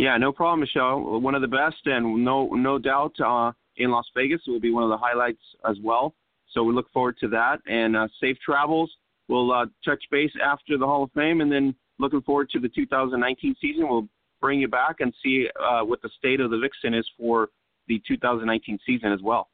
Yeah, 0.02 0.18
no 0.18 0.32
problem, 0.32 0.62
Michele. 0.62 1.20
One 1.22 1.36
of 1.36 1.44
the 1.44 1.48
best, 1.48 1.86
and 1.86 2.26
no 2.26 2.48
no 2.48 2.80
doubt 2.80 3.14
uh, 3.24 3.52
in 3.78 3.92
Las 3.92 4.08
Vegas 4.16 4.42
it 4.48 4.50
will 4.50 4.60
be 4.60 4.72
one 4.72 4.82
of 4.82 4.90
the 4.90 4.98
highlights 4.98 5.44
as 5.70 5.78
well. 5.84 6.16
So 6.54 6.64
we 6.64 6.74
look 6.74 6.92
forward 6.92 7.18
to 7.20 7.28
that, 7.28 7.60
and 7.68 7.96
uh, 7.96 8.08
safe 8.20 8.36
travels. 8.44 8.92
We'll 9.28 9.52
uh, 9.52 9.68
touch 9.86 10.04
base 10.10 10.32
after 10.44 10.80
the 10.80 10.88
Hall 10.88 11.04
of 11.04 11.12
Fame, 11.12 11.42
and 11.42 11.52
then 11.52 11.76
looking 12.00 12.24
forward 12.24 12.50
to 12.50 12.60
the 12.60 12.68
2019 12.68 13.56
season. 13.62 13.88
We'll 13.88 14.08
bring 14.42 14.60
you 14.60 14.68
back 14.68 15.02
and 15.02 15.14
see 15.24 15.48
uh, 15.64 15.82
what 15.82 16.02
the 16.02 16.10
state 16.18 16.40
of 16.40 16.50
the 16.50 16.58
Vixen 16.58 16.96
is 16.96 17.08
for 17.16 17.50
the 17.88 18.02
2019 18.08 18.80
season 18.84 19.12
as 19.12 19.22
well. 19.22 19.50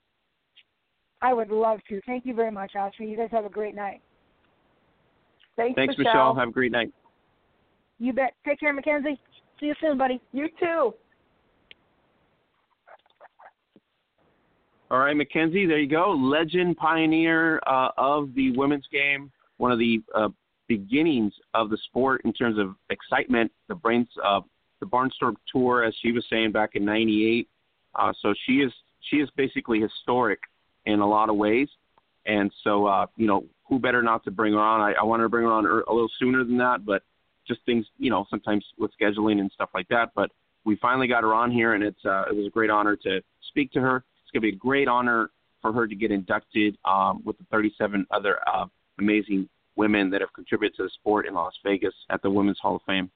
I 1.21 1.33
would 1.33 1.49
love 1.49 1.79
to. 1.89 1.99
Thank 2.05 2.25
you 2.25 2.33
very 2.33 2.51
much, 2.51 2.71
Oscar. 2.77 3.03
You 3.03 3.17
guys 3.17 3.31
have 3.33 3.43
a 3.43 3.49
great 3.49 3.75
night. 3.75 4.01
Thanks, 5.57 5.75
Thanks, 5.75 5.95
Michele. 5.97 6.13
Michele. 6.13 6.35
Have 6.35 6.47
a 6.47 6.53
great 6.53 6.71
night. 6.71 6.93
You 7.99 8.13
bet. 8.13 8.31
Take 8.45 8.61
care, 8.61 8.71
Mackenzie. 8.71 9.19
See 9.59 9.67
you 9.67 9.75
soon, 9.81 9.97
buddy. 9.97 10.21
You 10.31 10.47
too. 10.59 10.93
All 14.89 14.99
right, 14.99 15.15
Mackenzie, 15.15 15.65
there 15.65 15.79
you 15.79 15.89
go. 15.89 16.11
Legend 16.11 16.77
pioneer 16.77 17.59
uh, 17.67 17.89
of 17.97 18.33
the 18.35 18.57
women's 18.57 18.87
game, 18.91 19.31
one 19.57 19.71
of 19.71 19.79
the 19.79 20.01
uh, 20.15 20.29
beginnings 20.69 21.33
of 21.53 21.69
the 21.69 21.77
sport 21.87 22.21
in 22.23 22.31
terms 22.31 22.57
of 22.57 22.75
excitement. 22.89 23.51
The 23.67 23.75
brains, 23.75 24.07
uh, 24.23 24.39
the 24.79 24.85
Barnstorm 24.85 25.35
Tour, 25.51 25.83
as 25.83 25.93
she 26.01 26.13
was 26.13 26.23
saying 26.29 26.53
back 26.53 26.71
in 26.75 26.85
'98. 26.85 27.49
Uh, 27.95 28.13
so 28.21 28.33
she 28.45 28.59
is 28.59 28.71
she 29.09 29.17
is 29.17 29.29
basically 29.35 29.81
historic 29.81 30.39
in 30.85 30.99
a 30.99 31.07
lot 31.07 31.29
of 31.29 31.35
ways. 31.35 31.67
And 32.25 32.51
so, 32.63 32.85
uh, 32.85 33.07
you 33.15 33.27
know, 33.27 33.45
who 33.67 33.79
better 33.79 34.01
not 34.01 34.23
to 34.25 34.31
bring 34.31 34.53
her 34.53 34.59
on? 34.59 34.81
I, 34.81 34.93
I 34.99 35.03
wanted 35.03 35.23
to 35.23 35.29
bring 35.29 35.45
her 35.45 35.51
on 35.51 35.65
a 35.65 35.93
little 35.93 36.09
sooner 36.19 36.43
than 36.43 36.57
that, 36.57 36.85
but 36.85 37.03
just 37.47 37.61
things, 37.65 37.85
you 37.97 38.09
know, 38.09 38.25
sometimes 38.29 38.65
with 38.77 38.91
scheduling 38.99 39.39
and 39.39 39.51
stuff 39.51 39.69
like 39.73 39.87
that. 39.89 40.11
But 40.15 40.31
we 40.65 40.75
finally 40.77 41.07
got 41.07 41.23
her 41.23 41.33
on 41.33 41.51
here, 41.51 41.73
and 41.73 41.83
it's 41.83 42.03
uh, 42.05 42.25
it 42.29 42.35
was 42.35 42.47
a 42.47 42.49
great 42.49 42.69
honor 42.69 42.95
to 42.97 43.21
speak 43.49 43.71
to 43.73 43.81
her. 43.81 43.97
It's 43.97 44.31
going 44.31 44.41
to 44.41 44.51
be 44.51 44.55
a 44.55 44.59
great 44.59 44.87
honor 44.87 45.31
for 45.61 45.71
her 45.73 45.87
to 45.87 45.95
get 45.95 46.11
inducted 46.11 46.77
um, 46.85 47.21
with 47.25 47.37
the 47.37 47.45
37 47.51 48.05
other 48.11 48.39
uh, 48.47 48.65
amazing 48.99 49.47
women 49.75 50.09
that 50.09 50.21
have 50.21 50.33
contributed 50.33 50.75
to 50.77 50.83
the 50.83 50.89
sport 50.89 51.27
in 51.27 51.33
Las 51.33 51.53
Vegas 51.63 51.93
at 52.09 52.21
the 52.21 52.29
Women's 52.29 52.59
Hall 52.59 52.75
of 52.75 52.81
Fame. 52.85 53.09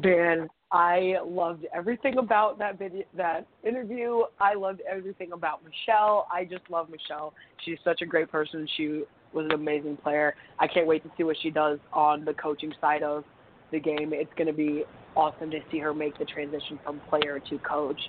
Dan, 0.00 0.48
I 0.70 1.16
loved 1.24 1.66
everything 1.74 2.18
about 2.18 2.58
that 2.58 2.78
video, 2.78 3.04
that 3.16 3.46
interview. 3.66 4.20
I 4.38 4.54
loved 4.54 4.82
everything 4.90 5.32
about 5.32 5.60
Michele. 5.64 6.26
I 6.32 6.44
just 6.44 6.68
love 6.70 6.88
Michele. 6.90 7.32
She's 7.64 7.78
such 7.82 8.02
a 8.02 8.06
great 8.06 8.30
person. 8.30 8.68
She 8.76 9.04
was 9.32 9.46
an 9.46 9.52
amazing 9.52 9.96
player. 9.96 10.34
I 10.58 10.66
can't 10.66 10.86
wait 10.86 11.02
to 11.04 11.10
see 11.16 11.24
what 11.24 11.36
she 11.42 11.50
does 11.50 11.78
on 11.92 12.24
the 12.24 12.34
coaching 12.34 12.72
side 12.80 13.02
of 13.02 13.24
the 13.72 13.80
game. 13.80 14.12
It's 14.12 14.32
going 14.36 14.46
to 14.46 14.52
be 14.52 14.84
awesome 15.16 15.50
to 15.50 15.58
see 15.70 15.78
her 15.78 15.94
make 15.94 16.18
the 16.18 16.26
transition 16.26 16.78
from 16.84 17.00
player 17.08 17.40
to 17.48 17.58
coach. 17.58 18.00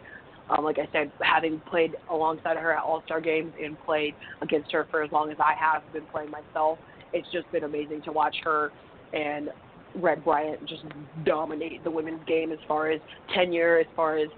Um, 0.50 0.66
like 0.66 0.80
I 0.80 0.92
said, 0.92 1.12
having 1.22 1.62
played 1.70 1.96
alongside 2.10 2.58
her 2.58 2.74
at 2.74 2.84
All 2.84 3.04
Star 3.06 3.22
games 3.22 3.54
and 3.62 3.78
played 3.86 4.16
against 4.42 4.72
her 4.72 4.88
for 4.92 5.02
as 5.04 5.12
long 5.12 5.32
as 5.32 5.38
I 5.40 5.54
have 5.54 5.84
been 5.94 6.06
playing 6.08 6.32
myself, 6.32 6.80
it's 7.14 7.28
just 7.32 7.50
been 7.52 7.64
amazing 7.64 8.02
to 8.04 8.12
watch 8.12 8.36
her 8.44 8.72
and 9.14 9.50
Red 9.96 10.24
Bryant 10.24 10.66
just 10.68 10.84
dominate 11.26 11.84
the 11.84 11.92
women's 11.92 12.24
game 12.28 12.52
as 12.52 12.60
far 12.68 12.92
as 12.92 13.02
tenure, 13.34 13.80
as 13.80 13.88
far 13.96 14.18
as 14.18 14.30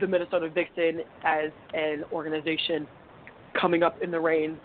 the 0.00 0.06
Minnesota 0.06 0.48
Vixen 0.48 1.00
as 1.24 1.50
an 1.74 2.04
organization 2.12 2.86
coming 3.60 3.82
up 3.82 4.00
in 4.02 4.10
the 4.10 4.20
reign 4.20 4.58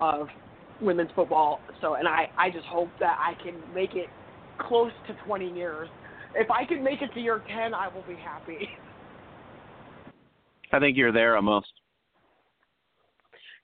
of 0.00 0.28
women's 0.80 1.10
football. 1.14 1.60
So, 1.80 1.94
and 1.94 2.08
I, 2.08 2.30
I 2.38 2.50
just 2.50 2.66
hope 2.66 2.88
that 3.00 3.18
I 3.18 3.34
can 3.42 3.54
make 3.74 3.94
it 3.94 4.06
close 4.58 4.92
to 5.08 5.14
20 5.26 5.52
years. 5.52 5.88
If 6.34 6.50
I 6.50 6.64
can 6.64 6.82
make 6.82 7.02
it 7.02 7.12
to 7.14 7.20
year 7.20 7.42
10, 7.48 7.74
I 7.74 7.88
will 7.88 8.04
be 8.08 8.14
happy. 8.14 8.68
I 10.72 10.78
think 10.78 10.96
you're 10.96 11.12
there 11.12 11.36
almost. 11.36 11.72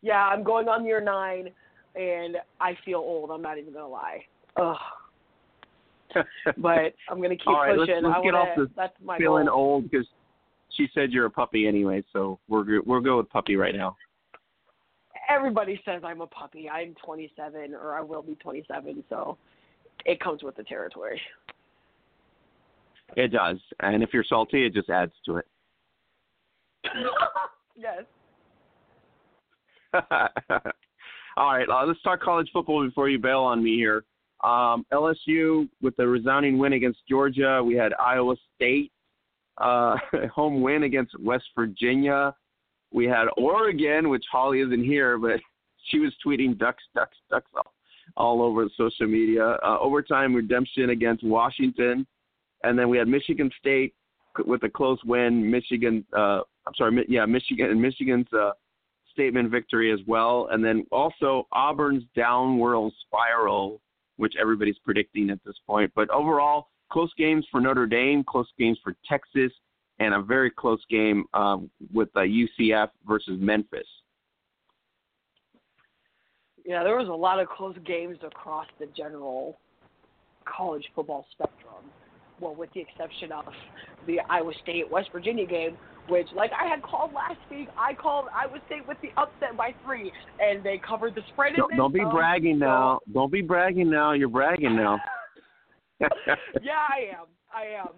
Yeah, 0.03 0.27
I'm 0.27 0.43
going 0.43 0.69
on 0.69 0.85
year 0.85 1.01
nine, 1.01 1.51
and 1.95 2.37
I 2.61 2.77
feel 2.85 2.99
old. 2.99 3.31
I'm 3.31 3.43
not 3.43 3.59
even 3.59 3.73
gonna 3.73 3.89
lie. 3.89 4.25
Ugh. 4.57 4.77
but 6.59 6.95
I'm 7.11 7.21
gonna 7.21 7.37
keep 7.37 7.47
All 7.49 7.55
right, 7.55 7.77
pushing. 7.77 7.95
Let's, 7.97 8.05
let's 8.05 8.17
I 8.19 8.23
get 8.23 8.35
wanna, 8.35 8.51
off 8.51 8.57
the 8.57 8.71
that's 8.77 8.95
my 9.05 9.19
feeling 9.19 9.47
goal. 9.47 9.57
old 9.57 9.91
because 9.91 10.07
she 10.77 10.89
said 10.95 11.13
you're 11.13 11.27
a 11.27 11.31
puppy 11.31 11.67
anyway. 11.67 12.05
So 12.13 12.39
we're 12.49 12.83
we'll 12.83 13.01
go 13.01 13.19
with 13.19 13.31
puppy 13.31 13.57
right 13.57 13.75
now. 13.75 13.97
Everybody 15.29 15.81
says 15.85 16.03
I'm 16.05 16.21
a 16.21 16.27
puppy. 16.27 16.69
I'm 16.71 16.95
27, 17.05 17.75
or 17.75 17.97
I 17.97 18.01
will 18.01 18.23
be 18.23 18.37
27. 18.37 19.03
So 19.09 19.37
it 20.05 20.21
comes 20.21 20.43
with 20.43 20.57
the 20.57 20.63
territory. 20.63 21.21
It 23.17 23.29
does, 23.29 23.59
and 23.81 24.03
if 24.03 24.11
you're 24.13 24.25
salty, 24.29 24.67
it 24.67 24.75
just 24.75 24.91
adds 24.91 25.13
to 25.27 25.37
it. 25.37 25.47
yes. 27.77 28.03
All 31.37 31.53
right, 31.53 31.69
uh, 31.69 31.85
let's 31.87 32.01
talk 32.03 32.21
college 32.21 32.49
football 32.53 32.85
before 32.85 33.09
you 33.09 33.19
bail 33.19 33.41
on 33.41 33.63
me 33.63 33.77
here. 33.77 34.05
Um, 34.45 34.85
LSU 34.93 35.69
with 35.81 35.97
the 35.97 36.07
resounding 36.07 36.59
win 36.59 36.75
against 36.75 37.01
Georgia. 37.09 37.63
We 37.65 37.75
had 37.75 37.93
Iowa 37.95 38.37
State 38.55 38.93
uh, 39.59 39.97
home 40.35 40.61
win 40.61 40.83
against 40.83 41.19
West 41.21 41.47
Virginia. 41.55 42.35
We 42.93 43.07
had 43.07 43.27
Oregon, 43.37 44.09
which 44.09 44.25
Holly 44.31 44.61
isn't 44.61 44.85
here, 44.85 45.19
but 45.19 45.41
she 45.91 45.99
was 45.99 46.13
tweeting 46.25 46.59
ducks, 46.59 46.85
ducks, 46.95 47.17
ducks 47.31 47.51
all, 47.55 47.73
all 48.17 48.43
over 48.43 48.67
social 48.77 49.07
media. 49.07 49.57
Uh, 49.65 49.79
overtime 49.81 50.35
redemption 50.35 50.91
against 50.91 51.25
Washington, 51.25 52.07
and 52.65 52.79
then 52.79 52.89
we 52.89 52.99
had 52.99 53.09
Michigan 53.09 53.51
State 53.59 53.95
with 54.45 54.63
a 54.65 54.69
close 54.69 54.99
win. 55.05 55.51
Michigan, 55.51 56.05
uh, 56.17 56.41
I'm 56.67 56.75
sorry, 56.77 57.05
yeah, 57.09 57.25
Michigan 57.27 57.71
and 57.71 57.81
Michigan's 57.81 58.27
uh, 58.33 58.51
statement 59.13 59.51
victory 59.51 59.93
as 59.93 60.01
well, 60.07 60.49
and 60.53 60.65
then 60.65 60.85
also 60.93 61.47
Auburn's 61.53 62.05
downward 62.15 62.93
spiral, 63.07 63.81
which 64.17 64.35
everybody's 64.41 64.79
predicting 64.79 65.31
at 65.31 65.39
this 65.45 65.57
point. 65.67 65.91
But 65.95 66.11
overall, 66.11 66.69
close 66.91 67.13
games 67.17 67.47
for 67.51 67.61
Notre 67.61 67.87
Dame, 67.87 68.25
close 68.25 68.49
games 68.59 68.79
for 68.83 68.95
Texas, 69.09 69.53
and 69.99 70.15
a 70.15 70.23
very 70.23 70.51
close 70.51 70.83
game 70.91 71.25
um, 71.35 71.71
with 71.93 72.09
uh, 72.17 72.21
UCF 72.21 72.89
versus 73.07 73.39
Memphis. 73.41 73.87
Yeah, 76.65 76.83
there 76.83 76.97
was 76.97 77.09
a 77.09 77.13
lot 77.13 77.39
of 77.39 77.49
close 77.49 77.77
games 77.87 78.19
across 78.25 78.67
the 78.81 78.87
general 78.97 79.59
college 80.45 80.85
football 80.95 81.27
spectrum. 81.31 81.91
Well, 82.41 82.55
with 82.55 82.71
the 82.75 82.81
exception 82.81 83.33
of 83.33 83.45
the 84.07 84.21
Iowa 84.29 84.53
State 84.63 84.91
West 84.91 85.09
Virginia 85.13 85.47
game, 85.47 85.77
which, 86.09 86.27
like 86.35 86.51
I 86.53 86.69
had 86.69 86.83
called 86.83 87.13
last 87.13 87.39
week, 87.51 87.69
I 87.79 87.95
called 87.95 88.27
Iowa 88.35 88.59
State 88.67 88.87
with 88.87 88.99
the 89.03 89.09
upset 89.17 89.57
by 89.57 89.75
three, 89.85 90.13
and 90.41 90.63
they 90.63 90.79
covered 90.87 91.15
the 91.15 91.23
spread. 91.33 91.55
Don't, 91.57 91.77
don't 91.77 91.95
be 91.95 92.01
um, 92.01 92.11
bragging 92.11 92.59
now. 92.59 93.01
Don't 93.13 93.33
be 93.33 93.43
bragging 93.43 93.91
now. 93.91 94.13
You're 94.13 94.29
bragging 94.29 94.77
now. 94.77 95.01
yeah, 96.01 96.85
I 96.89 97.17
am. 97.19 97.27
I 97.55 97.81
am. 97.81 97.89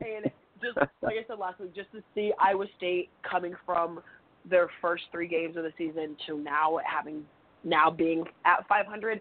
And 0.00 0.30
just 0.62 0.76
like 1.02 1.16
I 1.16 1.26
said 1.26 1.38
last 1.38 1.60
week, 1.60 1.74
just 1.74 1.90
to 1.92 2.02
see 2.14 2.32
Iowa 2.38 2.66
State 2.76 3.10
coming 3.28 3.54
from 3.66 4.00
their 4.48 4.68
first 4.80 5.04
three 5.12 5.28
games 5.28 5.56
of 5.56 5.64
the 5.64 5.72
season 5.76 6.16
to 6.26 6.38
now 6.38 6.78
having 6.84 7.24
now 7.64 7.90
being 7.90 8.24
at 8.44 8.66
500, 8.68 9.20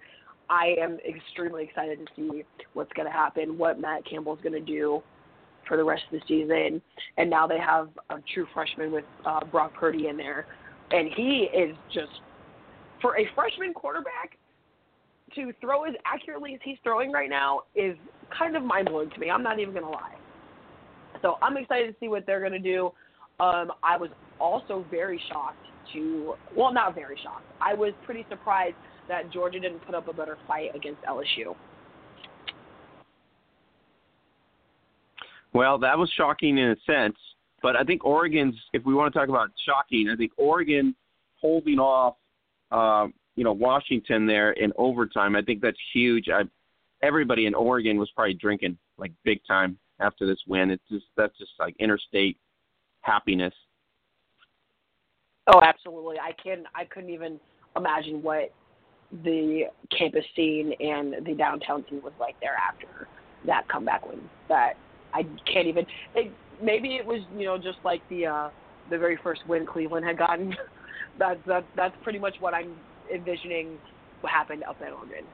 I 0.50 0.76
am 0.82 0.98
extremely 1.08 1.64
excited 1.64 2.00
to 2.00 2.06
see 2.16 2.44
what's 2.74 2.92
going 2.94 3.06
to 3.06 3.12
happen, 3.12 3.58
what 3.58 3.80
Matt 3.80 4.06
Campbell's 4.10 4.40
going 4.42 4.54
to 4.54 4.60
do 4.60 5.02
for 5.68 5.78
the 5.78 5.84
rest 5.84 6.04
of 6.12 6.20
the 6.20 6.26
season. 6.28 6.82
And 7.18 7.30
now 7.30 7.46
they 7.48 7.60
have 7.60 7.90
a 8.10 8.16
true 8.34 8.48
freshman 8.54 8.92
with 8.92 9.06
uh, 9.26 9.46
Brock 9.46 9.74
Purdy 9.80 10.08
in 10.08 10.18
there, 10.18 10.48
and 10.92 11.10
he 11.16 11.48
is 11.56 11.76
just 11.94 12.22
for 13.02 13.18
a 13.18 13.28
freshman 13.36 13.74
quarterback 13.74 14.38
to 15.36 15.54
throw 15.62 15.84
as 15.84 15.94
accurately 16.06 16.56
as 16.56 16.60
he's 16.64 16.78
throwing 16.84 17.12
right 17.12 17.30
now 17.30 17.62
is 17.76 17.96
kind 18.36 18.56
of 18.56 18.64
mind 18.64 18.90
blowing 18.90 19.10
to 19.12 19.20
me. 19.20 19.30
I'm 19.30 19.44
not 19.44 19.60
even 19.60 19.74
gonna 19.74 19.90
lie. 19.90 20.16
So 21.22 21.36
I'm 21.42 21.56
excited 21.58 21.92
to 21.94 21.96
see 22.00 22.08
what 22.08 22.26
they're 22.26 22.42
gonna 22.42 22.58
do. 22.58 22.92
Um, 23.40 23.72
I 23.84 23.96
was 23.96 24.10
also 24.40 24.86
very 24.90 25.22
shocked 25.32 25.66
to 25.94 26.34
well, 26.56 26.74
not 26.74 26.96
very 26.96 27.18
shocked. 27.22 27.46
I 27.62 27.74
was 27.74 27.94
pretty 28.06 28.26
surprised 28.30 28.76
that 29.10 29.31
Georgia 29.31 29.60
didn't 29.60 29.86
put 29.86 29.95
up 29.95 30.07
a 30.07 30.14
better 30.14 30.38
fight 30.48 30.73
against 30.76 31.02
LSU. 31.03 31.56
Well, 35.53 35.77
that 35.80 35.98
was 35.98 36.10
shocking 36.15 36.57
in 36.57 36.69
a 36.69 36.76
sense, 36.86 37.18
but 37.61 37.76
I 37.76 37.84
think 37.84 38.06
Oregon's. 38.06 38.56
If 38.72 38.86
we 38.86 38.94
want 38.94 39.11
to 39.11 39.19
talk 39.19 39.30
about 39.30 39.49
shocking, 39.65 40.10
I 40.10 40.15
think 40.15 40.31
Oregon 40.38 40.95
holding 41.41 41.80
off, 41.80 42.15
uh, 42.72 43.07
you 43.36 43.44
know, 43.44 43.53
Washington 43.53 44.26
there 44.27 44.52
in 44.52 44.72
overtime. 44.77 45.36
I 45.36 45.41
think 45.41 45.61
that's 45.61 45.77
huge. 45.94 46.30
I, 46.30 46.44
everybody 47.02 47.48
in 47.48 47.56
Oregon 47.56 47.98
was 47.98 48.11
probably 48.15 48.36
drinking 48.36 48.77
like 48.98 49.11
big 49.26 49.41
time 49.48 49.77
after 49.99 50.27
this 50.27 50.40
win. 50.48 50.69
It's 50.69 50.84
just 50.90 51.06
that's 51.18 51.38
just 51.38 51.52
like 51.60 51.76
interstate 51.80 52.38
happiness 53.02 53.53
Oh, 55.52 55.61
absolutely. 55.64 56.18
I 56.19 56.31
can. 56.41 56.64
I 56.76 56.86
couldn't 56.86 57.10
even 57.10 57.40
imagine 57.76 58.22
what 58.22 58.53
the 59.23 59.64
campus 59.98 60.26
scene 60.36 60.73
and 60.80 61.26
the 61.26 61.34
downtown 61.34 61.84
scene 61.90 62.02
was 62.02 62.14
like 62.19 62.36
there 62.41 62.56
after 62.56 63.07
that 63.45 63.68
comeback 63.68 64.07
win. 64.07 64.22
That 64.48 64.73
I 65.14 65.23
can't 65.52 65.68
even. 65.68 65.86
It, 66.15 66.31
maybe 66.61 66.95
it 66.95 67.06
was 67.06 67.22
you 67.38 67.45
know 67.45 67.57
just 67.57 67.80
like 67.84 68.02
the 68.10 68.27
uh, 68.27 68.49
the 68.90 68.98
very 68.98 69.18
first 69.22 69.41
win 69.48 69.65
Cleveland 69.65 70.06
had 70.06 70.18
gotten. 70.18 70.56
that's 71.19 71.40
that, 71.48 71.65
that's 71.76 71.95
pretty 72.03 72.19
much 72.19 72.36
what 72.40 72.53
I'm 72.53 72.76
envisioning 73.14 73.77
what 74.22 74.31
happened 74.31 74.64
up 74.64 74.77
at 74.86 74.94
Oregon. 74.94 75.26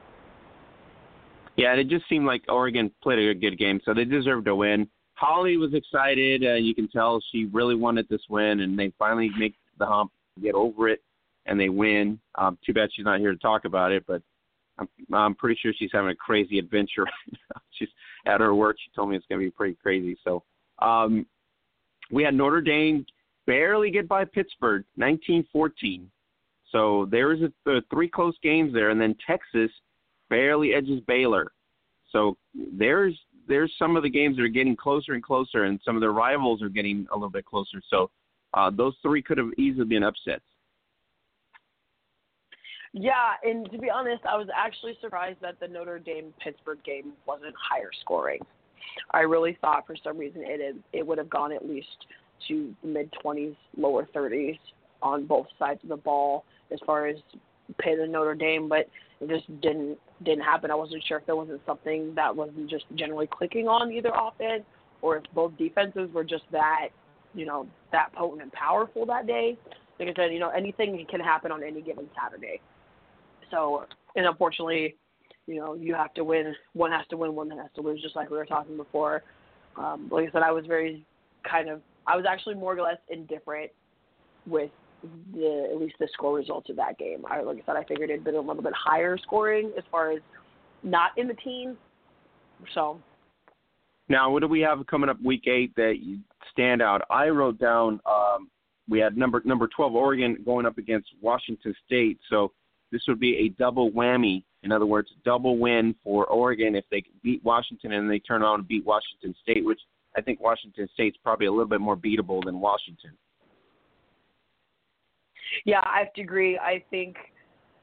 Yeah, 1.56 1.74
it 1.74 1.88
just 1.88 2.06
seemed 2.08 2.26
like 2.26 2.44
Oregon 2.48 2.90
played 3.02 3.18
a 3.18 3.34
good 3.34 3.58
game, 3.58 3.80
so 3.84 3.94
they 3.94 4.04
deserved 4.04 4.44
to 4.46 4.54
win. 4.54 4.88
Holly 5.14 5.56
was 5.56 5.72
excited. 5.72 6.44
Uh, 6.44 6.54
you 6.54 6.74
can 6.74 6.88
tell 6.88 7.22
she 7.32 7.46
really 7.46 7.74
wanted 7.74 8.06
this 8.10 8.20
win, 8.28 8.60
and 8.60 8.78
they 8.78 8.92
finally 8.98 9.30
make 9.38 9.54
the 9.78 9.86
hump, 9.86 10.12
get 10.42 10.54
over 10.54 10.88
it, 10.90 11.02
and 11.46 11.58
they 11.58 11.68
win. 11.68 12.20
Um, 12.36 12.58
too 12.64 12.72
bad 12.72 12.90
she's 12.92 13.04
not 13.04 13.20
here 13.20 13.32
to 13.32 13.38
talk 13.38 13.64
about 13.64 13.92
it, 13.92 14.04
but 14.06 14.22
I'm, 14.78 14.88
I'm 15.12 15.34
pretty 15.34 15.58
sure 15.60 15.72
she's 15.76 15.90
having 15.92 16.10
a 16.10 16.14
crazy 16.14 16.58
adventure. 16.58 17.06
She's 17.70 17.88
at 18.26 18.40
her 18.40 18.54
work. 18.54 18.76
She 18.82 18.90
told 18.94 19.10
me 19.10 19.16
it's 19.16 19.26
going 19.26 19.40
to 19.40 19.46
be 19.46 19.50
pretty 19.50 19.76
crazy. 19.82 20.16
So 20.24 20.42
um, 20.80 21.26
we 22.10 22.22
had 22.22 22.34
Notre 22.34 22.60
Dame 22.60 23.04
barely 23.46 23.90
get 23.90 24.08
by 24.08 24.24
Pittsburgh, 24.24 24.84
1914. 24.96 26.10
So 26.72 27.06
there 27.10 27.32
is 27.32 27.40
a, 27.42 27.70
a 27.70 27.80
three 27.90 28.08
close 28.08 28.34
games 28.42 28.72
there, 28.72 28.90
and 28.90 29.00
then 29.00 29.16
Texas 29.26 29.70
barely 30.30 30.74
edges 30.74 31.00
Baylor. 31.06 31.52
So 32.12 32.36
there's 32.54 33.18
there's 33.48 33.72
some 33.78 33.96
of 33.96 34.02
the 34.02 34.10
games 34.10 34.36
that 34.36 34.42
are 34.42 34.48
getting 34.48 34.74
closer 34.74 35.12
and 35.12 35.22
closer, 35.22 35.64
and 35.64 35.80
some 35.84 35.94
of 35.94 36.00
the 36.00 36.10
rivals 36.10 36.62
are 36.62 36.68
getting 36.68 37.06
a 37.12 37.14
little 37.14 37.30
bit 37.30 37.44
closer. 37.44 37.80
So 37.88 38.10
uh, 38.54 38.70
those 38.70 38.94
three 39.02 39.22
could 39.22 39.38
have 39.38 39.50
easily 39.56 39.84
been 39.84 40.02
upsets. 40.02 40.42
Yeah, 42.98 43.34
and 43.44 43.70
to 43.72 43.78
be 43.78 43.90
honest, 43.90 44.24
I 44.24 44.38
was 44.38 44.48
actually 44.56 44.96
surprised 45.02 45.38
that 45.42 45.60
the 45.60 45.68
Notre 45.68 45.98
Dame 45.98 46.32
Pittsburgh 46.42 46.82
game 46.82 47.12
wasn't 47.26 47.54
higher 47.70 47.90
scoring. 48.00 48.40
I 49.10 49.20
really 49.20 49.58
thought 49.60 49.86
for 49.86 49.96
some 50.02 50.16
reason 50.16 50.40
it 50.42 50.62
is, 50.62 50.76
it 50.94 51.06
would 51.06 51.18
have 51.18 51.28
gone 51.28 51.52
at 51.52 51.68
least 51.68 52.06
to 52.48 52.74
mid 52.82 53.12
20s, 53.22 53.54
lower 53.76 54.08
30s 54.16 54.58
on 55.02 55.26
both 55.26 55.46
sides 55.58 55.80
of 55.82 55.90
the 55.90 55.96
ball 55.96 56.46
as 56.72 56.78
far 56.86 57.06
as 57.06 57.16
Pitt 57.78 57.98
and 57.98 58.12
Notre 58.12 58.34
Dame, 58.34 58.66
but 58.66 58.88
it 59.20 59.28
just 59.28 59.60
didn't 59.60 59.98
didn't 60.24 60.44
happen. 60.44 60.70
I 60.70 60.74
wasn't 60.74 61.04
sure 61.06 61.18
if 61.18 61.26
there 61.26 61.36
wasn't 61.36 61.60
something 61.66 62.14
that 62.14 62.34
wasn't 62.34 62.70
just 62.70 62.86
generally 62.94 63.28
clicking 63.30 63.68
on 63.68 63.92
either 63.92 64.10
offense, 64.18 64.64
or 65.02 65.18
if 65.18 65.24
both 65.34 65.52
defenses 65.58 66.08
were 66.14 66.24
just 66.24 66.44
that, 66.50 66.88
you 67.34 67.44
know, 67.44 67.66
that 67.92 68.14
potent 68.14 68.40
and 68.40 68.52
powerful 68.52 69.04
that 69.04 69.26
day. 69.26 69.58
Like 70.00 70.08
I 70.08 70.14
said, 70.14 70.32
you 70.32 70.38
know, 70.38 70.48
anything 70.48 71.04
can 71.10 71.20
happen 71.20 71.52
on 71.52 71.62
any 71.62 71.82
given 71.82 72.08
Saturday. 72.18 72.62
So, 73.50 73.84
and 74.16 74.26
unfortunately, 74.26 74.96
you 75.46 75.56
know, 75.56 75.74
you 75.74 75.94
have 75.94 76.12
to 76.14 76.24
win. 76.24 76.54
One 76.72 76.90
has 76.90 77.06
to 77.10 77.16
win, 77.16 77.34
one 77.34 77.50
has 77.50 77.70
to 77.76 77.80
lose, 77.80 78.02
just 78.02 78.16
like 78.16 78.30
we 78.30 78.36
were 78.36 78.46
talking 78.46 78.76
before. 78.76 79.22
Um, 79.76 80.08
like 80.10 80.28
I 80.28 80.32
said, 80.32 80.42
I 80.42 80.52
was 80.52 80.66
very 80.66 81.04
kind 81.48 81.68
of, 81.68 81.80
I 82.06 82.16
was 82.16 82.24
actually 82.28 82.54
more 82.54 82.76
or 82.76 82.82
less 82.82 82.98
indifferent 83.08 83.70
with 84.46 84.70
the 85.34 85.68
at 85.70 85.78
least 85.78 85.94
the 86.00 86.08
score 86.12 86.34
results 86.34 86.70
of 86.70 86.76
that 86.76 86.98
game. 86.98 87.24
I 87.28 87.42
like 87.42 87.58
I 87.58 87.66
said, 87.66 87.76
I 87.76 87.84
figured 87.84 88.10
it'd 88.10 88.24
been 88.24 88.34
a 88.34 88.40
little 88.40 88.62
bit 88.62 88.72
higher 88.74 89.18
scoring 89.18 89.72
as 89.76 89.84
far 89.90 90.12
as 90.12 90.20
not 90.82 91.10
in 91.16 91.28
the 91.28 91.34
teens. 91.34 91.76
So 92.74 92.98
now, 94.08 94.30
what 94.30 94.40
do 94.40 94.48
we 94.48 94.60
have 94.60 94.86
coming 94.86 95.10
up 95.10 95.20
week 95.22 95.46
eight 95.46 95.74
that 95.76 95.96
you 96.00 96.20
stand 96.52 96.80
out? 96.80 97.02
I 97.10 97.28
wrote 97.28 97.58
down 97.58 98.00
um, 98.06 98.50
we 98.88 98.98
had 98.98 99.16
number 99.16 99.42
number 99.44 99.68
twelve 99.68 99.94
Oregon 99.94 100.38
going 100.44 100.66
up 100.66 100.78
against 100.78 101.08
Washington 101.20 101.74
State, 101.86 102.18
so 102.30 102.52
this 102.96 103.02
would 103.08 103.20
be 103.20 103.36
a 103.36 103.48
double 103.60 103.90
whammy. 103.90 104.42
In 104.62 104.72
other 104.72 104.86
words, 104.86 105.10
double 105.22 105.58
win 105.58 105.94
for 106.02 106.24
Oregon 106.26 106.74
if 106.74 106.86
they 106.90 107.04
beat 107.22 107.44
Washington 107.44 107.92
and 107.92 108.10
they 108.10 108.18
turn 108.18 108.42
on 108.42 108.60
and 108.60 108.68
beat 108.68 108.86
Washington 108.86 109.34
State, 109.42 109.64
which 109.66 109.80
I 110.16 110.22
think 110.22 110.40
Washington 110.40 110.88
State's 110.94 111.18
probably 111.22 111.46
a 111.46 111.50
little 111.50 111.66
bit 111.66 111.82
more 111.82 111.94
beatable 111.94 112.42
than 112.42 112.58
Washington. 112.58 113.10
Yeah, 115.66 115.82
I 115.84 115.98
have 115.98 116.12
to 116.14 116.22
agree. 116.22 116.58
I 116.58 116.82
think 116.90 117.16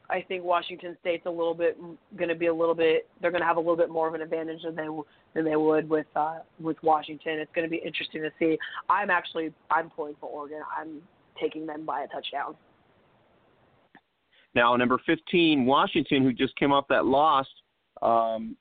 I 0.10 0.22
think 0.27 0.44
Washington 0.44 0.98
State's 0.99 1.27
a 1.27 1.30
little 1.30 1.53
bit 1.53 1.77
going 2.18 2.30
to 2.30 2.35
be 2.35 2.48
a 2.48 2.53
little 2.53 2.76
bit. 2.76 3.07
They're 3.22 3.31
going 3.31 3.41
to 3.41 3.48
have 3.48 3.57
a 3.57 3.60
little 3.60 3.77
bit 3.77 3.90
more 3.90 4.07
of 4.07 4.15
an 4.15 4.22
advantage 4.22 4.64
than 4.64 4.76
they 4.76 4.88
than 5.35 5.45
they 5.45 5.56
would 5.56 5.88
with 5.88 6.07
uh, 6.15 6.40
with 6.60 6.77
Washington. 6.81 7.34
It's 7.34 7.52
going 7.53 7.68
to 7.68 7.72
be 7.72 7.81
interesting 7.85 8.23
to 8.23 8.31
see. 8.40 8.57
I'm 8.90 9.11
actually 9.11 9.53
I'm 9.69 9.91
pulling 9.91 10.15
for 10.19 10.27
Oregon. 10.27 10.61
I'm 10.76 11.03
taking 11.40 11.68
them 11.68 11.85
by 11.85 12.02
a 12.02 12.07
touchdown. 12.07 12.56
Now, 14.55 14.75
number 14.75 14.99
15, 15.05 15.65
Washington, 15.65 16.23
who 16.23 16.31
just 16.31 16.55
came 16.57 16.71
off 16.71 16.85
that 16.89 17.05
loss, 17.05 17.47
um, 18.01 18.55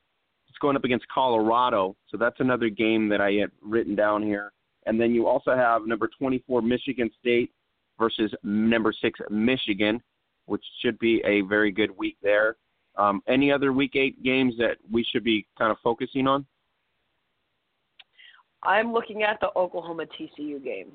it's 0.48 0.58
going 0.58 0.76
up 0.76 0.84
against 0.84 1.06
Colorado. 1.08 1.96
So 2.08 2.16
that's 2.16 2.40
another 2.40 2.68
game 2.68 3.08
that 3.10 3.20
I 3.20 3.32
had 3.32 3.50
written 3.60 3.94
down 3.94 4.22
here. 4.22 4.52
And 4.86 5.00
then 5.00 5.14
you 5.14 5.26
also 5.26 5.54
have 5.54 5.86
number 5.86 6.08
24, 6.18 6.62
Michigan 6.62 7.10
State, 7.20 7.50
versus 7.98 8.32
number 8.42 8.92
six 9.00 9.20
Michigan, 9.30 10.02
which 10.46 10.64
should 10.80 10.98
be 10.98 11.22
a 11.24 11.42
very 11.42 11.70
good 11.70 11.96
week 11.96 12.16
there. 12.22 12.56
Um, 12.96 13.22
any 13.28 13.52
other 13.52 13.72
week 13.72 13.92
eight 13.94 14.22
games 14.22 14.54
that 14.58 14.76
we 14.90 15.04
should 15.10 15.24
be 15.24 15.46
kind 15.56 15.70
of 15.70 15.78
focusing 15.82 16.26
on? 16.26 16.44
I'm 18.62 18.92
looking 18.92 19.22
at 19.22 19.38
the 19.40 19.48
Oklahoma 19.56 20.04
TCU 20.06 20.62
game. 20.62 20.92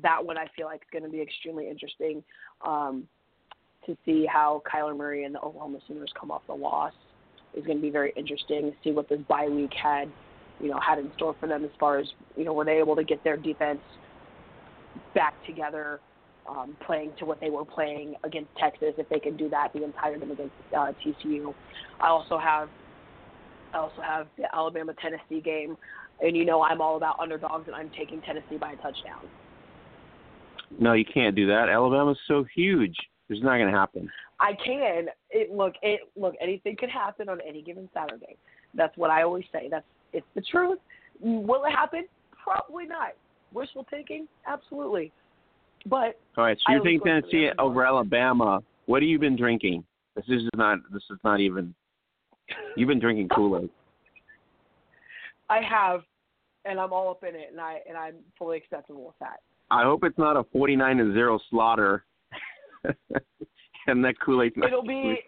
That 0.00 0.24
one 0.24 0.38
I 0.38 0.46
feel 0.56 0.66
like 0.66 0.82
is 0.82 0.88
going 0.92 1.04
to 1.04 1.10
be 1.10 1.20
extremely 1.20 1.68
interesting 1.68 2.24
um, 2.64 3.06
to 3.86 3.96
see 4.04 4.26
how 4.26 4.62
Kyler 4.70 4.96
Murray 4.96 5.24
and 5.24 5.34
the 5.34 5.40
Oklahoma 5.40 5.78
Sooners 5.88 6.12
come 6.18 6.30
off 6.30 6.42
the 6.46 6.54
loss. 6.54 6.92
Is 7.54 7.64
going 7.66 7.78
to 7.78 7.82
be 7.82 7.90
very 7.90 8.12
interesting 8.16 8.62
to 8.62 8.72
see 8.82 8.92
what 8.92 9.08
this 9.10 9.20
bye 9.28 9.48
week 9.48 9.72
had, 9.74 10.10
you 10.58 10.70
know, 10.70 10.80
had 10.80 10.98
in 10.98 11.10
store 11.16 11.36
for 11.38 11.46
them 11.46 11.64
as 11.64 11.70
far 11.78 11.98
as 11.98 12.06
you 12.36 12.44
know, 12.44 12.54
were 12.54 12.64
they 12.64 12.78
able 12.78 12.96
to 12.96 13.04
get 13.04 13.22
their 13.24 13.36
defense 13.36 13.80
back 15.14 15.34
together, 15.44 16.00
um, 16.48 16.76
playing 16.86 17.12
to 17.18 17.26
what 17.26 17.40
they 17.40 17.50
were 17.50 17.64
playing 17.64 18.14
against 18.24 18.48
Texas. 18.58 18.94
If 18.96 19.08
they 19.10 19.18
can 19.18 19.36
do 19.36 19.50
that 19.50 19.72
the 19.74 19.84
entire 19.84 20.18
game 20.18 20.30
against 20.30 20.54
uh, 20.74 20.92
TCU, 21.04 21.54
I 22.00 22.08
also 22.08 22.38
have 22.38 22.70
I 23.74 23.78
also 23.78 24.02
have 24.02 24.26
the 24.36 24.44
Alabama 24.54 24.94
Tennessee 25.00 25.40
game, 25.42 25.76
and 26.20 26.36
you 26.36 26.44
know 26.44 26.62
I'm 26.62 26.80
all 26.80 26.96
about 26.96 27.18
underdogs, 27.20 27.66
and 27.66 27.76
I'm 27.76 27.90
taking 27.96 28.20
Tennessee 28.22 28.56
by 28.58 28.72
a 28.72 28.76
touchdown. 28.76 29.26
No, 30.78 30.94
you 30.94 31.04
can't 31.04 31.36
do 31.36 31.46
that. 31.48 31.68
Alabama's 31.68 32.18
so 32.26 32.44
huge. 32.54 32.96
It's 33.32 33.42
not 33.42 33.58
going 33.58 33.70
to 33.70 33.78
happen. 33.78 34.10
I 34.40 34.52
can. 34.64 35.06
It 35.30 35.52
look. 35.52 35.74
It 35.82 36.00
look. 36.16 36.34
Anything 36.40 36.76
could 36.76 36.90
happen 36.90 37.28
on 37.28 37.40
any 37.46 37.62
given 37.62 37.88
Saturday. 37.94 38.36
That's 38.74 38.96
what 38.96 39.10
I 39.10 39.22
always 39.22 39.44
say. 39.52 39.68
That's 39.70 39.84
it's 40.12 40.26
the 40.34 40.42
truth. 40.42 40.78
Will 41.20 41.64
it 41.64 41.70
happen? 41.70 42.06
Probably 42.44 42.86
not 42.86 43.12
wishful 43.54 43.86
thinking, 43.90 44.26
absolutely. 44.46 45.12
But 45.86 46.18
all 46.36 46.44
right, 46.44 46.56
so 46.64 46.72
you're 46.72 46.82
taking 46.82 47.00
Tennessee 47.00 47.48
over 47.58 47.84
Alabama. 47.84 48.62
What 48.86 49.02
have 49.02 49.08
you 49.08 49.18
been 49.18 49.36
drinking? 49.36 49.84
This 50.14 50.24
is 50.28 50.42
not. 50.54 50.78
This 50.92 51.02
is 51.10 51.18
not 51.24 51.40
even. 51.40 51.74
You've 52.76 52.88
been 52.88 53.00
drinking 53.00 53.28
Kool 53.30 53.58
Aid. 53.58 53.70
I 55.50 55.60
have, 55.68 56.02
and 56.64 56.78
I'm 56.78 56.92
all 56.92 57.10
up 57.10 57.24
in 57.24 57.34
it, 57.34 57.48
and 57.50 57.60
I 57.60 57.78
and 57.88 57.96
I'm 57.96 58.14
fully 58.38 58.58
acceptable 58.58 59.06
with 59.06 59.18
that. 59.20 59.40
I 59.70 59.82
hope 59.82 60.04
it's 60.04 60.18
not 60.18 60.36
a 60.36 60.44
49 60.52 60.98
to 60.98 61.12
zero 61.14 61.40
slaughter. 61.50 62.04
and 63.86 64.04
that 64.04 64.14
Kool 64.20 64.42
Aid. 64.42 64.52
It'll 64.64 64.82
be 64.82 65.18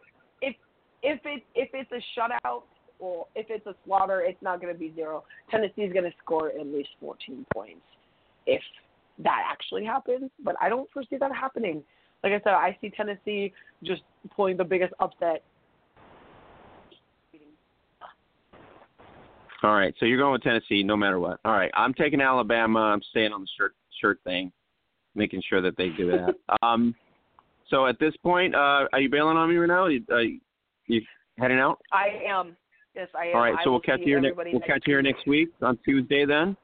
if 0.42 0.56
if 1.02 1.20
it 1.24 1.42
if 1.54 1.70
it's 1.72 1.90
a 1.92 2.18
shutout 2.18 2.62
or 2.98 3.26
if 3.34 3.46
it's 3.48 3.66
a 3.66 3.74
slaughter, 3.84 4.20
it's 4.20 4.40
not 4.42 4.60
going 4.60 4.72
to 4.72 4.78
be 4.78 4.92
zero. 4.94 5.24
Tennessee's 5.50 5.92
going 5.92 6.04
to 6.04 6.12
score 6.22 6.48
at 6.48 6.66
least 6.66 6.90
14 7.00 7.44
points 7.52 7.82
if 8.46 8.62
that 9.18 9.42
actually 9.50 9.84
happens, 9.84 10.30
but 10.42 10.56
I 10.60 10.68
don't 10.68 10.90
foresee 10.90 11.16
that 11.18 11.32
happening. 11.32 11.82
Like 12.22 12.32
I 12.32 12.40
said, 12.40 12.52
I 12.52 12.76
see 12.80 12.90
Tennessee 12.90 13.52
just 13.82 14.02
pulling 14.34 14.56
the 14.56 14.64
biggest 14.64 14.92
upset. 15.00 15.42
All 19.62 19.74
right, 19.74 19.94
so 19.98 20.04
you're 20.04 20.18
going 20.18 20.32
with 20.32 20.42
Tennessee 20.42 20.82
no 20.82 20.96
matter 20.96 21.18
what. 21.18 21.40
All 21.44 21.52
right, 21.52 21.70
I'm 21.74 21.94
taking 21.94 22.20
Alabama. 22.20 22.80
I'm 22.80 23.00
staying 23.10 23.32
on 23.32 23.42
the 23.42 23.48
shirt 23.56 23.74
shirt 24.00 24.20
thing, 24.24 24.52
making 25.14 25.42
sure 25.48 25.62
that 25.62 25.76
they 25.76 25.88
do 25.90 26.10
that. 26.10 26.34
um, 26.62 26.94
so 27.68 27.86
at 27.86 27.98
this 27.98 28.14
point, 28.22 28.54
uh, 28.54 28.86
are 28.92 29.00
you 29.00 29.08
bailing 29.08 29.36
on 29.36 29.48
me 29.48 29.56
right 29.56 29.66
now? 29.66 29.84
Are 29.84 29.90
you, 29.90 30.04
uh, 30.10 30.18
you 30.86 31.02
heading 31.38 31.58
out? 31.58 31.78
I 31.92 32.08
am. 32.28 32.56
Yes, 32.94 33.08
I 33.14 33.26
am. 33.26 33.36
All 33.36 33.42
right, 33.42 33.54
so 33.64 33.70
we'll 33.70 33.80
catch 33.80 34.00
you 34.00 34.06
here 34.06 34.20
next. 34.20 34.36
We'll 34.36 34.60
catch 34.60 34.82
you 34.86 34.94
here 34.94 35.02
next 35.02 35.26
week 35.26 35.48
on 35.62 35.78
Tuesday 35.84 36.24
then 36.24 36.56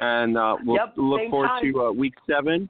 and 0.00 0.36
uh, 0.36 0.56
we'll 0.64 0.76
yep, 0.76 0.94
look 0.96 1.20
forward 1.30 1.48
time. 1.48 1.72
to 1.72 1.82
uh, 1.82 1.92
week 1.92 2.14
seven, 2.28 2.68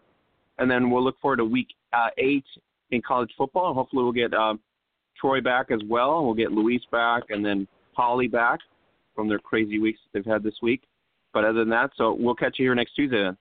and 0.59 0.71
then 0.71 0.91
we'll 0.91 1.03
look 1.03 1.19
forward 1.21 1.39
to 1.39 1.45
week 1.45 1.69
uh, 1.93 2.09
eight 2.19 2.45
in 2.91 3.01
college 3.03 3.31
football. 3.37 3.69
And 3.69 3.77
hopefully, 3.77 4.03
we'll 4.03 4.13
get 4.13 4.35
um, 4.35 4.61
Troy 5.21 5.41
back 5.41 5.71
as 5.71 5.81
well. 5.89 6.25
We'll 6.25 6.35
get 6.35 6.53
Luis 6.53 6.83
back, 6.93 7.25
and 7.31 7.45
then 7.45 7.67
Polly 7.95 8.29
back 8.29 8.61
from 9.15 9.29
their 9.29 9.39
crazy 9.39 9.79
weeks 9.79 10.01
that 10.05 10.19
they've 10.19 10.33
had 10.33 10.43
this 10.43 10.55
week. 10.63 10.83
But 11.33 11.45
other 11.45 11.61
than 11.61 11.71
that, 11.71 11.91
so 11.97 12.13
we'll 12.13 12.35
catch 12.35 12.57
you 12.59 12.67
here 12.67 12.75
next 12.75 12.95
Tuesday 12.95 13.23
then. 13.23 13.37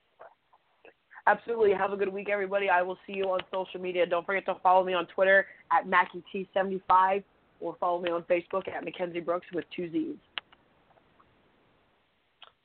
Absolutely. 1.26 1.72
Have 1.72 1.92
a 1.92 1.96
good 1.96 2.12
week, 2.12 2.28
everybody. 2.28 2.68
I 2.68 2.82
will 2.82 2.98
see 3.06 3.14
you 3.14 3.24
on 3.24 3.40
social 3.52 3.80
media. 3.80 4.04
Don't 4.04 4.26
forget 4.26 4.44
to 4.46 4.56
follow 4.62 4.84
me 4.84 4.92
on 4.92 5.06
Twitter 5.06 5.46
at 5.72 5.86
MackeyT75 5.86 7.24
or 7.60 7.76
follow 7.80 8.00
me 8.00 8.10
on 8.10 8.22
Facebook 8.24 8.68
at 8.68 8.84
Mackenzie 8.84 9.20
Brooks 9.20 9.46
with 9.54 9.64
two 9.74 9.90
Z's. 9.90 10.16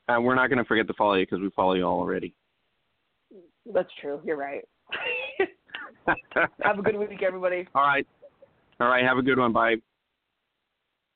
And 0.08 0.24
we're 0.24 0.34
not 0.34 0.48
going 0.48 0.58
to 0.58 0.64
forget 0.64 0.86
to 0.88 0.94
follow 0.94 1.14
you 1.14 1.24
because 1.24 1.40
we 1.40 1.50
follow 1.56 1.74
you 1.74 1.84
all 1.84 2.00
already. 2.00 2.34
That's 3.72 3.88
true. 4.00 4.20
You're 4.24 4.36
right. 4.36 4.66
Have 6.62 6.78
a 6.78 6.82
good 6.82 6.96
week, 6.96 7.22
everybody. 7.22 7.66
All 7.74 7.82
right. 7.82 8.06
All 8.80 8.88
right. 8.88 9.04
Have 9.04 9.18
a 9.18 9.22
good 9.22 9.38
one. 9.38 9.52
Bye. 9.52 9.76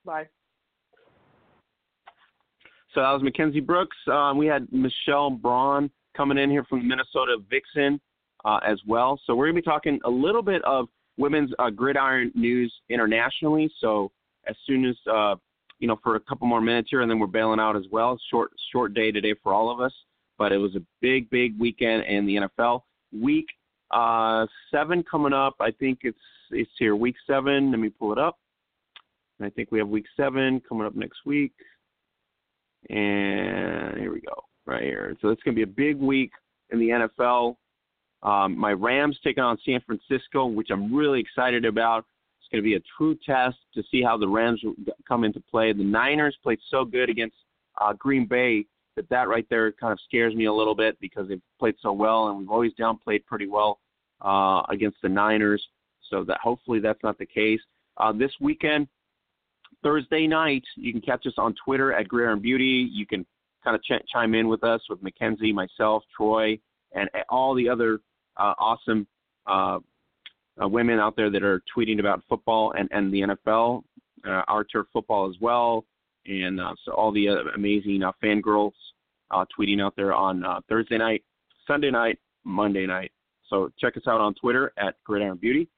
Bye. 0.04 0.28
So 2.94 3.00
that 3.00 3.10
was 3.10 3.22
Mackenzie 3.22 3.60
Brooks. 3.60 3.96
Um, 4.10 4.38
we 4.38 4.46
had 4.46 4.68
Michele 4.70 5.30
Braun 5.30 5.90
coming 6.16 6.38
in 6.38 6.50
here 6.50 6.64
from 6.64 6.86
Minnesota 6.86 7.36
Vixen 7.50 8.00
uh, 8.44 8.60
as 8.66 8.78
well. 8.86 9.20
So 9.26 9.34
we're 9.34 9.46
going 9.46 9.56
to 9.56 9.62
be 9.62 9.64
talking 9.64 10.00
a 10.04 10.10
little 10.10 10.42
bit 10.42 10.62
of 10.64 10.88
women's 11.16 11.52
uh, 11.58 11.70
gridiron 11.70 12.32
news 12.34 12.72
internationally. 12.88 13.70
So 13.80 14.10
as 14.48 14.56
soon 14.66 14.84
as 14.84 14.96
uh, 15.10 15.36
you 15.78 15.88
know, 15.88 15.98
for 16.02 16.16
a 16.16 16.20
couple 16.20 16.46
more 16.46 16.60
minutes 16.60 16.88
here, 16.90 17.02
and 17.02 17.10
then 17.10 17.18
we're 17.18 17.26
bailing 17.26 17.60
out 17.60 17.76
as 17.76 17.84
well. 17.90 18.18
Short 18.30 18.50
short 18.72 18.94
day 18.94 19.10
today 19.10 19.34
for 19.42 19.52
all 19.52 19.70
of 19.70 19.80
us, 19.80 19.92
but 20.38 20.52
it 20.52 20.58
was 20.58 20.74
a 20.76 20.82
big 21.00 21.28
big 21.30 21.58
weekend 21.58 22.04
in 22.04 22.26
the 22.26 22.48
NFL. 22.58 22.82
Week 23.12 23.46
uh, 23.90 24.46
seven 24.70 25.02
coming 25.02 25.32
up. 25.32 25.56
I 25.60 25.70
think 25.72 26.00
it's 26.02 26.18
it's 26.50 26.70
here. 26.78 26.96
Week 26.96 27.16
seven. 27.26 27.70
Let 27.70 27.80
me 27.80 27.88
pull 27.88 28.12
it 28.12 28.18
up. 28.18 28.38
I 29.42 29.50
think 29.50 29.72
we 29.72 29.78
have 29.78 29.88
week 29.88 30.06
seven 30.16 30.62
coming 30.66 30.86
up 30.86 30.94
next 30.94 31.26
week. 31.26 31.52
And 32.88 33.98
here 33.98 34.12
we 34.12 34.20
go, 34.20 34.44
right 34.66 34.82
here. 34.82 35.16
So 35.20 35.28
it's 35.28 35.42
going 35.42 35.56
to 35.56 35.66
be 35.66 35.70
a 35.70 35.74
big 35.74 36.00
week 36.00 36.32
in 36.70 36.78
the 36.78 37.08
NFL. 37.22 37.56
Um, 38.22 38.56
my 38.56 38.72
Rams 38.72 39.18
taking 39.22 39.42
on 39.42 39.58
San 39.64 39.80
Francisco, 39.86 40.46
which 40.46 40.68
I'm 40.70 40.94
really 40.94 41.20
excited 41.20 41.64
about. 41.64 42.06
It's 42.40 42.48
going 42.50 42.62
to 42.62 42.64
be 42.64 42.74
a 42.74 42.82
true 42.96 43.16
test 43.24 43.56
to 43.74 43.82
see 43.90 44.02
how 44.02 44.16
the 44.16 44.28
Rams 44.28 44.62
come 45.06 45.24
into 45.24 45.40
play. 45.40 45.72
The 45.72 45.84
Niners 45.84 46.36
played 46.42 46.58
so 46.70 46.84
good 46.84 47.10
against 47.10 47.36
uh, 47.80 47.92
Green 47.92 48.26
Bay 48.26 48.66
that 48.96 49.08
that 49.08 49.28
right 49.28 49.46
there 49.50 49.72
kind 49.72 49.92
of 49.92 49.98
scares 50.06 50.34
me 50.34 50.46
a 50.46 50.52
little 50.52 50.74
bit 50.74 50.98
because 51.00 51.28
they've 51.28 51.42
played 51.58 51.74
so 51.80 51.92
well, 51.92 52.28
and 52.28 52.38
we've 52.38 52.50
always 52.50 52.72
downplayed 52.78 53.24
pretty 53.26 53.46
well 53.46 53.80
uh, 54.24 54.62
against 54.70 54.98
the 55.02 55.08
Niners. 55.08 55.64
So 56.10 56.24
that 56.24 56.38
hopefully 56.42 56.80
that's 56.80 57.02
not 57.02 57.18
the 57.18 57.26
case. 57.26 57.60
Uh, 57.96 58.12
this 58.12 58.30
weekend, 58.40 58.86
Thursday 59.82 60.26
night, 60.26 60.62
you 60.76 60.92
can 60.92 61.00
catch 61.00 61.26
us 61.26 61.34
on 61.38 61.54
Twitter 61.64 61.92
at 61.92 62.08
Gridiron 62.08 62.40
Beauty. 62.40 62.88
You 62.92 63.06
can 63.06 63.26
kind 63.64 63.74
of 63.74 63.82
ch- 63.82 64.06
chime 64.12 64.34
in 64.34 64.48
with 64.48 64.62
us 64.62 64.80
with 64.88 65.02
Mackenzie, 65.02 65.52
myself, 65.52 66.02
Troy, 66.16 66.58
and 66.92 67.08
all 67.28 67.54
the 67.54 67.68
other 67.68 68.00
uh, 68.36 68.54
awesome 68.58 69.06
uh, 69.46 69.78
uh, 70.62 70.68
women 70.68 70.98
out 70.98 71.16
there 71.16 71.30
that 71.30 71.42
are 71.42 71.62
tweeting 71.76 71.98
about 71.98 72.22
football 72.28 72.74
and, 72.78 72.88
and 72.92 73.12
the 73.12 73.20
NFL, 73.20 73.82
uh, 74.26 74.42
our 74.48 74.64
turf 74.64 74.86
football 74.92 75.28
as 75.28 75.36
well, 75.40 75.84
and 76.26 76.60
uh, 76.60 76.74
so 76.84 76.92
all 76.92 77.12
the 77.12 77.28
uh, 77.28 77.36
amazing 77.54 78.02
uh, 78.02 78.12
fangirls 78.22 78.72
uh, 79.30 79.44
tweeting 79.58 79.82
out 79.82 79.94
there 79.96 80.14
on 80.14 80.44
uh, 80.44 80.60
Thursday 80.68 80.98
night, 80.98 81.22
Sunday 81.66 81.90
night, 81.90 82.18
Monday 82.44 82.86
night. 82.86 83.12
So 83.48 83.70
check 83.78 83.96
us 83.96 84.04
out 84.06 84.20
on 84.20 84.34
Twitter 84.34 84.72
at 84.78 84.94
Gridiron 85.04 85.36
Beauty. 85.36 85.68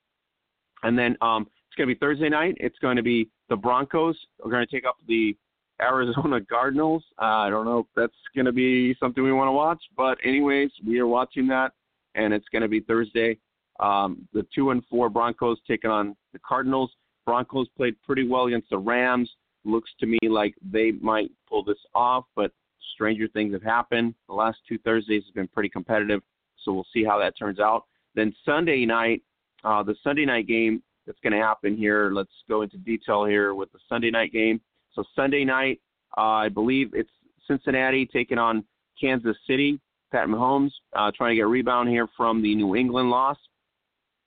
And 0.82 0.98
then 0.98 1.16
um, 1.20 1.42
it's 1.42 1.76
going 1.76 1.88
to 1.88 1.94
be 1.94 1.98
Thursday 1.98 2.28
night. 2.28 2.56
It's 2.60 2.78
going 2.78 2.96
to 2.96 3.02
be 3.02 3.28
the 3.48 3.56
Broncos. 3.56 4.16
We're 4.42 4.50
going 4.50 4.66
to 4.66 4.70
take 4.70 4.86
up 4.86 4.96
the 5.08 5.36
Arizona 5.80 6.40
Cardinals. 6.40 7.04
Uh, 7.20 7.24
I 7.24 7.50
don't 7.50 7.64
know 7.64 7.80
if 7.80 7.86
that's 7.94 8.12
going 8.34 8.46
to 8.46 8.52
be 8.52 8.94
something 8.98 9.22
we 9.22 9.32
want 9.32 9.48
to 9.48 9.52
watch, 9.52 9.82
but 9.96 10.18
anyways, 10.24 10.70
we 10.86 10.98
are 10.98 11.06
watching 11.06 11.46
that, 11.48 11.72
and 12.14 12.32
it's 12.32 12.48
going 12.50 12.62
to 12.62 12.68
be 12.68 12.80
Thursday. 12.80 13.38
Um, 13.80 14.26
the 14.32 14.46
two 14.54 14.70
and 14.70 14.82
four 14.88 15.10
Broncos 15.10 15.58
taking 15.66 15.90
on 15.90 16.16
the 16.32 16.38
Cardinals. 16.38 16.90
Broncos 17.26 17.68
played 17.76 17.94
pretty 18.02 18.26
well 18.26 18.46
against 18.46 18.70
the 18.70 18.78
Rams. 18.78 19.30
Looks 19.64 19.90
to 20.00 20.06
me 20.06 20.18
like 20.28 20.54
they 20.62 20.92
might 20.92 21.30
pull 21.48 21.64
this 21.64 21.78
off, 21.94 22.24
but 22.36 22.52
stranger 22.94 23.28
things 23.28 23.52
have 23.52 23.62
happened. 23.62 24.14
The 24.28 24.34
last 24.34 24.58
two 24.66 24.78
Thursdays 24.78 25.24
have 25.26 25.34
been 25.34 25.48
pretty 25.48 25.68
competitive, 25.68 26.22
so 26.64 26.72
we'll 26.72 26.86
see 26.92 27.04
how 27.04 27.18
that 27.18 27.36
turns 27.36 27.58
out. 27.58 27.84
Then 28.14 28.34
Sunday 28.44 28.86
night, 28.86 29.22
uh, 29.64 29.82
the 29.82 29.96
Sunday 30.02 30.24
night 30.24 30.46
game 30.46 30.82
that's 31.06 31.18
going 31.20 31.32
to 31.32 31.44
happen 31.44 31.76
here. 31.76 32.10
Let's 32.12 32.30
go 32.48 32.62
into 32.62 32.78
detail 32.78 33.24
here 33.24 33.54
with 33.54 33.70
the 33.72 33.78
Sunday 33.88 34.10
night 34.10 34.32
game. 34.32 34.60
So 34.96 35.04
Sunday 35.14 35.44
night, 35.44 35.80
uh, 36.16 36.22
I 36.22 36.48
believe 36.48 36.90
it's 36.94 37.10
Cincinnati 37.46 38.06
taking 38.06 38.38
on 38.38 38.64
Kansas 39.00 39.36
City. 39.46 39.78
Pat 40.10 40.28
Mahomes 40.28 40.70
uh, 40.94 41.10
trying 41.14 41.32
to 41.32 41.36
get 41.36 41.42
a 41.42 41.46
rebound 41.46 41.88
here 41.88 42.08
from 42.16 42.40
the 42.40 42.54
New 42.54 42.74
England 42.74 43.10
loss 43.10 43.36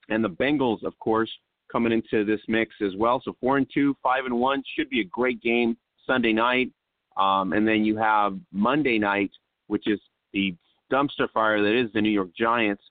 and 0.10 0.24
the 0.24 0.30
Bengals, 0.30 0.84
of 0.84 0.98
course, 1.00 1.32
coming 1.72 1.92
into 1.92 2.24
this 2.24 2.42
mix 2.48 2.76
as 2.86 2.96
well. 2.96 3.22
So 3.26 3.36
four 3.42 3.58
and 3.58 3.66
two, 3.74 3.96
five 4.04 4.26
and 4.26 4.36
one 4.36 4.62
should 4.76 4.90
be 4.90 5.02
a 5.02 5.06
great 5.06 5.42
game 5.42 5.76
Sunday 6.06 6.34
night. 6.34 6.72
Um, 7.18 7.54
and 7.54 7.68
then 7.68 7.84
you 7.84 7.98
have 7.98 8.38
Monday 8.52 9.00
night, 9.00 9.32
which 9.68 9.88
is 9.88 10.00
the 10.34 10.56
dumpster 10.92 11.30
fire 11.34 11.64
that 11.64 11.80
is 11.80 11.92
the 11.94 12.02
New 12.02 12.10
York 12.10 12.30
Giants 12.38 12.84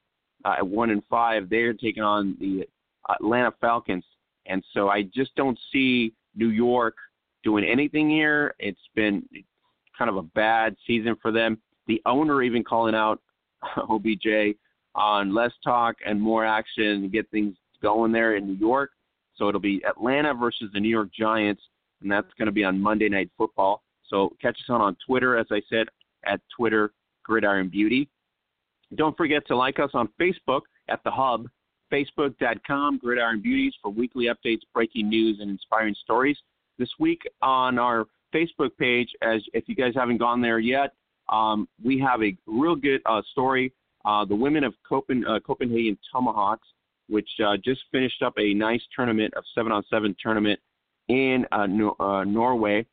uh, 0.44 0.54
at 0.58 0.66
one 0.66 0.90
and 0.90 1.02
five. 1.08 1.48
They're 1.48 1.74
taking 1.74 2.02
on 2.02 2.36
the 2.40 2.66
Atlanta 3.08 3.52
Falcons, 3.60 4.04
and 4.46 4.64
so 4.74 4.88
I 4.88 5.02
just 5.02 5.34
don't 5.36 5.58
see 5.72 6.12
New 6.34 6.50
York 6.50 6.94
doing 7.44 7.64
anything 7.64 8.08
here. 8.10 8.54
It's 8.58 8.78
been 8.94 9.22
kind 9.96 10.08
of 10.08 10.16
a 10.16 10.22
bad 10.22 10.76
season 10.86 11.16
for 11.20 11.32
them. 11.32 11.58
The 11.86 12.00
owner 12.06 12.42
even 12.42 12.64
calling 12.64 12.94
out 12.94 13.20
OBJ 13.88 14.56
on 14.94 15.34
less 15.34 15.52
talk 15.62 15.96
and 16.04 16.20
more 16.20 16.44
action 16.44 17.02
to 17.02 17.08
get 17.08 17.30
things 17.30 17.56
going 17.82 18.12
there 18.12 18.36
in 18.36 18.46
New 18.46 18.54
York. 18.54 18.90
So 19.36 19.48
it'll 19.48 19.60
be 19.60 19.82
Atlanta 19.88 20.34
versus 20.34 20.70
the 20.72 20.80
New 20.80 20.88
York 20.88 21.10
Giants, 21.16 21.62
and 22.02 22.10
that's 22.10 22.32
going 22.36 22.46
to 22.46 22.52
be 22.52 22.64
on 22.64 22.80
Monday 22.80 23.08
Night 23.08 23.30
Football. 23.38 23.82
So 24.08 24.30
catch 24.42 24.56
us 24.56 24.68
on 24.68 24.80
on 24.80 24.96
Twitter, 25.06 25.36
as 25.36 25.46
I 25.50 25.60
said, 25.68 25.86
at 26.24 26.40
Twitter 26.54 26.92
Gridiron 27.24 27.68
Beauty. 27.68 28.08
Don't 28.96 29.16
forget 29.16 29.46
to 29.46 29.56
like 29.56 29.78
us 29.78 29.90
on 29.94 30.08
Facebook 30.20 30.62
at 30.88 31.04
the 31.04 31.10
Hub, 31.10 31.46
facebook.com 31.92 32.98
Gridiron 32.98 33.40
Beauties 33.40 33.74
for 33.82 33.90
weekly 33.90 34.26
updates, 34.26 34.62
breaking 34.72 35.08
news, 35.08 35.38
and 35.40 35.50
inspiring 35.50 35.94
stories. 36.02 36.38
This 36.78 36.90
week 36.98 37.22
on 37.42 37.78
our 37.78 38.06
Facebook 38.34 38.70
page, 38.78 39.08
as 39.22 39.42
if 39.52 39.64
you 39.68 39.74
guys 39.74 39.94
haven't 39.94 40.18
gone 40.18 40.40
there 40.40 40.58
yet, 40.58 40.94
um, 41.28 41.68
we 41.82 41.98
have 41.98 42.22
a 42.22 42.36
real 42.46 42.76
good 42.76 43.00
uh, 43.06 43.22
story 43.32 43.72
uh, 44.04 44.24
the 44.24 44.34
women 44.34 44.64
of 44.64 44.74
Copen, 44.90 45.22
uh, 45.28 45.40
Copenhagen 45.40 45.98
Tomahawks, 46.10 46.66
which 47.08 47.28
uh, 47.44 47.56
just 47.62 47.80
finished 47.92 48.22
up 48.22 48.34
a 48.38 48.54
nice 48.54 48.80
tournament 48.94 49.34
of 49.34 49.44
seven 49.54 49.72
on 49.72 49.82
seven 49.90 50.14
tournament 50.22 50.58
in 51.08 51.44
uh, 51.52 51.66
no, 51.66 51.94
uh, 52.00 52.24
Norway, 52.24 52.86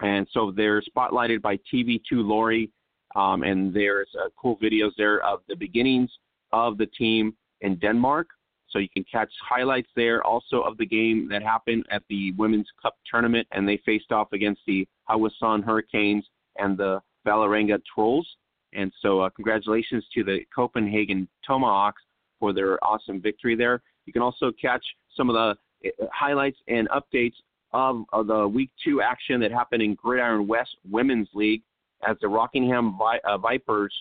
and 0.00 0.26
so 0.32 0.52
they're 0.54 0.82
spotlighted 0.82 1.42
by 1.42 1.56
TV2 1.72 2.00
Lorry, 2.12 2.70
um, 3.14 3.42
and 3.42 3.74
there's 3.74 4.08
cool 4.36 4.56
videos 4.58 4.90
there 4.96 5.22
of 5.24 5.40
the 5.48 5.56
beginnings 5.56 6.10
of 6.52 6.78
the 6.78 6.86
team 6.86 7.34
in 7.60 7.76
Denmark. 7.76 8.28
So 8.76 8.80
you 8.80 8.90
can 8.90 9.06
catch 9.10 9.32
highlights 9.42 9.88
there 9.96 10.22
also 10.22 10.60
of 10.60 10.76
the 10.76 10.84
game 10.84 11.28
that 11.30 11.42
happened 11.42 11.86
at 11.90 12.02
the 12.10 12.32
Women's 12.32 12.68
Cup 12.82 12.94
tournament, 13.10 13.48
and 13.52 13.66
they 13.66 13.80
faced 13.86 14.12
off 14.12 14.34
against 14.34 14.60
the 14.66 14.86
Haugesund 15.08 15.64
Hurricanes 15.64 16.26
and 16.58 16.76
the 16.76 17.00
Vålerenga 17.26 17.80
Trolls. 17.94 18.28
And 18.74 18.92
so, 19.00 19.20
uh, 19.20 19.30
congratulations 19.30 20.04
to 20.12 20.22
the 20.22 20.40
Copenhagen 20.54 21.26
Tomahawks 21.42 22.02
for 22.38 22.52
their 22.52 22.78
awesome 22.84 23.18
victory 23.18 23.56
there. 23.56 23.80
You 24.04 24.12
can 24.12 24.20
also 24.20 24.52
catch 24.60 24.84
some 25.16 25.30
of 25.30 25.34
the 25.82 25.88
uh, 25.88 26.06
highlights 26.12 26.58
and 26.68 26.86
updates 26.90 27.36
of, 27.72 28.04
of 28.12 28.26
the 28.26 28.46
Week 28.46 28.68
Two 28.84 29.00
action 29.00 29.40
that 29.40 29.52
happened 29.52 29.80
in 29.80 29.94
Gridiron 29.94 30.46
West 30.46 30.76
Women's 30.86 31.28
League 31.32 31.62
as 32.06 32.18
the 32.20 32.28
Rockingham 32.28 32.98
Vi- 32.98 33.20
uh, 33.26 33.38
Vipers 33.38 33.94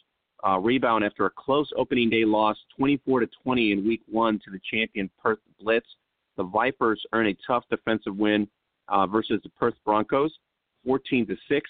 uh, 0.48 0.60
rebound 0.60 1.04
after 1.04 1.26
a 1.26 1.30
close 1.30 1.70
opening 1.78 2.10
day 2.10 2.26
loss, 2.26 2.58
24 2.78 3.22
to 3.22 3.28
20 3.44 3.72
in 3.72 3.86
Week 3.86 4.02
One 4.08 4.40
to 4.46 4.52
the 4.52 4.60
champion 4.72 5.10
Perth 5.22 5.40
Blitz. 5.60 5.88
The 6.38 6.44
Vipers 6.44 7.02
earn 7.14 7.28
a 7.28 7.38
tough 7.48 7.64
defensive 7.70 8.16
win 8.16 8.48
uh, 8.90 9.08
versus 9.08 9.40
the 9.44 9.50
Perth 9.50 9.76
Broncos, 9.86 10.34
14 10.86 11.28
to 11.28 11.36
six. 11.50 11.70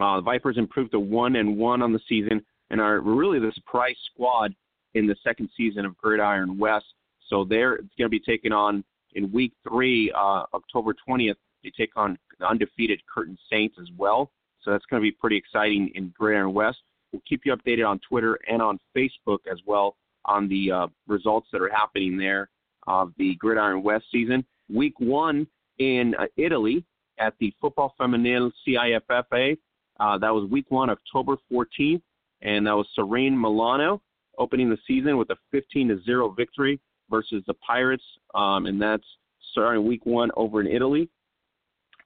Uh, 0.00 0.16
the 0.16 0.22
Vipers 0.22 0.58
improved 0.58 0.92
to 0.92 1.00
one 1.00 1.36
and 1.36 1.56
one 1.56 1.82
on 1.82 1.92
the 1.92 2.00
season 2.08 2.44
and 2.70 2.80
are 2.80 3.00
really 3.00 3.38
the 3.38 3.52
surprise 3.54 3.96
squad 4.12 4.54
in 4.94 5.06
the 5.06 5.16
second 5.22 5.48
season 5.56 5.84
of 5.84 5.96
Gridiron 5.96 6.58
West. 6.58 6.86
So 7.28 7.44
they're 7.44 7.76
going 7.76 7.88
to 7.98 8.08
be 8.08 8.20
taking 8.20 8.52
on 8.52 8.84
in 9.14 9.32
week 9.32 9.52
three, 9.68 10.12
uh, 10.12 10.44
October 10.54 10.94
20th. 11.08 11.36
They 11.64 11.72
take 11.76 11.90
on 11.96 12.18
the 12.38 12.46
undefeated 12.46 13.00
Curtin 13.12 13.36
Saints 13.50 13.76
as 13.80 13.88
well. 13.96 14.30
So 14.62 14.70
that's 14.70 14.84
going 14.86 15.00
to 15.00 15.04
be 15.04 15.12
pretty 15.12 15.36
exciting 15.36 15.90
in 15.94 16.12
Gridiron 16.16 16.52
West. 16.52 16.78
We'll 17.16 17.22
keep 17.26 17.46
you 17.46 17.56
updated 17.56 17.88
on 17.88 17.98
Twitter 18.06 18.38
and 18.46 18.60
on 18.60 18.78
Facebook 18.94 19.38
as 19.50 19.58
well 19.64 19.96
on 20.26 20.48
the 20.48 20.70
uh, 20.70 20.86
results 21.06 21.48
that 21.52 21.62
are 21.62 21.70
happening 21.70 22.18
there 22.18 22.50
of 22.86 23.12
the 23.16 23.34
Gridiron 23.36 23.82
West 23.82 24.04
season. 24.12 24.44
Week 24.68 24.98
one 25.00 25.46
in 25.78 26.14
uh, 26.18 26.26
Italy 26.36 26.84
at 27.18 27.32
the 27.40 27.54
Football 27.60 27.94
Femminile 27.98 28.52
CIFFA 28.66 29.56
uh, 29.98 30.18
that 30.18 30.30
was 30.30 30.48
week 30.50 30.66
one, 30.70 30.90
October 30.90 31.36
14th. 31.50 32.02
and 32.42 32.66
that 32.66 32.76
was 32.76 32.86
Sirene 32.98 33.34
Milano 33.34 34.02
opening 34.38 34.68
the 34.68 34.78
season 34.86 35.16
with 35.16 35.30
a 35.30 35.36
15 35.50 35.88
to 35.88 36.02
zero 36.02 36.28
victory 36.28 36.78
versus 37.08 37.42
the 37.46 37.54
Pirates, 37.54 38.04
um, 38.34 38.66
and 38.66 38.80
that's 38.80 39.06
starting 39.52 39.86
week 39.86 40.04
one 40.04 40.30
over 40.36 40.60
in 40.60 40.66
Italy. 40.66 41.08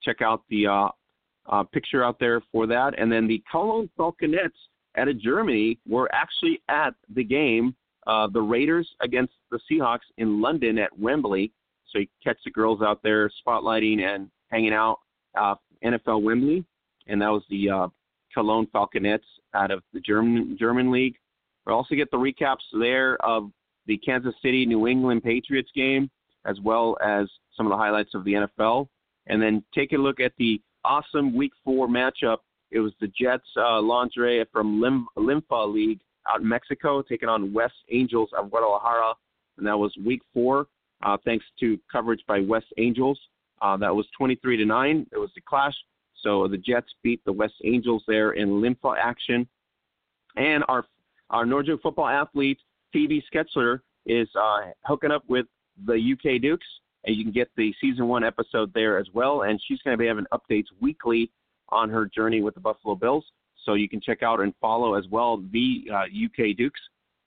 Check 0.03 0.23
out 0.23 0.43
the 0.49 0.69
uh, 0.69 0.89
uh, 1.47 1.65
picture 1.65 2.05
out 2.05 2.21
there 2.21 2.41
for 2.53 2.69
that, 2.69 2.95
and 2.97 3.11
then 3.11 3.27
the 3.27 3.43
Cologne 3.51 3.91
Falconets 3.97 4.57
out 4.97 5.09
of 5.09 5.21
Germany 5.21 5.79
were 5.89 6.09
actually 6.13 6.61
at 6.69 6.95
the 7.15 7.25
game, 7.25 7.75
uh, 8.07 8.27
the 8.33 8.41
Raiders 8.41 8.89
against 9.01 9.35
the 9.51 9.61
Seahawks 9.71 10.01
in 10.19 10.41
London 10.41 10.79
at 10.79 10.97
Wembley. 10.99 11.53
So 11.91 11.99
you 12.01 12.07
catch 12.23 12.39
the 12.45 12.51
girls 12.51 12.83
out 12.83 13.03
there 13.03 13.31
spotlighting 13.47 14.01
and 14.01 14.31
hanging 14.49 14.73
out 14.73 14.99
uh, 15.39 15.55
NFL 15.85 16.23
Wembley, 16.23 16.65
and 17.07 17.21
that 17.23 17.29
was 17.29 17.43
the 17.51 17.71
uh, 17.71 17.89
Cologne 18.33 18.69
Falconets 18.73 19.25
out 19.55 19.71
of 19.71 19.83
the 19.93 20.01
German 20.01 20.57
German 20.59 20.91
league. 20.91 21.17
We'll 21.67 21.77
also 21.77 21.95
get 21.95 22.11
the 22.11 22.17
recaps 22.17 22.65
there 22.79 23.17
of 23.25 23.51
the 23.87 23.97
Kansas 23.99 24.35
City 24.43 24.67
New 24.67 24.87
England 24.87 25.23
Patriots 25.23 25.71
game, 25.75 26.11
as 26.47 26.59
well 26.61 26.97
as 27.05 27.29
some 27.57 27.67
of 27.67 27.71
the 27.71 27.77
highlights 27.77 28.15
of 28.15 28.25
the 28.25 28.47
NFL, 28.59 28.89
and 29.27 29.43
then 29.43 29.65
take 29.75 29.93
a 29.93 29.97
look 29.97 30.21
at 30.21 30.33
the 30.39 30.61
awesome 30.85 31.35
Week 31.35 31.53
Four 31.65 31.89
matchup. 31.89 32.39
It 32.71 32.81
was 32.81 32.93
the 33.01 33.09
Jets 33.09 33.47
uh, 33.57 33.81
lingerie 33.81 34.45
from 34.53 34.81
Lim- 34.81 35.09
Limfa 35.17 35.73
League 35.73 36.01
out 36.29 36.41
in 36.41 36.49
Mexico 36.49 37.03
taking 37.03 37.29
on 37.29 37.53
West 37.53 37.75
Angels 37.91 38.31
of 38.37 38.51
Guadalajara, 38.51 39.15
and 39.59 39.67
that 39.67 39.79
was 39.79 39.93
Week 40.05 40.23
Four. 40.33 40.67
Uh, 41.03 41.17
thanks 41.25 41.45
to 41.59 41.79
coverage 41.91 42.21
by 42.29 42.41
West 42.41 42.67
Angels, 42.77 43.19
uh, 43.63 43.77
that 43.79 43.95
was 43.95 44.07
23 44.19 44.59
to 44.59 44.65
nine. 44.67 45.07
It 45.13 45.19
was 45.19 45.31
the 45.35 45.41
clash 45.41 45.75
so 46.23 46.47
the 46.49 46.59
Jets 46.59 46.93
beat 47.03 47.25
the 47.25 47.33
West 47.33 47.55
Angels 47.65 48.03
there 48.07 48.33
in 48.33 48.61
Limfa 48.61 48.97
action. 48.99 49.47
And 50.37 50.65
our 50.69 50.85
our 51.31 51.47
Northern 51.47 51.79
football 51.79 52.09
athlete 52.09 52.59
Phoebe 52.93 53.25
Schecter 53.33 53.81
is 54.07 54.29
uh, 54.39 54.73
hooking 54.85 55.11
up 55.11 55.23
with 55.29 55.47
the 55.87 55.95
UK 55.95 56.41
Dukes, 56.41 56.67
and 57.05 57.15
you 57.15 57.25
can 57.25 57.33
get 57.33 57.51
the 57.57 57.73
season 57.81 58.09
one 58.09 58.25
episode 58.25 58.73
there 58.75 58.99
as 58.99 59.07
well. 59.13 59.43
And 59.43 59.61
she's 59.67 59.81
going 59.83 59.97
to 59.97 59.99
be 59.99 60.07
having 60.07 60.27
updates 60.33 60.67
weekly 60.81 61.31
on 61.71 61.91
her 61.91 62.07
journey 62.07 62.43
with 62.43 62.55
the 62.55 62.61
Buffalo 62.61 62.95
Bills. 62.95 63.25
So 63.65 63.75
you 63.75 63.89
can 63.89 64.01
check 64.01 64.23
out 64.23 64.41
and 64.41 64.55
follow 64.61 64.95
as 64.95 65.05
well 65.11 65.43
the 65.53 65.85
uh, 65.93 66.05
UK 66.05 66.57
Dukes, 66.57 66.81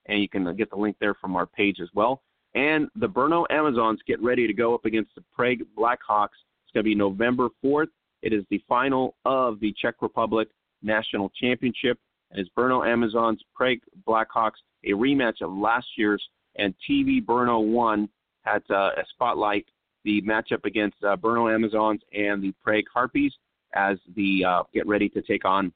and 0.08 0.20
you 0.20 0.28
can 0.28 0.56
get 0.56 0.70
the 0.70 0.76
link 0.76 0.98
there 1.00 1.14
from 1.14 1.36
our 1.36 1.46
page 1.46 1.80
as 1.82 1.90
well. 1.94 2.22
And 2.56 2.88
the 2.96 3.08
Brno 3.08 3.46
Amazons 3.50 4.00
get 4.08 4.22
ready 4.22 4.48
to 4.48 4.54
go 4.54 4.74
up 4.74 4.86
against 4.86 5.16
the 5.16 5.24
Prague 5.36 5.60
Blackhawks. 5.78 6.38
It's 6.64 6.74
going 6.74 6.84
to 6.84 6.84
be 6.84 6.96
November 6.96 7.50
4th 7.64 7.88
it 8.24 8.32
is 8.32 8.46
the 8.50 8.64
final 8.70 9.16
of 9.26 9.60
the 9.60 9.76
Czech 9.80 9.96
Republic 10.02 10.48
National 10.82 11.30
Championship, 11.40 12.00
and 12.32 12.40
it's 12.40 12.50
Brno 12.58 12.88
Amazons 12.88 13.42
Prague 13.54 13.80
Blackhawks, 14.08 14.62
a 14.86 14.92
rematch 14.92 15.42
of 15.42 15.52
last 15.52 15.88
year's, 15.98 16.24
and 16.56 16.74
TV 16.90 17.24
Brno 17.24 17.62
1 17.68 18.10
had 18.44 18.64
uh, 18.70 18.92
a 18.98 19.04
spotlight 19.10 19.66
the 20.06 20.22
matchup 20.22 20.66
against 20.66 20.98
uh, 21.04 21.18
Brno 21.18 21.54
Amazons 21.54 22.02
and 22.14 22.42
the 22.42 22.54
Prague 22.64 22.86
Harpies 22.94 23.34
as 23.76 23.98
the 24.16 24.46
uh, 24.46 24.64
get 24.74 24.88
ready 24.88 25.10
to 25.10 25.22
take 25.22 25.46
on 25.46 25.72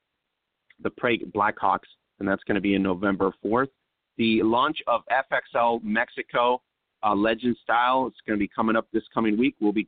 the 0.82 0.90
Prague 0.92 1.32
Blackhawks, 1.36 1.88
and 2.20 2.28
that's 2.28 2.44
going 2.44 2.56
to 2.56 2.62
be 2.62 2.76
in 2.76 2.84
November 2.84 3.32
4th. 3.44 3.70
The 4.18 4.42
launch 4.44 4.78
of 4.88 5.02
FXL 5.12 5.84
Mexico 5.84 6.62
uh, 7.04 7.14
Legend 7.14 7.56
Style 7.64 8.08
is 8.08 8.14
going 8.26 8.38
to 8.38 8.44
be 8.44 8.48
coming 8.48 8.76
up 8.76 8.88
this 8.92 9.04
coming 9.14 9.38
week. 9.38 9.56
We'll 9.60 9.72
be 9.72 9.88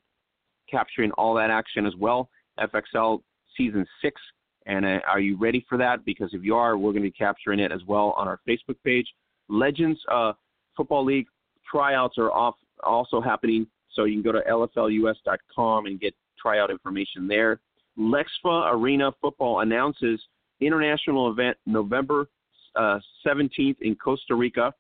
capturing 0.69 1.11
all 1.11 1.33
that 1.35 1.49
action 1.49 1.85
as 1.85 1.95
well. 1.95 2.29
FXL 2.59 3.21
Season 3.57 3.85
6. 4.01 4.21
And 4.65 4.85
uh, 4.85 4.99
are 5.07 5.19
you 5.19 5.37
ready 5.37 5.65
for 5.67 5.77
that? 5.79 6.05
Because 6.05 6.29
if 6.33 6.43
you 6.43 6.55
are, 6.55 6.77
we're 6.77 6.91
going 6.91 7.03
to 7.03 7.09
be 7.09 7.11
capturing 7.11 7.59
it 7.59 7.71
as 7.71 7.81
well 7.87 8.13
on 8.17 8.27
our 8.27 8.39
Facebook 8.47 8.77
page. 8.83 9.07
Legends 9.47 9.99
uh, 10.11 10.33
Football 10.77 11.05
League 11.05 11.27
tryouts 11.69 12.17
are 12.17 12.31
off 12.31 12.55
also 12.83 13.19
happening, 13.19 13.67
so 13.93 14.05
you 14.05 14.21
can 14.21 14.21
go 14.21 14.31
to 14.31 14.41
lflus.com 14.49 15.85
and 15.87 15.99
get 15.99 16.13
tryout 16.41 16.69
information 16.69 17.27
there. 17.27 17.59
Lexfa 17.97 18.73
Arena 18.73 19.11
Football 19.21 19.61
announces 19.61 20.21
international 20.61 21.31
event 21.31 21.57
November 21.65 22.27
uh, 22.75 22.99
17th 23.25 23.77
in 23.81 23.95
Costa 23.95 24.35
Rica. 24.35 24.73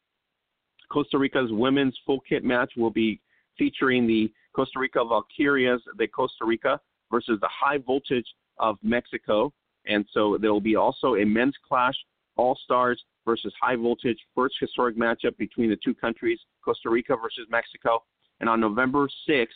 Costa 0.91 1.17
Rica's 1.17 1.51
women's 1.51 1.97
full 2.05 2.19
kit 2.21 2.43
match 2.43 2.73
will 2.75 2.89
be 2.89 3.19
featuring 3.57 4.07
the 4.07 4.31
Costa 4.55 4.79
Rica 4.79 4.99
Valkyrias 4.99 5.79
de 5.97 6.07
Costa 6.07 6.45
Rica 6.45 6.79
versus 7.11 7.39
the 7.41 7.49
high 7.51 7.77
voltage 7.77 8.25
of 8.57 8.77
Mexico. 8.81 9.53
And 9.85 10.05
so 10.11 10.37
there 10.39 10.51
will 10.51 10.61
be 10.61 10.75
also 10.75 11.15
a 11.15 11.25
men's 11.25 11.55
clash, 11.67 11.95
all 12.35 12.57
stars 12.63 13.01
versus 13.25 13.53
high 13.61 13.75
voltage, 13.75 14.17
first 14.35 14.55
historic 14.59 14.97
matchup 14.97 15.37
between 15.37 15.69
the 15.69 15.77
two 15.83 15.93
countries, 15.93 16.39
Costa 16.63 16.89
Rica 16.89 17.15
versus 17.15 17.47
Mexico. 17.49 18.03
And 18.39 18.49
on 18.49 18.59
November 18.59 19.07
6th, 19.27 19.47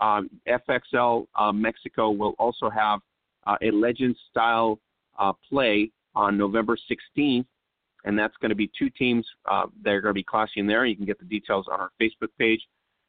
um, 0.00 0.30
FXL 0.48 1.26
uh, 1.34 1.52
Mexico 1.52 2.10
will 2.10 2.34
also 2.38 2.70
have 2.70 3.00
uh, 3.46 3.56
a 3.62 3.70
legend 3.70 4.16
style 4.30 4.78
uh, 5.18 5.32
play 5.48 5.90
on 6.14 6.36
November 6.36 6.76
16th. 6.76 7.46
And 8.04 8.18
that's 8.18 8.36
going 8.40 8.50
to 8.50 8.54
be 8.54 8.70
two 8.78 8.90
teams 8.90 9.26
uh, 9.50 9.66
that 9.82 9.90
are 9.90 10.00
going 10.00 10.10
to 10.10 10.18
be 10.18 10.22
clashing 10.22 10.66
there. 10.66 10.86
You 10.86 10.96
can 10.96 11.04
get 11.04 11.18
the 11.18 11.24
details 11.24 11.66
on 11.70 11.80
our 11.80 11.90
Facebook 12.00 12.28
page. 12.38 12.60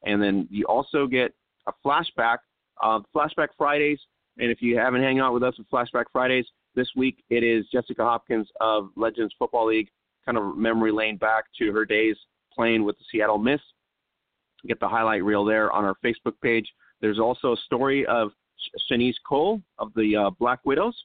And 0.04 0.22
then 0.22 0.48
you 0.50 0.66
also 0.66 1.06
get 1.06 1.34
a 1.68 1.74
flashback 1.86 2.38
uh, 2.82 3.00
Flashback 3.16 3.50
Fridays. 3.58 4.00
And 4.38 4.50
if 4.50 4.62
you 4.62 4.78
haven't 4.78 5.02
hang 5.02 5.20
out 5.20 5.34
with 5.34 5.44
us 5.44 5.56
with 5.58 5.70
Flashback 5.70 6.06
Fridays, 6.12 6.46
this 6.76 6.88
week 6.96 7.24
it 7.30 7.44
is 7.44 7.66
Jessica 7.72 8.04
Hopkins 8.04 8.48
of 8.62 8.90
Legends 8.96 9.34
Football 9.38 9.68
League, 9.68 9.90
kind 10.26 10.38
of 10.38 10.58
memory 10.58 10.92
lane 10.92 11.18
back 11.18 11.46
to 11.60 11.72
her 11.72 11.86
days 11.86 12.16
playing 12.54 12.84
with 12.84 12.98
the 12.98 13.04
Seattle 13.12 13.38
Mist. 13.38 13.64
Get 14.68 14.80
the 14.80 14.88
highlight 14.88 15.24
reel 15.24 15.46
there 15.46 15.72
on 15.72 15.86
our 15.86 15.96
Facebook 16.04 16.34
page. 16.42 16.68
There's 17.02 17.20
also 17.20 17.54
a 17.54 17.58
story 17.66 18.06
of 18.06 18.32
Shanice 18.92 19.16
Cole 19.28 19.62
of 19.78 19.94
the 19.96 20.16
uh, 20.16 20.30
Black 20.32 20.60
Widows. 20.66 20.96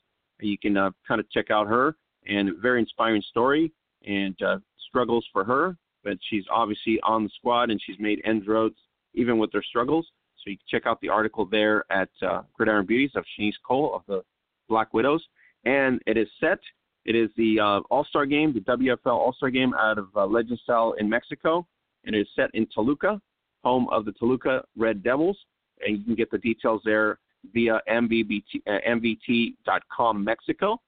You 0.40 0.58
can 0.58 0.76
uh, 0.76 0.90
kind 1.06 1.20
of 1.20 1.30
check 1.30 1.50
out 1.50 1.66
her 1.68 1.96
and 2.26 2.50
very 2.60 2.80
inspiring 2.80 3.22
story 3.22 3.72
and 4.06 4.40
uh, 4.42 4.58
struggles 4.88 5.26
for 5.32 5.44
her, 5.44 5.76
but 6.02 6.18
she's 6.28 6.44
obviously 6.50 6.98
on 7.02 7.24
the 7.24 7.30
squad 7.36 7.70
and 7.70 7.80
she's 7.84 7.98
made 7.98 8.20
inroads 8.24 8.76
even 9.14 9.38
with 9.38 9.52
their 9.52 9.62
struggles. 9.62 10.06
So 10.36 10.50
you 10.50 10.56
can 10.56 10.66
check 10.68 10.86
out 10.86 11.00
the 11.00 11.08
article 11.08 11.46
there 11.46 11.84
at 11.90 12.10
uh, 12.22 12.42
Gridiron 12.52 12.86
Beauties 12.86 13.12
of 13.14 13.24
Shanice 13.38 13.54
Cole 13.66 13.94
of 13.94 14.02
the 14.06 14.22
Black 14.68 14.92
Widows. 14.92 15.24
And 15.64 16.00
it 16.06 16.16
is 16.16 16.28
set. 16.40 16.58
It 17.06 17.14
is 17.14 17.30
the 17.36 17.60
uh, 17.60 17.80
All 17.90 18.04
Star 18.04 18.26
game, 18.26 18.52
the 18.52 18.60
WFL 18.60 19.06
All 19.06 19.32
Star 19.32 19.50
game 19.50 19.72
out 19.74 19.98
of 19.98 20.08
uh, 20.16 20.26
Legend 20.26 20.58
Style 20.62 20.94
in 20.98 21.08
Mexico. 21.08 21.66
And 22.04 22.14
it 22.14 22.20
is 22.20 22.28
set 22.36 22.50
in 22.52 22.66
Toluca, 22.74 23.20
home 23.62 23.88
of 23.90 24.04
the 24.04 24.12
Toluca 24.12 24.64
Red 24.76 25.02
Devils. 25.02 25.38
And 25.80 25.98
you 25.98 26.05
can 26.05 26.14
get 26.14 26.30
the 26.30 26.38
details 26.38 26.82
there 26.84 27.18
via 27.52 27.80
MVBT, 27.88 28.62
uh, 28.66 28.78
MVT.com 28.88 30.24
Mexico. 30.24 30.80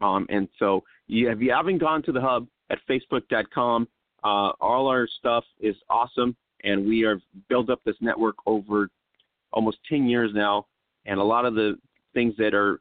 Um, 0.00 0.26
and 0.28 0.48
so 0.58 0.82
you, 1.06 1.30
if 1.30 1.40
you 1.40 1.52
haven't 1.52 1.78
gone 1.78 2.02
to 2.02 2.12
the 2.12 2.20
hub 2.20 2.46
at 2.70 2.78
Facebook.com, 2.88 3.88
uh, 4.24 4.52
all 4.60 4.88
our 4.88 5.08
stuff 5.18 5.44
is 5.60 5.76
awesome 5.88 6.36
and 6.64 6.86
we 6.86 7.00
have 7.00 7.20
built 7.48 7.70
up 7.70 7.80
this 7.84 7.96
network 8.00 8.36
over 8.46 8.88
almost 9.52 9.78
10 9.88 10.06
years 10.06 10.32
now. 10.34 10.66
And 11.06 11.20
a 11.20 11.24
lot 11.24 11.46
of 11.46 11.54
the 11.54 11.78
things 12.12 12.34
that 12.38 12.54
are 12.54 12.80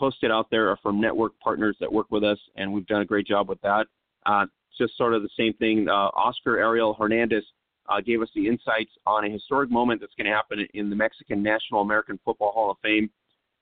posted 0.00 0.30
out 0.30 0.48
there 0.50 0.70
are 0.70 0.78
from 0.82 1.00
network 1.00 1.38
partners 1.40 1.76
that 1.80 1.92
work 1.92 2.06
with 2.10 2.24
us, 2.24 2.38
and 2.56 2.72
we've 2.72 2.86
done 2.86 3.02
a 3.02 3.04
great 3.04 3.26
job 3.26 3.48
with 3.48 3.60
that. 3.62 3.86
Uh, 4.24 4.46
just 4.78 4.96
sort 4.96 5.14
of 5.14 5.22
the 5.22 5.28
same 5.38 5.52
thing. 5.54 5.88
Uh, 5.88 6.10
Oscar 6.16 6.58
Ariel 6.58 6.94
Hernandez 6.94 7.44
uh, 7.88 8.00
gave 8.00 8.22
us 8.22 8.28
the 8.34 8.46
insights 8.46 8.90
on 9.06 9.24
a 9.24 9.30
historic 9.30 9.70
moment 9.70 10.00
that's 10.00 10.14
going 10.16 10.30
to 10.30 10.34
happen 10.34 10.66
in 10.74 10.90
the 10.90 10.96
Mexican 10.96 11.42
National 11.42 11.80
American 11.80 12.18
Football 12.24 12.52
Hall 12.52 12.70
of 12.70 12.76
Fame 12.82 13.10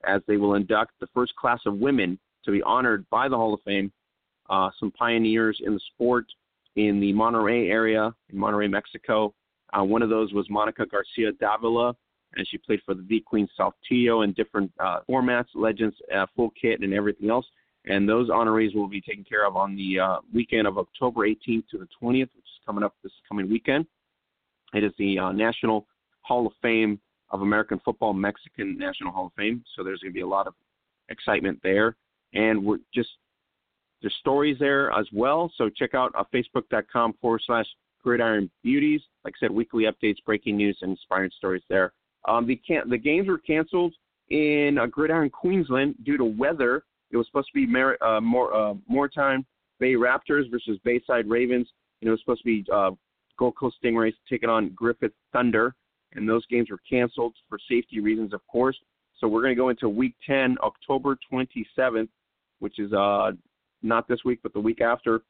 as 0.06 0.20
they 0.26 0.36
will 0.36 0.54
induct 0.54 0.92
the 1.00 1.06
first 1.14 1.34
class 1.36 1.60
of 1.66 1.78
women 1.78 2.18
to 2.44 2.50
be 2.50 2.62
honored 2.62 3.08
by 3.10 3.28
the 3.28 3.36
Hall 3.36 3.54
of 3.54 3.60
Fame. 3.62 3.92
Uh, 4.50 4.70
some 4.78 4.90
pioneers 4.90 5.60
in 5.64 5.74
the 5.74 5.80
sport 5.94 6.26
in 6.76 7.00
the 7.00 7.12
Monterrey 7.12 7.70
area, 7.70 8.12
in 8.30 8.38
Monterrey, 8.38 8.70
Mexico, 8.70 9.34
uh, 9.72 9.82
one 9.82 10.02
of 10.02 10.08
those 10.08 10.32
was 10.32 10.48
Monica 10.50 10.84
Garcia 10.86 11.32
Davila, 11.40 11.94
and 12.36 12.46
she 12.48 12.58
played 12.58 12.80
for 12.84 12.94
the 12.94 13.02
V 13.02 13.20
Queen 13.20 13.48
Saltillo 13.58 14.24
in 14.24 14.32
different 14.32 14.70
uh, 14.78 15.00
formats, 15.08 15.46
Legends, 15.54 15.96
uh, 16.14 16.26
full 16.36 16.50
kit, 16.60 16.80
and 16.80 16.92
everything 16.92 17.30
else. 17.30 17.46
And 17.86 18.08
those 18.08 18.30
honorees 18.30 18.74
will 18.74 18.88
be 18.88 19.00
taken 19.00 19.24
care 19.24 19.46
of 19.46 19.56
on 19.56 19.76
the 19.76 20.00
uh, 20.00 20.16
weekend 20.32 20.66
of 20.66 20.78
October 20.78 21.28
18th 21.28 21.68
to 21.70 21.78
the 21.78 21.88
20th, 22.02 22.30
which 22.34 22.44
is 22.44 22.60
coming 22.66 22.82
up 22.82 22.94
this 23.02 23.12
coming 23.28 23.48
weekend. 23.48 23.86
It 24.74 24.84
is 24.84 24.92
the 24.98 25.18
uh, 25.18 25.32
National 25.32 25.86
Hall 26.22 26.46
of 26.46 26.52
Fame 26.60 27.00
of 27.30 27.42
American 27.42 27.80
Football, 27.84 28.12
Mexican 28.12 28.76
National 28.78 29.12
Hall 29.12 29.26
of 29.26 29.32
Fame. 29.34 29.64
So 29.74 29.84
there's 29.84 30.00
going 30.00 30.12
to 30.12 30.14
be 30.14 30.22
a 30.22 30.26
lot 30.26 30.46
of 30.46 30.54
excitement 31.08 31.58
there. 31.62 31.96
And 32.32 32.64
we're 32.64 32.78
just, 32.92 33.10
there's 34.02 34.14
stories 34.20 34.56
there 34.58 34.90
as 34.92 35.06
well. 35.12 35.50
So 35.56 35.68
check 35.68 35.94
out 35.94 36.12
uh, 36.18 36.24
facebook.com 36.34 37.14
forward 37.20 37.42
slash 37.46 37.66
Gridiron 38.02 38.50
Beauties. 38.62 39.00
Like 39.24 39.34
I 39.36 39.46
said, 39.46 39.50
weekly 39.50 39.84
updates, 39.84 40.16
breaking 40.26 40.56
news, 40.56 40.78
and 40.82 40.90
inspiring 40.90 41.30
stories 41.36 41.62
there. 41.68 41.92
Um, 42.26 42.46
the 42.46 42.56
can- 42.56 42.88
the 42.88 42.98
games 42.98 43.28
were 43.28 43.38
canceled 43.38 43.94
in 44.30 44.78
uh, 44.78 44.86
Gridiron 44.86 45.30
Queensland 45.30 45.94
due 46.04 46.16
to 46.16 46.24
weather. 46.24 46.84
It 47.10 47.16
was 47.16 47.26
supposed 47.26 47.48
to 47.54 47.66
be 47.66 47.80
uh, 48.00 48.20
more 48.20 48.54
uh, 48.54 48.74
Moreton 48.88 49.44
Bay 49.78 49.94
Raptors 49.94 50.50
versus 50.50 50.78
Bayside 50.84 51.28
Ravens. 51.28 51.68
Know, 52.02 52.08
it 52.08 52.10
was 52.10 52.20
supposed 52.20 52.42
to 52.42 52.44
be 52.44 52.64
uh, 52.70 52.90
Gold 53.38 53.56
Coast 53.56 53.76
Stingrays 53.82 54.14
taking 54.28 54.48
on 54.48 54.70
Griffith 54.70 55.12
Thunder, 55.32 55.74
and 56.12 56.28
those 56.28 56.46
games 56.46 56.70
were 56.70 56.80
canceled 56.88 57.34
for 57.48 57.58
safety 57.68 58.00
reasons, 58.00 58.32
of 58.32 58.40
course. 58.46 58.76
So 59.18 59.28
we're 59.28 59.42
going 59.42 59.54
to 59.54 59.60
go 59.60 59.68
into 59.68 59.88
Week 59.88 60.14
10, 60.26 60.56
October 60.62 61.16
27th, 61.32 62.08
which 62.58 62.78
is 62.78 62.92
uh, 62.92 63.32
not 63.82 64.08
this 64.08 64.20
week, 64.24 64.40
but 64.42 64.52
the 64.52 64.60
week 64.60 64.80
after. 64.80 65.22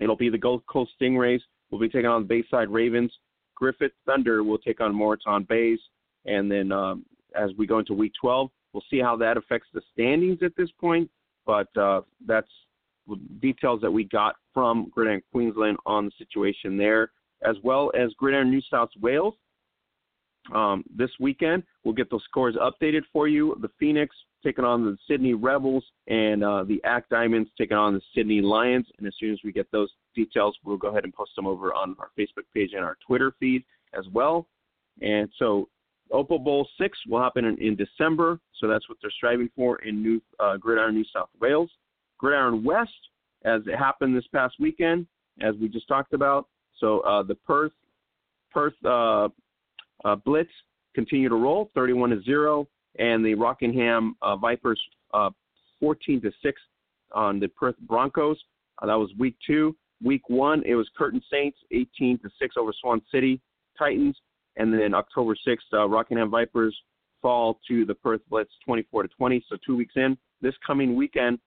It'll 0.00 0.16
be 0.16 0.28
the 0.28 0.38
Gold 0.38 0.64
Coast 0.66 0.92
Stingrays. 1.00 1.40
We'll 1.70 1.80
be 1.80 1.88
taking 1.88 2.06
on 2.06 2.22
the 2.22 2.28
Bayside 2.28 2.68
Ravens. 2.68 3.12
Griffith 3.54 3.92
Thunder 4.04 4.44
will 4.44 4.58
take 4.58 4.80
on 4.80 4.94
Moreton 4.94 5.46
Bays. 5.48 5.78
And 6.26 6.50
then 6.50 6.72
um, 6.72 7.04
as 7.34 7.50
we 7.56 7.66
go 7.66 7.78
into 7.78 7.94
Week 7.94 8.12
12, 8.20 8.50
we'll 8.72 8.84
see 8.90 9.00
how 9.00 9.16
that 9.16 9.36
affects 9.36 9.68
the 9.72 9.80
standings 9.92 10.38
at 10.42 10.52
this 10.56 10.70
point. 10.80 11.10
But 11.46 11.74
uh, 11.76 12.02
that's 12.26 12.50
details 13.40 13.80
that 13.82 13.90
we 13.90 14.04
got 14.04 14.36
from 14.52 14.90
Gridiron 14.90 15.22
Queensland 15.32 15.76
on 15.86 16.06
the 16.06 16.12
situation 16.18 16.76
there, 16.76 17.10
as 17.42 17.56
well 17.62 17.90
as 17.98 18.12
Gridiron 18.14 18.50
New 18.50 18.62
South 18.70 18.90
Wales. 19.00 19.34
Um, 20.54 20.84
this 20.94 21.10
weekend, 21.18 21.64
we'll 21.84 21.94
get 21.94 22.10
those 22.10 22.22
scores 22.24 22.56
updated 22.56 23.02
for 23.12 23.26
you. 23.26 23.56
The 23.60 23.70
Phoenix 23.80 24.14
taking 24.44 24.64
on 24.64 24.84
the 24.84 24.96
Sydney 25.08 25.34
Rebels, 25.34 25.84
and 26.06 26.44
uh, 26.44 26.62
the 26.62 26.80
Act 26.84 27.10
Diamonds 27.10 27.50
taking 27.58 27.76
on 27.76 27.94
the 27.94 28.00
Sydney 28.14 28.40
Lions. 28.40 28.86
And 28.98 29.06
as 29.06 29.14
soon 29.18 29.32
as 29.32 29.40
we 29.42 29.50
get 29.50 29.70
those 29.72 29.90
details, 30.14 30.56
we'll 30.64 30.76
go 30.76 30.88
ahead 30.88 31.04
and 31.04 31.12
post 31.12 31.32
them 31.34 31.46
over 31.46 31.74
on 31.74 31.96
our 31.98 32.10
Facebook 32.16 32.44
page 32.54 32.70
and 32.74 32.84
our 32.84 32.96
Twitter 33.04 33.32
feed 33.40 33.64
as 33.98 34.04
well. 34.12 34.46
And 35.02 35.28
so, 35.38 35.68
Opal 36.12 36.38
Bowl 36.38 36.68
six 36.80 36.96
will 37.08 37.20
happen 37.20 37.44
in, 37.44 37.58
in 37.58 37.74
December, 37.74 38.38
so 38.60 38.68
that's 38.68 38.88
what 38.88 38.98
they're 39.02 39.10
striving 39.10 39.50
for 39.56 39.76
in 39.82 40.00
New 40.00 40.22
uh, 40.38 40.56
Gridiron 40.56 40.94
New 40.94 41.04
South 41.12 41.28
Wales. 41.40 41.70
Gridiron 42.18 42.64
West, 42.64 42.90
as 43.44 43.62
it 43.66 43.76
happened 43.76 44.16
this 44.16 44.26
past 44.32 44.54
weekend, 44.58 45.06
as 45.40 45.54
we 45.60 45.68
just 45.68 45.88
talked 45.88 46.12
about. 46.12 46.48
So 46.78 47.00
uh, 47.00 47.22
the 47.22 47.34
Perth 47.34 47.72
Perth 48.50 48.74
uh, 48.84 49.28
uh, 50.04 50.16
Blitz 50.24 50.50
continue 50.94 51.28
to 51.28 51.34
roll, 51.34 51.70
31 51.74 52.10
to 52.10 52.22
zero, 52.22 52.68
and 52.98 53.24
the 53.24 53.34
Rockingham 53.34 54.16
uh, 54.22 54.36
Vipers 54.36 54.80
uh, 55.12 55.30
14 55.80 56.22
to 56.22 56.30
six 56.42 56.60
on 57.14 57.38
the 57.38 57.48
Perth 57.48 57.76
Broncos. 57.80 58.38
Uh, 58.82 58.86
that 58.86 58.94
was 58.94 59.10
week 59.18 59.36
two. 59.46 59.76
Week 60.02 60.28
one, 60.28 60.62
it 60.66 60.74
was 60.74 60.88
Curtin 60.96 61.22
Saints 61.30 61.58
18 61.70 62.18
to 62.18 62.28
six 62.38 62.56
over 62.58 62.72
Swan 62.80 63.00
City 63.10 63.40
Titans, 63.78 64.16
and 64.56 64.72
then 64.72 64.94
October 64.94 65.34
6th, 65.46 65.88
Rockingham 65.90 66.30
Vipers 66.30 66.76
fall 67.22 67.58
to 67.66 67.84
the 67.84 67.94
Perth 67.94 68.20
Blitz 68.28 68.50
24 68.64 69.04
to 69.04 69.08
20. 69.08 69.44
So 69.48 69.56
two 69.66 69.76
weeks 69.76 69.94
in. 69.96 70.16
This 70.42 70.54
coming 70.66 70.94
weekend, 70.94 71.38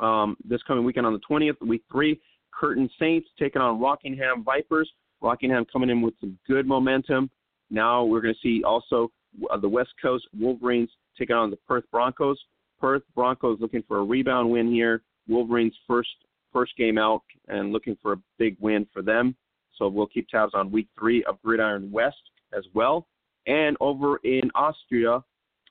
um, 0.00 0.36
this 0.44 0.62
coming 0.62 0.84
weekend 0.84 1.06
on 1.06 1.12
the 1.12 1.20
20th, 1.30 1.60
week 1.66 1.82
three, 1.90 2.20
Curtin 2.52 2.90
Saints 2.98 3.28
taking 3.38 3.62
on 3.62 3.80
Rockingham 3.80 4.44
Vipers. 4.44 4.90
Rockingham 5.20 5.66
coming 5.72 5.90
in 5.90 6.00
with 6.00 6.14
some 6.20 6.38
good 6.46 6.66
momentum. 6.66 7.30
Now 7.70 8.04
we're 8.04 8.20
going 8.20 8.34
to 8.34 8.40
see 8.40 8.64
also 8.64 9.10
uh, 9.50 9.56
the 9.58 9.68
West 9.68 9.90
Coast 10.02 10.26
Wolverines 10.38 10.90
taking 11.18 11.36
on 11.36 11.50
the 11.50 11.56
Perth 11.56 11.84
Broncos. 11.90 12.38
Perth 12.80 13.02
Broncos 13.14 13.58
looking 13.60 13.82
for 13.86 13.98
a 13.98 14.04
rebound 14.04 14.50
win 14.50 14.72
here. 14.72 15.02
Wolverines 15.28 15.74
first 15.86 16.08
first 16.52 16.76
game 16.76 16.98
out 16.98 17.22
and 17.48 17.72
looking 17.72 17.96
for 18.02 18.14
a 18.14 18.16
big 18.38 18.56
win 18.60 18.86
for 18.92 19.02
them. 19.02 19.36
So 19.76 19.88
we'll 19.88 20.06
keep 20.06 20.28
tabs 20.28 20.52
on 20.54 20.72
week 20.72 20.88
three 20.98 21.22
of 21.24 21.40
Gridiron 21.42 21.90
West 21.92 22.16
as 22.56 22.64
well. 22.74 23.06
And 23.46 23.76
over 23.80 24.16
in 24.24 24.50
Austria 24.54 25.22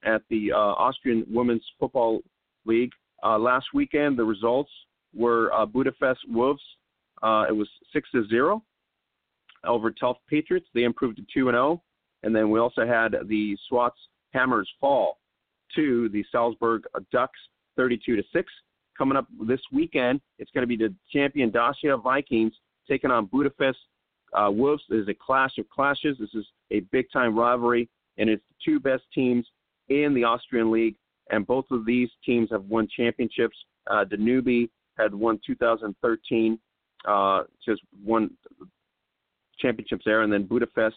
at 0.03 0.21
the 0.29 0.51
uh, 0.53 0.55
Austrian 0.55 1.25
Women's 1.29 1.65
Football 1.79 2.21
League, 2.65 2.91
uh, 3.23 3.37
last 3.37 3.67
weekend, 3.73 4.17
the 4.17 4.23
results 4.23 4.71
were 5.15 5.51
uh, 5.53 5.65
Budapest 5.65 6.19
Wolves. 6.27 6.61
Uh, 7.21 7.45
it 7.49 7.53
was 7.53 7.67
six 7.91 8.09
to 8.11 8.25
zero 8.27 8.63
over 9.65 9.91
Telf 9.91 10.15
Patriots. 10.29 10.67
They 10.73 10.83
improved 10.83 11.17
to 11.17 11.23
two 11.33 11.49
and 11.49 11.55
zero, 11.55 11.65
oh. 11.65 11.81
and 12.23 12.35
then 12.35 12.49
we 12.49 12.59
also 12.59 12.85
had 12.85 13.15
the 13.27 13.57
Swats 13.67 13.97
Hammers 14.33 14.69
fall 14.79 15.17
to 15.75 16.09
the 16.09 16.23
Salzburg 16.31 16.83
Ducks, 17.11 17.39
thirty-two 17.75 18.15
to 18.15 18.23
six. 18.31 18.51
Coming 18.97 19.17
up 19.17 19.27
this 19.47 19.61
weekend, 19.71 20.21
it's 20.39 20.51
going 20.51 20.63
to 20.63 20.67
be 20.67 20.75
the 20.75 20.93
champion 21.11 21.51
Dacia 21.51 21.97
Vikings 21.97 22.53
taking 22.87 23.11
on 23.11 23.25
Budapest 23.27 23.77
uh, 24.33 24.51
Wolves. 24.51 24.83
This 24.89 25.03
is 25.03 25.07
a 25.07 25.13
clash 25.13 25.57
of 25.57 25.69
clashes. 25.69 26.17
This 26.19 26.33
is 26.33 26.45
a 26.71 26.81
big-time 26.91 27.37
rivalry, 27.37 27.89
and 28.17 28.29
it's 28.29 28.43
the 28.49 28.55
two 28.63 28.79
best 28.79 29.03
teams 29.13 29.47
in 29.87 30.13
the 30.13 30.23
Austrian 30.23 30.69
league 30.71 30.95
and 31.29 31.45
both 31.45 31.65
of 31.71 31.85
these 31.85 32.09
teams 32.25 32.49
have 32.51 32.63
won 32.65 32.87
championships. 32.95 33.57
Uh, 33.89 34.03
Danube 34.03 34.69
had 34.97 35.13
won 35.13 35.39
2013, 35.45 36.59
uh, 37.07 37.43
just 37.65 37.81
won 38.03 38.29
championships 39.59 40.03
there, 40.05 40.21
and 40.21 40.31
then 40.31 40.45
Budapest 40.45 40.95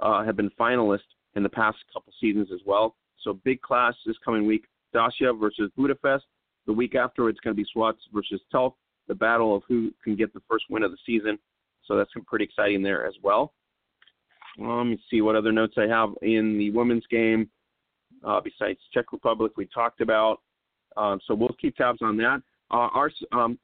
uh, 0.00 0.24
have 0.24 0.36
been 0.36 0.50
finalists 0.58 1.00
in 1.36 1.42
the 1.42 1.48
past 1.48 1.78
couple 1.92 2.12
seasons 2.20 2.48
as 2.52 2.60
well. 2.66 2.96
So 3.22 3.34
big 3.44 3.60
clash 3.62 3.94
this 4.06 4.16
coming 4.24 4.46
week: 4.46 4.64
Dacia 4.92 5.32
versus 5.32 5.70
Budapest. 5.76 6.24
The 6.66 6.72
week 6.72 6.94
after, 6.94 7.28
it's 7.28 7.40
going 7.40 7.54
to 7.54 7.62
be 7.62 7.68
Swats 7.72 8.00
versus 8.12 8.40
Telf, 8.52 8.72
the 9.06 9.14
battle 9.14 9.54
of 9.54 9.62
who 9.68 9.90
can 10.02 10.16
get 10.16 10.32
the 10.32 10.40
first 10.48 10.64
win 10.70 10.82
of 10.82 10.90
the 10.90 10.98
season. 11.04 11.38
So 11.84 11.96
that's 11.96 12.10
pretty 12.26 12.46
exciting 12.46 12.82
there 12.82 13.06
as 13.06 13.14
well. 13.22 13.52
Let 14.58 14.84
me 14.84 14.98
see 15.10 15.20
what 15.20 15.36
other 15.36 15.52
notes 15.52 15.74
I 15.76 15.86
have 15.88 16.10
in 16.22 16.56
the 16.56 16.70
women's 16.70 17.06
game 17.10 17.50
uh, 18.24 18.40
besides 18.40 18.78
Czech 18.92 19.12
Republic 19.12 19.52
we 19.56 19.66
talked 19.66 20.00
about. 20.00 20.40
Um, 20.96 21.20
so 21.26 21.34
we'll 21.34 21.56
keep 21.60 21.76
tabs 21.76 22.00
on 22.02 22.16
that. 22.18 22.42
Uh, 22.70 22.88
our 22.94 23.10
um, 23.32 23.58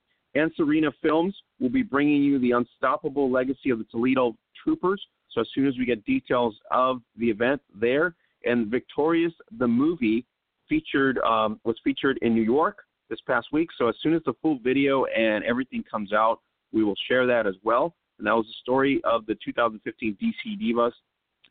Serena 0.57 0.91
Films 1.03 1.35
will 1.59 1.69
be 1.70 1.82
bringing 1.82 2.23
you 2.23 2.39
the 2.39 2.53
unstoppable 2.53 3.31
legacy 3.31 3.70
of 3.70 3.78
the 3.78 3.85
Toledo 3.85 4.37
Troopers. 4.62 5.03
So 5.32 5.41
as 5.41 5.49
soon 5.55 5.66
as 5.66 5.78
we 5.78 5.85
get 5.85 6.05
details 6.05 6.57
of 6.70 7.01
the 7.16 7.31
event 7.31 7.61
there, 7.74 8.15
and 8.45 8.69
Victorious 8.69 9.32
the 9.59 9.69
movie 9.69 10.24
featured 10.69 11.19
um, 11.19 11.61
was 11.65 11.77
featured 11.85 12.19
in 12.23 12.35
New 12.35 12.43
York 12.43 12.78
this 13.09 13.20
past 13.27 13.49
week. 13.53 13.69
So 13.77 13.89
as 13.89 13.95
soon 14.03 14.15
as 14.15 14.23
the 14.24 14.32
full 14.41 14.59
video 14.62 15.05
and 15.07 15.45
everything 15.45 15.85
comes 15.91 16.12
out, 16.12 16.41
we 16.73 16.85
will 16.85 16.95
share 17.09 17.27
that 17.27 17.47
as 17.47 17.55
well. 17.62 17.95
And 18.19 18.27
that 18.27 18.35
was 18.35 18.47
the 18.47 18.55
story 18.62 19.01
of 19.05 19.27
the 19.27 19.37
2015 19.45 20.16
DC 20.23 20.61
Divas 20.62 20.93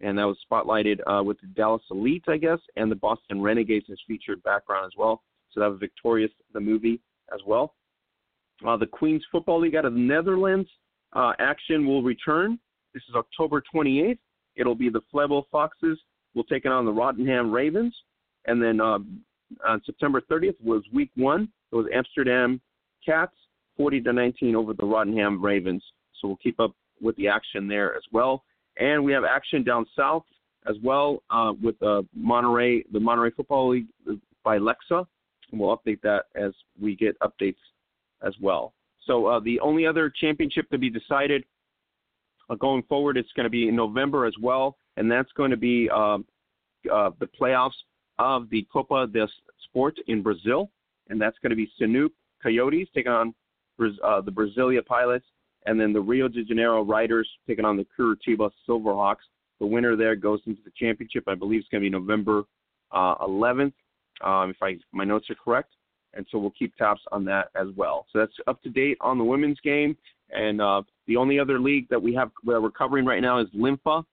and 0.02 0.18
that 0.18 0.26
was 0.26 0.38
spotlighted 0.50 1.00
uh, 1.08 1.24
with 1.24 1.40
the 1.42 1.48
Dallas 1.48 1.82
Elite, 1.92 2.24
I 2.28 2.38
guess, 2.38 2.60
and 2.76 2.92
the 2.92 2.96
Boston 2.96 3.42
Renegades 3.42 3.88
as 3.92 4.00
featured 4.08 4.42
background 4.44 4.86
as 4.86 4.98
well. 4.98 5.24
So 5.52 5.60
that 5.60 5.68
was 5.68 5.80
Victorious, 5.80 6.32
the 6.54 6.60
movie, 6.60 7.02
as 7.34 7.42
well. 7.46 7.76
Uh, 8.66 8.78
the 8.78 8.86
Queen's 8.86 9.24
Football 9.32 9.62
League 9.62 9.76
out 9.76 9.86
of 9.86 9.94
the 9.94 10.00
Netherlands 10.00 10.70
uh, 11.14 11.34
action 11.40 11.86
will 11.86 12.04
return. 12.04 12.60
This 12.94 13.04
is 13.10 13.16
October 13.16 13.64
28th. 13.74 14.18
It'll 14.56 14.76
be 14.76 14.90
the 14.90 15.02
Flevo 15.14 15.44
Foxes 15.52 15.98
will 16.36 16.44
take 16.44 16.66
on 16.66 16.86
the 16.86 16.92
Rotterdam 16.92 17.52
Ravens, 17.52 17.96
and 18.46 18.62
then 18.62 18.80
uh, 18.80 19.00
on 19.68 19.82
September 19.86 20.22
30th 20.22 20.56
was 20.64 20.84
Week 20.94 21.10
One. 21.16 21.50
It 21.72 21.76
was 21.76 21.88
Amsterdam 21.94 22.62
Cats 23.06 23.34
40 23.78 24.02
to 24.02 24.14
19 24.14 24.56
over 24.56 24.74
the 24.74 24.86
Rotterdam 24.86 25.44
Ravens. 25.44 25.84
So 26.20 26.28
we'll 26.28 26.38
keep 26.38 26.60
up 26.60 26.76
with 27.02 27.16
the 27.16 27.28
action 27.28 27.68
there 27.68 27.96
as 27.96 28.04
well. 28.12 28.44
And 28.80 29.04
we 29.04 29.12
have 29.12 29.24
action 29.24 29.64
down 29.64 29.86
south 29.96 30.24
as 30.68 30.76
well 30.82 31.22
uh, 31.30 31.54
with 31.62 31.82
uh, 31.82 32.02
Monterrey, 32.18 32.84
the 32.92 33.00
Monterrey 33.00 33.34
Football 33.36 33.70
League 33.70 33.88
by 34.44 34.58
Lexa. 34.58 35.06
And 35.52 35.60
we'll 35.60 35.78
update 35.78 36.02
that 36.02 36.26
as 36.36 36.52
we 36.80 36.96
get 36.96 37.18
updates 37.20 37.58
as 38.26 38.34
well. 38.42 38.74
So 39.06 39.26
uh, 39.26 39.40
the 39.40 39.60
only 39.60 39.86
other 39.86 40.12
championship 40.22 40.70
to 40.70 40.78
be 40.78 40.90
decided 40.90 41.44
uh, 42.50 42.56
going 42.56 42.84
forward, 42.84 43.18
it's 43.18 43.32
going 43.36 43.46
to 43.46 43.50
be 43.50 43.68
in 43.68 43.76
November 43.76 44.26
as 44.26 44.34
well, 44.42 44.78
and 44.98 45.12
that's 45.12 45.32
going 45.34 45.52
to 45.52 45.58
be 45.58 45.90
um, 45.90 46.26
uh, 46.92 47.12
the 47.20 47.28
playoffs 47.40 47.72
of 48.18 48.50
the 48.50 48.68
Copa 48.72 49.08
de 49.08 49.28
Sport 49.66 49.96
in 50.08 50.22
Brazil, 50.22 50.70
and 51.10 51.22
that's 51.22 51.38
going 51.42 51.52
to 51.52 51.56
be 51.56 51.70
Sinupe 51.80 52.12
Coyotes 52.42 52.88
taking 52.94 53.12
on 53.12 53.34
uh, 53.80 54.22
the 54.22 54.32
Brasilia 54.32 54.86
Pilots 54.86 55.26
and 55.70 55.80
then 55.80 55.94
the 55.94 56.02
Rio 56.02 56.28
de 56.28 56.44
Janeiro 56.44 56.84
Riders 56.84 57.30
taking 57.48 57.64
on 57.64 57.78
the 57.78 57.86
Curitiba 57.96 58.50
Silverhawks. 58.68 59.28
The 59.60 59.68
winner 59.68 59.96
there 59.96 60.16
goes 60.16 60.40
into 60.48 60.62
the 60.66 60.72
championship. 60.76 61.26
I 61.28 61.36
believe 61.36 61.60
it's 61.60 61.70
going 61.70 61.84
to 61.84 61.86
be 61.86 61.92
November 61.92 62.42
uh, 62.92 63.18
11th, 63.18 63.74
um, 64.24 64.50
if 64.50 64.56
I 64.64 64.78
my 64.94 65.04
notes 65.04 65.30
are 65.30 65.36
correct. 65.36 65.74
And 66.16 66.26
so 66.32 66.40
we'll 66.40 66.54
keep 66.58 66.76
tabs 66.76 67.02
on 67.12 67.24
that 67.26 67.50
as 67.54 67.68
well. 67.76 68.08
So 68.12 68.18
that's 68.18 68.34
up 68.48 68.64
to 68.64 68.70
date 68.70 68.98
on 69.00 69.20
the 69.20 69.24
women's 69.24 69.60
game. 69.60 69.96
And 70.32 70.60
uh, 70.60 70.82
the 71.06 71.18
only 71.18 71.38
other 71.38 71.60
league 71.60 71.88
that 71.90 72.02
we 72.02 72.16
have 72.16 72.32
that 72.48 72.60
we're 72.60 72.72
covering 72.72 73.06
right 73.06 73.22
now 73.22 73.40
is 73.40 73.48
Limfa. 73.56 74.04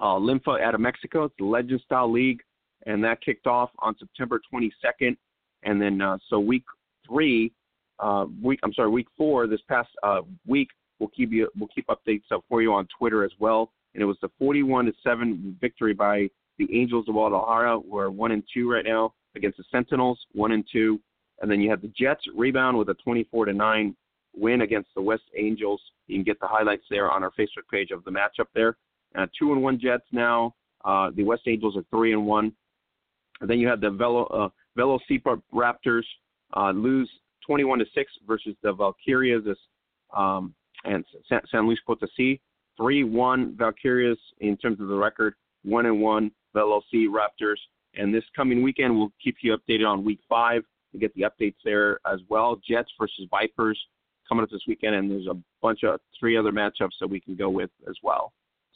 Uh, 0.00 0.16
out 0.60 0.74
of 0.74 0.80
Mexico. 0.80 1.24
It's 1.24 1.34
the 1.40 1.44
Legend 1.44 1.80
Style 1.84 2.10
League, 2.10 2.40
and 2.86 3.02
that 3.02 3.20
kicked 3.20 3.48
off 3.48 3.70
on 3.80 3.96
September 3.98 4.40
22nd. 4.52 5.16
And 5.64 5.82
then 5.82 6.00
uh, 6.00 6.18
so 6.28 6.38
week 6.38 6.64
three 7.06 7.52
uh, 8.02 8.26
week. 8.42 8.60
I'm 8.62 8.72
sorry, 8.72 8.90
week 8.90 9.06
four. 9.16 9.46
This 9.46 9.60
past 9.68 9.88
uh, 10.02 10.20
week, 10.46 10.68
we'll 10.98 11.10
keep 11.10 11.32
you 11.32 11.48
we'll 11.58 11.68
keep 11.74 11.86
updates 11.86 12.30
up 12.30 12.44
for 12.48 12.60
you 12.60 12.72
on 12.72 12.86
Twitter 12.98 13.24
as 13.24 13.32
well. 13.38 13.72
And 13.94 14.02
it 14.02 14.06
was 14.06 14.16
the 14.22 14.30
41 14.38 14.86
to 14.86 14.92
seven 15.02 15.56
victory 15.60 15.94
by 15.94 16.28
the 16.58 16.68
Angels 16.74 17.06
of 17.08 17.14
Guadalajara. 17.14 17.78
We're 17.78 18.10
one 18.10 18.32
and 18.32 18.42
two 18.52 18.70
right 18.70 18.84
now 18.84 19.14
against 19.36 19.58
the 19.58 19.64
Sentinels, 19.70 20.18
one 20.32 20.52
and 20.52 20.64
two, 20.70 21.00
And 21.40 21.50
then 21.50 21.60
you 21.60 21.70
have 21.70 21.82
the 21.82 21.92
Jets 21.96 22.22
rebound 22.34 22.76
with 22.76 22.88
a 22.88 22.94
24 22.94 23.46
to 23.46 23.52
9 23.52 23.96
win 24.34 24.62
against 24.62 24.88
the 24.94 25.02
West 25.02 25.24
Angels. 25.36 25.80
You 26.06 26.16
can 26.16 26.24
get 26.24 26.40
the 26.40 26.46
highlights 26.46 26.84
there 26.90 27.10
on 27.10 27.22
our 27.22 27.30
Facebook 27.38 27.68
page 27.70 27.90
of 27.90 28.04
the 28.04 28.10
matchup 28.10 28.46
there. 28.54 28.76
Uh, 29.14 29.26
two 29.38 29.52
and 29.52 29.62
one 29.62 29.78
Jets 29.78 30.04
now. 30.12 30.54
Uh, 30.84 31.10
the 31.14 31.22
West 31.22 31.42
Angels 31.46 31.76
are 31.76 31.84
three 31.90 32.12
and 32.12 32.26
one. 32.26 32.52
And 33.40 33.50
then 33.50 33.58
you 33.58 33.68
have 33.68 33.80
the 33.80 33.90
Velo 33.90 34.24
uh, 34.26 34.48
Velo 34.76 34.98
Raptors 35.54 36.04
uh, 36.56 36.70
lose 36.70 37.10
21 37.46 37.80
to 37.80 37.84
six 37.94 38.12
versus 38.26 38.54
the 38.62 38.72
Valkyrias 38.74 39.54
um, 40.16 40.54
and 40.84 41.04
San, 41.28 41.66
Luis 41.66 41.78
Potosi. 41.86 42.40
Three 42.76 43.04
one 43.04 43.54
Valkyrias 43.54 44.16
in 44.40 44.56
terms 44.56 44.80
of 44.80 44.88
the 44.88 44.94
record. 44.94 45.34
One 45.64 45.86
and 45.86 46.00
one 46.00 46.30
Velo 46.54 46.82
Raptors. 46.94 47.56
And 47.94 48.14
this 48.14 48.24
coming 48.34 48.62
weekend, 48.62 48.96
we'll 48.96 49.12
keep 49.22 49.36
you 49.42 49.56
updated 49.56 49.86
on 49.86 50.04
week 50.04 50.20
five. 50.28 50.62
We 50.92 51.00
get 51.00 51.14
the 51.14 51.22
updates 51.22 51.56
there 51.64 51.98
as 52.06 52.20
well. 52.28 52.60
Jets 52.66 52.90
versus 52.98 53.26
Vipers 53.30 53.78
coming 54.28 54.44
up 54.44 54.50
this 54.50 54.62
weekend, 54.66 54.94
and 54.94 55.10
there's 55.10 55.26
a 55.26 55.36
bunch 55.60 55.84
of 55.84 56.00
three 56.18 56.36
other 56.36 56.52
matchups 56.52 56.98
that 57.00 57.08
we 57.08 57.20
can 57.20 57.36
go 57.36 57.50
with 57.50 57.70
as 57.88 57.96
well. 58.02 58.32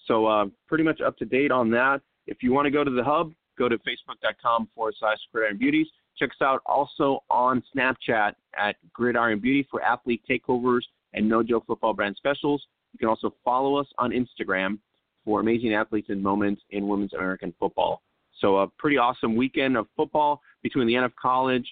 So 0.06 0.26
uh, 0.26 0.46
pretty 0.68 0.84
much 0.84 1.00
up 1.00 1.16
to 1.18 1.24
date 1.24 1.50
on 1.50 1.70
that. 1.70 2.00
If 2.26 2.42
you 2.42 2.52
want 2.52 2.66
to 2.66 2.70
go 2.70 2.84
to 2.84 2.90
the 2.90 3.02
hub, 3.04 3.32
go 3.58 3.68
to 3.68 3.76
facebook.com 3.78 4.68
forward 4.74 4.94
slash 4.98 5.18
Gridiron 5.32 5.58
Beauties. 5.58 5.86
Check 6.18 6.30
us 6.30 6.42
out 6.42 6.62
also 6.66 7.22
on 7.30 7.62
Snapchat 7.74 8.32
at 8.58 8.76
Gridiron 8.92 9.38
Beauty 9.38 9.66
for 9.70 9.82
athlete 9.82 10.22
takeovers 10.28 10.82
and 11.12 11.28
no 11.28 11.42
joke 11.42 11.64
football 11.66 11.92
brand 11.92 12.16
specials. 12.16 12.64
You 12.92 12.98
can 12.98 13.08
also 13.08 13.34
follow 13.44 13.76
us 13.76 13.86
on 13.98 14.12
Instagram 14.12 14.78
for 15.24 15.40
amazing 15.40 15.74
athletes 15.74 16.08
and 16.08 16.22
moments 16.22 16.62
in 16.70 16.88
women's 16.88 17.12
American 17.12 17.52
football. 17.58 18.02
So 18.40 18.58
a 18.58 18.68
pretty 18.78 18.96
awesome 18.96 19.34
weekend 19.36 19.76
of 19.76 19.86
football 19.96 20.40
between 20.62 20.86
the 20.86 20.94
NF 20.94 21.12
College 21.20 21.66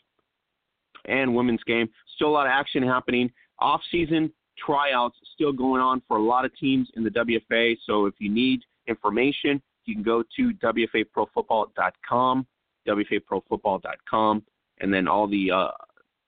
and 1.07 1.35
women's 1.35 1.63
game. 1.65 1.89
Still 2.17 2.29
a 2.29 2.31
lot 2.31 2.47
of 2.47 2.53
action 2.53 2.83
happening. 2.83 3.31
Off 3.59 3.81
season 3.91 4.33
tryouts 4.65 5.17
still 5.35 5.53
going 5.53 5.81
on 5.81 6.03
for 6.07 6.17
a 6.17 6.23
lot 6.23 6.45
of 6.45 6.57
teams 6.57 6.89
in 6.95 7.05
the 7.05 7.11
WFA. 7.11 7.77
So 7.87 8.07
if 8.07 8.15
you 8.19 8.31
need 8.31 8.61
information, 8.87 9.63
you 9.85 9.95
can 9.95 10.03
go 10.03 10.23
to 10.37 10.53
WFAProFootball.com, 10.55 12.47
WFAProFootball.com, 12.87 14.43
and 14.81 14.93
then 14.93 15.09
all 15.09 15.27
the 15.27 15.51
uh, 15.51 15.69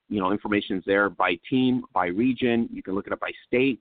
you 0.08 0.20
know 0.20 0.32
information 0.32 0.78
is 0.78 0.84
there 0.86 1.10
by 1.10 1.38
team, 1.48 1.84
by 1.92 2.06
region. 2.06 2.68
You 2.72 2.82
can 2.82 2.94
look 2.94 3.06
it 3.06 3.12
up 3.12 3.20
by 3.20 3.32
state. 3.46 3.80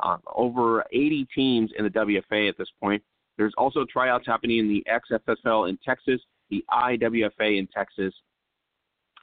Uh, 0.00 0.16
over 0.34 0.84
80 0.90 1.28
teams 1.34 1.70
in 1.78 1.84
the 1.84 1.90
WFA 1.90 2.48
at 2.48 2.58
this 2.58 2.68
point. 2.80 3.02
There's 3.36 3.52
also 3.56 3.84
tryouts 3.84 4.26
happening 4.26 4.58
in 4.58 4.68
the 4.68 4.84
XFSL 4.90 5.68
in 5.68 5.78
Texas, 5.84 6.20
the 6.50 6.64
IWFA 6.70 7.58
in 7.58 7.68
Texas, 7.68 8.12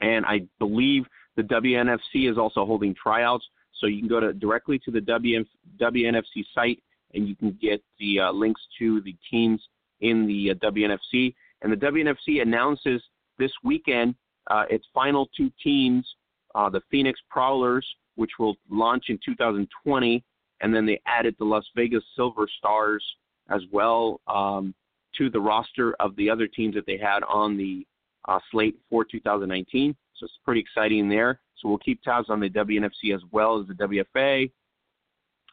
and 0.02 0.26
I 0.26 0.42
believe 0.60 1.06
the 1.36 1.44
WNFC 1.44 2.32
is 2.32 2.38
also 2.38 2.66
holding 2.66 2.96
tryouts. 2.96 3.46
So 3.80 3.88
you 3.88 4.00
can 4.00 4.08
go 4.08 4.20
to 4.20 4.34
directly 4.34 4.80
to 4.80 4.92
the 4.92 5.02
WM, 5.02 5.46
WNFC 5.80 6.46
site 6.54 6.82
and 7.14 7.28
you 7.28 7.36
can 7.36 7.58
get 7.62 7.82
the 8.00 8.20
uh, 8.20 8.32
links 8.32 8.62
to 8.80 9.02
the 9.02 9.16
teams 9.30 9.62
in 10.02 10.28
the 10.28 10.52
uh, 10.52 10.54
WNFC. 10.56 11.34
And 11.62 11.72
the 11.72 11.78
WNFC 11.78 12.42
announces 12.42 13.02
this 13.38 13.52
weekend 13.64 14.16
uh, 14.50 14.66
its 14.70 14.86
final 14.94 15.30
two 15.36 15.52
teams, 15.62 16.08
uh, 16.56 16.70
the 16.70 16.82
Phoenix 16.90 17.20
Prowlers, 17.30 17.86
which 18.16 18.32
will 18.40 18.56
launch 18.70 19.06
in 19.10 19.20
2020, 19.24 20.24
and 20.62 20.76
then 20.76 20.86
they 20.86 21.00
added 21.06 21.36
the 21.40 21.46
Las 21.46 21.66
Vegas 21.76 22.04
Silver 22.16 22.48
Stars 22.58 23.04
as 23.50 23.62
well 23.72 24.20
um, 24.28 24.74
to 25.18 25.30
the 25.30 25.40
roster 25.40 25.94
of 26.00 26.16
the 26.16 26.30
other 26.30 26.48
teams 26.48 26.76
that 26.76 26.86
they 26.86 26.98
had 26.98 27.24
on 27.24 27.58
the 27.58 27.86
uh, 28.28 28.40
slate 28.52 28.76
for 28.90 29.06
2019. 29.06 29.96
So 30.16 30.26
it's 30.26 30.34
pretty 30.44 30.60
exciting 30.60 31.08
there. 31.08 31.40
So 31.58 31.70
we'll 31.70 31.78
keep 31.78 32.02
tabs 32.04 32.30
on 32.30 32.40
the 32.40 32.50
WNFC 32.50 33.16
as 33.16 33.22
well 33.32 33.60
as 33.60 33.68
the 33.68 33.74
WFA 33.74 34.52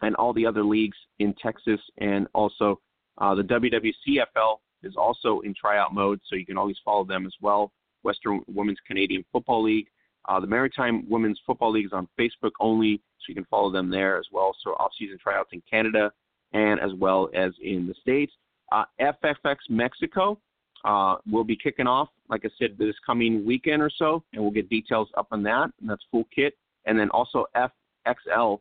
and 0.03 0.15
all 0.17 0.33
the 0.33 0.47
other 0.47 0.65
leagues 0.65 0.97
in 1.19 1.35
Texas 1.35 1.81
and 1.99 2.27
also 2.35 2.81
uh, 3.19 3.35
the 3.35 3.43
WWCFL 3.43 4.59
is 4.83 4.95
also 4.97 5.41
in 5.41 5.55
tryout 5.55 5.95
mode, 5.95 6.21
so 6.29 6.37
you 6.37 6.47
can 6.47 6.59
always 6.59 6.77
follow 6.85 7.05
them 7.05 7.27
as 7.27 7.35
well. 7.41 7.73
Western 8.03 8.41
Women's 8.47 8.79
Canadian 8.87 9.25
Football 9.33 9.65
League. 9.65 9.89
Uh, 10.29 10.41
the 10.41 10.47
Maritime 10.47 11.09
Women's 11.09 11.41
Football 11.47 11.73
League 11.73 11.87
is 11.87 11.93
on 11.93 12.09
Facebook 12.19 12.53
only, 12.61 12.97
so 13.19 13.25
you 13.29 13.35
can 13.35 13.47
follow 13.47 13.71
them 13.71 13.91
there 13.91 14.19
as 14.19 14.27
well. 14.33 14.55
So 14.63 14.71
off-season 14.73 15.19
tryouts 15.23 15.51
in 15.53 15.63
Canada 15.69 16.13
and 16.53 16.81
as 16.81 16.91
well 16.99 17.29
as 17.35 17.53
in 17.63 17.87
the 17.87 17.95
States. 18.01 18.33
Uh, 18.73 18.85
FFX 19.01 19.57
Mexico 19.69 20.39
uh, 20.85 21.17
will 21.31 21.45
be 21.45 21.57
kicking 21.57 21.87
off, 21.87 22.09
like 22.29 22.43
I 22.45 22.49
said, 22.59 22.77
this 22.79 22.95
coming 23.05 23.45
weekend 23.45 23.83
or 23.83 23.91
so, 23.91 24.23
and 24.33 24.43
we'll 24.43 24.51
get 24.51 24.69
details 24.69 25.09
up 25.17 25.29
on 25.31 25.43
that. 25.45 25.71
And 25.81 25.89
that's 25.89 26.05
full 26.11 26.27
kit. 26.35 26.55
And 26.87 26.99
then 26.99 27.11
also 27.11 27.47
FXL 27.57 28.61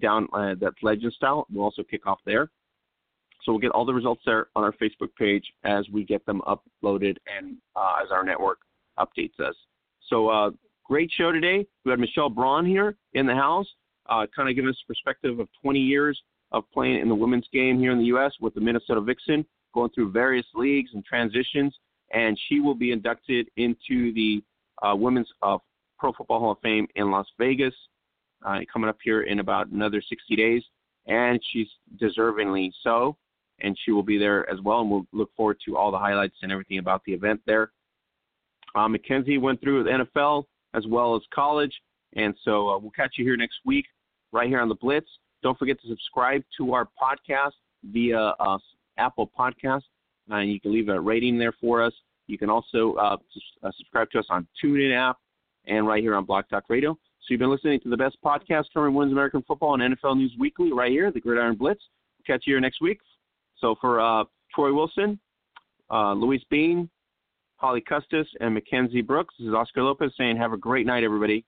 down 0.00 0.28
uh, 0.32 0.54
that's 0.60 0.76
Legend 0.82 1.12
style 1.12 1.46
will 1.52 1.62
also 1.62 1.82
kick 1.82 2.06
off 2.06 2.18
there. 2.26 2.50
So 3.44 3.52
we'll 3.52 3.60
get 3.60 3.70
all 3.70 3.84
the 3.84 3.94
results 3.94 4.22
there 4.26 4.48
on 4.56 4.64
our 4.64 4.72
Facebook 4.72 5.14
page 5.18 5.44
as 5.64 5.88
we 5.90 6.04
get 6.04 6.24
them 6.26 6.42
uploaded 6.46 7.16
and 7.36 7.56
uh, 7.76 7.96
as 8.02 8.10
our 8.10 8.24
network 8.24 8.58
updates 8.98 9.38
us. 9.40 9.54
So 10.08 10.28
uh, 10.28 10.50
great 10.84 11.10
show 11.16 11.32
today. 11.32 11.66
We 11.84 11.90
had 11.90 12.00
Michele 12.00 12.28
Braun 12.28 12.66
here 12.66 12.96
in 13.14 13.26
the 13.26 13.34
house, 13.34 13.66
uh, 14.08 14.26
kind 14.34 14.48
of 14.48 14.54
giving 14.54 14.70
us 14.70 14.78
a 14.84 14.86
perspective 14.86 15.38
of 15.38 15.48
20 15.62 15.78
years 15.78 16.20
of 16.52 16.64
playing 16.72 17.00
in 17.00 17.08
the 17.08 17.14
women's 17.14 17.46
game 17.52 17.78
here 17.78 17.92
in 17.92 17.98
the 17.98 18.04
U.S. 18.06 18.32
with 18.40 18.54
the 18.54 18.60
Minnesota 18.60 19.00
Vixen, 19.00 19.44
going 19.74 19.90
through 19.90 20.12
various 20.12 20.46
leagues 20.54 20.90
and 20.94 21.04
transitions. 21.04 21.74
And 22.12 22.38
she 22.48 22.60
will 22.60 22.74
be 22.74 22.92
inducted 22.92 23.48
into 23.56 24.12
the 24.14 24.42
uh, 24.82 24.94
Women's 24.94 25.28
uh, 25.42 25.58
Pro 25.98 26.12
Football 26.12 26.40
Hall 26.40 26.52
of 26.52 26.58
Fame 26.62 26.86
in 26.94 27.10
Las 27.10 27.26
Vegas, 27.38 27.74
uh, 28.44 28.60
coming 28.72 28.88
up 28.88 28.98
here 29.02 29.22
in 29.22 29.40
about 29.40 29.68
another 29.68 30.00
60 30.00 30.36
days. 30.36 30.62
And 31.06 31.40
she's 31.52 31.68
deservingly 32.00 32.70
so. 32.82 33.16
And 33.60 33.76
she 33.84 33.92
will 33.92 34.02
be 34.02 34.18
there 34.18 34.48
as 34.50 34.60
well. 34.60 34.80
And 34.80 34.90
we'll 34.90 35.06
look 35.12 35.30
forward 35.34 35.58
to 35.66 35.76
all 35.76 35.90
the 35.90 35.98
highlights 35.98 36.36
and 36.42 36.52
everything 36.52 36.78
about 36.78 37.02
the 37.06 37.12
event 37.12 37.40
there. 37.46 37.72
Uh, 38.74 38.88
Mackenzie 38.88 39.38
went 39.38 39.60
through 39.60 39.84
the 39.84 40.04
NFL 40.04 40.44
as 40.74 40.86
well 40.86 41.16
as 41.16 41.22
college. 41.34 41.72
And 42.14 42.34
so 42.44 42.68
uh, 42.68 42.78
we'll 42.78 42.90
catch 42.90 43.14
you 43.16 43.24
here 43.24 43.36
next 43.36 43.56
week, 43.64 43.86
right 44.32 44.48
here 44.48 44.60
on 44.60 44.68
the 44.68 44.74
Blitz. 44.74 45.08
Don't 45.42 45.58
forget 45.58 45.80
to 45.80 45.88
subscribe 45.88 46.42
to 46.58 46.72
our 46.74 46.88
podcast 47.00 47.52
via 47.84 48.34
uh, 48.40 48.58
Apple 48.98 49.30
Podcast, 49.38 49.82
and 50.28 50.50
you 50.50 50.60
can 50.60 50.72
leave 50.72 50.88
a 50.88 50.98
rating 50.98 51.38
there 51.38 51.52
for 51.60 51.82
us. 51.82 51.92
You 52.26 52.38
can 52.38 52.50
also 52.50 52.94
uh, 52.94 53.16
uh, 53.62 53.70
subscribe 53.76 54.10
to 54.10 54.18
us 54.18 54.26
on 54.30 54.46
TuneIn 54.62 54.94
app 54.96 55.18
and 55.66 55.86
right 55.86 56.02
here 56.02 56.14
on 56.14 56.24
Blog 56.24 56.46
Talk 56.48 56.64
Radio. 56.68 56.92
So 56.94 57.26
you've 57.30 57.40
been 57.40 57.50
listening 57.50 57.80
to 57.80 57.88
the 57.88 57.96
best 57.96 58.16
podcast 58.24 58.64
covering 58.72 58.94
women's 58.94 59.12
American 59.12 59.42
football 59.42 59.80
and 59.80 59.96
NFL 59.96 60.16
news 60.16 60.32
weekly 60.38 60.72
right 60.72 60.90
here, 60.90 61.10
the 61.10 61.20
Gridiron 61.20 61.56
Blitz. 61.56 61.80
We'll 62.18 62.36
catch 62.36 62.46
you 62.46 62.54
here 62.54 62.60
next 62.60 62.80
week. 62.80 63.00
So 63.58 63.74
for 63.80 64.00
uh, 64.00 64.24
Troy 64.54 64.72
Wilson, 64.72 65.18
uh, 65.90 66.12
Luis 66.12 66.42
Bean, 66.50 66.88
Holly 67.56 67.80
Custis, 67.80 68.26
and 68.40 68.54
Mackenzie 68.54 69.02
Brooks, 69.02 69.34
this 69.38 69.48
is 69.48 69.54
Oscar 69.54 69.82
Lopez 69.82 70.12
saying 70.18 70.36
have 70.36 70.52
a 70.52 70.58
great 70.58 70.86
night, 70.86 71.04
everybody. 71.04 71.44